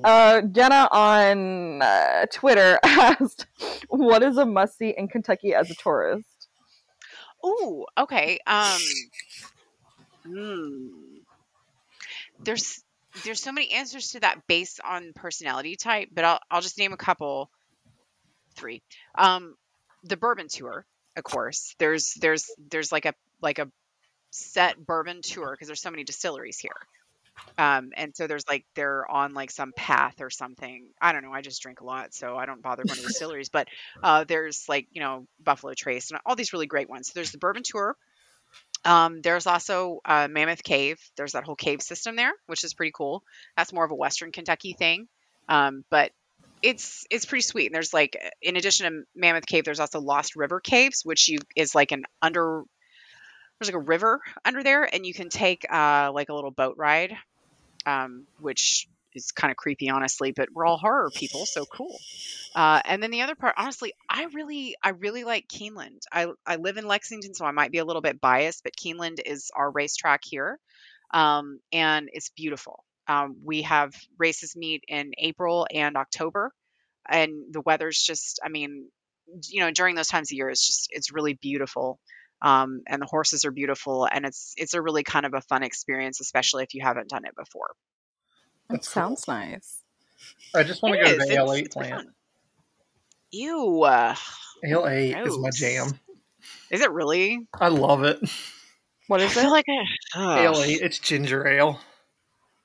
uh, 0.04 0.42
Jenna 0.42 0.90
on 0.92 1.82
uh, 1.82 2.26
Twitter 2.32 2.80
asked, 2.84 3.48
"What 3.88 4.24
is 4.24 4.38
a 4.38 4.46
must 4.46 4.78
see 4.78 4.94
in 4.98 5.08
Kentucky 5.08 5.54
as 5.54 5.70
a 5.70 5.76
tourist?" 5.76 6.48
Ooh, 7.46 7.86
okay. 7.98 8.40
Um, 8.46 8.82
hmm. 10.26 10.88
There's 12.40 12.84
there's 13.24 13.42
so 13.42 13.52
many 13.52 13.72
answers 13.72 14.12
to 14.12 14.20
that 14.22 14.48
based 14.48 14.80
on 14.84 15.14
personality 15.14 15.76
type, 15.76 16.10
but 16.12 16.26
I'll 16.26 16.40
I'll 16.50 16.62
just 16.62 16.78
name 16.78 16.94
a 16.94 16.98
couple. 16.98 17.50
Three. 18.56 18.82
Um, 19.16 19.56
the 20.04 20.18
bourbon 20.18 20.48
tour, 20.50 20.86
of 21.16 21.24
course. 21.24 21.76
There's 21.78 22.14
there's 22.16 22.52
there's 22.70 22.92
like 22.92 23.06
a 23.06 23.14
like 23.42 23.60
a 23.60 23.70
set 24.32 24.86
bourbon 24.86 25.22
tour 25.22 25.52
because 25.52 25.68
there's 25.68 25.82
so 25.82 25.92
many 25.92 26.04
distilleries 26.04 26.60
here. 26.60 26.76
Um, 27.58 27.92
and 27.96 28.16
so 28.16 28.28
there's 28.28 28.48
like 28.48 28.66
they're 28.76 29.10
on 29.10 29.34
like 29.34 29.52
some 29.52 29.74
path 29.76 30.22
or 30.22 30.30
something. 30.30 30.88
I 31.02 31.12
don't 31.12 31.24
know. 31.24 31.34
I 31.34 31.42
just 31.42 31.62
drink 31.62 31.82
a 31.82 31.86
lot, 31.86 32.14
so 32.14 32.38
I 32.38 32.46
don't 32.46 32.62
bother 32.62 32.84
going 32.84 33.00
to 33.00 33.06
distilleries. 33.06 33.50
But 33.50 33.68
uh, 34.04 34.24
there's 34.24 34.66
like 34.70 34.88
you 34.92 35.02
know 35.02 35.26
Buffalo 35.44 35.74
Trace 35.74 36.12
and 36.12 36.20
all 36.26 36.36
these 36.36 36.54
really 36.54 36.68
great 36.68 36.90
ones. 36.90 37.08
So 37.08 37.12
there's 37.16 37.32
the 37.32 37.38
bourbon 37.38 37.64
tour. 37.66 37.96
Um, 38.86 39.22
there's 39.22 39.46
also 39.46 40.00
uh, 40.06 40.28
Mammoth 40.30 40.64
Cave. 40.64 41.00
There's 41.18 41.34
that 41.34 41.44
whole 41.44 41.56
cave 41.56 41.82
system 41.82 42.16
there, 42.16 42.32
which 42.48 42.64
is 42.64 42.74
pretty 42.74 42.94
cool. 42.96 43.24
That's 43.58 43.74
more 43.74 43.84
of 43.84 43.92
a 43.92 43.96
Western 43.96 44.32
Kentucky 44.32 44.74
thing, 44.74 45.08
um, 45.50 45.84
but 45.90 46.12
it's 46.62 47.06
it's 47.10 47.26
pretty 47.26 47.42
sweet. 47.42 47.68
And 47.68 47.76
there's 47.76 47.94
like, 47.94 48.18
in 48.42 48.56
addition 48.56 48.92
to 48.92 49.04
Mammoth 49.16 49.46
Cave, 49.46 49.66
there's 49.66 49.80
also 49.80 50.00
Lost 50.00 50.36
River 50.36 50.60
Caves, 50.60 51.04
which 51.04 51.28
you 51.28 51.40
is 51.56 51.76
like 51.76 51.92
an 51.92 52.06
under 52.22 52.64
there's 53.60 53.74
like 53.74 53.82
a 53.82 53.86
river 53.86 54.22
under 54.46 54.64
there, 54.64 54.84
and 54.84 55.06
you 55.06 55.14
can 55.14 55.30
take 55.30 55.66
uh, 55.70 56.12
like 56.14 56.30
a 56.30 56.34
little 56.34 56.52
boat 56.52 56.76
ride, 56.78 57.14
um, 57.90 58.26
which 58.40 58.88
is 59.14 59.32
kind 59.32 59.52
of 59.52 59.58
creepy, 59.58 59.90
honestly. 59.90 60.32
But 60.32 60.50
we're 60.54 60.66
all 60.66 60.78
horror 60.78 61.10
people, 61.14 61.46
so 61.46 61.66
cool. 61.66 62.00
Uh, 62.56 62.82
and 62.86 63.02
then 63.02 63.12
the 63.12 63.22
other 63.22 63.36
part, 63.36 63.56
honestly, 63.58 63.94
I 64.10 64.26
really, 64.34 64.76
I 64.84 64.90
really 64.90 65.24
like 65.24 65.48
Keeneland. 65.48 66.02
I, 66.12 66.28
I 66.46 66.58
live 66.58 66.78
in 66.78 66.88
Lexington, 66.88 67.34
so 67.34 67.46
I 67.46 67.52
might 67.52 67.72
be 67.72 67.80
a 67.80 67.86
little 67.86 68.02
bit 68.02 68.22
biased, 68.22 68.64
but 68.64 68.74
Keeneland 68.76 69.20
is 69.26 69.52
our 69.56 69.70
racetrack 69.72 70.22
here, 70.24 70.60
um, 71.14 71.60
and 71.72 72.10
it's 72.14 72.30
beautiful. 72.30 72.84
Um, 73.08 73.38
we 73.44 73.64
have 73.64 73.94
races 74.20 74.56
meet 74.56 74.84
in 74.88 75.12
April 75.18 75.66
and 75.74 75.98
October, 75.98 76.52
and 77.10 77.32
the 77.52 77.62
weather's 77.62 78.00
just, 78.00 78.40
I 78.46 78.50
mean, 78.50 78.90
you 79.48 79.62
know, 79.62 79.72
during 79.72 79.96
those 79.96 80.08
times 80.08 80.32
of 80.32 80.38
year, 80.38 80.50
it's 80.50 80.66
just, 80.66 80.90
it's 80.92 81.12
really 81.12 81.34
beautiful. 81.34 82.00
Um, 82.42 82.82
and 82.88 83.02
the 83.02 83.06
horses 83.06 83.44
are 83.46 83.52
beautiful, 83.52 84.08
and 84.10 84.26
it's 84.26 84.54
it's 84.58 84.74
a 84.74 84.82
really 84.82 85.04
kind 85.04 85.26
of 85.26 85.34
a 85.34 85.42
fun 85.42 85.62
experience, 85.64 86.22
especially 86.22 86.64
if 86.64 86.74
you 86.74 86.82
haven't 86.82 87.10
done 87.10 87.26
it 87.26 87.36
before. 87.36 87.72
That 88.70 88.76
That's 88.76 88.88
cool. 88.94 89.02
sounds 89.02 89.28
nice. 89.28 89.82
i 90.56 90.64
just 90.64 90.82
want 90.84 90.96
to 90.96 91.04
go 91.04 91.10
is. 91.10 91.14
to 91.14 91.18
the 91.18 91.32
It's- 91.34 91.48
la 91.48 91.54
it's 91.54 91.74
plant 91.76 91.94
fun. 91.96 92.08
Ew. 93.32 93.84
uh, 93.84 94.16
la 94.64 94.84
is 94.86 95.38
my 95.38 95.50
jam 95.52 96.00
Is 96.72 96.82
it 96.82 96.92
really? 96.92 97.48
i 97.60 97.68
love 97.68 98.04
it 98.04 98.20
what 99.08 99.22
is 99.22 99.26
I 99.28 99.32
is 99.32 99.34
feel 99.34 99.48
it? 99.48 99.52
like 99.52 99.66
I, 100.16 100.46
ugh. 100.48 100.56
la 100.56 100.64
it's 100.66 101.00
ginger 101.00 101.48
ale 101.48 101.80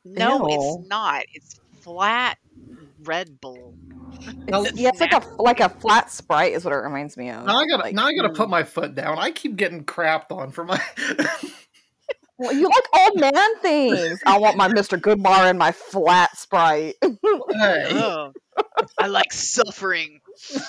No, 0.05 0.49
Ew. 0.49 0.55
it's 0.81 0.89
not. 0.89 1.25
It's 1.33 1.61
flat 1.81 2.39
Red 3.03 3.41
Bull. 3.41 3.75
Now- 4.49 4.63
It's, 4.63 4.79
yeah, 4.79 4.89
it's 4.91 5.01
like 5.01 5.13
a 5.13 5.23
like 5.39 5.61
a 5.61 5.69
flat 5.69 6.11
sprite 6.11 6.53
is 6.53 6.65
what 6.65 6.73
it 6.73 6.77
reminds 6.79 7.17
me 7.17 7.31
of. 7.31 7.45
now 7.47 7.57
i 7.59 7.67
gotta 7.67 7.83
Like, 7.85 7.95
now 7.95 8.07
i 8.07 8.15
gotta 8.15 8.31
put 8.33 8.47
mm. 8.49 8.51
my 8.51 8.63
foot 8.65 8.95
down 8.95 9.19
i 9.19 9.31
keep 9.31 9.57
getting 9.57 9.85
crapped 9.85 10.31
on 10.31 10.51
for 10.53 10.65
my 10.65 10.81
Well, 12.37 12.53
you 12.53 12.69
like 12.69 12.85
old 13.01 13.21
man 13.21 13.57
things. 13.61 14.21
I 14.27 14.39
want 14.39 14.57
my 14.57 14.67
Mr. 14.69 15.01
Goodbar 15.01 15.49
and 15.49 15.57
my 15.57 15.71
flat 15.71 16.37
sprite. 16.37 16.97
hey, 17.03 17.11
Oh, 17.23 18.33
I 18.99 19.07
like 19.07 19.33
suffering. 19.33 20.21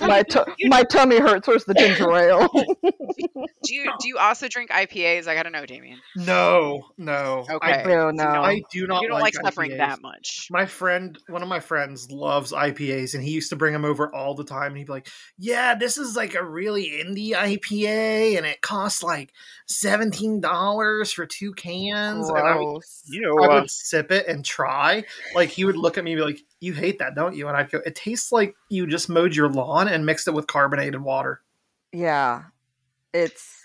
my 0.00 0.22
tu- 0.22 0.44
my 0.64 0.82
tummy 0.84 1.18
hurts. 1.18 1.46
Where's 1.46 1.64
the 1.64 1.74
ginger 1.74 2.10
ale? 2.12 2.48
Do 3.62 3.74
you 3.74 3.90
do 4.00 4.08
you 4.08 4.16
also 4.18 4.48
drink 4.48 4.70
IPAs? 4.70 5.28
I 5.28 5.34
gotta 5.34 5.50
know, 5.50 5.66
Damien. 5.66 6.00
no 6.16 6.82
no 6.96 7.44
Okay. 7.50 7.82
I, 7.82 7.84
no, 7.84 8.10
no. 8.10 8.24
I 8.24 8.62
do 8.72 8.86
not 8.86 9.02
You 9.02 9.08
don't 9.08 9.20
like, 9.20 9.34
suffering 9.34 9.72
IPAs. 9.72 9.76
that 9.78 10.02
much. 10.02 10.48
My 10.50 10.64
friend, 10.66 11.18
one 11.28 11.42
of 11.42 11.48
my 11.48 11.60
friends, 11.60 12.10
loves 12.10 12.52
IPAs, 12.52 13.14
and 13.14 13.22
he 13.22 13.32
used 13.32 13.50
to 13.50 13.56
bring 13.56 13.72
them 13.74 13.84
over 13.84 14.12
all 14.14 14.34
the 14.34 14.44
time. 14.44 14.68
And 14.68 14.78
he'd 14.78 14.86
be 14.86 14.92
like, 14.92 15.08
"Yeah, 15.38 15.74
this 15.74 15.98
is 15.98 16.16
like 16.16 16.34
a 16.34 16.44
really 16.44 16.90
indie 17.04 17.32
IPA, 17.32 18.38
and 18.38 18.46
it 18.46 18.62
costs 18.62 19.02
like 19.02 19.32
seventeen 19.66 20.40
dollars 20.40 21.12
for 21.12 21.26
two 21.26 21.52
cans." 21.52 22.28
And 22.28 22.38
I 22.38 22.56
would, 22.56 22.64
Gross. 22.64 23.02
You 23.08 23.36
I 23.42 23.60
would 23.60 23.70
sip 23.70 24.10
it 24.10 24.26
and 24.26 24.44
try. 24.44 25.04
Like 25.34 25.50
he 25.50 25.64
would 25.64 25.76
look 25.76 25.98
at 25.98 26.04
me 26.04 26.12
and 26.12 26.18
be 26.20 26.24
like, 26.24 26.40
you 26.60 26.74
hate 26.74 26.98
that, 26.98 27.14
don't 27.14 27.34
you? 27.34 27.48
And 27.48 27.56
I'd 27.56 27.70
go, 27.70 27.80
it 27.84 27.94
tastes 27.94 28.30
like 28.32 28.54
you 28.68 28.86
just 28.86 29.08
mowed 29.08 29.34
your 29.34 29.48
lawn 29.48 29.88
and 29.88 30.04
mixed 30.06 30.28
it 30.28 30.34
with 30.34 30.46
carbonated 30.46 31.00
water. 31.00 31.40
Yeah. 31.92 32.44
It's 33.12 33.64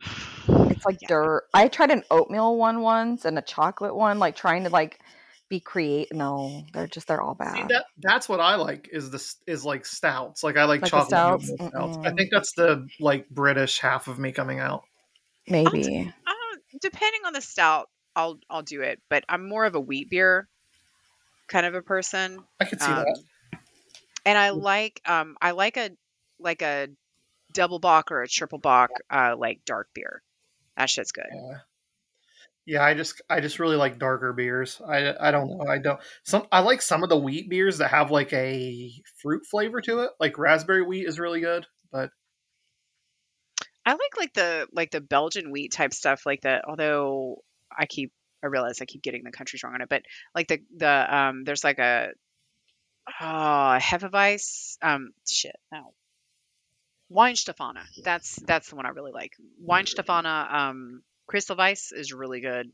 it's 0.48 0.84
like 0.86 0.98
Yeah. 1.02 1.08
dirt. 1.08 1.44
I 1.52 1.68
tried 1.68 1.90
an 1.90 2.04
oatmeal 2.10 2.56
one 2.56 2.80
once 2.80 3.24
and 3.24 3.38
a 3.38 3.42
chocolate 3.42 3.94
one, 3.94 4.18
like 4.18 4.36
trying 4.36 4.64
to 4.64 4.70
like 4.70 5.00
be 5.48 5.60
create. 5.60 6.14
No, 6.14 6.64
they're 6.72 6.86
just 6.86 7.08
they're 7.08 7.20
all 7.20 7.34
bad. 7.34 7.54
See, 7.56 7.64
that 7.74 7.86
that's 7.98 8.28
what 8.28 8.40
I 8.40 8.54
like 8.54 8.88
is 8.92 9.10
this 9.10 9.36
is 9.46 9.64
like 9.64 9.84
stouts. 9.84 10.44
Like 10.44 10.56
I 10.56 10.64
like, 10.64 10.82
Like 10.82 10.90
chocolate 10.90 11.08
stouts? 11.08 11.52
stouts. 11.52 11.98
I 12.04 12.12
think 12.12 12.30
that's 12.30 12.52
the 12.52 12.86
like 13.00 13.28
British 13.28 13.80
half 13.80 14.06
of 14.08 14.18
me 14.18 14.32
coming 14.32 14.60
out. 14.60 14.84
Maybe. 15.48 16.12
Um, 16.26 16.60
depending 16.80 17.22
on 17.26 17.32
the 17.32 17.40
stout, 17.40 17.88
I'll 18.14 18.38
I'll 18.48 18.62
do 18.62 18.82
it. 18.82 19.00
But 19.10 19.24
I'm 19.28 19.48
more 19.48 19.64
of 19.64 19.74
a 19.74 19.80
wheat 19.80 20.08
beer 20.08 20.48
kind 21.50 21.66
of 21.66 21.74
a 21.74 21.82
person. 21.82 22.42
I 22.58 22.64
could 22.64 22.80
see 22.80 22.90
Um, 22.90 23.04
that. 23.04 23.18
and 24.24 24.38
I 24.38 24.50
like 24.50 25.02
um 25.04 25.36
I 25.42 25.50
like 25.50 25.76
a 25.76 25.90
like 26.38 26.62
a 26.62 26.88
double 27.52 27.80
bock 27.80 28.10
or 28.12 28.22
a 28.22 28.28
triple 28.28 28.58
bock 28.58 28.90
uh 29.10 29.34
like 29.36 29.60
dark 29.66 29.88
beer. 29.92 30.22
That 30.76 30.88
shit's 30.88 31.12
good. 31.12 31.26
Yeah. 31.30 31.58
Yeah, 32.66 32.84
I 32.84 32.94
just 32.94 33.20
I 33.28 33.40
just 33.40 33.58
really 33.58 33.76
like 33.76 33.98
darker 33.98 34.32
beers. 34.32 34.80
I 34.86 35.12
I 35.18 35.30
don't 35.32 35.48
know. 35.48 35.66
I 35.68 35.78
don't 35.78 35.98
some 36.22 36.46
I 36.52 36.60
like 36.60 36.82
some 36.82 37.02
of 37.02 37.08
the 37.08 37.18
wheat 37.18 37.50
beers 37.50 37.78
that 37.78 37.90
have 37.90 38.10
like 38.12 38.32
a 38.32 38.92
fruit 39.16 39.44
flavor 39.50 39.80
to 39.80 40.00
it. 40.00 40.10
Like 40.20 40.38
raspberry 40.38 40.82
wheat 40.82 41.08
is 41.08 41.18
really 41.18 41.40
good, 41.40 41.66
but 41.90 42.10
I 43.84 43.92
like 43.92 44.16
like 44.16 44.34
the 44.34 44.68
like 44.72 44.90
the 44.92 45.00
Belgian 45.00 45.50
wheat 45.50 45.72
type 45.72 45.92
stuff 45.92 46.26
like 46.26 46.42
that. 46.42 46.64
Although 46.68 47.42
I 47.76 47.86
keep 47.86 48.12
I 48.42 48.46
realize 48.46 48.80
I 48.80 48.84
keep 48.84 49.02
getting 49.02 49.24
the 49.24 49.30
countries 49.30 49.62
wrong 49.62 49.74
on 49.74 49.82
it, 49.82 49.88
but 49.88 50.02
like 50.34 50.48
the 50.48 50.60
the 50.76 51.16
um 51.16 51.44
there's 51.44 51.64
like 51.64 51.78
a 51.78 52.08
oh 53.20 53.78
Hefeweiss 53.80 54.76
um 54.82 55.10
shit 55.28 55.56
no 55.72 55.92
Weihenstephaner. 57.12 57.84
That's 58.04 58.36
that's 58.36 58.70
the 58.70 58.76
one 58.76 58.86
I 58.86 58.90
really 58.90 59.12
like. 59.12 59.32
Weihenstephaner 59.66 60.52
um 60.52 61.02
Crystal 61.26 61.56
Weiss 61.56 61.92
is 61.92 62.12
really 62.12 62.40
good. 62.40 62.70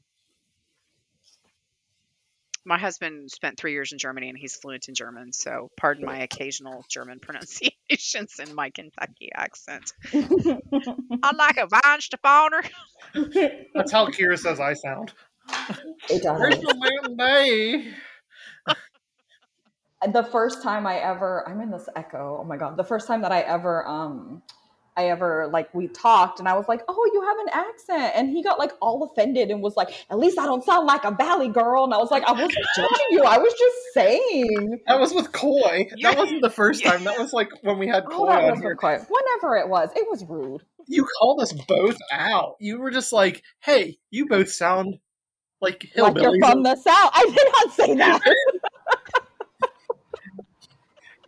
My 2.64 2.78
husband 2.78 3.30
spent 3.30 3.58
three 3.58 3.72
years 3.72 3.92
in 3.92 3.98
Germany 3.98 4.28
and 4.28 4.36
he's 4.36 4.56
fluent 4.56 4.88
in 4.88 4.94
German, 4.94 5.32
so 5.32 5.70
pardon 5.76 6.04
my 6.04 6.18
occasional 6.22 6.84
German 6.88 7.20
pronunciations 7.22 8.40
and 8.40 8.54
my 8.54 8.70
Kentucky 8.70 9.30
accent. 9.34 9.92
I 10.12 11.36
like 11.36 11.58
a 11.58 11.68
Weihenstephaner. 11.68 12.68
that's 13.74 13.92
how 13.92 14.06
Kyra 14.06 14.38
says 14.38 14.58
I 14.58 14.72
sound. 14.72 15.12
It 16.08 16.22
does. 16.22 16.40
Rachel 16.40 16.72
the 20.12 20.22
first 20.24 20.62
time 20.62 20.86
I 20.86 20.96
ever 20.98 21.48
I'm 21.48 21.60
in 21.60 21.70
this 21.70 21.88
echo. 21.96 22.38
Oh 22.40 22.44
my 22.44 22.56
god. 22.56 22.76
The 22.76 22.84
first 22.84 23.06
time 23.06 23.22
that 23.22 23.32
I 23.32 23.40
ever 23.40 23.86
um 23.86 24.42
I 24.96 25.08
ever 25.08 25.48
like 25.52 25.74
we 25.74 25.88
talked 25.88 26.38
and 26.38 26.48
I 26.48 26.54
was 26.56 26.68
like, 26.68 26.80
"Oh, 26.88 27.10
you 27.12 27.20
have 27.22 27.38
an 27.38 27.48
accent." 27.52 28.12
And 28.16 28.30
he 28.30 28.42
got 28.42 28.58
like 28.58 28.72
all 28.80 29.02
offended 29.02 29.50
and 29.50 29.60
was 29.60 29.76
like, 29.76 29.90
"At 30.10 30.18
least 30.18 30.38
I 30.38 30.46
don't 30.46 30.64
sound 30.64 30.86
like 30.86 31.04
a 31.04 31.10
valley 31.10 31.48
girl." 31.48 31.84
And 31.84 31.92
I 31.92 31.98
was 31.98 32.10
like, 32.10 32.22
"I 32.26 32.32
wasn't 32.32 32.52
judging 32.76 33.06
you. 33.10 33.22
I 33.24 33.36
was 33.36 33.52
just 33.52 33.76
saying." 33.92 34.80
That 34.86 34.98
was 34.98 35.12
with 35.12 35.32
Coy. 35.32 35.88
Yeah. 35.96 36.10
That 36.12 36.18
wasn't 36.18 36.40
the 36.40 36.48
first 36.48 36.82
time. 36.82 37.04
That 37.04 37.18
was 37.18 37.34
like 37.34 37.50
when 37.62 37.78
we 37.78 37.86
had 37.88 38.04
Oh, 38.06 38.10
Coy 38.10 38.26
that 38.28 38.44
on 38.52 38.62
here. 38.62 38.74
quiet. 38.74 39.02
Whenever 39.10 39.56
it 39.58 39.68
was, 39.68 39.90
it 39.94 40.06
was 40.10 40.24
rude. 40.24 40.62
You 40.86 41.06
called 41.18 41.42
us 41.42 41.52
both 41.52 41.98
out. 42.10 42.54
You 42.58 42.78
were 42.78 42.90
just 42.90 43.12
like, 43.12 43.42
"Hey, 43.60 43.98
you 44.10 44.26
both 44.26 44.50
sound 44.50 44.94
like 45.60 45.90
Like 45.96 46.16
you're 46.16 46.38
from 46.38 46.62
the 46.62 46.76
south. 46.76 47.10
I 47.14 47.24
did 47.24 47.48
not 47.52 47.74
say 47.74 47.94
that. 47.94 48.20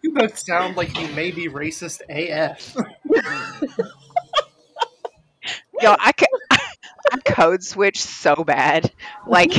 you 0.02 0.12
both 0.12 0.38
sound 0.38 0.76
like 0.76 0.98
you 0.98 1.08
may 1.08 1.30
be 1.30 1.48
racist 1.48 2.00
AF." 2.08 2.76
Yo, 5.80 5.94
I 5.98 6.12
could, 6.12 6.28
I 6.50 7.18
code 7.24 7.62
switch 7.62 8.00
so 8.00 8.34
bad. 8.44 8.92
Like, 9.26 9.52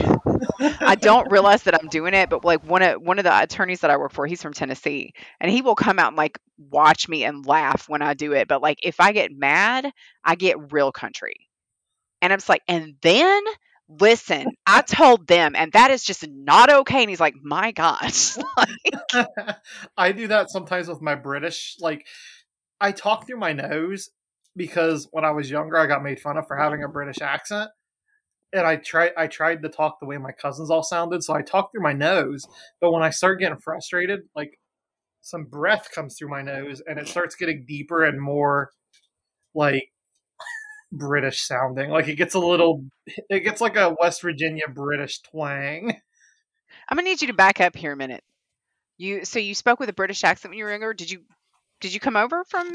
I 0.60 0.96
don't 0.96 1.32
realize 1.32 1.64
that 1.64 1.76
I'm 1.76 1.88
doing 1.88 2.14
it, 2.14 2.30
but 2.30 2.44
like 2.44 2.64
one 2.66 2.82
of 2.82 3.02
one 3.02 3.20
of 3.20 3.24
the 3.24 3.42
attorneys 3.42 3.82
that 3.82 3.92
I 3.92 3.98
work 3.98 4.12
for, 4.12 4.28
he's 4.28 4.42
from 4.42 4.54
Tennessee, 4.54 5.14
and 5.40 5.50
he 5.50 5.62
will 5.62 5.76
come 5.76 5.98
out 5.98 6.10
and 6.10 6.18
like 6.18 6.38
watch 6.58 7.08
me 7.08 7.24
and 7.24 7.46
laugh 7.46 7.88
when 7.88 8.02
I 8.02 8.14
do 8.14 8.34
it. 8.34 8.48
But 8.48 8.62
like, 8.62 8.80
if 8.84 9.00
I 9.00 9.14
get 9.14 9.32
mad, 9.32 9.90
I 10.24 10.36
get 10.36 10.74
real 10.74 10.92
country, 10.92 11.48
and 12.22 12.34
I'm 12.34 12.40
just 12.40 12.50
like, 12.50 12.64
and 12.68 12.96
then 13.02 13.42
listen, 13.90 14.48
I 14.66 14.82
told 14.82 15.28
them, 15.28 15.56
and 15.56 15.72
that 15.74 15.92
is 15.92 16.04
just 16.04 16.28
not 16.28 16.72
okay. 16.72 17.02
And 17.02 17.10
he's 17.10 17.20
like, 17.20 17.36
my 17.42 17.72
gosh, 17.72 18.38
like, 18.58 19.26
I 19.98 20.12
do 20.12 20.28
that 20.28 20.50
sometimes 20.50 20.88
with 20.88 21.02
my 21.02 21.16
British. 21.16 21.76
Like, 21.80 22.06
I 22.80 22.92
talk 22.92 23.26
through 23.26 23.40
my 23.40 23.54
nose 23.54 24.10
because 24.56 25.08
when 25.12 25.26
I 25.26 25.32
was 25.32 25.50
younger, 25.50 25.78
I 25.78 25.88
got 25.88 26.04
made 26.04 26.20
fun 26.20 26.38
of 26.38 26.48
for 26.48 26.58
having 26.58 26.84
a 26.84 26.88
British 26.88 27.22
accent, 27.22 27.70
and 28.54 28.66
I 28.66 28.78
tried. 28.78 29.12
I 29.18 29.28
tried 29.28 29.64
to 29.64 29.70
talk 29.70 30.00
the 30.00 30.08
way 30.08 30.18
my 30.18 30.32
cousins 30.32 30.70
all 30.70 30.84
sounded, 30.84 31.24
so 31.24 31.34
I 31.34 31.42
talk 31.42 31.72
through 31.72 31.84
my 31.84 31.94
nose. 31.94 32.46
But 32.80 32.92
when 32.92 33.04
I 33.04 33.10
start 33.10 33.40
getting 33.40 33.58
frustrated, 33.58 34.22
like 34.36 34.60
some 35.22 35.46
breath 35.46 35.90
comes 35.94 36.16
through 36.18 36.30
my 36.30 36.42
nose, 36.42 36.82
and 36.86 37.00
it 37.00 37.08
starts 37.08 37.36
getting 37.36 37.66
deeper 37.68 38.04
and 38.04 38.22
more 38.22 38.70
like 39.56 39.90
British 40.92 41.42
sounding. 41.42 41.90
Like 41.90 42.08
it 42.08 42.16
gets 42.16 42.36
a 42.36 42.40
little. 42.40 42.84
It 43.30 43.42
gets 43.42 43.62
like 43.62 43.76
a 43.76 43.96
West 44.00 44.22
Virginia 44.22 44.68
British 44.68 45.22
twang. 45.22 45.94
I'm 46.90 46.98
gonna 46.98 47.04
need 47.04 47.22
you 47.22 47.28
to 47.28 47.34
back 47.34 47.62
up 47.62 47.76
here 47.76 47.94
a 47.94 47.98
minute. 47.98 48.24
You 48.98 49.26
so 49.26 49.40
you 49.40 49.56
spoke 49.56 49.80
with 49.80 49.90
a 49.90 49.94
British 49.94 50.24
accent 50.24 50.52
when 50.52 50.58
you 50.58 50.66
were 50.66 50.72
younger. 50.72 50.94
Did 50.94 51.12
you 51.12 51.22
did 51.80 51.94
you 51.94 52.00
come 52.00 52.16
over 52.16 52.44
from 52.44 52.72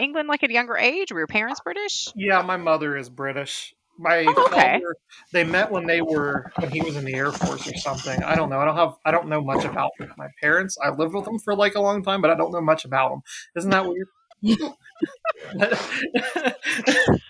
England 0.00 0.28
like 0.28 0.42
at 0.42 0.50
a 0.50 0.52
younger 0.52 0.76
age? 0.76 1.12
Were 1.12 1.20
your 1.20 1.26
parents 1.26 1.60
British? 1.60 2.08
Yeah, 2.16 2.42
my 2.42 2.56
mother 2.56 2.96
is 2.96 3.08
British. 3.08 3.74
My 4.00 4.24
Oh, 4.28 4.44
okay. 4.46 4.78
father, 4.80 4.94
they 5.32 5.42
met 5.44 5.70
when 5.72 5.86
they 5.86 6.00
were 6.00 6.52
when 6.58 6.70
he 6.70 6.80
was 6.80 6.96
in 6.96 7.04
the 7.04 7.14
Air 7.14 7.32
Force 7.32 7.68
or 7.68 7.76
something. 7.76 8.22
I 8.22 8.36
don't 8.36 8.48
know. 8.48 8.60
I 8.60 8.64
don't 8.64 8.76
have. 8.76 8.94
I 9.04 9.10
don't 9.10 9.28
know 9.28 9.40
much 9.40 9.64
about 9.64 9.90
my 10.16 10.28
parents. 10.40 10.78
I 10.82 10.90
lived 10.90 11.14
with 11.14 11.24
them 11.24 11.38
for 11.40 11.54
like 11.56 11.74
a 11.74 11.80
long 11.80 12.02
time, 12.04 12.22
but 12.22 12.30
I 12.30 12.36
don't 12.36 12.52
know 12.52 12.60
much 12.60 12.84
about 12.84 13.10
them. 13.10 13.22
Isn't 13.56 13.70
that 13.70 13.86
weird? 13.86 14.08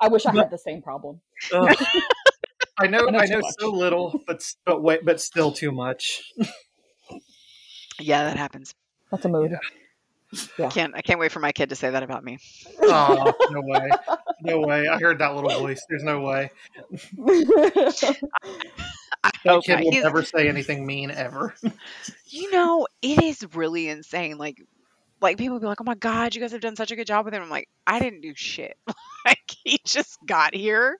I 0.00 0.08
wish 0.08 0.26
I 0.26 0.32
had 0.34 0.50
the 0.50 0.58
same 0.58 0.82
problem. 0.82 1.20
Ugh. 1.52 1.76
I 2.78 2.86
know. 2.86 3.06
I 3.06 3.10
know 3.10 3.18
I 3.18 3.26
know 3.26 3.40
so 3.58 3.70
little, 3.70 4.20
but 4.26 4.42
but 4.64 4.82
wait, 4.82 5.04
but 5.04 5.20
still 5.20 5.52
too 5.52 5.70
much. 5.72 6.32
Yeah, 8.00 8.24
that 8.24 8.36
happens. 8.36 8.74
That's 9.10 9.24
a 9.24 9.28
mood. 9.28 9.54
I 10.58 10.68
can't 10.68 10.94
I 10.96 11.02
can't 11.02 11.20
wait 11.20 11.30
for 11.30 11.40
my 11.40 11.52
kid 11.52 11.68
to 11.68 11.76
say 11.76 11.90
that 11.90 12.02
about 12.02 12.24
me. 12.24 12.38
Oh, 12.82 13.32
no 13.50 13.60
way, 13.64 13.90
no 14.40 14.60
way. 14.60 14.88
I 14.88 14.98
heard 14.98 15.18
that 15.18 15.34
little 15.34 15.50
voice. 15.50 15.84
There's 15.90 16.02
no 16.02 16.20
way. 16.22 16.50
I 16.94 17.00
That 19.22 19.34
hope 19.46 19.64
kid 19.64 19.74
not. 19.76 19.84
will 19.84 19.92
He's- 19.92 20.04
never 20.04 20.22
say 20.22 20.48
anything 20.48 20.86
mean 20.86 21.10
ever. 21.10 21.54
you 22.28 22.50
know, 22.50 22.86
it 23.02 23.22
is 23.22 23.46
really 23.54 23.88
insane. 23.88 24.38
Like 24.38 24.56
like 25.22 25.38
people 25.38 25.58
be 25.60 25.66
like, 25.66 25.80
"Oh 25.80 25.84
my 25.84 25.94
god, 25.94 26.34
you 26.34 26.40
guys 26.40 26.52
have 26.52 26.60
done 26.60 26.76
such 26.76 26.90
a 26.90 26.96
good 26.96 27.06
job 27.06 27.24
with 27.24 27.34
him." 27.34 27.42
I'm 27.42 27.50
like, 27.50 27.68
"I 27.86 28.00
didn't 28.00 28.20
do 28.20 28.34
shit. 28.34 28.76
like 29.24 29.38
he 29.64 29.80
just 29.84 30.18
got 30.26 30.54
here, 30.54 30.98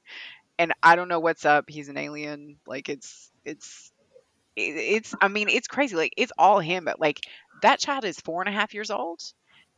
and 0.59 0.73
I 0.83 0.97
don't 0.97 1.09
know 1.09 1.20
what's 1.20 1.45
up. 1.45 1.68
He's 1.68 1.89
an 1.89 1.97
alien. 1.97 2.57
Like 2.66 2.89
it's 2.89 3.31
it's 3.45 3.93
it's. 4.57 5.14
I 5.20 5.29
mean, 5.29 5.49
it's 5.49 5.68
crazy. 5.68 5.97
Like 5.97 6.14
it's 6.16 6.33
all 6.39 6.61
him. 6.61 6.85
But 6.85 7.01
like 7.01 7.20
that 7.62 7.81
child 7.81 8.05
is 8.05 8.20
four 8.20 8.43
and 8.43 8.49
a 8.49 8.53
half 8.53 8.75
years 8.75 8.91
old. 8.91 9.20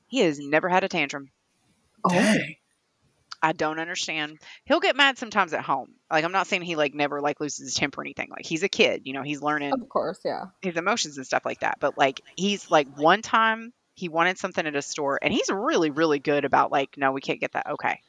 He 0.09 0.21
has 0.21 0.39
never 0.39 0.69
had 0.69 0.85
a 0.85 0.89
tantrum. 0.89 1.31
Oh. 2.05 2.11
Dang. 2.11 2.57
I 3.43 3.53
don't 3.53 3.79
understand. 3.79 4.39
He'll 4.65 4.81
get 4.81 4.97
mad 4.97 5.19
sometimes 5.19 5.53
at 5.53 5.61
home. 5.61 5.91
Like 6.11 6.25
I'm 6.25 6.33
not 6.33 6.47
saying 6.47 6.63
he 6.63 6.77
like 6.77 6.95
never 6.95 7.21
like 7.21 7.41
loses 7.41 7.67
his 7.67 7.75
temper 7.75 8.01
or 8.01 8.05
anything. 8.05 8.31
Like 8.31 8.47
he's 8.47 8.63
a 8.63 8.71
kid, 8.71 9.03
you 9.05 9.13
know, 9.13 9.23
he's 9.23 9.43
learning 9.43 9.75
of 9.75 9.87
course, 9.87 10.19
yeah. 10.25 10.47
his 10.63 10.77
emotions 10.77 11.19
and 11.19 11.27
stuff 11.27 11.45
like 11.45 11.61
that. 11.61 11.77
But 11.79 11.99
like 11.99 12.23
he's 12.37 12.71
like 12.71 12.89
one 12.97 13.21
time 13.21 13.75
he 13.95 14.09
wanted 14.09 14.39
something 14.39 14.67
at 14.67 14.75
a 14.77 14.83
store 14.83 15.19
and 15.23 15.33
he's 15.33 15.49
really, 15.51 15.91
really 15.91 16.19
good 16.19 16.45
about 16.45 16.73
like, 16.73 16.97
no, 16.97 17.13
we 17.13 17.21
can't 17.21 17.41
get 17.41 17.53
that. 17.53 17.69
Okay. 17.71 18.01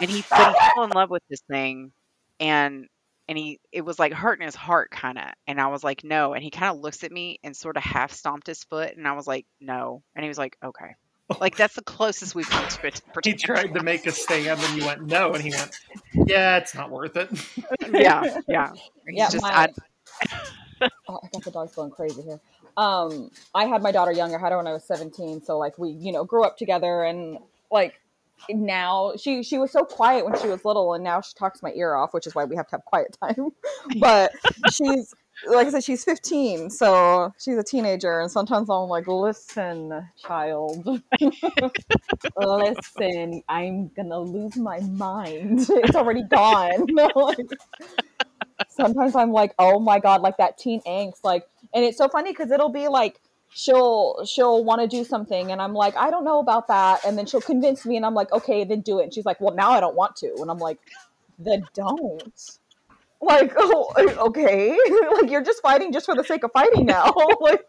And 0.00 0.10
he 0.10 0.22
but 0.28 0.54
he 0.54 0.70
fell 0.74 0.84
in 0.84 0.90
love 0.90 1.08
with 1.10 1.22
this 1.30 1.40
thing 1.48 1.92
and 2.40 2.86
and 3.28 3.38
he 3.38 3.58
it 3.70 3.82
was 3.82 3.98
like 3.98 4.12
hurting 4.12 4.44
his 4.44 4.54
heart 4.54 4.90
kind 4.90 5.16
of 5.16 5.24
and 5.46 5.60
i 5.60 5.68
was 5.68 5.82
like 5.84 6.02
no 6.04 6.34
and 6.34 6.42
he 6.42 6.50
kind 6.50 6.74
of 6.74 6.82
looks 6.82 7.04
at 7.04 7.12
me 7.12 7.38
and 7.44 7.56
sort 7.56 7.76
of 7.76 7.82
half 7.82 8.12
stomped 8.12 8.46
his 8.48 8.64
foot 8.64 8.96
and 8.96 9.06
i 9.06 9.12
was 9.12 9.26
like 9.26 9.46
no 9.60 10.02
and 10.16 10.24
he 10.24 10.28
was 10.28 10.36
like 10.36 10.56
okay 10.62 10.94
like 11.40 11.56
that's 11.56 11.74
the 11.74 11.82
closest 11.82 12.34
we've 12.34 12.50
come 12.50 12.66
to 12.68 12.86
it 12.86 12.94
He 12.96 13.12
pretend. 13.12 13.38
tried 13.40 13.74
to 13.74 13.82
make 13.82 14.06
a 14.06 14.12
stand, 14.12 14.60
and 14.60 14.76
you 14.78 14.84
went 14.84 15.06
no, 15.06 15.32
and 15.32 15.42
he 15.42 15.50
went, 15.50 15.70
"Yeah, 16.26 16.58
it's 16.58 16.74
not 16.74 16.90
worth 16.90 17.16
it." 17.16 17.30
yeah 17.90 18.38
yeah 18.48 18.72
He's 19.06 19.16
Yeah, 19.16 19.30
just 19.30 19.42
my- 19.42 19.68
I, 20.82 20.88
oh, 21.08 21.20
I 21.22 21.28
got 21.32 21.44
the 21.44 21.50
dogs 21.50 21.74
going 21.74 21.90
crazy 21.92 22.20
here. 22.22 22.40
Um, 22.76 23.30
I 23.54 23.66
had 23.66 23.82
my 23.82 23.92
daughter 23.92 24.12
younger. 24.12 24.38
I 24.38 24.40
had 24.40 24.52
her 24.52 24.58
when 24.58 24.66
I 24.66 24.72
was 24.72 24.84
17. 24.84 25.42
So 25.42 25.58
like 25.58 25.78
we, 25.78 25.90
you 25.90 26.12
know, 26.12 26.24
grew 26.24 26.44
up 26.44 26.56
together 26.56 27.04
and 27.04 27.38
like 27.70 28.00
now 28.50 29.12
she 29.16 29.42
she 29.42 29.58
was 29.58 29.70
so 29.70 29.84
quiet 29.84 30.24
when 30.24 30.38
she 30.40 30.48
was 30.48 30.64
little 30.64 30.94
and 30.94 31.04
now 31.04 31.20
she 31.20 31.32
talks 31.34 31.62
my 31.62 31.72
ear 31.74 31.94
off, 31.94 32.12
which 32.14 32.26
is 32.26 32.34
why 32.34 32.44
we 32.44 32.56
have 32.56 32.66
to 32.68 32.76
have 32.76 32.84
quiet 32.84 33.16
time. 33.22 33.50
but 34.00 34.32
she's 34.72 35.14
like 35.46 35.66
I 35.66 35.70
said, 35.70 35.84
she's 35.84 36.04
15, 36.04 36.70
so 36.70 37.32
she's 37.38 37.56
a 37.56 37.64
teenager, 37.64 38.20
and 38.20 38.30
sometimes 38.30 38.68
I'm 38.70 38.88
like, 38.88 39.08
listen, 39.08 40.08
child, 40.16 41.00
listen, 42.36 43.42
I'm 43.48 43.88
gonna 43.88 44.20
lose 44.20 44.56
my 44.56 44.80
mind. 44.80 45.66
It's 45.70 45.96
already 45.96 46.22
gone. 46.22 46.86
sometimes 48.68 49.16
I'm 49.16 49.32
like, 49.32 49.54
oh 49.58 49.80
my 49.80 49.98
god, 49.98 50.20
like 50.20 50.36
that 50.36 50.58
teen 50.58 50.80
angst, 50.82 51.24
like, 51.24 51.44
and 51.74 51.84
it's 51.84 51.98
so 51.98 52.08
funny 52.08 52.32
because 52.32 52.50
it'll 52.50 52.68
be 52.68 52.88
like 52.88 53.20
she'll 53.54 54.24
she'll 54.24 54.64
want 54.64 54.80
to 54.80 54.86
do 54.86 55.04
something 55.04 55.52
and 55.52 55.60
i'm 55.60 55.74
like 55.74 55.96
i 55.96 56.10
don't 56.10 56.24
know 56.24 56.38
about 56.38 56.68
that 56.68 57.00
and 57.04 57.18
then 57.18 57.26
she'll 57.26 57.40
convince 57.40 57.84
me 57.84 57.96
and 57.96 58.06
i'm 58.06 58.14
like 58.14 58.32
okay 58.32 58.64
then 58.64 58.80
do 58.80 58.98
it 59.00 59.04
and 59.04 59.14
she's 59.14 59.26
like 59.26 59.40
well 59.40 59.54
now 59.54 59.70
i 59.70 59.80
don't 59.80 59.94
want 59.96 60.16
to 60.16 60.34
and 60.40 60.50
i'm 60.50 60.58
like 60.58 60.78
then 61.38 61.68
don't 61.74 62.32
like 63.20 63.52
oh 63.58 63.92
okay 64.28 64.70
like 65.12 65.30
you're 65.30 65.44
just 65.44 65.60
fighting 65.62 65.92
just 65.92 66.06
for 66.06 66.14
the 66.16 66.24
sake 66.24 66.44
of 66.44 66.50
fighting 66.52 66.86
now 66.86 67.12
like 67.40 67.64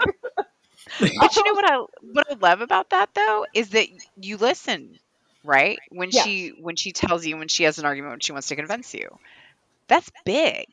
But 1.15 1.35
you 1.35 1.43
know 1.43 1.53
what 1.53 1.65
I 1.71 1.77
what 2.01 2.31
I 2.31 2.33
love 2.35 2.61
about 2.61 2.89
that 2.91 3.13
though 3.13 3.45
is 3.53 3.69
that 3.71 3.87
you 4.15 4.37
listen, 4.37 4.99
right? 5.43 5.81
When 5.89 6.11
Yeah. 6.11 6.23
she 6.23 6.49
when 6.49 6.75
she 6.75 6.91
tells 6.91 7.25
you 7.25 7.37
when 7.37 7.47
she 7.47 7.63
has 7.63 7.79
an 7.79 7.85
argument 7.85 8.13
when 8.13 8.19
she 8.19 8.31
wants 8.31 8.47
to 8.49 8.55
convince 8.55 8.93
you. 8.93 9.19
That's 9.87 10.11
big, 10.25 10.65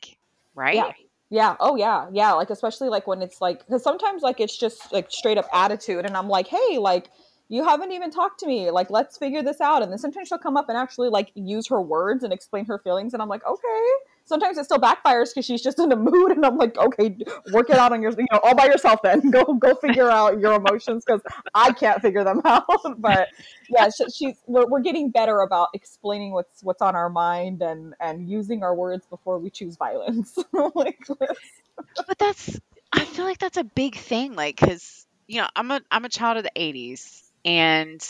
right? 0.55 0.75
Yeah. 0.75 0.93
Yeah. 1.31 1.55
Oh, 1.61 1.77
yeah. 1.77 2.07
Yeah. 2.11 2.33
Like, 2.33 2.49
especially 2.49 2.89
like 2.89 3.07
when 3.07 3.21
it's 3.21 3.39
like, 3.39 3.65
because 3.65 3.81
sometimes 3.83 4.21
like 4.21 4.41
it's 4.41 4.55
just 4.55 4.91
like 4.91 5.09
straight 5.09 5.37
up 5.37 5.47
attitude. 5.53 6.05
And 6.05 6.15
I'm 6.17 6.27
like, 6.27 6.47
hey, 6.47 6.77
like, 6.77 7.09
you 7.47 7.63
haven't 7.63 7.91
even 7.93 8.11
talked 8.11 8.41
to 8.41 8.47
me. 8.47 8.69
Like, 8.69 8.89
let's 8.89 9.17
figure 9.17 9.41
this 9.41 9.61
out. 9.61 9.81
And 9.81 9.91
then 9.91 9.97
sometimes 9.97 10.27
she'll 10.27 10.37
come 10.37 10.57
up 10.57 10.67
and 10.67 10.77
actually 10.77 11.09
like 11.09 11.31
use 11.33 11.67
her 11.69 11.81
words 11.81 12.23
and 12.23 12.33
explain 12.33 12.65
her 12.65 12.79
feelings. 12.79 13.13
And 13.13 13.21
I'm 13.21 13.29
like, 13.29 13.45
okay. 13.47 13.83
Sometimes 14.25 14.57
it 14.57 14.65
still 14.65 14.79
backfires 14.79 15.29
because 15.29 15.45
she's 15.45 15.61
just 15.61 15.79
in 15.79 15.91
a 15.91 15.95
mood. 15.95 16.31
And 16.31 16.45
I'm 16.45 16.57
like, 16.57 16.77
okay, 16.77 17.17
work 17.51 17.69
it 17.69 17.75
out 17.75 17.91
on 17.91 18.01
your, 18.01 18.11
you 18.11 18.25
know, 18.31 18.39
all 18.43 18.55
by 18.55 18.65
yourself 18.65 19.01
then. 19.03 19.29
Go, 19.31 19.43
go 19.53 19.75
figure 19.75 20.09
out 20.09 20.39
your 20.39 20.53
emotions 20.53 21.03
because 21.05 21.21
I 21.53 21.71
can't 21.73 22.01
figure 22.01 22.23
them 22.23 22.41
out. 22.45 22.67
but 22.97 23.29
yeah, 23.69 23.89
she, 23.89 24.09
she's, 24.09 24.35
we're, 24.47 24.65
we're 24.67 24.81
getting 24.81 25.09
better 25.09 25.41
about 25.41 25.69
explaining 25.73 26.31
what's, 26.33 26.63
what's 26.63 26.81
on 26.81 26.95
our 26.95 27.09
mind 27.09 27.61
and, 27.61 27.93
and 27.99 28.29
using 28.29 28.63
our 28.63 28.75
words 28.75 29.05
before 29.05 29.39
we 29.39 29.49
choose 29.49 29.75
violence. 29.75 30.37
like, 30.75 30.99
But 31.07 32.17
that's 32.17 32.59
I 32.93 33.05
feel 33.05 33.25
like 33.25 33.39
that's 33.39 33.57
a 33.57 33.63
big 33.63 33.95
thing 33.95 34.33
like 34.35 34.57
cuz 34.57 35.07
you 35.27 35.41
know, 35.41 35.47
I'm 35.55 35.71
a 35.71 35.81
I'm 35.89 36.05
a 36.05 36.09
child 36.09 36.37
of 36.37 36.43
the 36.43 36.51
80s 36.55 37.23
and 37.45 38.01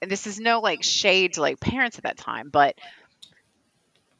this 0.00 0.26
is 0.26 0.38
no 0.38 0.60
like 0.60 0.82
shade 0.82 1.34
to 1.34 1.40
like 1.40 1.60
parents 1.60 1.98
at 1.98 2.04
that 2.04 2.16
time, 2.16 2.50
but 2.50 2.78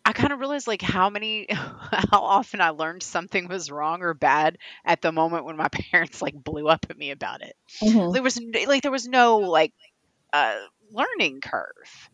I 0.09 0.13
kind 0.15 0.33
of 0.33 0.41
realized 0.41 0.67
like 0.67 0.81
how 0.81 1.11
many 1.11 1.47
how 1.51 2.23
often 2.23 2.63
I 2.63 2.71
learned 2.71 3.03
something 3.03 3.47
was 3.47 3.71
wrong 3.71 4.03
or 4.03 4.15
bad 4.15 4.57
at 4.85 5.03
the 5.03 5.13
moment 5.13 5.45
when 5.45 5.57
my 5.59 5.69
parents 5.73 6.23
like 6.23 6.35
blew 6.35 6.67
up 6.67 6.87
at 6.89 6.97
me 6.97 7.11
about 7.11 7.43
it. 7.43 7.55
Mhm. 7.83 8.15
There 8.15 8.23
was 8.23 8.41
like 8.67 8.83
there 8.83 8.93
was 8.93 9.07
no 9.09 9.39
like 9.39 9.75
uh 10.33 10.61
learning 10.91 11.41
curve. 11.43 12.11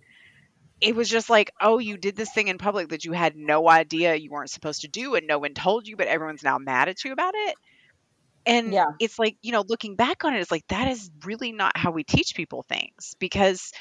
It 0.81 0.95
was 0.95 1.09
just 1.09 1.31
like, 1.31 1.51
oh, 1.61 1.79
you 1.79 1.97
did 1.97 2.17
this 2.17 2.31
thing 2.33 2.49
in 2.49 2.59
public 2.59 2.91
that 2.91 3.05
you 3.05 3.13
had 3.13 3.37
no 3.37 3.69
idea 3.69 4.17
you 4.17 4.31
weren't 4.31 4.51
supposed 4.51 4.83
to 4.83 4.89
do 4.89 5.15
and 5.15 5.27
no 5.27 5.39
one 5.39 5.55
told 5.55 5.89
you, 5.89 5.97
but 5.97 6.09
everyone's 6.09 6.43
now 6.43 6.59
mad 6.59 6.89
at 6.89 7.05
you 7.05 7.13
about 7.13 7.35
it. 7.37 7.57
And 8.47 8.75
Yeah. 8.75 8.93
it's 8.99 9.19
like, 9.19 9.39
you 9.43 9.53
know, 9.53 9.65
looking 9.67 9.97
back 9.97 10.25
on 10.25 10.35
it, 10.35 10.41
it's 10.41 10.51
like 10.53 10.67
that 10.69 10.89
is 10.89 11.11
really 11.25 11.53
not 11.53 11.77
how 11.77 11.93
we 11.93 12.05
teach 12.05 12.35
people 12.37 12.65
things 12.69 13.15
because 13.21 13.73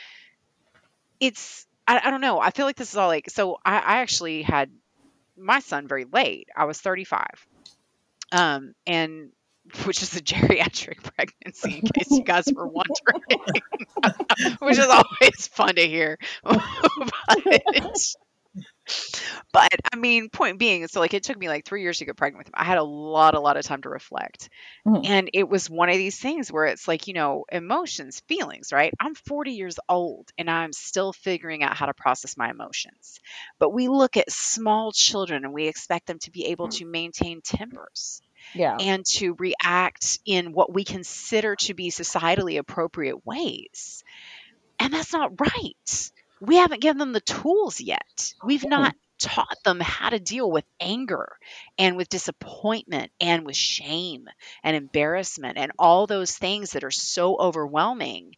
it's 1.20 1.66
I, 1.88 2.02
I 2.06 2.12
don't 2.12 2.22
know. 2.22 2.40
I 2.40 2.52
feel 2.52 2.66
like 2.66 2.76
this 2.76 2.92
is 2.92 2.98
all 2.98 3.08
like 3.08 3.30
so 3.30 3.58
I, 3.66 3.76
I 3.78 3.98
actually 3.98 4.42
had 4.44 4.72
my 5.38 5.60
son 5.60 5.88
very 5.88 6.06
late. 6.06 6.50
I 6.56 6.66
was 6.66 6.80
35. 6.82 7.48
Um 8.32 8.74
and 8.88 9.32
which 9.86 10.04
is 10.04 10.16
a 10.18 10.22
geriatric 10.22 11.04
pregnancy 11.16 11.80
in 11.80 11.88
case 11.88 12.12
you 12.12 12.24
guys 12.24 12.46
were 12.56 12.68
wondering. 12.68 13.42
which 14.60 14.78
is 14.78 14.88
always 14.88 15.48
fun 15.48 15.76
to 15.76 15.88
hear. 15.88 16.18
but, 16.44 16.62
but 19.52 19.70
I 19.94 19.96
mean, 19.98 20.30
point 20.30 20.60
being, 20.60 20.88
so 20.88 21.00
like 21.00 21.14
it 21.14 21.24
took 21.24 21.38
me 21.38 21.48
like 21.48 21.66
three 21.66 21.82
years 21.82 22.00
to 22.00 22.06
get 22.06 22.18
pregnant 22.18 22.40
with 22.40 22.48
him. 22.48 22.54
I 22.56 22.64
had 22.66 22.78
a 22.78 22.84
lot, 22.84 23.36
a 23.36 23.40
lot 23.40 23.58
of 23.58 23.66
time 23.66 23.82
to 23.84 23.90
reflect. 23.90 24.50
Mhm. 24.86 25.04
And 25.06 25.30
it 25.34 25.50
was 25.50 25.70
one 25.70 25.90
of 25.90 25.98
these 25.98 26.18
things 26.20 26.52
where 26.52 26.66
it's 26.66 26.88
like, 26.88 27.08
you 27.08 27.14
know, 27.14 27.46
emotions, 27.52 28.22
feelings, 28.28 28.72
right? 28.72 28.94
I'm 29.00 29.16
40 29.16 29.52
years 29.52 29.78
old 29.90 30.30
and 30.38 30.50
I'm 30.50 30.72
still 30.74 31.12
figuring 31.14 31.62
out 31.64 31.76
how 31.76 31.88
to 31.88 31.94
process 31.94 32.38
my 32.38 32.50
emotions. 32.50 33.20
But 33.60 33.72
we 33.72 33.90
look 33.90 34.16
at 34.18 34.32
small 34.32 34.92
children 34.94 35.44
and 35.44 35.54
we 35.54 35.68
expect 35.68 36.08
them 36.08 36.20
to 36.20 36.32
be 36.32 36.46
able 36.48 36.70
to 36.70 36.86
maintain 36.86 37.42
tempers 37.42 38.22
Yeah. 38.54 38.80
and 38.80 39.06
to 39.18 39.36
react 39.40 40.20
in 40.26 40.54
what 40.54 40.74
we 40.74 40.84
consider 40.86 41.56
to 41.58 41.74
be 41.74 41.92
societally 41.92 42.60
appropriate 42.60 43.26
ways. 43.26 44.04
And 44.80 44.94
that's 44.94 45.14
not 45.14 45.40
right. 45.40 46.12
We 46.46 46.58
haven't 46.58 46.82
given 46.82 46.98
them 46.98 47.14
the 47.14 47.22
tools 47.22 47.80
yet. 47.80 48.34
We've 48.44 48.66
not 48.66 48.96
taught 49.18 49.58
them 49.64 49.80
how 49.80 50.10
to 50.10 50.20
deal 50.20 50.52
with 50.52 50.66
anger 50.80 51.38
and 51.78 51.96
with 51.96 52.10
disappointment 52.10 53.12
and 53.22 53.46
with 53.46 53.56
shame 53.56 54.28
and 54.62 54.76
embarrassment 54.76 55.58
and 55.58 55.72
all 55.80 56.06
those 56.06 56.36
things 56.36 56.72
that 56.72 56.84
are 56.84 56.92
so 56.92 57.38
overwhelming. 57.38 58.34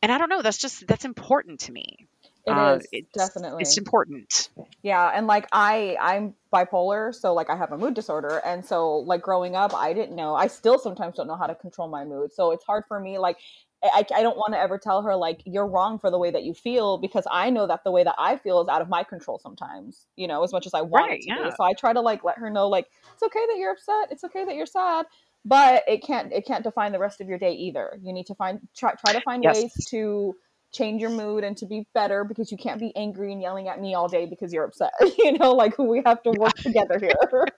And 0.00 0.10
I 0.10 0.16
don't 0.16 0.30
know, 0.30 0.40
that's 0.40 0.56
just 0.56 0.86
that's 0.86 1.04
important 1.04 1.60
to 1.60 1.72
me. 1.72 2.08
It 2.46 2.52
Uh, 2.52 2.78
is 2.78 2.88
it's, 2.92 3.12
definitely. 3.12 3.62
It's 3.62 3.76
important. 3.76 4.48
Yeah, 4.82 5.12
and 5.14 5.26
like 5.26 5.48
I 5.52 5.96
I'm 6.00 6.34
bipolar, 6.52 7.14
so 7.14 7.34
like 7.34 7.50
I 7.50 7.56
have 7.56 7.72
a 7.72 7.78
mood 7.78 7.94
disorder 7.94 8.40
and 8.44 8.64
so 8.64 8.96
like 8.96 9.22
growing 9.22 9.54
up 9.54 9.74
I 9.74 9.92
didn't 9.92 10.16
know. 10.16 10.34
I 10.34 10.46
still 10.46 10.78
sometimes 10.78 11.16
don't 11.16 11.26
know 11.28 11.36
how 11.36 11.46
to 11.46 11.54
control 11.54 11.88
my 11.88 12.04
mood. 12.04 12.32
So 12.32 12.52
it's 12.52 12.64
hard 12.64 12.84
for 12.88 12.98
me 12.98 13.18
like 13.18 13.36
I, 13.82 14.04
I 14.14 14.22
don't 14.22 14.36
want 14.36 14.54
to 14.54 14.58
ever 14.58 14.78
tell 14.78 15.02
her 15.02 15.16
like 15.16 15.42
you're 15.44 15.66
wrong 15.66 15.98
for 15.98 16.10
the 16.10 16.18
way 16.18 16.30
that 16.30 16.44
you 16.44 16.54
feel 16.54 16.98
because 16.98 17.24
I 17.30 17.50
know 17.50 17.66
that 17.66 17.84
the 17.84 17.90
way 17.90 18.04
that 18.04 18.14
I 18.18 18.36
feel 18.36 18.60
is 18.60 18.68
out 18.68 18.82
of 18.82 18.88
my 18.88 19.02
control 19.02 19.38
sometimes, 19.38 20.06
you 20.16 20.28
know, 20.28 20.42
as 20.44 20.52
much 20.52 20.66
as 20.66 20.74
I 20.74 20.82
want 20.82 21.08
Right, 21.08 21.18
it 21.18 21.22
to 21.22 21.28
yeah. 21.28 21.44
be. 21.44 21.50
So 21.56 21.64
I 21.64 21.72
try 21.72 21.92
to 21.92 22.00
like 22.00 22.22
let 22.24 22.38
her 22.38 22.50
know 22.50 22.68
like 22.68 22.86
it's 23.12 23.22
okay 23.22 23.44
that 23.48 23.56
you're 23.58 23.72
upset, 23.72 24.12
it's 24.12 24.24
okay 24.24 24.44
that 24.44 24.54
you're 24.54 24.66
sad, 24.66 25.06
but 25.44 25.82
it 25.88 26.02
can't 26.04 26.32
it 26.32 26.46
can't 26.46 26.62
define 26.64 26.92
the 26.92 26.98
rest 27.00 27.20
of 27.20 27.28
your 27.28 27.38
day 27.38 27.52
either. 27.54 27.98
You 28.02 28.12
need 28.12 28.26
to 28.26 28.34
find 28.34 28.60
try 28.76 28.92
try 28.94 29.12
to 29.12 29.20
find 29.20 29.42
Yes. 29.42 29.58
ways 29.60 29.86
to 29.90 30.36
change 30.72 31.00
your 31.02 31.10
mood 31.10 31.44
and 31.44 31.56
to 31.58 31.66
be 31.66 31.86
better 31.92 32.24
because 32.24 32.50
you 32.50 32.56
can't 32.56 32.80
be 32.80 32.94
angry 32.96 33.32
and 33.32 33.42
yelling 33.42 33.68
at 33.68 33.80
me 33.80 33.94
all 33.94 34.08
day 34.08 34.26
because 34.26 34.52
you're 34.52 34.64
upset. 34.64 34.92
you 35.18 35.36
know, 35.38 35.52
like 35.52 35.78
we 35.78 36.02
have 36.06 36.22
to 36.22 36.30
work 36.32 36.56
together 36.56 36.98
here. 37.00 37.16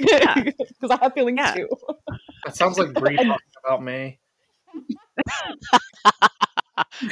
Yeah. 0.00 0.34
Because 0.80 0.98
I 0.98 1.04
have 1.04 1.12
feelings 1.12 1.38
Yeah. 1.38 1.54
too. 1.54 1.68
That 2.44 2.56
sounds 2.56 2.78
like 2.78 2.96
Bree 2.98 3.16
talking 3.16 3.36
about 3.64 3.82
me. 3.82 4.18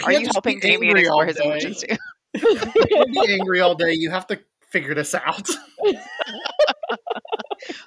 Are 0.04 0.12
you 0.12 0.20
just 0.20 0.34
helping 0.34 0.56
be 0.60 0.68
Damien 0.68 0.96
explore 0.96 1.26
his 1.26 1.36
day. 1.36 1.44
emotions 1.44 1.82
too? 1.82 1.96
You 2.34 2.86
can't 2.88 3.12
be 3.12 3.32
angry 3.40 3.60
all 3.60 3.74
day. 3.74 3.92
You 3.92 4.10
have 4.10 4.26
to 4.28 4.38
figure 4.70 4.94
this 4.94 5.14
out. 5.14 5.48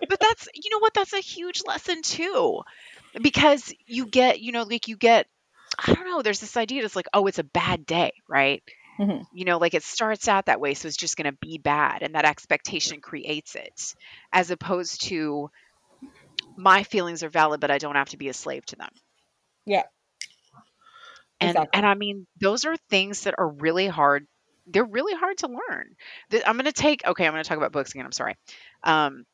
but 0.07 0.19
that's 0.19 0.47
you 0.53 0.69
know 0.71 0.79
what 0.79 0.93
that's 0.93 1.13
a 1.13 1.19
huge 1.19 1.61
lesson 1.65 2.01
too 2.01 2.61
because 3.21 3.73
you 3.85 4.05
get 4.05 4.39
you 4.41 4.51
know 4.51 4.63
like 4.63 4.87
you 4.87 4.97
get 4.97 5.27
i 5.79 5.93
don't 5.93 6.05
know 6.05 6.21
there's 6.21 6.39
this 6.39 6.57
idea 6.57 6.81
that's 6.81 6.95
like 6.95 7.07
oh 7.13 7.27
it's 7.27 7.39
a 7.39 7.43
bad 7.43 7.85
day 7.85 8.11
right 8.27 8.63
Mhm. 8.99 9.23
you 9.33 9.45
know 9.45 9.57
like 9.57 9.73
it 9.73 9.83
starts 9.83 10.27
out 10.27 10.45
that 10.47 10.59
way 10.59 10.73
so 10.73 10.87
it's 10.87 10.97
just 10.97 11.15
going 11.17 11.31
to 11.31 11.37
be 11.41 11.57
bad 11.57 12.03
and 12.03 12.15
that 12.15 12.25
expectation 12.25 12.99
creates 13.01 13.55
it 13.55 13.95
as 14.33 14.51
opposed 14.51 15.03
to 15.07 15.49
my 16.57 16.83
feelings 16.83 17.23
are 17.23 17.29
valid 17.29 17.59
but 17.61 17.71
i 17.71 17.77
don't 17.77 17.95
have 17.95 18.09
to 18.09 18.17
be 18.17 18.27
a 18.29 18.33
slave 18.33 18.65
to 18.67 18.75
them 18.75 18.89
Yeah. 19.65 19.83
And 21.41 21.57
Exactly. 21.57 21.69
and 21.73 21.85
i 21.85 21.95
mean 21.95 22.27
those 22.41 22.65
are 22.65 22.77
things 22.89 23.23
that 23.23 23.35
are 23.39 23.49
really 23.49 23.87
hard 23.87 24.27
they're 24.67 24.85
really 24.85 25.15
hard 25.15 25.37
to 25.39 25.47
learn. 25.47 25.95
Th- 26.31 26.43
i'm 26.47 26.55
going 26.55 26.65
to 26.65 26.73
take 26.73 27.05
okay 27.05 27.25
i'm 27.27 27.33
going 27.33 27.43
to 27.43 27.49
talk 27.49 27.57
about 27.57 27.73
books 27.73 27.91
again 27.91 28.05
i'm 28.05 28.13
sorry. 28.13 28.35
Um 28.83 29.25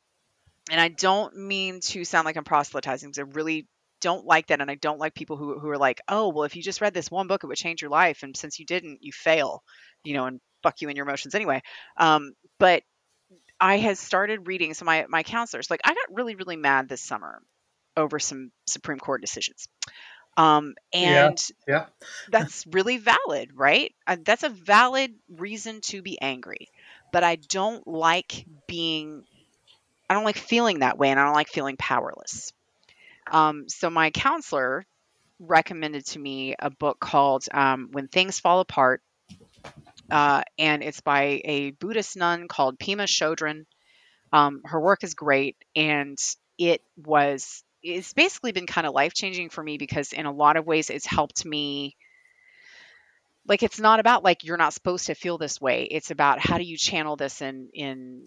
and 0.71 0.81
i 0.81 0.89
don't 0.89 1.35
mean 1.35 1.79
to 1.81 2.03
sound 2.05 2.25
like 2.25 2.38
i'm 2.38 2.43
proselytizing 2.43 3.09
because 3.09 3.19
i 3.19 3.31
really 3.35 3.67
don't 4.01 4.25
like 4.25 4.47
that 4.47 4.61
and 4.61 4.69
i 4.71 4.75
don't 4.75 4.99
like 4.99 5.13
people 5.15 5.38
who, 5.38 5.59
who 5.59 5.69
are 5.69 5.77
like 5.77 6.01
oh 6.07 6.29
well 6.29 6.43
if 6.43 6.55
you 6.55 6.61
just 6.63 6.81
read 6.81 6.93
this 6.93 7.11
one 7.11 7.27
book 7.27 7.43
it 7.43 7.47
would 7.47 7.57
change 7.57 7.81
your 7.81 7.91
life 7.91 8.23
and 8.23 8.38
since 8.38 8.59
you 8.59 8.65
didn't 8.65 8.99
you 9.03 9.11
fail 9.11 9.63
you 10.03 10.13
know 10.13 10.25
and 10.25 10.39
fuck 10.63 10.81
you 10.81 10.89
and 10.89 10.97
your 10.97 11.05
emotions 11.07 11.35
anyway. 11.35 11.61
Um 11.97 12.34
but 12.59 12.84
i 13.59 13.77
had 13.77 13.97
started 13.97 14.47
reading 14.47 14.73
so 14.73 14.85
my 14.85 15.05
my 15.09 15.23
counselors 15.23 15.69
like 15.69 15.81
i 15.85 15.89
got 15.89 16.05
really 16.15 16.35
really 16.35 16.55
mad 16.57 16.89
this 16.89 17.01
summer 17.01 17.41
over 17.97 18.19
some 18.19 18.51
supreme 18.67 18.99
court 18.99 19.21
decisions 19.21 19.67
um 20.38 20.76
and 20.93 21.39
Yeah. 21.68 21.88
that's 22.30 22.65
really 22.68 22.97
valid, 22.97 23.51
right? 23.55 23.93
Uh, 24.07 24.18
that's 24.23 24.43
a 24.43 24.49
valid 24.49 25.14
reason 25.30 25.81
to 25.81 26.01
be 26.01 26.19
angry. 26.22 26.69
But 27.11 27.23
I 27.23 27.35
don't 27.38 27.88
like 27.88 28.45
being, 28.68 29.23
I 30.09 30.14
don't 30.15 30.26
like 30.26 30.38
feeling 30.38 30.80
that 30.80 30.97
way, 30.97 31.09
and 31.09 31.19
I 31.19 31.26
don't 31.26 31.35
like 31.35 31.49
feeling 31.49 31.77
powerless. 31.77 32.53
Um, 33.31 33.69
so 33.69 33.89
my 33.89 34.11
counselor 34.11 34.85
recommended 35.39 36.05
to 36.07 36.19
me 36.19 36.55
a 36.59 36.69
book 36.69 36.99
called 36.99 37.45
um, 37.53 37.89
When 37.91 38.07
Things 38.07 38.39
Fall 38.39 38.61
Apart. 38.61 39.01
Uh, 40.09 40.43
and 40.57 40.84
it's 40.84 41.01
by 41.01 41.41
a 41.43 41.72
Buddhist 41.72 42.15
nun 42.15 42.47
called 42.47 42.80
Pema 42.80 43.03
Chodron. 43.07 43.65
Um, 44.34 44.61
her 44.65 44.80
work 44.80 45.03
is 45.03 45.15
great, 45.15 45.57
and 45.76 46.18
it 46.57 46.81
was 46.97 47.64
it's 47.95 48.14
basically 48.14 48.51
been 48.51 48.68
kind 48.68 48.88
of 48.88 48.93
life 48.93 49.14
changing 49.14 49.49
for 49.49 49.64
me 49.64 49.77
because 49.77 50.14
in 50.14 50.26
a 50.26 50.31
lot 50.31 50.57
of 50.57 50.65
ways 50.65 50.89
it's 50.89 51.05
helped 51.05 51.45
me 51.45 51.95
like 53.47 53.64
it's 53.64 53.80
not 53.80 53.99
about 53.99 54.23
like 54.23 54.43
you're 54.43 54.57
not 54.57 54.73
supposed 54.73 55.07
to 55.07 55.15
feel 55.15 55.38
this 55.38 55.59
way 55.61 55.84
it's 55.84 56.11
about 56.11 56.39
how 56.39 56.57
do 56.57 56.64
you 56.64 56.77
channel 56.77 57.15
this 57.15 57.41
in 57.41 57.69
in 57.73 58.23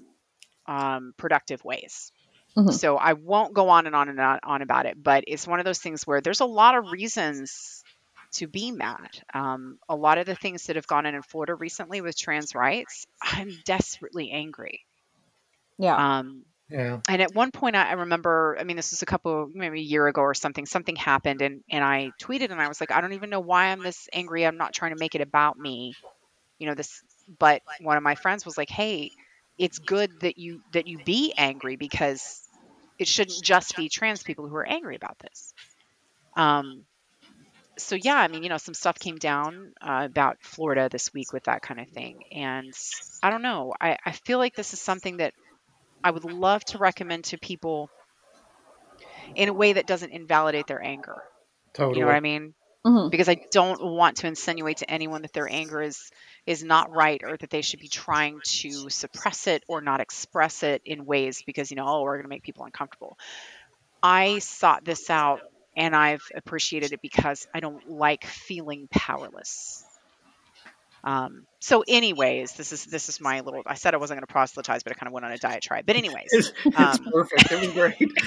um, 0.67 1.13
productive 1.17 1.65
ways 1.65 2.13
Mhm. 2.57 2.71
so 2.71 2.97
i 2.97 3.15
won't 3.15 3.55
go 3.55 3.69
on 3.71 3.87
and 3.87 3.97
on 3.97 4.09
and 4.09 4.21
on, 4.21 4.41
on 4.45 4.63
about 4.63 4.87
it 4.87 5.03
but 5.03 5.25
it's 5.27 5.47
one 5.49 5.61
of 5.61 5.65
those 5.67 5.81
things 5.81 6.07
where 6.07 6.21
there's 6.21 6.41
a 6.41 6.47
lot 6.47 6.77
of 6.77 6.91
reasons 6.93 7.85
to 8.33 8.47
be 8.49 8.73
mad 8.73 9.11
um, 9.35 9.79
a 9.89 9.97
lot 9.97 10.19
of 10.19 10.27
the 10.27 10.37
things 10.37 10.67
that 10.67 10.77
have 10.77 10.87
gone 10.87 11.07
on 11.07 11.15
in 11.15 11.23
florida 11.23 11.55
recently 11.55 12.01
with 12.01 12.17
trans 12.19 12.55
rights 12.55 13.07
i'm 13.23 13.51
desperately 13.65 14.31
angry 14.31 14.87
Yeah. 15.79 16.03
um, 16.21 16.45
Yeah. 16.71 17.01
and 17.09 17.21
at 17.21 17.35
one 17.35 17.51
point 17.51 17.77
I, 17.77 17.93
remember 17.93 18.57
i 18.61 18.65
mean 18.65 18.77
this 18.77 18.93
was 18.93 19.03
a 19.03 19.07
couple 19.07 19.51
maybe 19.53 19.81
a 19.81 19.83
year 19.83 20.07
ago 20.07 20.21
or 20.21 20.35
something 20.35 20.67
something 20.67 20.97
happened 20.97 21.43
and 21.43 21.63
and 21.71 21.83
i 21.85 22.11
tweeted 22.21 22.51
and 22.51 22.61
i 22.61 22.69
was 22.69 22.81
like 22.81 22.93
i 22.93 23.01
don't 23.01 23.13
even 23.13 23.31
know 23.31 23.41
why 23.41 23.67
i'm 23.67 23.83
this 23.83 24.09
angry 24.13 24.47
i'm 24.47 24.57
not 24.57 24.73
trying 24.73 24.93
to 24.93 24.99
make 24.99 25.15
it 25.15 25.21
about 25.21 25.59
me 25.59 25.95
you 26.59 26.67
know 26.67 26.75
this 26.75 27.03
but 27.39 27.63
one 27.81 27.97
of 27.97 28.03
my 28.03 28.15
friends 28.15 28.45
was 28.45 28.57
like 28.57 28.71
hey 28.71 29.11
it's 29.59 29.79
good 29.79 30.11
that 30.21 30.39
you 30.39 30.61
that 30.73 30.87
you 30.87 30.99
be 31.05 31.33
angry 31.37 31.77
because 31.77 32.43
it 32.99 33.09
shouldn't 33.09 33.43
just 33.43 33.77
be 33.77 33.89
trans 33.89 34.23
people 34.23 34.47
who 34.47 34.57
are 34.57 34.67
angry 34.67 34.97
about 34.97 35.19
this 35.19 35.53
um 36.37 36.85
so 37.79 37.97
yeah 37.97 38.17
i 38.17 38.29
mean 38.29 38.43
you 38.43 38.49
know 38.49 38.59
some 38.59 38.75
stuff 38.75 38.99
came 38.99 39.17
down 39.17 39.73
uh, 39.81 40.03
about 40.05 40.37
florida 40.43 40.89
this 40.91 41.13
week 41.15 41.33
with 41.33 41.45
that 41.45 41.63
kind 41.63 41.81
of 41.81 41.89
thing 41.89 42.21
and 42.33 42.75
i 43.23 43.31
don't 43.31 43.43
know 43.43 43.73
i 43.81 43.97
i 44.05 44.13
feel 44.13 44.39
like 44.39 44.55
this 44.55 44.73
is 44.73 44.81
something 44.81 45.19
that 45.19 45.33
i 46.05 46.11
would 46.11 46.25
love 46.25 46.65
to 46.65 46.79
recommend 46.79 47.25
to 47.25 47.39
people 47.39 47.91
in 49.35 49.49
a 49.49 49.53
way 49.53 49.73
that 49.75 49.87
doesn't 49.87 50.11
invalidate 50.11 50.67
their 50.67 50.83
anger 50.83 51.23
Totally. 51.73 51.97
you 51.97 52.01
know 52.01 52.07
what 52.07 52.17
i 52.17 52.21
mean 52.21 52.55
Mhm. 52.87 53.11
because 53.11 53.29
I 53.29 53.39
don't 53.53 53.83
want 53.83 54.19
to 54.19 54.29
insinuate 54.29 54.79
to 54.79 54.91
anyone 54.91 55.23
that 55.23 55.33
their 55.33 55.49
anger 55.51 55.83
is 55.83 56.11
is 56.47 56.65
not 56.65 56.91
right 56.91 57.21
or 57.25 57.37
that 57.37 57.51
they 57.51 57.63
should 57.63 57.81
be 57.81 57.89
trying 57.89 58.43
to 58.61 58.89
suppress 58.91 59.47
it 59.49 59.65
or 59.69 59.81
not 59.83 60.01
express 60.01 60.63
it 60.63 60.83
in 60.87 61.07
ways 61.07 61.43
because 61.47 61.71
you 61.71 61.77
know 61.77 61.87
oh 61.89 62.03
we're 62.03 62.17
going 62.17 62.25
to 62.25 62.31
make 62.31 62.43
people 62.45 62.65
uncomfortable. 62.67 63.19
I 64.03 64.39
sought 64.41 64.85
this 64.85 65.11
out 65.11 65.43
and 65.77 65.97
I've 65.97 66.23
appreciated 66.37 66.93
it 66.93 67.01
because 67.03 67.47
I 67.55 67.61
don't 67.61 67.87
like 67.89 68.25
feeling 68.27 68.89
powerless. 68.93 69.90
Um, 71.05 71.47
so 71.61 71.85
anyways, 71.87 72.53
this 72.53 72.73
is 72.73 72.85
this 72.87 73.09
is 73.09 73.21
my 73.21 73.41
little 73.41 73.63
I 73.67 73.75
said 73.75 73.95
I 73.95 73.99
wasn't 73.99 74.19
going 74.19 74.27
to 74.27 74.33
proselytize 74.33 74.83
but 74.83 74.93
I 74.93 74.95
kind 74.95 75.09
of 75.09 75.13
went 75.13 75.27
on 75.27 75.33
a 75.33 75.39
diatribe. 75.39 75.87
But 75.87 75.97
anyways, 75.97 76.29
It's, 76.33 76.53
it's 76.65 76.77
um, 76.77 76.99
perfect. 77.13 77.53
It 77.53 77.61
was 77.61 77.73
great. 77.73 77.97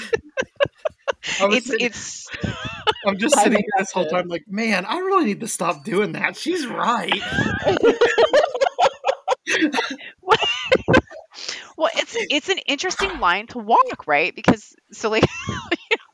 It's 1.40 1.68
sitting- 1.68 1.86
it's 1.86 2.28
I'm 3.08 3.18
just 3.18 3.36
sitting 3.38 3.54
here 3.60 3.66
this 3.78 3.94
whole 3.94 4.06
time 4.08 4.28
like, 4.28 4.44
man, 4.48 4.86
I 4.86 4.98
really 4.98 5.24
need 5.26 5.40
to 5.40 5.48
stop 5.48 5.86
doing 5.86 6.12
that. 6.14 6.36
She's 6.36 6.68
right. 6.68 7.14
Well, 11.76 11.90
it's 11.96 12.16
it's 12.16 12.50
an 12.50 12.60
interesting 12.68 13.20
line 13.20 13.48
to 13.48 13.58
walk, 13.58 14.06
right? 14.08 14.34
Because 14.36 14.76
so 14.92 15.10
like 15.10 15.24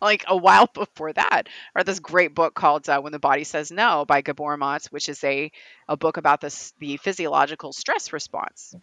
like 0.01 0.26
a 0.27 0.38
while 0.38 0.67
before 0.73 1.13
that, 1.13 1.43
or 1.76 1.84
this 1.84 1.99
great 1.99 2.35
book 2.35 2.53
called 2.53 2.88
uh, 2.89 3.01
"When 3.01 3.11
the 3.11 3.19
Body 3.19 3.43
Says 3.43 3.71
No" 3.71 4.05
by 4.05 4.21
Gabor 4.21 4.57
Mate, 4.57 4.85
which 4.91 5.09
is 5.09 5.23
a 5.23 5.51
a 5.88 5.97
book 5.97 6.17
about 6.17 6.41
this 6.41 6.73
the 6.80 6.97
physiological 6.97 7.73
stress 7.73 8.13
response, 8.13 8.76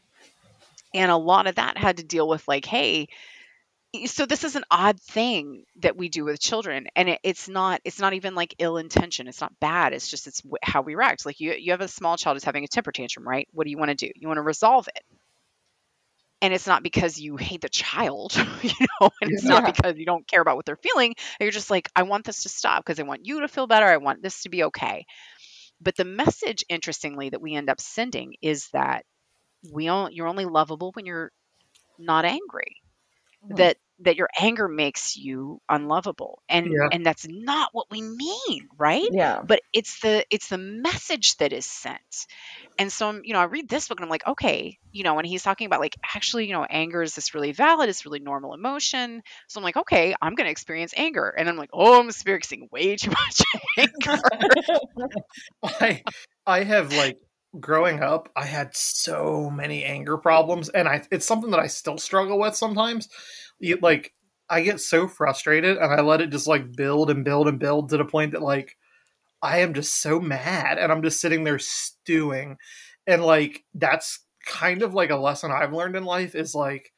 and 0.94 1.10
a 1.10 1.16
lot 1.16 1.46
of 1.46 1.56
that 1.56 1.78
had 1.78 1.98
to 1.98 2.04
deal 2.04 2.28
with 2.28 2.46
like, 2.48 2.64
hey, 2.64 3.08
so 4.06 4.26
this 4.26 4.44
is 4.44 4.56
an 4.56 4.64
odd 4.70 5.00
thing 5.00 5.64
that 5.80 5.96
we 5.96 6.08
do 6.08 6.24
with 6.24 6.40
children, 6.40 6.86
and 6.94 7.08
it, 7.08 7.20
it's 7.22 7.48
not 7.48 7.80
it's 7.84 7.98
not 8.00 8.12
even 8.12 8.34
like 8.34 8.54
ill 8.58 8.76
intention. 8.76 9.28
It's 9.28 9.40
not 9.40 9.58
bad. 9.60 9.92
It's 9.92 10.08
just 10.08 10.26
it's 10.26 10.42
how 10.62 10.82
we 10.82 10.94
react. 10.94 11.24
Like 11.24 11.40
you 11.40 11.52
you 11.52 11.72
have 11.72 11.80
a 11.80 11.88
small 11.88 12.16
child 12.16 12.36
who's 12.36 12.44
having 12.44 12.64
a 12.64 12.68
temper 12.68 12.92
tantrum, 12.92 13.26
right? 13.26 13.48
What 13.52 13.64
do 13.64 13.70
you 13.70 13.78
want 13.78 13.90
to 13.90 13.94
do? 13.94 14.10
You 14.16 14.28
want 14.28 14.38
to 14.38 14.42
resolve 14.42 14.88
it 14.94 15.02
and 16.42 16.52
it's 16.54 16.66
not 16.66 16.82
because 16.82 17.18
you 17.18 17.36
hate 17.36 17.62
the 17.62 17.68
child, 17.68 18.34
you 18.62 18.70
know, 19.00 19.10
and 19.20 19.30
it's 19.32 19.48
not 19.48 19.64
because 19.64 19.96
you 19.96 20.06
don't 20.06 20.26
care 20.28 20.40
about 20.40 20.56
what 20.56 20.64
they're 20.66 20.76
feeling. 20.76 21.14
You're 21.40 21.50
just 21.50 21.70
like, 21.70 21.88
I 21.96 22.02
want 22.02 22.24
this 22.24 22.42
to 22.44 22.48
stop 22.48 22.84
because 22.84 23.00
I 23.00 23.04
want 23.04 23.26
you 23.26 23.40
to 23.40 23.48
feel 23.48 23.66
better. 23.66 23.86
I 23.86 23.96
want 23.98 24.22
this 24.22 24.42
to 24.42 24.48
be 24.50 24.64
okay. 24.64 25.06
But 25.80 25.96
the 25.96 26.04
message, 26.04 26.64
interestingly, 26.68 27.30
that 27.30 27.40
we 27.42 27.54
end 27.54 27.70
up 27.70 27.80
sending 27.80 28.34
is 28.42 28.68
that 28.72 29.04
we 29.72 29.86
don't, 29.86 30.14
you're 30.14 30.28
only 30.28 30.44
lovable 30.46 30.92
when 30.94 31.06
you're 31.06 31.32
not 31.98 32.24
angry. 32.24 32.76
Mhm. 33.42 33.56
That 33.56 33.76
that 34.00 34.16
your 34.16 34.28
anger 34.38 34.68
makes 34.68 35.16
you 35.16 35.60
unlovable, 35.68 36.42
and 36.48 36.66
Yeah. 36.66 36.88
and 36.92 37.04
that's 37.04 37.26
not 37.28 37.70
what 37.72 37.86
we 37.90 38.02
mean, 38.02 38.68
right? 38.78 39.08
Yeah. 39.10 39.42
but 39.46 39.60
it's 39.72 40.00
the 40.00 40.24
it's 40.30 40.48
the 40.48 40.58
message 40.58 41.36
that 41.38 41.52
is 41.52 41.66
sent 41.66 42.26
and 42.78 42.92
so 42.92 43.08
I'm, 43.08 43.20
you 43.24 43.32
know 43.32 43.40
i 43.40 43.44
read 43.44 43.68
this 43.68 43.88
book 43.88 43.98
and 43.98 44.04
i'm 44.04 44.10
like 44.10 44.26
okay 44.26 44.78
you 44.92 45.04
know 45.04 45.14
when 45.14 45.24
he's 45.24 45.42
talking 45.42 45.66
about 45.66 45.80
like 45.80 45.96
actually 46.14 46.46
you 46.46 46.52
know 46.52 46.66
anger 46.68 47.02
is 47.02 47.14
this 47.14 47.34
really 47.34 47.52
valid 47.52 47.88
it's 47.88 48.04
really 48.04 48.20
normal 48.20 48.54
emotion 48.54 49.22
so 49.48 49.60
i'm 49.60 49.64
like 49.64 49.76
okay 49.76 50.14
i'm 50.20 50.34
going 50.34 50.46
to 50.46 50.50
experience 50.50 50.92
anger 50.96 51.28
and 51.28 51.48
i'm 51.48 51.56
like 51.56 51.70
oh 51.72 52.00
i'm 52.00 52.08
experiencing 52.08 52.68
way 52.70 52.96
too 52.96 53.10
much 53.10 53.42
anger 53.78 54.20
I 55.64 56.02
I 56.46 56.62
have 56.64 56.92
like 56.92 57.16
growing 57.58 58.00
up, 58.02 58.28
I 58.36 58.44
had 58.44 58.76
so 58.76 59.50
many 59.50 59.84
anger 59.84 60.16
problems, 60.16 60.68
and 60.68 60.88
I 60.88 61.02
it's 61.10 61.26
something 61.26 61.50
that 61.50 61.60
I 61.60 61.66
still 61.66 61.98
struggle 61.98 62.38
with 62.38 62.54
sometimes. 62.56 63.08
You 63.60 63.78
like 63.82 64.12
I 64.48 64.60
get 64.62 64.80
so 64.80 65.08
frustrated, 65.08 65.78
and 65.78 65.92
I 65.92 66.00
let 66.02 66.20
it 66.20 66.30
just 66.30 66.46
like 66.46 66.72
build 66.76 67.10
and 67.10 67.24
build 67.24 67.48
and 67.48 67.58
build 67.58 67.90
to 67.90 67.96
the 67.98 68.04
point 68.04 68.32
that 68.32 68.42
like 68.42 68.76
I 69.42 69.60
am 69.60 69.74
just 69.74 69.96
so 70.02 70.20
mad, 70.20 70.78
and 70.78 70.92
I'm 70.92 71.02
just 71.02 71.20
sitting 71.20 71.44
there 71.44 71.58
stewing, 71.60 72.58
and 73.06 73.24
like 73.24 73.64
that's 73.74 74.20
kind 74.46 74.82
of 74.82 74.94
like 74.94 75.10
a 75.10 75.16
lesson 75.16 75.52
I've 75.52 75.72
learned 75.74 75.96
in 75.96 76.04
life 76.06 76.34
is 76.34 76.54
like. 76.54 76.92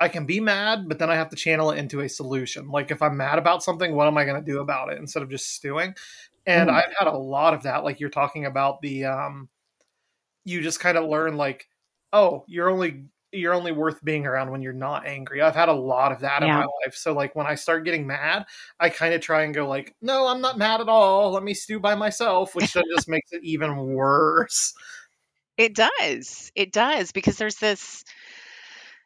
I 0.00 0.08
can 0.08 0.26
be 0.26 0.40
mad, 0.40 0.88
but 0.88 0.98
then 0.98 1.08
I 1.10 1.14
have 1.16 1.30
to 1.30 1.36
channel 1.36 1.70
it 1.70 1.78
into 1.78 2.00
a 2.00 2.08
solution. 2.08 2.68
Like 2.68 2.90
if 2.90 3.00
I'm 3.00 3.16
mad 3.16 3.38
about 3.38 3.62
something, 3.62 3.94
what 3.94 4.06
am 4.06 4.18
I 4.18 4.24
going 4.26 4.42
to 4.42 4.52
do 4.52 4.60
about 4.60 4.92
it 4.92 4.98
instead 4.98 5.22
of 5.22 5.30
just 5.30 5.54
stewing? 5.54 5.94
And 6.46 6.68
Mhm. 6.70 6.74
I've 6.74 6.94
had 6.98 7.08
a 7.08 7.16
lot 7.18 7.54
of 7.54 7.62
that. 7.64 7.84
Like 7.84 8.00
you're 8.00 8.10
talking 8.10 8.44
about 8.46 8.82
the, 8.82 9.06
um, 9.06 9.48
you 10.44 10.62
just 10.62 10.80
kind 10.80 10.98
of 10.98 11.06
learn 11.08 11.36
like, 11.36 11.68
oh, 12.12 12.44
you're 12.48 12.70
only 12.70 13.06
you're 13.36 13.54
only 13.54 13.72
worth 13.72 14.02
being 14.04 14.26
around 14.26 14.50
when 14.50 14.62
you're 14.62 14.72
not 14.72 15.06
angry. 15.06 15.42
I've 15.42 15.54
had 15.54 15.68
a 15.68 15.72
lot 15.74 16.12
of 16.12 16.20
that 16.20 16.42
in 16.42 16.48
my 16.48 16.64
life. 16.84 16.94
So 16.94 17.12
like 17.12 17.34
when 17.34 17.46
I 17.46 17.54
start 17.54 17.84
getting 17.84 18.06
mad, 18.06 18.46
I 18.80 18.88
kind 18.90 19.14
of 19.14 19.20
try 19.20 19.42
and 19.42 19.54
go 19.54 19.68
like, 19.68 19.94
no, 20.02 20.26
I'm 20.26 20.40
not 20.40 20.58
mad 20.58 20.80
at 20.80 20.88
all. 20.88 21.32
Let 21.32 21.42
me 21.42 21.54
stew 21.54 21.80
by 21.80 21.94
myself, 21.94 22.54
which 22.54 22.72
then 22.72 22.84
just 22.94 23.08
makes 23.08 23.32
it 23.32 23.42
even 23.44 23.76
worse. 23.76 24.74
it 25.56 25.74
does 25.74 26.52
it 26.54 26.72
does 26.72 27.12
because 27.12 27.36
there's 27.38 27.56
this 27.56 28.04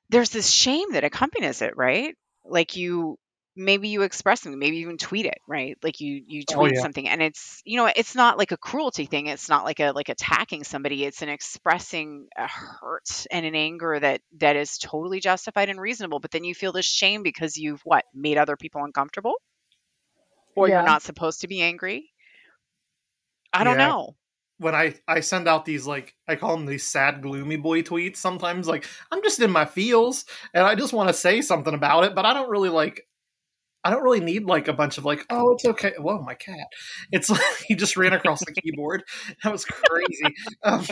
there's 0.09 0.31
this 0.31 0.51
shame 0.51 0.93
that 0.93 1.05
accompanies 1.05 1.63
it 1.63 1.77
right 1.77 2.17
like 2.45 2.77
you 2.77 3.17
maybe 3.61 3.89
you 3.89 4.03
express 4.03 4.41
something 4.41 4.59
maybe 4.59 4.79
even 4.79 4.97
tweet 4.97 5.27
it 5.27 5.39
right 5.47 5.77
like 5.83 6.01
you 6.01 6.23
you 6.27 6.43
Oh, 6.49 6.65
tweet 6.65 6.75
yeah. 6.75 6.81
something 6.81 7.09
and 7.09 7.23
it's 7.23 7.61
you 7.65 7.77
know 7.77 7.91
it's 7.95 8.15
not 8.15 8.39
like 8.39 8.53
a 8.53 8.57
cruelty 8.57 9.07
thing 9.07 9.27
it's 9.27 9.49
not 9.49 9.65
like 9.65 9.81
a 9.81 9.93
like 9.93 10.09
attacking 10.09 10.65
somebody 10.65 11.05
it's 11.05 11.23
an 11.23 11.29
expressing 11.29 12.27
a 12.37 12.47
hurt 12.49 13.27
and 13.31 13.45
an 13.45 13.55
anger 13.55 13.99
that 14.01 14.23
that 14.39 14.57
is 14.57 14.79
totally 14.79 15.21
justified 15.21 15.69
and 15.69 15.81
reasonable 15.81 16.21
but 16.21 16.31
then 16.31 16.45
you 16.45 16.55
feel 16.55 16.73
this 16.73 16.87
shame 16.87 17.23
because 17.23 17.57
you've 17.57 17.81
what 17.85 18.05
made 18.15 18.39
other 18.39 18.57
people 18.57 18.83
uncomfortable 18.83 19.35
or 20.57 20.69
Yeah. 20.69 20.75
you're 20.75 20.83
not 20.83 21.03
supposed 21.03 21.43
to 21.43 21.49
be 21.49 21.61
angry 21.61 22.11
i 23.53 23.63
don't 23.65 23.77
Yeah. 23.77 23.87
know 23.89 24.17
when 24.59 24.75
I 24.75 24.95
I 25.09 25.21
send 25.21 25.49
out 25.49 25.65
these 25.65 25.87
like 25.87 26.15
I 26.29 26.37
call 26.37 26.57
them 26.57 26.67
these 26.67 26.87
sad 26.87 27.23
gloomy 27.23 27.57
boy 27.57 27.83
tweets 27.83 28.17
sometimes 28.17 28.69
like 28.69 28.87
I'm 29.11 29.23
just 29.23 29.41
in 29.41 29.51
my 29.51 29.65
feels 29.65 30.27
and 30.53 30.65
I 30.67 30.75
just 30.75 30.93
want 30.93 31.09
to 31.09 31.15
say 31.15 31.41
something 31.41 31.73
about 31.75 32.05
it 32.05 32.15
but 32.15 32.27
I 32.27 32.35
don't 32.35 32.51
really 32.51 32.69
like 32.69 33.07
I 33.85 33.91
don't 33.91 34.03
really 34.03 34.21
need 34.21 34.45
like 34.45 34.69
a 34.69 34.73
bunch 34.73 34.99
of 34.99 35.05
like 35.05 35.25
oh 35.31 35.53
it's 35.53 35.65
okay. 35.65 35.93
Whoa 35.99 36.21
my 36.21 36.35
cat. 36.35 36.67
It's 37.13 37.31
like 37.31 37.41
he 37.67 37.75
just 37.75 37.97
ran 37.97 38.13
across 38.13 38.41
the 38.41 38.53
keyboard. 38.53 39.05
That 39.43 39.53
was 39.53 39.65
crazy. 39.65 40.35
Um, 40.63 40.87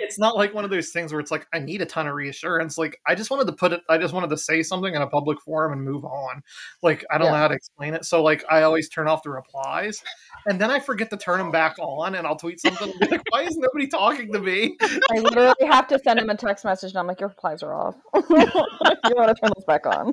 it's 0.00 0.18
not 0.18 0.36
like 0.36 0.54
one 0.54 0.64
of 0.64 0.70
those 0.70 0.90
things 0.90 1.12
where 1.12 1.20
it's 1.20 1.30
like 1.30 1.46
I 1.52 1.58
need 1.58 1.82
a 1.82 1.86
ton 1.86 2.06
of 2.06 2.14
reassurance. 2.14 2.78
Like 2.78 3.00
I 3.06 3.14
just 3.14 3.30
wanted 3.30 3.46
to 3.48 3.52
put 3.52 3.72
it 3.72 3.80
I 3.88 3.98
just 3.98 4.14
wanted 4.14 4.30
to 4.30 4.36
say 4.36 4.62
something 4.62 4.94
in 4.94 5.02
a 5.02 5.06
public 5.08 5.40
forum 5.40 5.72
and 5.72 5.82
move 5.82 6.04
on. 6.04 6.42
Like 6.82 7.04
I 7.10 7.18
don't 7.18 7.32
know 7.32 7.36
how 7.36 7.48
to 7.48 7.54
explain 7.54 7.94
it. 7.94 8.04
So 8.04 8.22
like 8.22 8.44
I 8.48 8.62
always 8.62 8.88
turn 8.88 9.08
off 9.08 9.22
the 9.22 9.30
replies 9.30 10.02
and 10.46 10.60
then 10.60 10.70
I 10.70 10.80
forget 10.80 11.10
to 11.10 11.16
turn 11.16 11.38
them 11.38 11.50
back 11.50 11.76
on, 11.78 12.14
and 12.14 12.26
I'll 12.26 12.36
tweet 12.36 12.60
something 12.60 12.92
like, 13.00 13.22
"Why 13.30 13.42
is 13.42 13.56
nobody 13.56 13.86
talking 13.86 14.32
to 14.32 14.40
me?" 14.40 14.76
I 15.10 15.18
literally 15.18 15.66
have 15.66 15.86
to 15.88 15.98
send 15.98 16.20
him 16.20 16.30
a 16.30 16.36
text 16.36 16.64
message, 16.64 16.92
and 16.92 16.98
I'm 16.98 17.06
like, 17.06 17.20
"Your 17.20 17.28
replies 17.28 17.62
are 17.62 17.74
off. 17.74 17.96
you 18.14 18.20
want 18.30 19.28
to 19.28 19.34
turn 19.34 19.52
those 19.54 19.64
back 19.66 19.86
on?" 19.86 20.12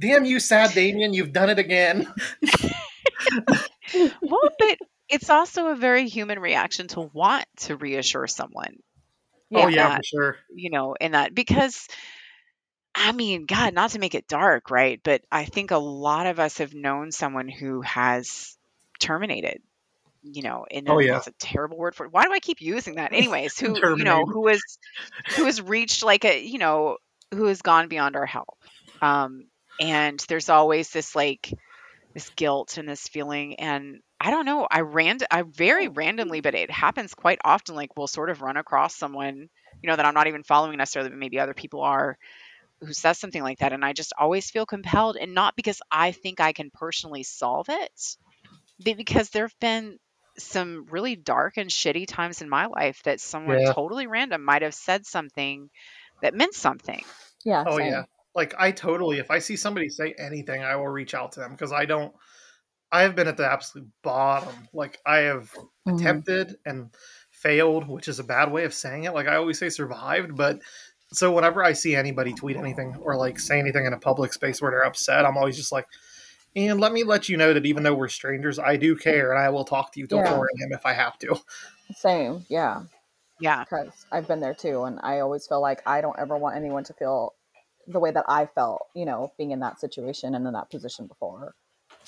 Damn 0.00 0.24
you, 0.24 0.40
sad 0.40 0.72
Damien, 0.72 1.12
you've 1.12 1.32
done 1.32 1.50
it 1.50 1.58
again. 1.58 2.12
well, 4.22 4.48
but 4.58 4.78
it's 5.08 5.30
also 5.30 5.68
a 5.68 5.76
very 5.76 6.08
human 6.08 6.38
reaction 6.38 6.88
to 6.88 7.00
want 7.12 7.44
to 7.58 7.76
reassure 7.76 8.26
someone, 8.26 8.76
Oh 9.54 9.66
Yeah. 9.66 9.68
Yeah. 9.68 9.96
for 9.96 10.02
sure. 10.04 10.36
you 10.54 10.70
know, 10.70 10.94
in 11.00 11.12
that 11.12 11.34
because 11.34 11.86
I 12.94 13.12
mean, 13.12 13.46
God, 13.46 13.72
not 13.74 13.90
to 13.90 13.98
make 14.00 14.14
it 14.14 14.26
dark, 14.26 14.70
right? 14.70 15.00
But 15.02 15.22
I 15.30 15.44
think 15.44 15.70
a 15.70 15.78
lot 15.78 16.26
of 16.26 16.40
us 16.40 16.58
have 16.58 16.74
known 16.74 17.12
someone 17.12 17.48
who 17.48 17.82
has 17.82 18.56
terminated. 18.98 19.62
You 20.22 20.42
know, 20.42 20.66
in 20.70 20.84
Oh 20.88 20.98
yeah. 20.98 21.14
that's 21.14 21.28
a 21.28 21.32
terrible 21.38 21.78
word 21.78 21.94
for 21.94 22.04
it. 22.04 22.12
Why 22.12 22.24
do 22.24 22.32
I 22.32 22.40
keep 22.40 22.60
using 22.60 22.96
that? 22.96 23.12
Anyways, 23.12 23.58
who 23.58 23.74
you 23.96 24.04
know 24.04 24.24
who 24.26 24.48
is 24.48 24.62
who 25.36 25.44
has 25.46 25.62
reached 25.62 26.02
like 26.02 26.24
a 26.24 26.42
you 26.42 26.58
know 26.58 26.98
who 27.32 27.46
has 27.46 27.62
gone 27.62 27.88
beyond 27.88 28.16
our 28.16 28.26
help. 28.26 28.58
Um, 29.00 29.44
and 29.80 30.22
there's 30.28 30.48
always 30.48 30.90
this 30.90 31.16
like 31.16 31.52
this 32.14 32.30
guilt 32.36 32.76
and 32.76 32.88
this 32.88 33.08
feeling 33.08 33.54
and 33.58 34.00
i 34.20 34.30
don't 34.30 34.46
know 34.46 34.66
i 34.70 34.80
ran 34.80 35.18
i 35.30 35.42
very 35.42 35.88
oh. 35.88 35.92
randomly 35.92 36.40
but 36.40 36.54
it 36.54 36.70
happens 36.70 37.14
quite 37.14 37.38
often 37.44 37.74
like 37.74 37.96
we'll 37.96 38.06
sort 38.06 38.30
of 38.30 38.42
run 38.42 38.56
across 38.56 38.94
someone 38.94 39.48
you 39.82 39.88
know 39.88 39.96
that 39.96 40.06
i'm 40.06 40.14
not 40.14 40.26
even 40.26 40.42
following 40.42 40.76
necessarily 40.76 41.10
but 41.10 41.18
maybe 41.18 41.40
other 41.40 41.54
people 41.54 41.80
are 41.80 42.18
who 42.80 42.92
says 42.92 43.18
something 43.18 43.42
like 43.42 43.58
that 43.58 43.72
and 43.72 43.84
i 43.84 43.92
just 43.92 44.12
always 44.18 44.50
feel 44.50 44.66
compelled 44.66 45.16
and 45.16 45.34
not 45.34 45.56
because 45.56 45.80
i 45.90 46.12
think 46.12 46.40
i 46.40 46.52
can 46.52 46.70
personally 46.70 47.22
solve 47.22 47.66
it 47.68 48.16
but 48.84 48.96
because 48.96 49.30
there 49.30 49.44
have 49.44 49.58
been 49.60 49.98
some 50.38 50.86
really 50.90 51.16
dark 51.16 51.56
and 51.56 51.70
shitty 51.70 52.06
times 52.06 52.40
in 52.40 52.48
my 52.48 52.66
life 52.66 53.02
that 53.04 53.20
someone 53.20 53.58
Yeah. 53.60 53.72
totally 53.72 54.06
random 54.06 54.44
might 54.44 54.62
have 54.62 54.74
said 54.74 55.04
something 55.06 55.68
that 56.22 56.34
meant 56.34 56.54
something 56.54 57.04
Yeah. 57.44 57.64
Oh 57.66 57.76
same. 57.76 57.90
yeah. 57.90 58.04
Like 58.34 58.54
I 58.58 58.70
totally 58.70 59.18
if 59.18 59.30
I 59.30 59.38
see 59.38 59.56
somebody 59.56 59.88
say 59.88 60.14
anything, 60.18 60.62
I 60.62 60.76
will 60.76 60.88
reach 60.88 61.14
out 61.14 61.32
to 61.32 61.40
them 61.40 61.52
because 61.52 61.72
I 61.72 61.84
don't 61.84 62.14
I 62.92 63.02
have 63.02 63.14
been 63.14 63.28
at 63.28 63.36
the 63.36 63.50
absolute 63.50 63.88
bottom. 64.02 64.68
Like 64.72 64.98
I 65.06 65.18
have 65.18 65.50
Mhm. 65.86 65.98
attempted 66.00 66.56
and 66.66 66.90
failed, 67.30 67.88
which 67.88 68.08
is 68.08 68.18
a 68.18 68.24
bad 68.24 68.50
way 68.52 68.64
of 68.64 68.74
saying 68.74 69.04
it. 69.04 69.14
Like 69.14 69.26
I 69.28 69.36
always 69.36 69.58
say 69.58 69.68
survived, 69.68 70.36
but 70.36 70.60
so 71.12 71.32
whenever 71.32 71.64
I 71.64 71.72
see 71.72 71.96
anybody 71.96 72.32
tweet 72.34 72.56
anything 72.56 72.94
or 73.02 73.16
like 73.16 73.38
say 73.40 73.58
anything 73.58 73.86
in 73.86 73.92
a 73.92 73.98
public 73.98 74.32
space 74.32 74.60
where 74.62 74.70
they're 74.70 74.84
upset, 74.84 75.24
I'm 75.24 75.36
always 75.36 75.56
just 75.56 75.72
like, 75.72 75.86
and 76.54 76.80
let 76.80 76.92
me 76.92 77.02
let 77.04 77.28
you 77.28 77.36
know 77.36 77.52
that 77.54 77.66
even 77.66 77.82
though 77.82 77.94
we're 77.94 78.08
strangers, 78.08 78.58
I 78.58 78.76
do 78.76 78.96
care 78.96 79.32
and 79.32 79.40
I 79.40 79.48
will 79.50 79.64
talk 79.64 79.92
to 79.92 80.00
you 80.00 80.06
till 80.06 80.18
Yeah. 80.18 80.30
4 80.32 80.46
a.m. 80.46 80.72
if 80.72 80.84
I 80.86 80.92
have 80.92 81.18
to. 81.20 81.40
Same. 81.96 82.44
Yeah. 82.48 82.82
yeah 83.40 83.64
because 83.64 84.06
I've 84.12 84.28
been 84.28 84.40
there 84.40 84.54
too, 84.54 84.84
and 84.84 85.00
I 85.02 85.20
always 85.20 85.46
feel 85.46 85.60
like 85.60 85.82
I 85.86 86.00
don't 86.00 86.18
ever 86.18 86.36
want 86.36 86.56
anyone 86.56 86.84
to 86.84 86.92
feel 86.94 87.34
the 87.92 88.00
way 88.00 88.10
that 88.12 88.24
I 88.28 88.46
felt, 88.46 88.82
you 88.94 89.04
know, 89.04 89.32
being 89.38 89.50
in 89.52 89.60
that 89.60 89.80
situation 89.80 90.34
and 90.34 90.46
in 90.46 90.52
that 90.54 90.70
position 90.70 91.06
before. 91.06 91.54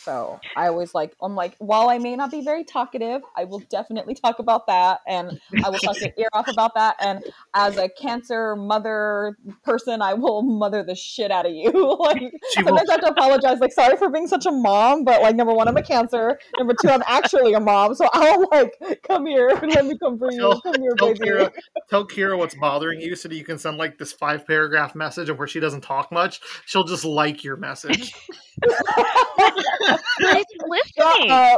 So 0.05 0.41
I 0.57 0.67
always 0.67 0.95
like, 0.95 1.15
I'm 1.23 1.37
like, 1.37 1.55
while 1.59 1.89
I 1.89 1.99
may 1.99 2.17
not 2.17 2.31
be 2.31 2.43
very 2.43 2.65
talkative, 2.65 3.23
I 3.37 3.45
will 3.45 3.61
definitely 3.71 4.15
talk 4.15 4.41
about 4.41 4.67
that, 4.67 5.01
and 5.07 5.41
I 5.65 5.71
will 5.71 5.79
talk 5.79 6.01
your 6.01 6.11
ear 6.19 6.29
off 6.33 6.49
about 6.49 6.75
that. 6.75 6.97
And 7.01 7.25
as 7.55 7.77
a 7.77 7.89
cancer 7.89 8.57
mother 8.57 9.37
person, 9.63 10.03
I 10.03 10.15
will 10.15 10.43
mother 10.43 10.83
the 10.83 10.97
shit 10.97 11.31
out 11.31 11.47
of 11.47 11.53
you. 11.53 11.71
like 12.01 12.19
She 12.53 12.63
will 12.63 12.77
sometimes 12.79 12.91
I 12.91 12.93
have 12.93 13.01
to 13.03 13.11
apologize, 13.11 13.61
like, 13.61 13.73
sorry 13.73 13.97
for 13.97 14.11
being 14.11 14.27
such 14.27 14.47
a 14.47 14.51
mom, 14.51 15.05
but 15.05 15.23
like, 15.23 15.37
number 15.37 15.53
one, 15.55 15.69
I'm 15.69 15.77
a 15.77 15.83
cancer. 15.83 16.39
Number 16.59 16.75
two, 16.81 16.89
I'm 16.89 17.03
actually 17.07 17.53
a 17.53 17.61
mom, 17.61 17.95
so 17.95 18.09
I'll 18.13 18.49
like, 18.51 18.75
come 19.07 19.27
here, 19.27 19.51
and 19.51 19.73
let 19.73 19.87
me 19.87 19.97
come 19.99 20.19
for 20.19 20.33
you, 20.33 20.39
Tell- 20.39 20.61
come 20.63 20.81
here, 20.81 20.95
tell 20.99 21.09
baby. 21.09 21.21
Kyra, 21.21 21.53
tell 21.89 22.07
Kyra 22.07 22.37
what's 22.37 22.55
bothering 22.57 23.01
you 23.01 23.15
so 23.15 23.29
that 23.29 23.37
you 23.37 23.45
can 23.45 23.59
send 23.59 23.79
like 23.79 23.99
this 23.99 24.13
five 24.13 24.47
paragraph 24.47 24.95
message 24.95 25.29
of 25.29 25.39
where 25.39 25.49
she 25.49 25.61
doesn't 25.61 25.83
talk 25.83 26.11
much. 26.11 26.41
She'll 26.67 26.85
just 26.85 27.05
like 27.05 27.45
your 27.45 27.57
message. 27.57 28.15
but 30.21 30.37
it's 30.37 30.53
listening. 30.69 31.57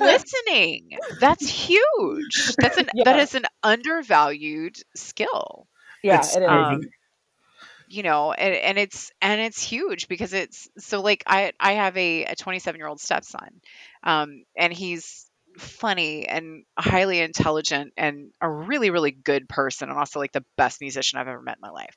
Listening. 0.00 0.90
That's 1.20 1.48
huge. 1.48 2.54
That's 2.60 2.76
an 2.78 2.88
that 3.04 3.16
Yeah. 3.16 3.22
is 3.22 3.34
an 3.34 3.44
undervalued 3.62 4.76
skill. 4.96 5.66
Yeah, 6.02 6.14
It's- 6.16 6.36
it 6.36 6.42
is. 6.42 6.48
um, 6.48 6.80
you 7.90 8.02
know 8.02 8.32
and, 8.32 8.54
and 8.54 8.78
it's 8.78 9.10
and 9.22 9.40
it's 9.40 9.62
huge 9.62 10.08
because 10.08 10.34
it's 10.34 10.68
so 10.78 11.00
like 11.00 11.22
i 11.26 11.52
i 11.58 11.72
have 11.72 11.96
a, 11.96 12.24
a 12.24 12.36
27 12.36 12.78
year 12.78 12.86
old 12.86 13.00
stepson 13.00 13.60
um 14.02 14.44
and 14.56 14.72
he's 14.74 15.24
funny 15.56 16.28
and 16.28 16.64
highly 16.78 17.18
intelligent 17.20 17.92
and 17.96 18.30
a 18.42 18.48
really 18.50 18.90
really 18.90 19.10
good 19.10 19.48
person 19.48 19.88
and 19.88 19.98
also 19.98 20.18
like 20.20 20.32
the 20.32 20.44
best 20.58 20.80
musician 20.82 21.18
i've 21.18 21.28
ever 21.28 21.40
met 21.40 21.56
in 21.56 21.60
my 21.62 21.70
life. 21.70 21.96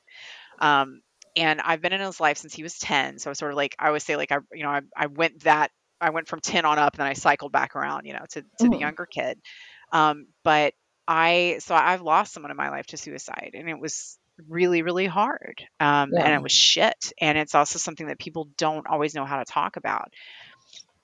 Um 0.60 1.02
and 1.36 1.60
i've 1.60 1.80
been 1.80 1.92
in 1.92 2.00
his 2.00 2.20
life 2.20 2.38
since 2.38 2.54
he 2.54 2.62
was 2.62 2.78
10 2.78 3.18
so 3.18 3.32
sort 3.32 3.52
of 3.52 3.56
like 3.56 3.74
i 3.78 3.86
always 3.88 4.04
say 4.04 4.16
like 4.16 4.32
i 4.32 4.38
you 4.52 4.62
know 4.62 4.70
i, 4.70 4.80
I 4.96 5.06
went 5.06 5.42
that 5.44 5.70
i 6.00 6.10
went 6.10 6.28
from 6.28 6.40
10 6.40 6.64
on 6.64 6.78
up 6.78 6.94
and 6.94 7.00
then 7.00 7.06
i 7.06 7.14
cycled 7.14 7.52
back 7.52 7.76
around 7.76 8.06
you 8.06 8.12
know 8.14 8.24
to, 8.30 8.44
to 8.58 8.68
the 8.68 8.76
Mhm. 8.76 8.78
younger 8.78 9.06
kid. 9.06 9.40
Um 9.92 10.26
but 10.44 10.74
i 11.08 11.58
so 11.60 11.74
i've 11.74 12.02
lost 12.02 12.32
someone 12.32 12.50
in 12.50 12.56
my 12.56 12.70
life 12.70 12.86
to 12.88 12.96
suicide 12.96 13.50
and 13.54 13.68
it 13.68 13.78
was 13.78 14.18
really 14.48 14.82
really 14.82 15.06
hard 15.06 15.62
um 15.80 16.16
and 16.20 16.34
it 16.34 16.42
was 16.42 16.52
shit 16.52 17.12
and 17.20 17.36
it's 17.36 17.54
also 17.54 17.78
something 17.78 18.06
that 18.06 18.18
people 18.18 18.48
don't 18.56 18.86
always 18.86 19.14
know 19.14 19.24
how 19.26 19.38
to 19.38 19.44
talk 19.44 19.76
about. 19.76 20.12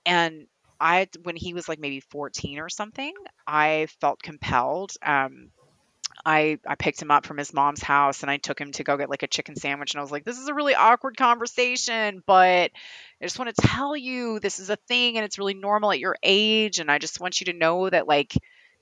And 0.05 0.47
i 0.79 1.07
when 1.23 1.35
he 1.35 1.53
was 1.53 1.67
like 1.67 1.79
maybe 1.79 1.99
14 1.99 2.59
or 2.59 2.69
something 2.69 3.13
i 3.47 3.87
felt 3.99 4.21
compelled 4.21 4.91
um 5.05 5.51
I 6.25 6.59
I 6.67 6.75
picked 6.75 7.01
him 7.01 7.11
up 7.11 7.25
from 7.25 7.37
his 7.37 7.53
mom's 7.53 7.81
house 7.81 8.21
and 8.21 8.31
I 8.31 8.37
took 8.37 8.59
him 8.59 8.71
to 8.73 8.83
go 8.83 8.97
get 8.97 9.09
like 9.09 9.23
a 9.23 9.27
chicken 9.27 9.55
sandwich 9.55 9.93
and 9.93 9.99
I 9.99 10.01
was 10.01 10.11
like, 10.11 10.25
this 10.25 10.37
is 10.37 10.47
a 10.47 10.53
really 10.53 10.75
awkward 10.75 11.17
conversation, 11.17 12.21
but 12.25 12.71
I 13.21 13.25
just 13.25 13.39
want 13.39 13.55
to 13.55 13.67
tell 13.67 13.95
you 13.95 14.39
this 14.39 14.59
is 14.59 14.69
a 14.69 14.75
thing 14.75 15.17
and 15.17 15.25
it's 15.25 15.37
really 15.37 15.53
normal 15.53 15.91
at 15.91 15.99
your 15.99 16.17
age 16.23 16.79
and 16.79 16.91
I 16.91 16.99
just 16.99 17.19
want 17.19 17.39
you 17.39 17.45
to 17.45 17.57
know 17.57 17.89
that 17.89 18.07
like 18.07 18.33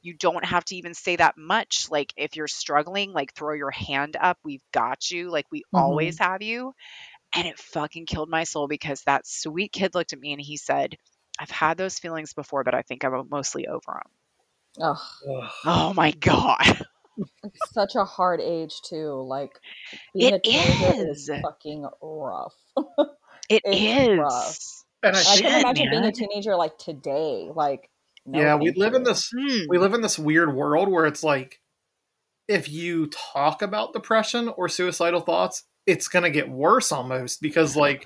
you 0.01 0.13
don't 0.13 0.45
have 0.45 0.65
to 0.65 0.75
even 0.75 0.93
say 0.93 1.15
that 1.17 1.37
much. 1.37 1.87
Like 1.91 2.13
if 2.17 2.35
you're 2.35 2.47
struggling, 2.47 3.13
like 3.13 3.33
throw 3.33 3.53
your 3.53 3.71
hand 3.71 4.15
up. 4.19 4.37
We've 4.43 4.63
got 4.71 5.11
you. 5.11 5.29
Like 5.29 5.45
we 5.51 5.63
always 5.73 6.15
mm-hmm. 6.15 6.31
have 6.31 6.41
you. 6.41 6.73
And 7.35 7.47
it 7.47 7.59
fucking 7.59 8.05
killed 8.05 8.29
my 8.29 8.45
soul 8.45 8.67
because 8.67 9.01
that 9.01 9.27
sweet 9.27 9.71
kid 9.73 9.95
looked 9.95 10.13
at 10.13 10.19
me 10.19 10.31
and 10.31 10.41
he 10.41 10.55
said, 10.57 10.95
I've 11.37 11.51
had 11.51 11.77
those 11.77 11.99
feelings 11.99 12.33
before, 12.33 12.63
but 12.63 12.73
I 12.73 12.81
think 12.81 13.03
I'm 13.03 13.27
mostly 13.29 13.67
over 13.67 14.01
them. 14.01 14.81
Ugh, 14.81 14.97
Ugh. 15.29 15.51
Oh 15.65 15.93
my 15.93 16.11
God. 16.11 16.85
it's 17.43 17.71
such 17.73 17.95
a 17.95 18.03
hard 18.05 18.41
age 18.41 18.81
too. 18.81 19.23
Like 19.27 19.59
being 20.13 20.33
a 20.33 20.39
teenager 20.39 21.09
is. 21.11 21.29
is. 21.29 21.41
fucking 21.41 21.87
rough. 22.01 22.53
It 23.49 23.61
It's 23.65 24.11
is. 24.11 24.17
rough. 24.19 24.59
And 25.03 25.15
I 25.15 25.19
I 25.19 25.23
can't 25.23 25.37
Shit, 25.37 25.61
imagine 25.61 25.89
being 25.91 26.03
a 26.05 26.11
teenager 26.11 26.55
like 26.55 26.77
today. 26.77 27.49
Like, 27.53 27.89
no, 28.25 28.39
yeah, 28.39 28.55
we 28.55 28.71
live 28.75 28.93
in 28.93 29.03
this 29.03 29.31
Hmm. 29.35 29.63
we 29.69 29.77
live 29.77 29.93
in 29.93 30.01
this 30.01 30.17
weird 30.19 30.53
world 30.55 30.89
where 30.89 31.05
it's 31.05 31.23
like 31.23 31.59
if 32.47 32.69
you 32.69 33.07
talk 33.07 33.61
about 33.61 33.93
depression 33.93 34.49
or 34.49 34.69
suicidal 34.69 35.21
thoughts, 35.21 35.63
it's 35.85 36.07
going 36.07 36.23
to 36.23 36.29
get 36.29 36.49
worse 36.49 36.91
almost 36.91 37.41
because 37.41 37.75
like 37.75 38.05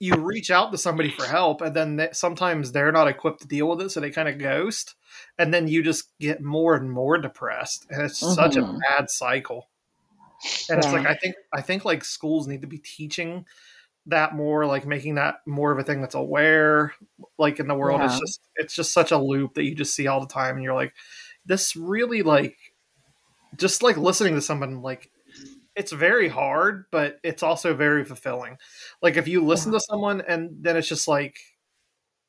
you 0.00 0.18
reach 0.18 0.50
out 0.50 0.72
to 0.72 0.78
somebody 0.78 1.10
for 1.10 1.26
help 1.28 1.60
and 1.62 1.76
then 1.76 1.96
they, 1.96 2.08
sometimes 2.12 2.72
they're 2.72 2.92
not 2.92 3.08
equipped 3.08 3.42
to 3.42 3.48
deal 3.48 3.68
with 3.68 3.82
it 3.82 3.90
so 3.90 4.00
they 4.00 4.10
kind 4.10 4.28
of 4.28 4.38
ghost 4.38 4.96
and 5.38 5.54
then 5.54 5.68
you 5.68 5.82
just 5.82 6.18
get 6.20 6.42
more 6.42 6.74
and 6.76 6.90
more 6.90 7.18
depressed 7.18 7.86
and 7.90 8.02
it's 8.02 8.18
such 8.18 8.56
a 8.56 8.62
Mhm. 8.62 8.80
bad 8.90 9.10
cycle. 9.10 9.68
And 10.68 10.78
it's 10.78 10.92
like 10.92 11.06
I 11.06 11.14
think 11.14 11.34
I 11.52 11.62
think 11.62 11.84
like 11.84 12.04
schools 12.04 12.46
need 12.46 12.60
to 12.62 12.66
be 12.68 12.78
teaching 12.78 13.46
that 14.06 14.34
more 14.34 14.66
like 14.66 14.86
making 14.86 15.16
that 15.16 15.36
more 15.46 15.72
of 15.72 15.78
a 15.78 15.84
thing 15.84 16.00
that's 16.00 16.14
aware 16.16 16.94
like 17.38 17.60
in 17.60 17.68
the 17.68 17.74
world 17.74 18.02
it's 18.04 18.18
just 18.18 18.40
it's 18.56 18.74
just 18.74 18.92
such 18.94 19.12
a 19.12 19.18
loop 19.18 19.54
that 19.54 19.64
you 19.64 19.74
just 19.74 19.94
see 19.94 20.06
all 20.08 20.20
the 20.20 20.26
time 20.26 20.56
and 20.56 20.64
you're 20.64 20.74
like 20.74 20.94
this 21.46 21.76
really 21.76 22.22
like 22.22 22.56
just 23.56 23.82
like 23.82 23.96
listening 23.96 24.34
to 24.34 24.40
someone 24.42 24.82
like 24.82 25.10
it's 25.76 25.92
very 25.92 26.28
hard 26.28 26.84
but 26.90 27.18
it's 27.22 27.42
also 27.42 27.74
very 27.74 28.04
fulfilling 28.04 28.56
like 29.02 29.16
if 29.16 29.28
you 29.28 29.44
listen 29.44 29.70
uh-huh. 29.70 29.78
to 29.78 29.84
someone 29.84 30.20
and 30.26 30.50
then 30.60 30.76
it's 30.76 30.88
just 30.88 31.08
like 31.08 31.36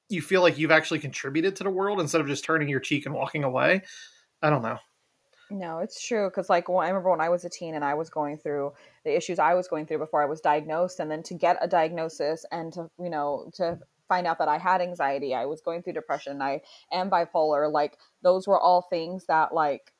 you 0.09 0.21
feel 0.21 0.41
like 0.41 0.57
you've 0.57 0.71
actually 0.71 0.99
contributed 0.99 1.55
to 1.55 1.63
the 1.63 1.69
world 1.69 1.99
instead 1.99 2.21
of 2.21 2.27
just 2.27 2.43
turning 2.43 2.69
your 2.69 2.79
cheek 2.79 3.05
and 3.05 3.15
walking 3.15 3.43
away 3.43 3.81
i 4.41 4.49
don't 4.49 4.61
know 4.61 4.77
No, 5.51 5.79
it's 5.79 6.01
true 6.01 6.29
because 6.29 6.49
like 6.49 6.69
when, 6.69 6.85
I 6.85 6.89
remember 6.89 7.09
when 7.09 7.19
I 7.19 7.27
was 7.27 7.43
a 7.43 7.49
teen 7.49 7.75
and 7.75 7.83
I 7.83 7.93
was 7.93 8.09
going 8.09 8.37
through 8.37 8.71
the 9.03 9.15
issues 9.15 9.37
I 9.37 9.53
was 9.53 9.67
going 9.67 9.85
through 9.85 9.97
before 9.97 10.23
I 10.23 10.25
was 10.25 10.39
diagnosed, 10.39 11.01
and 11.01 11.11
then 11.11 11.23
to 11.23 11.33
get 11.33 11.57
a 11.59 11.67
diagnosis 11.67 12.45
and 12.53 12.71
to 12.71 12.87
you 12.97 13.09
know 13.09 13.51
to 13.55 13.77
find 14.11 14.27
out 14.27 14.39
that 14.39 14.49
I 14.49 14.57
had 14.57 14.81
anxiety, 14.81 15.33
I 15.33 15.45
was 15.45 15.61
going 15.61 15.83
through 15.83 15.93
depression, 15.93 16.41
I 16.41 16.59
am 16.91 17.09
bipolar. 17.09 17.71
Like 17.71 17.97
those 18.21 18.45
were 18.45 18.59
all 18.59 18.81
things 18.81 19.25
that 19.27 19.53
like 19.53 19.93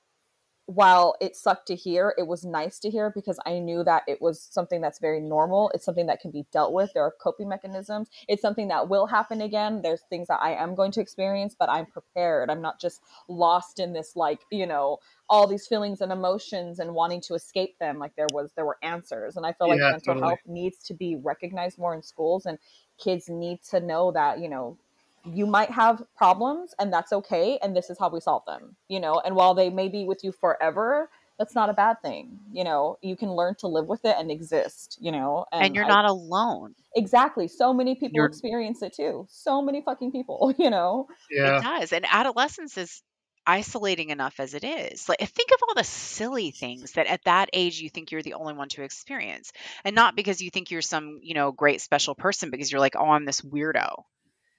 while 0.73 1.15
it 1.19 1.35
sucked 1.35 1.67
to 1.67 1.75
hear, 1.75 2.13
it 2.17 2.25
was 2.25 2.45
nice 2.45 2.79
to 2.79 2.89
hear 2.89 3.11
because 3.13 3.37
I 3.45 3.59
knew 3.59 3.83
that 3.83 4.03
it 4.07 4.21
was 4.21 4.41
something 4.41 4.79
that's 4.79 4.99
very 4.99 5.19
normal. 5.19 5.69
It's 5.73 5.83
something 5.83 6.05
that 6.05 6.21
can 6.21 6.31
be 6.31 6.45
dealt 6.51 6.71
with. 6.71 6.93
There 6.93 7.03
are 7.03 7.13
coping 7.19 7.49
mechanisms. 7.49 8.09
It's 8.29 8.41
something 8.41 8.69
that 8.69 8.87
will 8.87 9.05
happen 9.05 9.41
again. 9.41 9.81
There's 9.81 10.01
things 10.09 10.29
that 10.29 10.39
I 10.41 10.53
am 10.53 10.73
going 10.73 10.91
to 10.93 11.01
experience, 11.01 11.55
but 11.59 11.69
I'm 11.69 11.85
prepared. 11.85 12.49
I'm 12.49 12.61
not 12.61 12.79
just 12.79 13.01
lost 13.27 13.79
in 13.79 13.91
this 13.91 14.15
like, 14.15 14.39
you 14.49 14.65
know, 14.65 14.99
all 15.29 15.45
these 15.45 15.67
feelings 15.67 15.99
and 15.99 16.11
emotions 16.11 16.79
and 16.79 16.93
wanting 16.93 17.21
to 17.21 17.33
escape 17.33 17.77
them 17.79 17.99
like 17.99 18.15
there 18.15 18.27
was 18.31 18.51
there 18.55 18.65
were 18.65 18.77
answers. 18.81 19.35
And 19.35 19.45
I 19.45 19.51
feel 19.51 19.67
like 19.67 19.79
mental 19.79 19.99
totally. 20.13 20.25
health 20.25 20.39
needs 20.45 20.77
to 20.85 20.93
be 20.93 21.17
recognized 21.17 21.79
more 21.79 21.93
in 21.93 22.01
schools 22.01 22.45
and 22.45 22.57
kids 22.97 23.27
need 23.27 23.61
to 23.71 23.81
know 23.81 24.11
that, 24.11 24.39
you 24.39 24.47
know, 24.47 24.77
you 25.25 25.45
might 25.45 25.69
have 25.71 26.01
problems 26.15 26.73
and 26.79 26.91
that's 26.91 27.13
okay 27.13 27.57
and 27.61 27.75
this 27.75 27.89
is 27.89 27.97
how 27.99 28.09
we 28.09 28.19
solve 28.19 28.43
them 28.47 28.75
you 28.87 28.99
know 28.99 29.21
and 29.23 29.35
while 29.35 29.53
they 29.53 29.69
may 29.69 29.87
be 29.87 30.03
with 30.05 30.23
you 30.23 30.31
forever 30.31 31.09
that's 31.39 31.55
not 31.55 31.71
a 31.71 31.73
bad 31.73 31.99
thing. 32.03 32.37
You 32.51 32.63
know, 32.63 32.99
you 33.01 33.15
can 33.15 33.31
learn 33.31 33.55
to 33.61 33.67
live 33.67 33.87
with 33.87 34.05
it 34.05 34.15
and 34.19 34.29
exist. 34.29 34.99
You 35.01 35.11
know, 35.11 35.45
and, 35.51 35.73
you're 35.73 35.85
I- 35.85 35.87
not 35.87 36.05
alone. 36.05 36.75
exactly. 36.95 37.47
So 37.47 37.73
many 37.73 37.95
people 37.95 38.11
You're- 38.13 38.27
experience 38.27 38.83
it 38.83 38.93
too. 38.93 39.25
So 39.27 39.59
many 39.59 39.81
fucking 39.81 40.11
people. 40.11 40.53
You 40.59 40.69
know. 40.69 41.07
Yeah. 41.31 41.57
It 41.57 41.63
does. 41.63 41.93
And 41.93 42.05
adolescence 42.07 42.77
is 42.77 43.01
isolating 43.47 44.11
enough 44.11 44.39
as 44.39 44.53
it 44.53 44.63
is. 44.63 45.09
Like 45.09 45.17
think 45.19 45.49
of 45.51 45.57
all 45.67 45.73
the 45.73 45.83
silly 45.83 46.51
things 46.51 46.91
that 46.91 47.07
at 47.07 47.23
that 47.25 47.49
age 47.53 47.79
you 47.81 47.89
think 47.89 48.11
you're 48.11 48.21
the 48.21 48.35
only 48.35 48.53
one 48.53 48.69
to 48.69 48.83
experience. 48.83 49.51
And 49.83 49.95
not 49.95 50.15
because 50.15 50.41
you 50.43 50.51
think 50.51 50.69
you're 50.69 50.83
some, 50.83 51.21
you 51.23 51.33
know, 51.33 51.51
great 51.51 51.81
special 51.81 52.13
person 52.13 52.51
because 52.51 52.71
you're 52.71 52.81
like, 52.81 52.95
"Oh, 52.95 53.09
I'm 53.09 53.25
this 53.25 53.41
weirdo." 53.41 54.03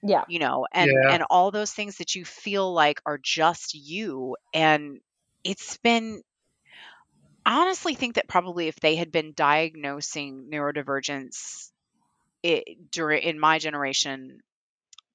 Yeah. 0.03 0.25
You 0.25 0.39
know, 0.39 0.67
and 0.71 1.01
Yeah. 1.07 1.09
and 1.09 1.23
all 1.29 1.51
those 1.51 1.73
things 1.73 1.97
that 1.97 2.15
you 2.15 2.25
feel 2.25 2.73
like 2.73 3.01
are 3.05 3.17
just 3.17 3.73
you 3.73 4.37
and 4.53 4.99
it's 5.43 5.77
been 5.79 6.23
I 7.45 7.61
honestly 7.61 7.95
think 7.95 8.15
that 8.15 8.27
probably 8.27 8.67
if 8.67 8.79
they 8.79 8.95
had 8.95 9.11
been 9.11 9.33
diagnosing 9.33 10.49
neurodivergence 10.51 11.71
it, 12.43 12.91
during 12.91 13.23
in 13.23 13.39
my 13.39 13.59
generation 13.59 14.39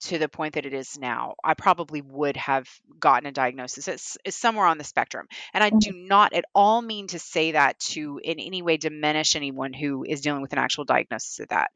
to 0.03 0.19
the 0.19 0.29
point 0.29 0.55
that 0.55 0.67
it 0.67 0.75
is 0.75 0.99
now, 0.99 1.37
I 1.45 1.55
probably 1.55 2.03
would 2.03 2.37
have 2.37 2.69
gotten 2.99 3.27
a 3.29 3.33
diagnosis. 3.33 3.89
It's, 3.89 4.19
it's 4.25 4.37
somewhere 4.37 4.67
on 4.67 4.79
the 4.79 4.85
spectrum. 4.85 5.29
And 5.55 5.65
I 5.65 5.71
Mhm. 5.71 5.91
do 5.91 5.93
not 5.95 6.35
at 6.35 6.47
all 6.55 6.83
mean 6.83 7.09
to 7.09 7.19
say 7.21 7.53
that 7.53 7.81
to 7.81 8.21
in 8.23 8.41
any 8.41 8.63
way 8.63 8.77
diminish 8.79 9.37
anyone 9.37 9.73
who 9.75 10.05
is 10.05 10.23
dealing 10.23 10.43
with 10.43 10.53
an 10.55 10.61
actual 10.61 10.85
diagnosis 10.85 11.41
of 11.41 11.49
that. 11.49 11.71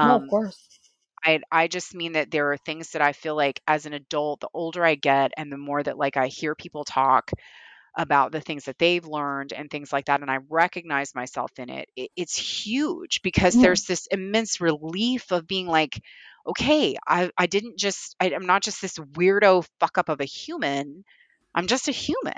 no, 0.00 0.14
Um, 0.14 0.20
of 0.20 0.26
course. 0.28 0.68
I, 1.24 1.40
I 1.50 1.68
just 1.68 1.94
mean 1.94 2.12
that 2.12 2.30
there 2.30 2.52
are 2.52 2.56
things 2.58 2.90
that 2.90 3.02
I 3.02 3.12
feel 3.12 3.34
like 3.36 3.60
as 3.66 3.86
an 3.86 3.94
adult, 3.94 4.40
the 4.40 4.48
older 4.52 4.84
I 4.84 4.94
get 4.94 5.32
and 5.36 5.50
the 5.50 5.56
more 5.56 5.82
that 5.82 5.98
like 5.98 6.16
I 6.16 6.26
hear 6.28 6.54
people 6.54 6.84
talk 6.84 7.30
about 7.96 8.32
the 8.32 8.40
things 8.40 8.64
that 8.64 8.78
they've 8.78 9.06
learned 9.06 9.52
and 9.52 9.70
things 9.70 9.92
like 9.92 10.06
that, 10.06 10.20
and 10.20 10.30
I 10.30 10.38
recognize 10.50 11.14
myself 11.14 11.50
in 11.58 11.70
it, 11.70 11.88
it 11.96 12.10
it's 12.16 12.36
huge 12.36 13.22
because 13.22 13.58
there's 13.60 13.84
this 13.84 14.06
immense 14.10 14.60
relief 14.60 15.32
of 15.32 15.46
being 15.46 15.66
like, 15.68 16.00
okay, 16.46 16.96
I, 17.06 17.30
I 17.38 17.46
didn't 17.46 17.78
just, 17.78 18.16
I, 18.20 18.32
I'm 18.34 18.46
not 18.46 18.62
just 18.62 18.82
this 18.82 18.98
weirdo 18.98 19.66
fuck 19.80 19.98
up 19.98 20.08
of 20.08 20.20
a 20.20 20.24
human. 20.26 21.04
I'm 21.54 21.66
just 21.68 21.88
a 21.88 21.92
human. 21.92 22.34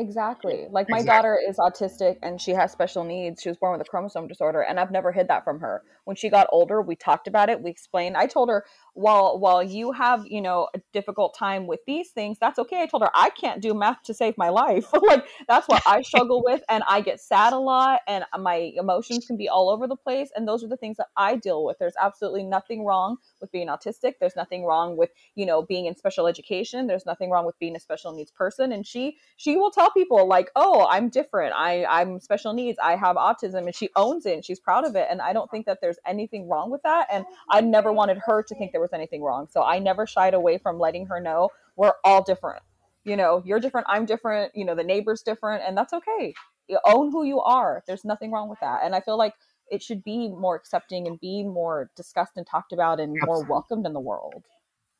Exactly. 0.00 0.66
Like 0.70 0.88
my 0.88 0.98
Exactly. 0.98 1.16
daughter 1.16 1.38
is 1.48 1.56
autistic 1.58 2.18
and 2.22 2.40
she 2.40 2.52
has 2.52 2.70
special 2.70 3.02
needs. 3.02 3.42
She 3.42 3.48
was 3.48 3.58
born 3.58 3.72
with 3.76 3.84
a 3.84 3.90
chromosome 3.90 4.28
disorder 4.28 4.60
and 4.60 4.78
I've 4.78 4.92
never 4.92 5.10
hid 5.10 5.26
that 5.26 5.42
from 5.42 5.58
her. 5.58 5.82
When 6.04 6.14
she 6.14 6.30
got 6.30 6.46
older, 6.52 6.80
we 6.80 6.94
talked 6.94 7.26
about 7.26 7.48
it. 7.48 7.60
We 7.60 7.70
explained. 7.70 8.16
I 8.16 8.26
told 8.26 8.48
her, 8.48 8.64
while 8.98 9.38
while 9.38 9.62
you 9.62 9.92
have, 9.92 10.26
you 10.26 10.40
know, 10.40 10.68
a 10.74 10.80
difficult 10.92 11.36
time 11.38 11.66
with 11.66 11.80
these 11.86 12.10
things, 12.10 12.36
that's 12.40 12.58
okay. 12.58 12.82
I 12.82 12.86
told 12.86 13.04
her 13.04 13.10
I 13.14 13.30
can't 13.30 13.62
do 13.62 13.72
math 13.72 14.02
to 14.04 14.14
save 14.14 14.36
my 14.36 14.48
life. 14.48 14.86
like 15.02 15.24
that's 15.46 15.68
what 15.68 15.82
I 15.86 16.02
struggle 16.02 16.42
with 16.44 16.62
and 16.68 16.82
I 16.88 17.00
get 17.00 17.20
sad 17.20 17.52
a 17.52 17.58
lot 17.58 18.00
and 18.08 18.24
my 18.40 18.72
emotions 18.74 19.24
can 19.26 19.36
be 19.36 19.48
all 19.48 19.70
over 19.70 19.86
the 19.86 19.96
place 19.96 20.30
and 20.34 20.48
those 20.48 20.64
are 20.64 20.68
the 20.68 20.76
things 20.76 20.96
that 20.96 21.08
I 21.16 21.36
deal 21.36 21.64
with. 21.64 21.78
There's 21.78 21.94
absolutely 22.00 22.42
nothing 22.42 22.84
wrong 22.84 23.18
with 23.40 23.52
being 23.52 23.68
autistic. 23.68 24.14
There's 24.20 24.36
nothing 24.36 24.64
wrong 24.64 24.96
with, 24.96 25.10
you 25.36 25.46
know, 25.46 25.62
being 25.62 25.86
in 25.86 25.96
special 25.96 26.26
education. 26.26 26.88
There's 26.88 27.06
nothing 27.06 27.30
wrong 27.30 27.46
with 27.46 27.58
being 27.60 27.76
a 27.76 27.80
special 27.80 28.12
needs 28.12 28.32
person 28.32 28.72
and 28.72 28.84
she 28.84 29.16
she 29.36 29.56
will 29.56 29.70
tell 29.70 29.90
people 29.90 30.26
like 30.26 30.50
oh 30.56 30.86
i'm 30.90 31.08
different 31.08 31.52
i 31.56 31.84
i'm 31.86 32.20
special 32.20 32.52
needs 32.52 32.78
i 32.82 32.96
have 32.96 33.16
autism 33.16 33.64
and 33.66 33.74
she 33.74 33.88
owns 33.96 34.26
it 34.26 34.34
and 34.34 34.44
she's 34.44 34.60
proud 34.60 34.84
of 34.84 34.96
it 34.96 35.06
and 35.10 35.20
i 35.20 35.32
don't 35.32 35.50
think 35.50 35.66
that 35.66 35.78
there's 35.80 35.98
anything 36.06 36.48
wrong 36.48 36.70
with 36.70 36.82
that 36.82 37.06
and 37.12 37.24
i 37.50 37.60
never 37.60 37.92
wanted 37.92 38.18
her 38.18 38.42
to 38.42 38.54
think 38.54 38.72
there 38.72 38.80
was 38.80 38.87
anything 38.92 39.22
wrong 39.22 39.46
so 39.50 39.62
i 39.62 39.78
never 39.78 40.06
shied 40.06 40.34
away 40.34 40.58
from 40.58 40.78
letting 40.78 41.06
her 41.06 41.20
know 41.20 41.48
we're 41.76 41.94
all 42.04 42.22
different 42.22 42.62
you 43.04 43.16
know 43.16 43.42
you're 43.44 43.60
different 43.60 43.86
i'm 43.88 44.04
different 44.06 44.52
you 44.54 44.64
know 44.64 44.74
the 44.74 44.84
neighbor's 44.84 45.22
different 45.22 45.62
and 45.66 45.76
that's 45.76 45.92
okay 45.92 46.34
you 46.68 46.78
own 46.86 47.10
who 47.10 47.24
you 47.24 47.40
are 47.40 47.82
there's 47.86 48.04
nothing 48.04 48.30
wrong 48.30 48.48
with 48.48 48.60
that 48.60 48.80
and 48.84 48.94
i 48.94 49.00
feel 49.00 49.18
like 49.18 49.34
it 49.70 49.82
should 49.82 50.02
be 50.02 50.28
more 50.28 50.56
accepting 50.56 51.06
and 51.06 51.20
be 51.20 51.42
more 51.44 51.90
discussed 51.96 52.32
and 52.36 52.46
talked 52.46 52.72
about 52.72 53.00
and 53.00 53.16
more 53.24 53.44
welcomed 53.44 53.86
in 53.86 53.92
the 53.92 54.00
world 54.00 54.44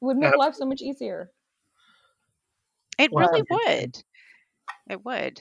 it 0.01 0.05
would 0.05 0.17
make 0.17 0.37
life 0.37 0.55
so 0.55 0.65
much 0.67 0.83
easier 0.83 1.31
It 2.99 3.13
Well, 3.13 3.29
really 3.31 3.43
would. 3.51 4.03
It 4.89 5.05
would. 5.05 5.41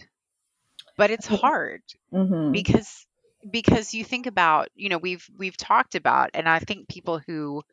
But 0.97 1.11
it's 1.11 1.27
hard. 1.27 1.83
mm-hmm. 2.13 2.51
because 2.51 3.05
because 3.49 3.93
you 3.93 4.03
think 4.03 4.25
about 4.25 4.69
you 4.75 4.89
know 4.89 4.97
we've 4.97 5.29
we've 5.37 5.55
talked 5.57 5.95
about 5.95 6.31
and 6.33 6.49
i 6.49 6.59
think 6.59 6.89
people 6.89 7.19
who 7.19 7.63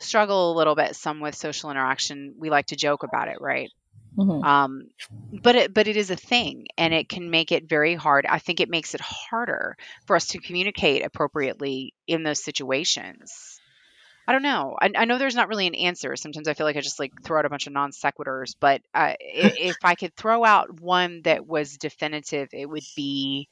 struggle 0.00 0.52
a 0.52 0.56
little 0.56 0.74
bit 0.74 0.96
some 0.96 1.20
with 1.20 1.34
social 1.34 1.70
interaction. 1.70 2.34
We 2.38 2.50
like 2.50 2.66
to 2.66 2.76
joke 2.76 3.02
about 3.02 3.28
it 3.28 3.40
right? 3.40 3.70
Mm-hmm. 4.18 4.44
um 4.44 4.88
but 5.32 5.54
it 5.54 5.72
but 5.72 5.86
it 5.86 5.96
is 5.96 6.10
a 6.10 6.16
thing 6.16 6.66
and 6.76 6.92
it 6.92 7.08
can 7.08 7.30
make 7.30 7.52
it 7.52 7.68
very 7.68 7.94
hard. 7.94 8.26
I 8.26 8.40
think 8.40 8.60
it 8.60 8.68
makes 8.68 8.94
it 8.94 9.00
harder 9.00 9.76
for 10.06 10.16
us 10.16 10.28
to 10.28 10.40
communicate 10.40 11.04
appropriately 11.04 11.94
in 12.08 12.24
those 12.24 12.42
situations. 12.42 13.60
I 14.26 14.32
don't 14.32 14.42
know. 14.42 14.76
I, 14.80 14.90
I 14.96 15.04
know 15.06 15.18
there's 15.18 15.34
not 15.34 15.48
really 15.48 15.66
an 15.66 15.74
answer. 15.74 16.14
Sometimes 16.16 16.48
i 16.48 16.54
feel 16.54 16.66
like 16.66 16.76
i 16.76 16.80
just 16.80 16.98
like 16.98 17.12
throw 17.22 17.38
out 17.38 17.46
a 17.46 17.50
bunch 17.50 17.66
of 17.66 17.72
non 17.72 17.92
sequiturs 17.92 18.54
but 18.58 18.82
uh, 18.94 19.14
if 19.20 19.76
i 19.84 19.94
could 19.94 20.14
throw 20.16 20.44
out 20.44 20.80
one 20.80 21.22
that 21.22 21.46
was 21.46 21.76
definitive 21.76 22.48
it 22.52 22.68
would 22.68 22.84
be 22.96 23.48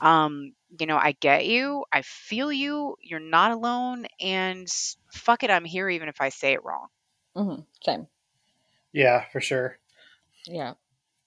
um 0.00 0.52
you 0.78 0.86
know 0.86 0.96
i 0.96 1.12
get 1.12 1.46
you 1.46 1.84
i 1.92 2.02
feel 2.02 2.52
you 2.52 2.96
you're 3.02 3.20
not 3.20 3.52
alone 3.52 4.06
and 4.20 4.68
fuck 5.12 5.42
it 5.42 5.50
i'm 5.50 5.64
here 5.64 5.88
even 5.88 6.08
if 6.08 6.20
i 6.20 6.28
say 6.28 6.52
it 6.52 6.64
wrong 6.64 6.88
Mm-hmm. 7.36 7.62
Same. 7.82 8.08
Yeah, 8.92 9.24
for 9.30 9.40
sure. 9.40 9.78
Yeah. 10.46 10.74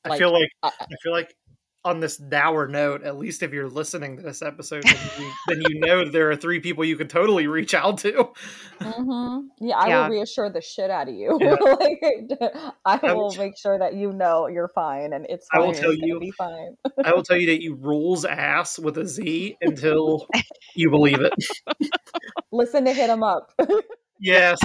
I 0.03 0.09
Like, 0.09 0.19
feel 0.19 0.31
like 0.33 0.49
I, 0.63 0.71
I 0.91 0.95
feel 1.03 1.11
like 1.11 1.35
on 1.83 1.99
this 1.99 2.17
dour 2.17 2.67
note, 2.67 3.03
at 3.03 3.17
least 3.17 3.41
if 3.41 3.51
you're 3.51 3.67
listening 3.69 4.15
to 4.17 4.21
this 4.23 4.41
episode, 4.43 4.83
then 4.83 4.95
you, 5.19 5.31
then 5.47 5.61
you 5.67 5.79
know 5.79 6.07
there 6.09 6.29
are 6.29 6.35
three 6.35 6.59
people 6.59 6.85
you 6.85 6.95
can 6.95 7.07
totally 7.07 7.47
reach 7.47 7.73
out 7.73 7.97
to. 7.99 8.29
hmm 8.79 9.39
Yeah, 9.59 9.77
I 9.77 9.87
Yeah. 9.87 10.03
will 10.03 10.09
reassure 10.15 10.49
the 10.51 10.61
shit 10.61 10.91
out 10.91 11.09
of 11.09 11.15
you. 11.15 11.37
Yeah. 11.41 11.51
like, 11.61 11.99
I 12.85 12.99
I 13.03 13.13
will 13.13 13.29
will 13.29 13.35
make 13.35 13.57
sure 13.57 13.79
that 13.79 13.95
you 13.95 14.11
know 14.13 14.47
you're 14.47 14.71
fine 14.75 15.13
and 15.13 15.25
it's 15.27 15.47
I 15.51 15.59
will 15.59 15.73
tell 15.73 15.93
you- 15.93 16.19
be 16.19 16.31
fine. 16.31 16.75
I 17.03 17.13
will 17.13 17.23
tell 17.23 17.37
you 17.37 17.47
that 17.47 17.61
you 17.63 17.75
rules 17.75 18.25
ass 18.25 18.77
with 18.77 18.97
a 18.99 19.05
Z 19.07 19.57
until 19.61 20.27
you 20.75 20.89
believe 20.91 21.19
it. 21.21 21.33
Listen 22.51 22.85
to 22.85 22.93
hit 22.93 23.09
him 23.09 23.23
up. 23.23 23.51
Yes. 24.23 24.59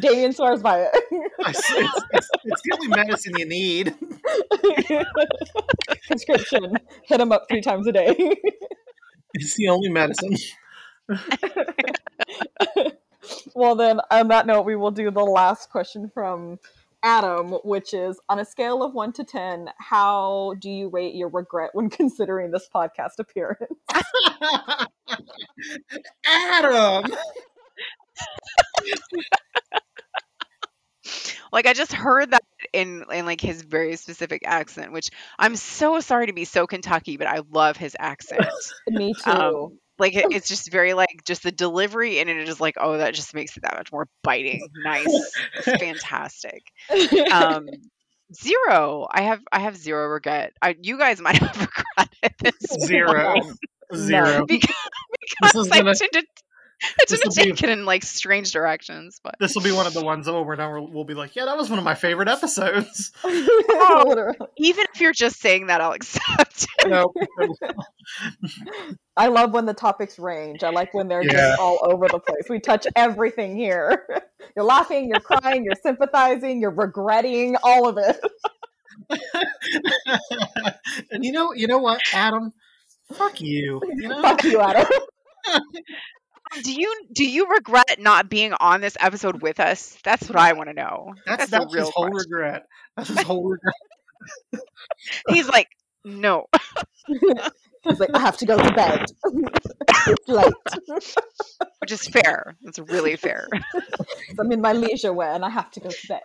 Damien 0.00 0.32
swears 0.32 0.62
by 0.62 0.82
it. 0.82 1.04
It's, 1.40 1.70
it's, 1.70 2.28
it's 2.44 2.62
the 2.62 2.72
only 2.74 2.88
medicine 2.88 3.32
you 3.38 3.46
need. 3.46 3.94
Prescription. 6.08 6.74
Hit 7.04 7.20
him 7.20 7.30
up 7.30 7.46
three 7.48 7.60
times 7.60 7.86
a 7.86 7.92
day. 7.92 8.14
It's 9.34 9.54
the 9.56 9.68
only 9.68 9.90
medicine. 9.90 10.34
well, 13.54 13.76
then, 13.76 14.00
on 14.10 14.28
that 14.28 14.46
note, 14.46 14.62
we 14.62 14.74
will 14.74 14.90
do 14.90 15.10
the 15.10 15.22
last 15.22 15.70
question 15.70 16.10
from 16.12 16.58
Adam, 17.02 17.52
which 17.62 17.94
is 17.94 18.18
on 18.28 18.38
a 18.40 18.44
scale 18.44 18.82
of 18.82 18.94
one 18.94 19.12
to 19.12 19.24
10, 19.24 19.70
how 19.78 20.54
do 20.58 20.70
you 20.70 20.88
rate 20.88 21.14
your 21.14 21.28
regret 21.28 21.70
when 21.74 21.90
considering 21.90 22.50
this 22.50 22.68
podcast 22.74 23.18
appearance? 23.18 23.70
Adam. 26.24 27.12
Like 31.52 31.66
i 31.66 31.72
just 31.72 31.92
heard 31.92 32.30
that 32.32 32.42
in 32.72 33.04
in 33.12 33.24
like 33.24 33.40
his 33.40 33.62
very 33.62 33.96
specific 33.96 34.42
accent 34.44 34.92
which 34.92 35.10
i'm 35.38 35.56
so 35.56 36.00
sorry 36.00 36.26
to 36.26 36.32
be 36.32 36.44
so 36.44 36.66
kentucky 36.66 37.16
but 37.16 37.26
i 37.26 37.40
love 37.50 37.76
his 37.76 37.96
accent 37.98 38.44
Me 38.88 39.14
too. 39.14 39.30
Um, 39.30 39.78
like 39.98 40.14
it, 40.14 40.26
it's 40.30 40.48
just 40.48 40.70
very 40.70 40.92
like 40.94 41.22
just 41.24 41.42
the 41.42 41.52
delivery 41.52 42.18
and 42.18 42.28
it 42.28 42.48
is 42.48 42.60
like 42.60 42.74
oh 42.78 42.98
that 42.98 43.14
just 43.14 43.34
makes 43.34 43.56
it 43.56 43.62
that 43.62 43.74
much 43.76 43.90
more 43.92 44.06
biting 44.22 44.66
nice 44.84 45.06
it's 45.56 45.64
fantastic 45.80 46.62
um 47.32 47.66
zero 48.34 49.06
i 49.10 49.22
have 49.22 49.40
i 49.50 49.60
have 49.60 49.76
zero 49.76 50.06
regret 50.08 50.52
I, 50.60 50.76
you 50.82 50.98
guys 50.98 51.20
might 51.20 51.36
have 51.38 51.56
regretted 51.58 52.34
this 52.40 52.86
Zero. 52.86 53.34
Zero. 53.94 54.44
because, 54.46 54.68
This 55.40 55.52
because 55.52 55.66
is 55.66 55.72
I 55.72 55.78
gonna- 55.78 55.94
tend 55.94 56.12
to 56.12 56.22
I 56.82 57.04
tend 57.06 57.08
this 57.08 57.20
to 57.20 57.28
will 57.28 57.34
be- 57.46 57.52
take 57.52 57.62
it 57.64 57.70
in 57.70 57.84
like 57.84 58.02
strange 58.04 58.52
directions 58.52 59.20
but 59.22 59.34
This 59.40 59.54
will 59.54 59.62
be 59.62 59.72
one 59.72 59.86
of 59.86 59.94
the 59.94 60.04
ones 60.04 60.26
that 60.26 60.32
over 60.32 60.52
and 60.52 60.60
over 60.62 60.80
we'll 60.80 61.04
be 61.04 61.14
like, 61.14 61.34
yeah, 61.36 61.44
that 61.46 61.56
was 61.56 61.68
one 61.70 61.78
of 61.78 61.84
my 61.84 61.94
favorite 61.94 62.28
episodes. 62.28 63.12
Literally. 63.24 64.36
even 64.58 64.84
if 64.94 65.00
you're 65.00 65.12
just 65.12 65.40
saying 65.40 65.66
that 65.66 65.80
i'll 65.80 65.92
accept 65.92 66.66
it 66.84 66.88
No, 66.88 67.12
I 69.16 69.26
love 69.26 69.52
when 69.52 69.66
the 69.66 69.74
topics 69.74 70.18
range. 70.18 70.62
I 70.62 70.70
like 70.70 70.94
when 70.94 71.08
they're 71.08 71.24
Yeah. 71.24 71.32
just 71.32 71.58
all 71.60 71.80
over 71.82 72.06
the 72.08 72.20
place. 72.20 72.44
We 72.48 72.60
touch 72.60 72.86
everything 72.94 73.56
here. 73.56 74.06
You're 74.54 74.64
laughing, 74.64 75.08
you're 75.08 75.18
crying, 75.20 75.64
you're 75.64 75.74
sympathizing, 75.82 76.60
you're 76.60 76.70
regretting, 76.70 77.56
all 77.64 77.88
of 77.88 77.98
it. 77.98 78.20
and 81.10 81.24
you 81.24 81.32
know, 81.32 81.52
you 81.52 81.66
know 81.66 81.78
what, 81.78 82.00
Adam? 82.12 82.52
Fuck 83.12 83.40
you. 83.40 83.80
You 83.96 84.08
know, 84.08 84.22
Fuck 84.22 84.44
you, 84.44 84.60
Adam. 84.60 84.86
Do 86.62 86.72
you 86.72 86.92
do 87.12 87.28
you 87.28 87.48
regret 87.48 87.98
not 87.98 88.28
being 88.28 88.52
on 88.58 88.80
this 88.80 88.96
episode 89.00 89.42
with 89.42 89.60
us? 89.60 89.96
That's 90.04 90.28
what 90.28 90.38
I 90.38 90.52
want 90.54 90.68
to 90.68 90.74
know. 90.74 91.14
That's 91.26 91.50
That's, 91.50 91.52
a 91.52 91.66
that's 91.66 91.74
real 91.74 91.84
his 91.86 91.94
whole 91.94 92.10
question. 92.10 92.30
regret. 92.30 92.66
That's 92.96 93.08
his 93.08 93.22
whole 93.22 93.44
regret. 93.44 93.74
He's 95.28 95.48
like, 95.48 95.68
no. 96.04 96.46
He's 97.84 98.00
like, 98.00 98.10
I 98.14 98.18
have 98.18 98.36
to 98.38 98.46
go 98.46 98.56
to 98.56 98.72
bed. 98.74 99.04
it's 100.06 100.28
late. 100.28 100.52
which 101.80 101.92
is 101.92 102.06
fair. 102.08 102.56
It's 102.62 102.78
really 102.78 103.16
fair. 103.16 103.46
I'm 104.38 104.50
in 104.52 104.60
my 104.60 104.72
leisure 104.72 105.12
wear 105.12 105.32
and 105.32 105.44
I 105.44 105.50
have 105.50 105.70
to 105.72 105.80
go 105.80 105.88
to 105.88 106.06
bed. 106.08 106.20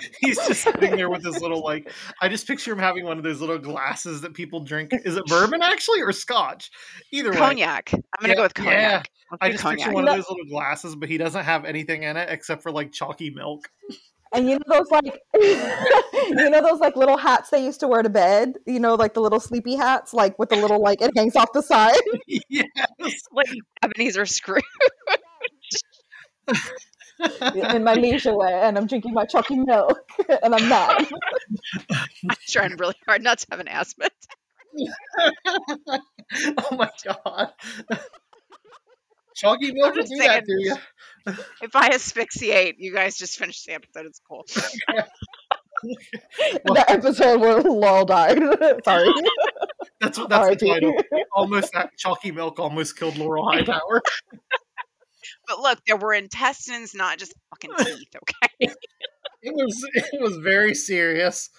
He's 0.20 0.36
just 0.46 0.62
sitting 0.62 0.96
there 0.96 1.10
with 1.10 1.24
his 1.24 1.40
little 1.40 1.62
like. 1.62 1.90
I 2.20 2.28
just 2.28 2.46
picture 2.46 2.72
him 2.72 2.78
having 2.78 3.04
one 3.04 3.18
of 3.18 3.24
those 3.24 3.40
little 3.40 3.58
glasses 3.58 4.20
that 4.22 4.34
people 4.34 4.60
drink. 4.60 4.92
Is 5.04 5.16
it 5.16 5.24
bourbon 5.26 5.62
actually 5.62 6.00
or 6.02 6.12
scotch? 6.12 6.70
Either 7.12 7.30
way. 7.30 7.36
Cognac. 7.36 7.90
I'm 7.92 8.02
gonna 8.20 8.32
Yeah, 8.32 8.34
go 8.36 8.42
with 8.42 8.54
cognac. 8.54 9.10
Let's 9.30 9.38
I 9.40 9.50
just 9.50 9.62
cognac. 9.62 9.78
picture 9.78 9.94
one 9.94 10.08
of 10.08 10.16
those 10.16 10.28
little 10.28 10.46
glasses, 10.46 10.96
but 10.96 11.08
he 11.08 11.18
doesn't 11.18 11.44
have 11.44 11.64
anything 11.64 12.02
in 12.02 12.16
it 12.16 12.28
except 12.30 12.62
for 12.62 12.70
like 12.72 12.92
chalky 12.92 13.30
milk. 13.30 13.68
And 14.32 14.48
you 14.48 14.58
know 14.58 14.78
those 14.78 14.90
like 14.92 15.20
you 15.34 16.50
know 16.50 16.62
those 16.62 16.78
like 16.78 16.94
little 16.96 17.16
hats 17.16 17.50
they 17.50 17.64
used 17.64 17.80
to 17.80 17.88
wear 17.88 18.02
to 18.02 18.08
bed? 18.10 18.54
You 18.66 18.78
know, 18.78 18.94
like 18.94 19.14
the 19.14 19.20
little 19.20 19.40
sleepy 19.40 19.74
hats, 19.74 20.14
like 20.14 20.38
with 20.38 20.50
the 20.50 20.56
little 20.56 20.80
like 20.80 21.02
it 21.02 21.10
hangs 21.16 21.34
off 21.34 21.52
the 21.52 21.62
side. 21.62 21.98
yes. 22.48 22.66
like 23.32 23.48
Ebenezer 23.82 24.26
Scrooge. 24.26 24.62
In 27.74 27.84
my 27.84 27.94
leisure 27.94 28.36
way 28.36 28.52
and 28.52 28.76
I'm 28.78 28.86
drinking 28.86 29.12
my 29.12 29.24
chalky 29.26 29.56
milk 29.56 29.98
and 30.42 30.54
I'm 30.54 30.68
mad. 30.68 31.06
I'm 31.90 32.36
trying 32.48 32.76
really 32.76 32.94
hard 33.06 33.22
not 33.22 33.38
to 33.38 33.46
have 33.50 33.60
an 33.60 33.68
asthma. 33.68 34.08
oh 35.88 36.76
my 36.76 36.90
god. 37.04 37.52
Chalky 39.34 39.72
milk 39.72 39.94
will 39.94 40.02
just 40.02 40.12
do 40.12 40.18
that 40.18 40.44
to 40.44 40.52
you. 40.58 40.76
If 41.62 41.74
I 41.74 41.90
asphyxiate, 41.90 42.76
you 42.78 42.92
guys 42.92 43.16
just 43.16 43.38
finish 43.38 43.64
the 43.64 43.72
episode. 43.74 44.06
It's 44.06 44.20
cool. 44.26 44.44
the 46.64 46.84
episode 46.88 47.40
where 47.40 47.60
Laurel 47.62 48.04
died. 48.04 48.38
Sorry. 48.84 49.08
That's 50.00 50.18
what 50.18 50.30
that's 50.30 50.46
the 50.46 50.68
R.I.P. 50.68 50.68
title. 50.68 50.94
Almost 51.34 51.72
that 51.72 51.90
chalky 51.98 52.30
milk 52.32 52.58
almost 52.58 52.96
killed 52.98 53.18
Laurel 53.18 53.50
Hightower. 53.50 54.02
But 55.50 55.58
look, 55.60 55.80
there 55.84 55.96
were 55.96 56.14
intestines, 56.14 56.94
not 56.94 57.18
just 57.18 57.34
fucking 57.50 57.72
teeth. 57.84 58.08
Okay. 58.62 58.72
It 59.42 59.52
was 59.54 59.84
it 59.94 60.20
was 60.20 60.36
very 60.36 60.74
serious. 60.76 61.50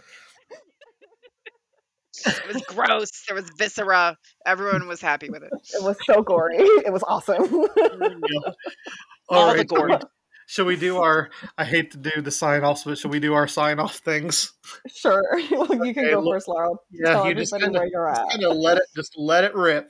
It 2.26 2.54
was 2.54 2.62
gross. 2.68 3.10
There 3.28 3.36
was 3.36 3.50
viscera. 3.58 4.18
Everyone 4.46 4.88
was 4.88 5.02
happy 5.02 5.30
with 5.30 5.44
it. 5.44 5.52
It 5.74 5.84
was 5.84 5.98
so 6.06 6.22
gory. 6.22 6.58
It 6.58 6.94
was 6.94 7.04
awesome. 7.04 7.44
Yeah. 7.78 8.52
All 9.30 9.40
All 9.40 9.52
the 9.52 9.58
right. 9.60 9.68
gore. 9.68 10.00
Shall 10.48 10.66
we 10.66 10.76
do 10.76 10.98
our 10.98 11.30
I 11.58 11.64
hate 11.66 11.92
to 11.92 11.98
do 11.98 12.22
the 12.22 12.32
sign 12.32 12.64
offs, 12.64 12.84
but 12.84 12.98
shall 12.98 13.10
we 13.12 13.20
do 13.20 13.34
our 13.34 13.48
sign 13.48 13.80
off 13.80 13.96
things? 13.98 14.54
sure. 14.88 15.24
you 15.40 15.66
can 15.66 15.82
Okay, 15.90 16.12
go 16.12 16.20
look- 16.20 16.36
first, 16.36 16.48
Laurel. 16.48 16.78
Yeah, 16.92 17.14
Tell 17.14 17.28
you 17.28 17.36
just 17.36 17.54
everybody 17.54 17.74
kinda- 17.74 17.80
where 17.80 17.88
you're 17.90 18.10
at. 18.10 18.30
Kind 18.30 18.44
of 18.44 18.56
let 18.58 18.78
it 18.78 18.84
just 18.96 19.14
let 19.18 19.44
it 19.44 19.56
rip. 19.56 19.90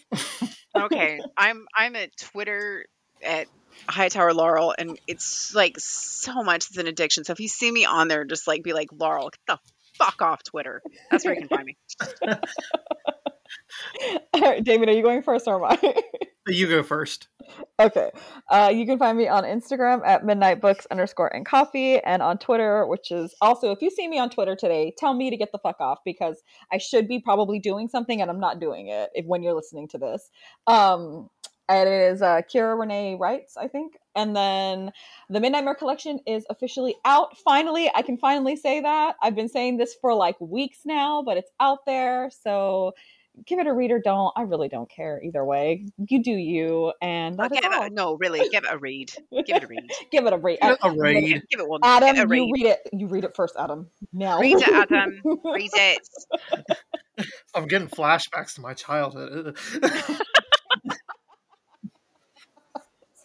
Okay, 0.75 1.19
I'm 1.37 1.65
I'm 1.75 1.95
at 1.95 2.15
Twitter 2.17 2.85
at 3.23 3.47
Hightower 3.87 4.33
Laurel, 4.33 4.73
and 4.77 4.99
it's 5.07 5.53
like 5.53 5.79
so 5.79 6.43
much. 6.43 6.67
It's 6.69 6.77
an 6.77 6.87
addiction. 6.87 7.23
So 7.23 7.33
if 7.33 7.39
you 7.39 7.47
see 7.47 7.71
me 7.71 7.85
on 7.85 8.07
there, 8.07 8.25
just 8.25 8.47
like 8.47 8.63
be 8.63 8.73
like 8.73 8.89
Laurel, 8.91 9.29
get 9.29 9.39
the 9.47 9.59
fuck 9.97 10.21
off 10.21 10.43
Twitter. 10.43 10.81
That's 11.09 11.25
where 11.25 11.33
you 11.33 11.41
can 11.41 11.49
find 11.49 11.65
me. 11.65 11.77
All 14.33 14.41
right, 14.41 14.63
David, 14.63 14.89
are 14.89 14.93
you 14.93 15.03
going 15.03 15.21
first 15.21 15.47
or 15.47 15.63
am 15.63 15.77
I? 15.81 16.03
You 16.47 16.67
go 16.67 16.81
first. 16.81 17.27
Okay. 17.79 18.09
Uh, 18.49 18.71
you 18.73 18.87
can 18.87 18.97
find 18.97 19.15
me 19.15 19.27
on 19.27 19.43
Instagram 19.43 20.01
at 20.03 20.23
midnightbooks 20.23 20.87
underscore 20.89 21.33
and 21.33 21.45
coffee 21.45 21.99
and 21.99 22.23
on 22.23 22.39
Twitter, 22.39 22.87
which 22.87 23.11
is 23.11 23.35
also, 23.41 23.71
if 23.71 23.81
you 23.81 23.91
see 23.91 24.07
me 24.07 24.17
on 24.17 24.31
Twitter 24.31 24.55
today, 24.55 24.91
tell 24.97 25.13
me 25.13 25.29
to 25.29 25.37
get 25.37 25.51
the 25.51 25.59
fuck 25.59 25.79
off 25.79 25.99
because 26.03 26.41
I 26.71 26.79
should 26.79 27.07
be 27.07 27.19
probably 27.19 27.59
doing 27.59 27.89
something 27.89 28.21
and 28.21 28.31
I'm 28.31 28.39
not 28.39 28.59
doing 28.59 28.87
it 28.87 29.11
if, 29.13 29.25
when 29.27 29.43
you're 29.43 29.53
listening 29.53 29.87
to 29.89 29.99
this. 29.99 30.31
Um, 30.65 31.29
and 31.69 31.87
it 31.87 32.11
is 32.13 32.21
uh, 32.21 32.41
Kyra 32.41 32.79
Renee 32.79 33.15
Wrights, 33.19 33.57
I 33.57 33.67
think. 33.67 33.93
And 34.15 34.35
then 34.35 34.91
the 35.29 35.39
Midnight 35.39 35.63
Mare 35.63 35.75
collection 35.75 36.19
is 36.27 36.45
officially 36.49 36.95
out. 37.05 37.37
Finally, 37.37 37.89
I 37.95 38.01
can 38.01 38.17
finally 38.17 38.55
say 38.55 38.81
that. 38.81 39.15
I've 39.21 39.35
been 39.35 39.49
saying 39.49 39.77
this 39.77 39.95
for 40.01 40.13
like 40.13 40.39
weeks 40.39 40.79
now, 40.85 41.23
but 41.23 41.37
it's 41.37 41.51
out 41.59 41.85
there. 41.85 42.29
So 42.43 42.93
give 43.45 43.59
it 43.59 43.67
a 43.67 43.73
read 43.73 43.91
or 43.91 43.99
don't. 43.99 44.33
I 44.35 44.41
really 44.43 44.67
don't 44.67 44.89
care 44.89 45.21
either 45.23 45.43
way. 45.43 45.85
You 46.09 46.21
do 46.21 46.31
you, 46.31 46.93
and 47.01 47.37
that 47.37 47.51
is 47.51 47.59
Give 47.59 47.71
all. 47.71 47.83
it, 47.83 47.93
no, 47.93 48.15
really, 48.15 48.47
give 48.49 48.63
it 48.63 48.69
a 48.71 48.77
read. 48.77 49.11
Give 49.45 49.55
it 49.57 49.63
a 49.63 49.67
read. 49.67 49.89
Give 50.11 50.25
it 50.25 50.33
a 50.33 50.37
read. 50.37 50.59
Give 50.61 50.71
it 50.71 50.79
a 50.83 50.91
read. 50.91 51.43
Give 51.49 51.59
it 51.59 51.67
one. 51.67 51.79
Adam, 51.83 52.15
give 52.15 52.17
it 52.17 52.19
a 52.19 52.21
you 52.23 52.27
read. 52.27 52.51
read 52.53 52.65
it. 52.65 52.79
You 52.93 53.07
read 53.07 53.23
it 53.23 53.35
first, 53.35 53.55
Adam. 53.57 53.87
Now. 54.13 54.39
Read 54.39 54.57
it, 54.57 54.67
Adam. 54.67 55.21
Read 55.45 55.71
it. 55.73 56.77
I'm 57.55 57.67
getting 57.67 57.87
flashbacks 57.87 58.55
to 58.55 58.61
my 58.61 58.73
childhood. 58.73 59.57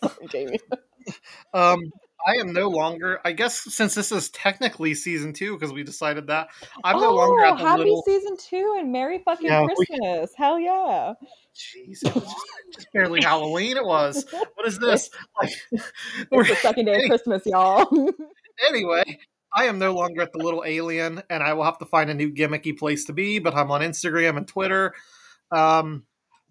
Sorry, 0.08 0.26
Jamie. 0.30 0.60
um, 1.54 1.80
I 2.26 2.32
am 2.40 2.52
no 2.52 2.68
longer. 2.68 3.20
I 3.24 3.32
guess 3.32 3.58
since 3.74 3.94
this 3.94 4.10
is 4.10 4.30
technically 4.30 4.94
season 4.94 5.32
two, 5.32 5.54
because 5.56 5.72
we 5.72 5.84
decided 5.84 6.26
that 6.28 6.48
I'm 6.82 6.98
no 7.00 7.12
longer 7.14 7.44
Oh, 7.44 7.52
at 7.52 7.58
the 7.58 7.64
happy 7.64 7.82
little. 7.84 8.02
season 8.02 8.36
two 8.36 8.76
and 8.78 8.90
Merry 8.90 9.18
fucking 9.24 9.46
Yeah, 9.46 9.62
we- 9.62 9.74
Christmas. 9.86 10.32
Hell 10.36 10.58
yeah. 10.58 11.12
Jeez, 11.54 12.04
it 12.04 12.14
was 12.14 12.24
just, 12.24 12.36
just 12.74 12.92
barely 12.92 13.22
Halloween. 13.22 13.76
It 13.76 13.84
was. 13.84 14.26
What 14.54 14.66
is 14.66 14.78
this? 14.78 15.08
Like, 15.40 15.50
we're, 16.30 16.40
It's 16.40 16.50
the 16.50 16.56
second 16.56 16.86
day 16.86 17.02
of 17.02 17.02
Christmas, 17.08 17.42
y'all. 17.46 17.86
anyway, 18.68 19.18
I 19.54 19.64
am 19.66 19.78
no 19.78 19.94
longer 19.94 20.20
at 20.22 20.32
the 20.32 20.38
little 20.38 20.64
alien, 20.66 21.22
and 21.30 21.42
I 21.42 21.52
will 21.54 21.64
have 21.64 21.78
to 21.78 21.86
find 21.86 22.10
a 22.10 22.14
new 22.14 22.30
gimmicky 22.32 22.76
place 22.76 23.04
to 23.06 23.12
be. 23.12 23.38
But 23.38 23.54
I'm 23.54 23.70
on 23.70 23.80
Instagram 23.82 24.36
and 24.36 24.48
Twitter. 24.48 24.94
Um, 25.50 26.04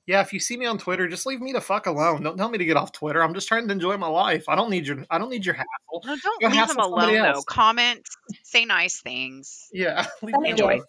yeah, 0.07 0.22
if 0.22 0.32
you 0.34 0.40
see 0.40 0.56
me 0.56 0.65
on 0.68 0.77
Twitter, 0.77 1.07
just 1.07 1.26
leave 1.26 1.41
me 1.41 1.52
the 1.52 1.61
fuck 1.61 1.88
alone. 1.88 2.22
Don't 2.22 2.38
tell 2.38 2.49
me 2.49 2.60
to 2.60 2.65
get 2.65 2.77
off 2.77 2.91
Twitter. 2.91 3.23
I'm 3.23 3.34
just 3.34 3.48
trying 3.48 3.68
to 3.68 3.73
enjoy 3.73 3.98
my 3.98 4.07
life. 4.07 4.48
I 4.48 4.56
don't 4.56 4.69
need 4.69 4.86
your. 4.86 5.03
I 5.10 5.18
don't 5.18 5.30
need 5.30 5.45
your 5.45 5.56
hassle. 5.56 6.03
No, 6.06 6.15
Go 6.15 6.18
don't 6.23 6.44
leave 6.44 6.52
hassle 6.52 6.76
them 6.76 6.84
somebody 6.84 7.15
alone 7.18 7.34
though. 7.34 7.41
Comment, 7.41 8.07
say 8.44 8.65
nice 8.65 9.02
things. 9.02 9.68
Yeah, 9.73 10.06
leave 10.22 10.36
Enjoy. 10.45 10.80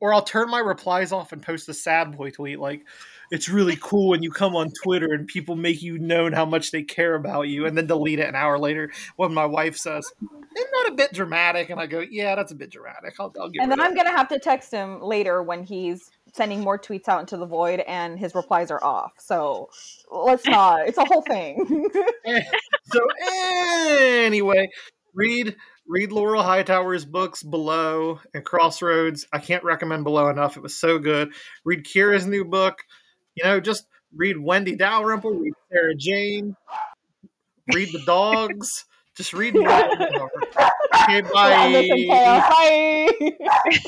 Or 0.00 0.14
I'll 0.14 0.22
turn 0.22 0.48
my 0.48 0.60
replies 0.60 1.10
off 1.10 1.32
and 1.32 1.42
post 1.42 1.68
a 1.68 1.74
sad 1.74 2.16
boy 2.16 2.30
tweet 2.30 2.60
like, 2.60 2.84
"It's 3.30 3.48
really 3.48 3.76
cool 3.80 4.08
when 4.08 4.22
you 4.24 4.30
come 4.32 4.56
on 4.56 4.70
Twitter 4.82 5.12
and 5.12 5.26
people 5.26 5.54
make 5.54 5.80
you 5.80 5.98
known 5.98 6.32
how 6.32 6.44
much 6.44 6.72
they 6.72 6.82
care 6.82 7.14
about 7.14 7.42
you," 7.42 7.66
and 7.66 7.76
then 7.76 7.86
delete 7.86 8.18
it 8.18 8.28
an 8.28 8.34
hour 8.34 8.58
later 8.58 8.90
when 9.16 9.32
my 9.32 9.46
wife 9.46 9.76
says, 9.76 10.04
"Isn't 10.20 10.70
that 10.72 10.88
a 10.90 10.94
bit 10.94 11.12
dramatic?" 11.12 11.70
And 11.70 11.80
I 11.80 11.86
go, 11.86 12.00
"Yeah, 12.00 12.34
that's 12.34 12.50
a 12.50 12.56
bit 12.56 12.70
dramatic. 12.70 13.14
I'll, 13.20 13.32
I'll 13.40 13.50
get." 13.50 13.62
and 13.62 13.70
then 13.70 13.78
rid 13.78 13.84
I'm 13.86 13.92
of 13.92 13.96
going 13.96 14.08
to 14.08 14.16
have 14.16 14.28
to 14.28 14.38
text 14.40 14.72
him 14.72 15.00
later 15.00 15.44
when 15.44 15.62
he's 15.62 16.10
sending 16.34 16.60
more 16.60 16.78
tweets 16.78 17.08
out 17.08 17.20
into 17.20 17.36
the 17.36 17.46
void 17.46 17.80
and 17.80 18.18
his 18.18 18.34
replies 18.34 18.70
are 18.70 18.82
off. 18.82 19.12
So 19.18 19.70
let's 20.10 20.46
not. 20.46 20.88
It's 20.88 20.98
a 20.98 21.04
whole 21.04 21.22
thing. 21.22 21.90
Eh, 22.24 22.42
so 22.84 23.00
anyway, 24.26 24.68
read 25.14 25.56
read 25.86 26.12
Laurel 26.12 26.42
Hightower's 26.42 27.06
books 27.06 27.42
Below 27.42 28.20
and 28.34 28.44
Crossroads. 28.44 29.26
I 29.32 29.38
can't 29.38 29.64
recommend 29.64 30.04
Below 30.04 30.28
enough. 30.28 30.58
It 30.58 30.62
was 30.62 30.76
so 30.76 30.98
good. 30.98 31.32
Read 31.64 31.84
Kyra's 31.84 32.26
new 32.26 32.44
book. 32.44 32.82
You 33.34 33.44
know, 33.44 33.60
just 33.60 33.86
read 34.14 34.36
Wendy 34.38 34.76
Dalrymple, 34.76 35.32
read 35.32 35.54
Sarah 35.72 35.94
Jane, 35.94 36.54
read 37.72 37.92
the 37.92 38.02
dogs. 38.04 38.84
Just 39.16 39.32
read. 39.32 39.54
Okay, 41.02 41.20
bye. 41.22 41.88
Bye. 42.08 43.08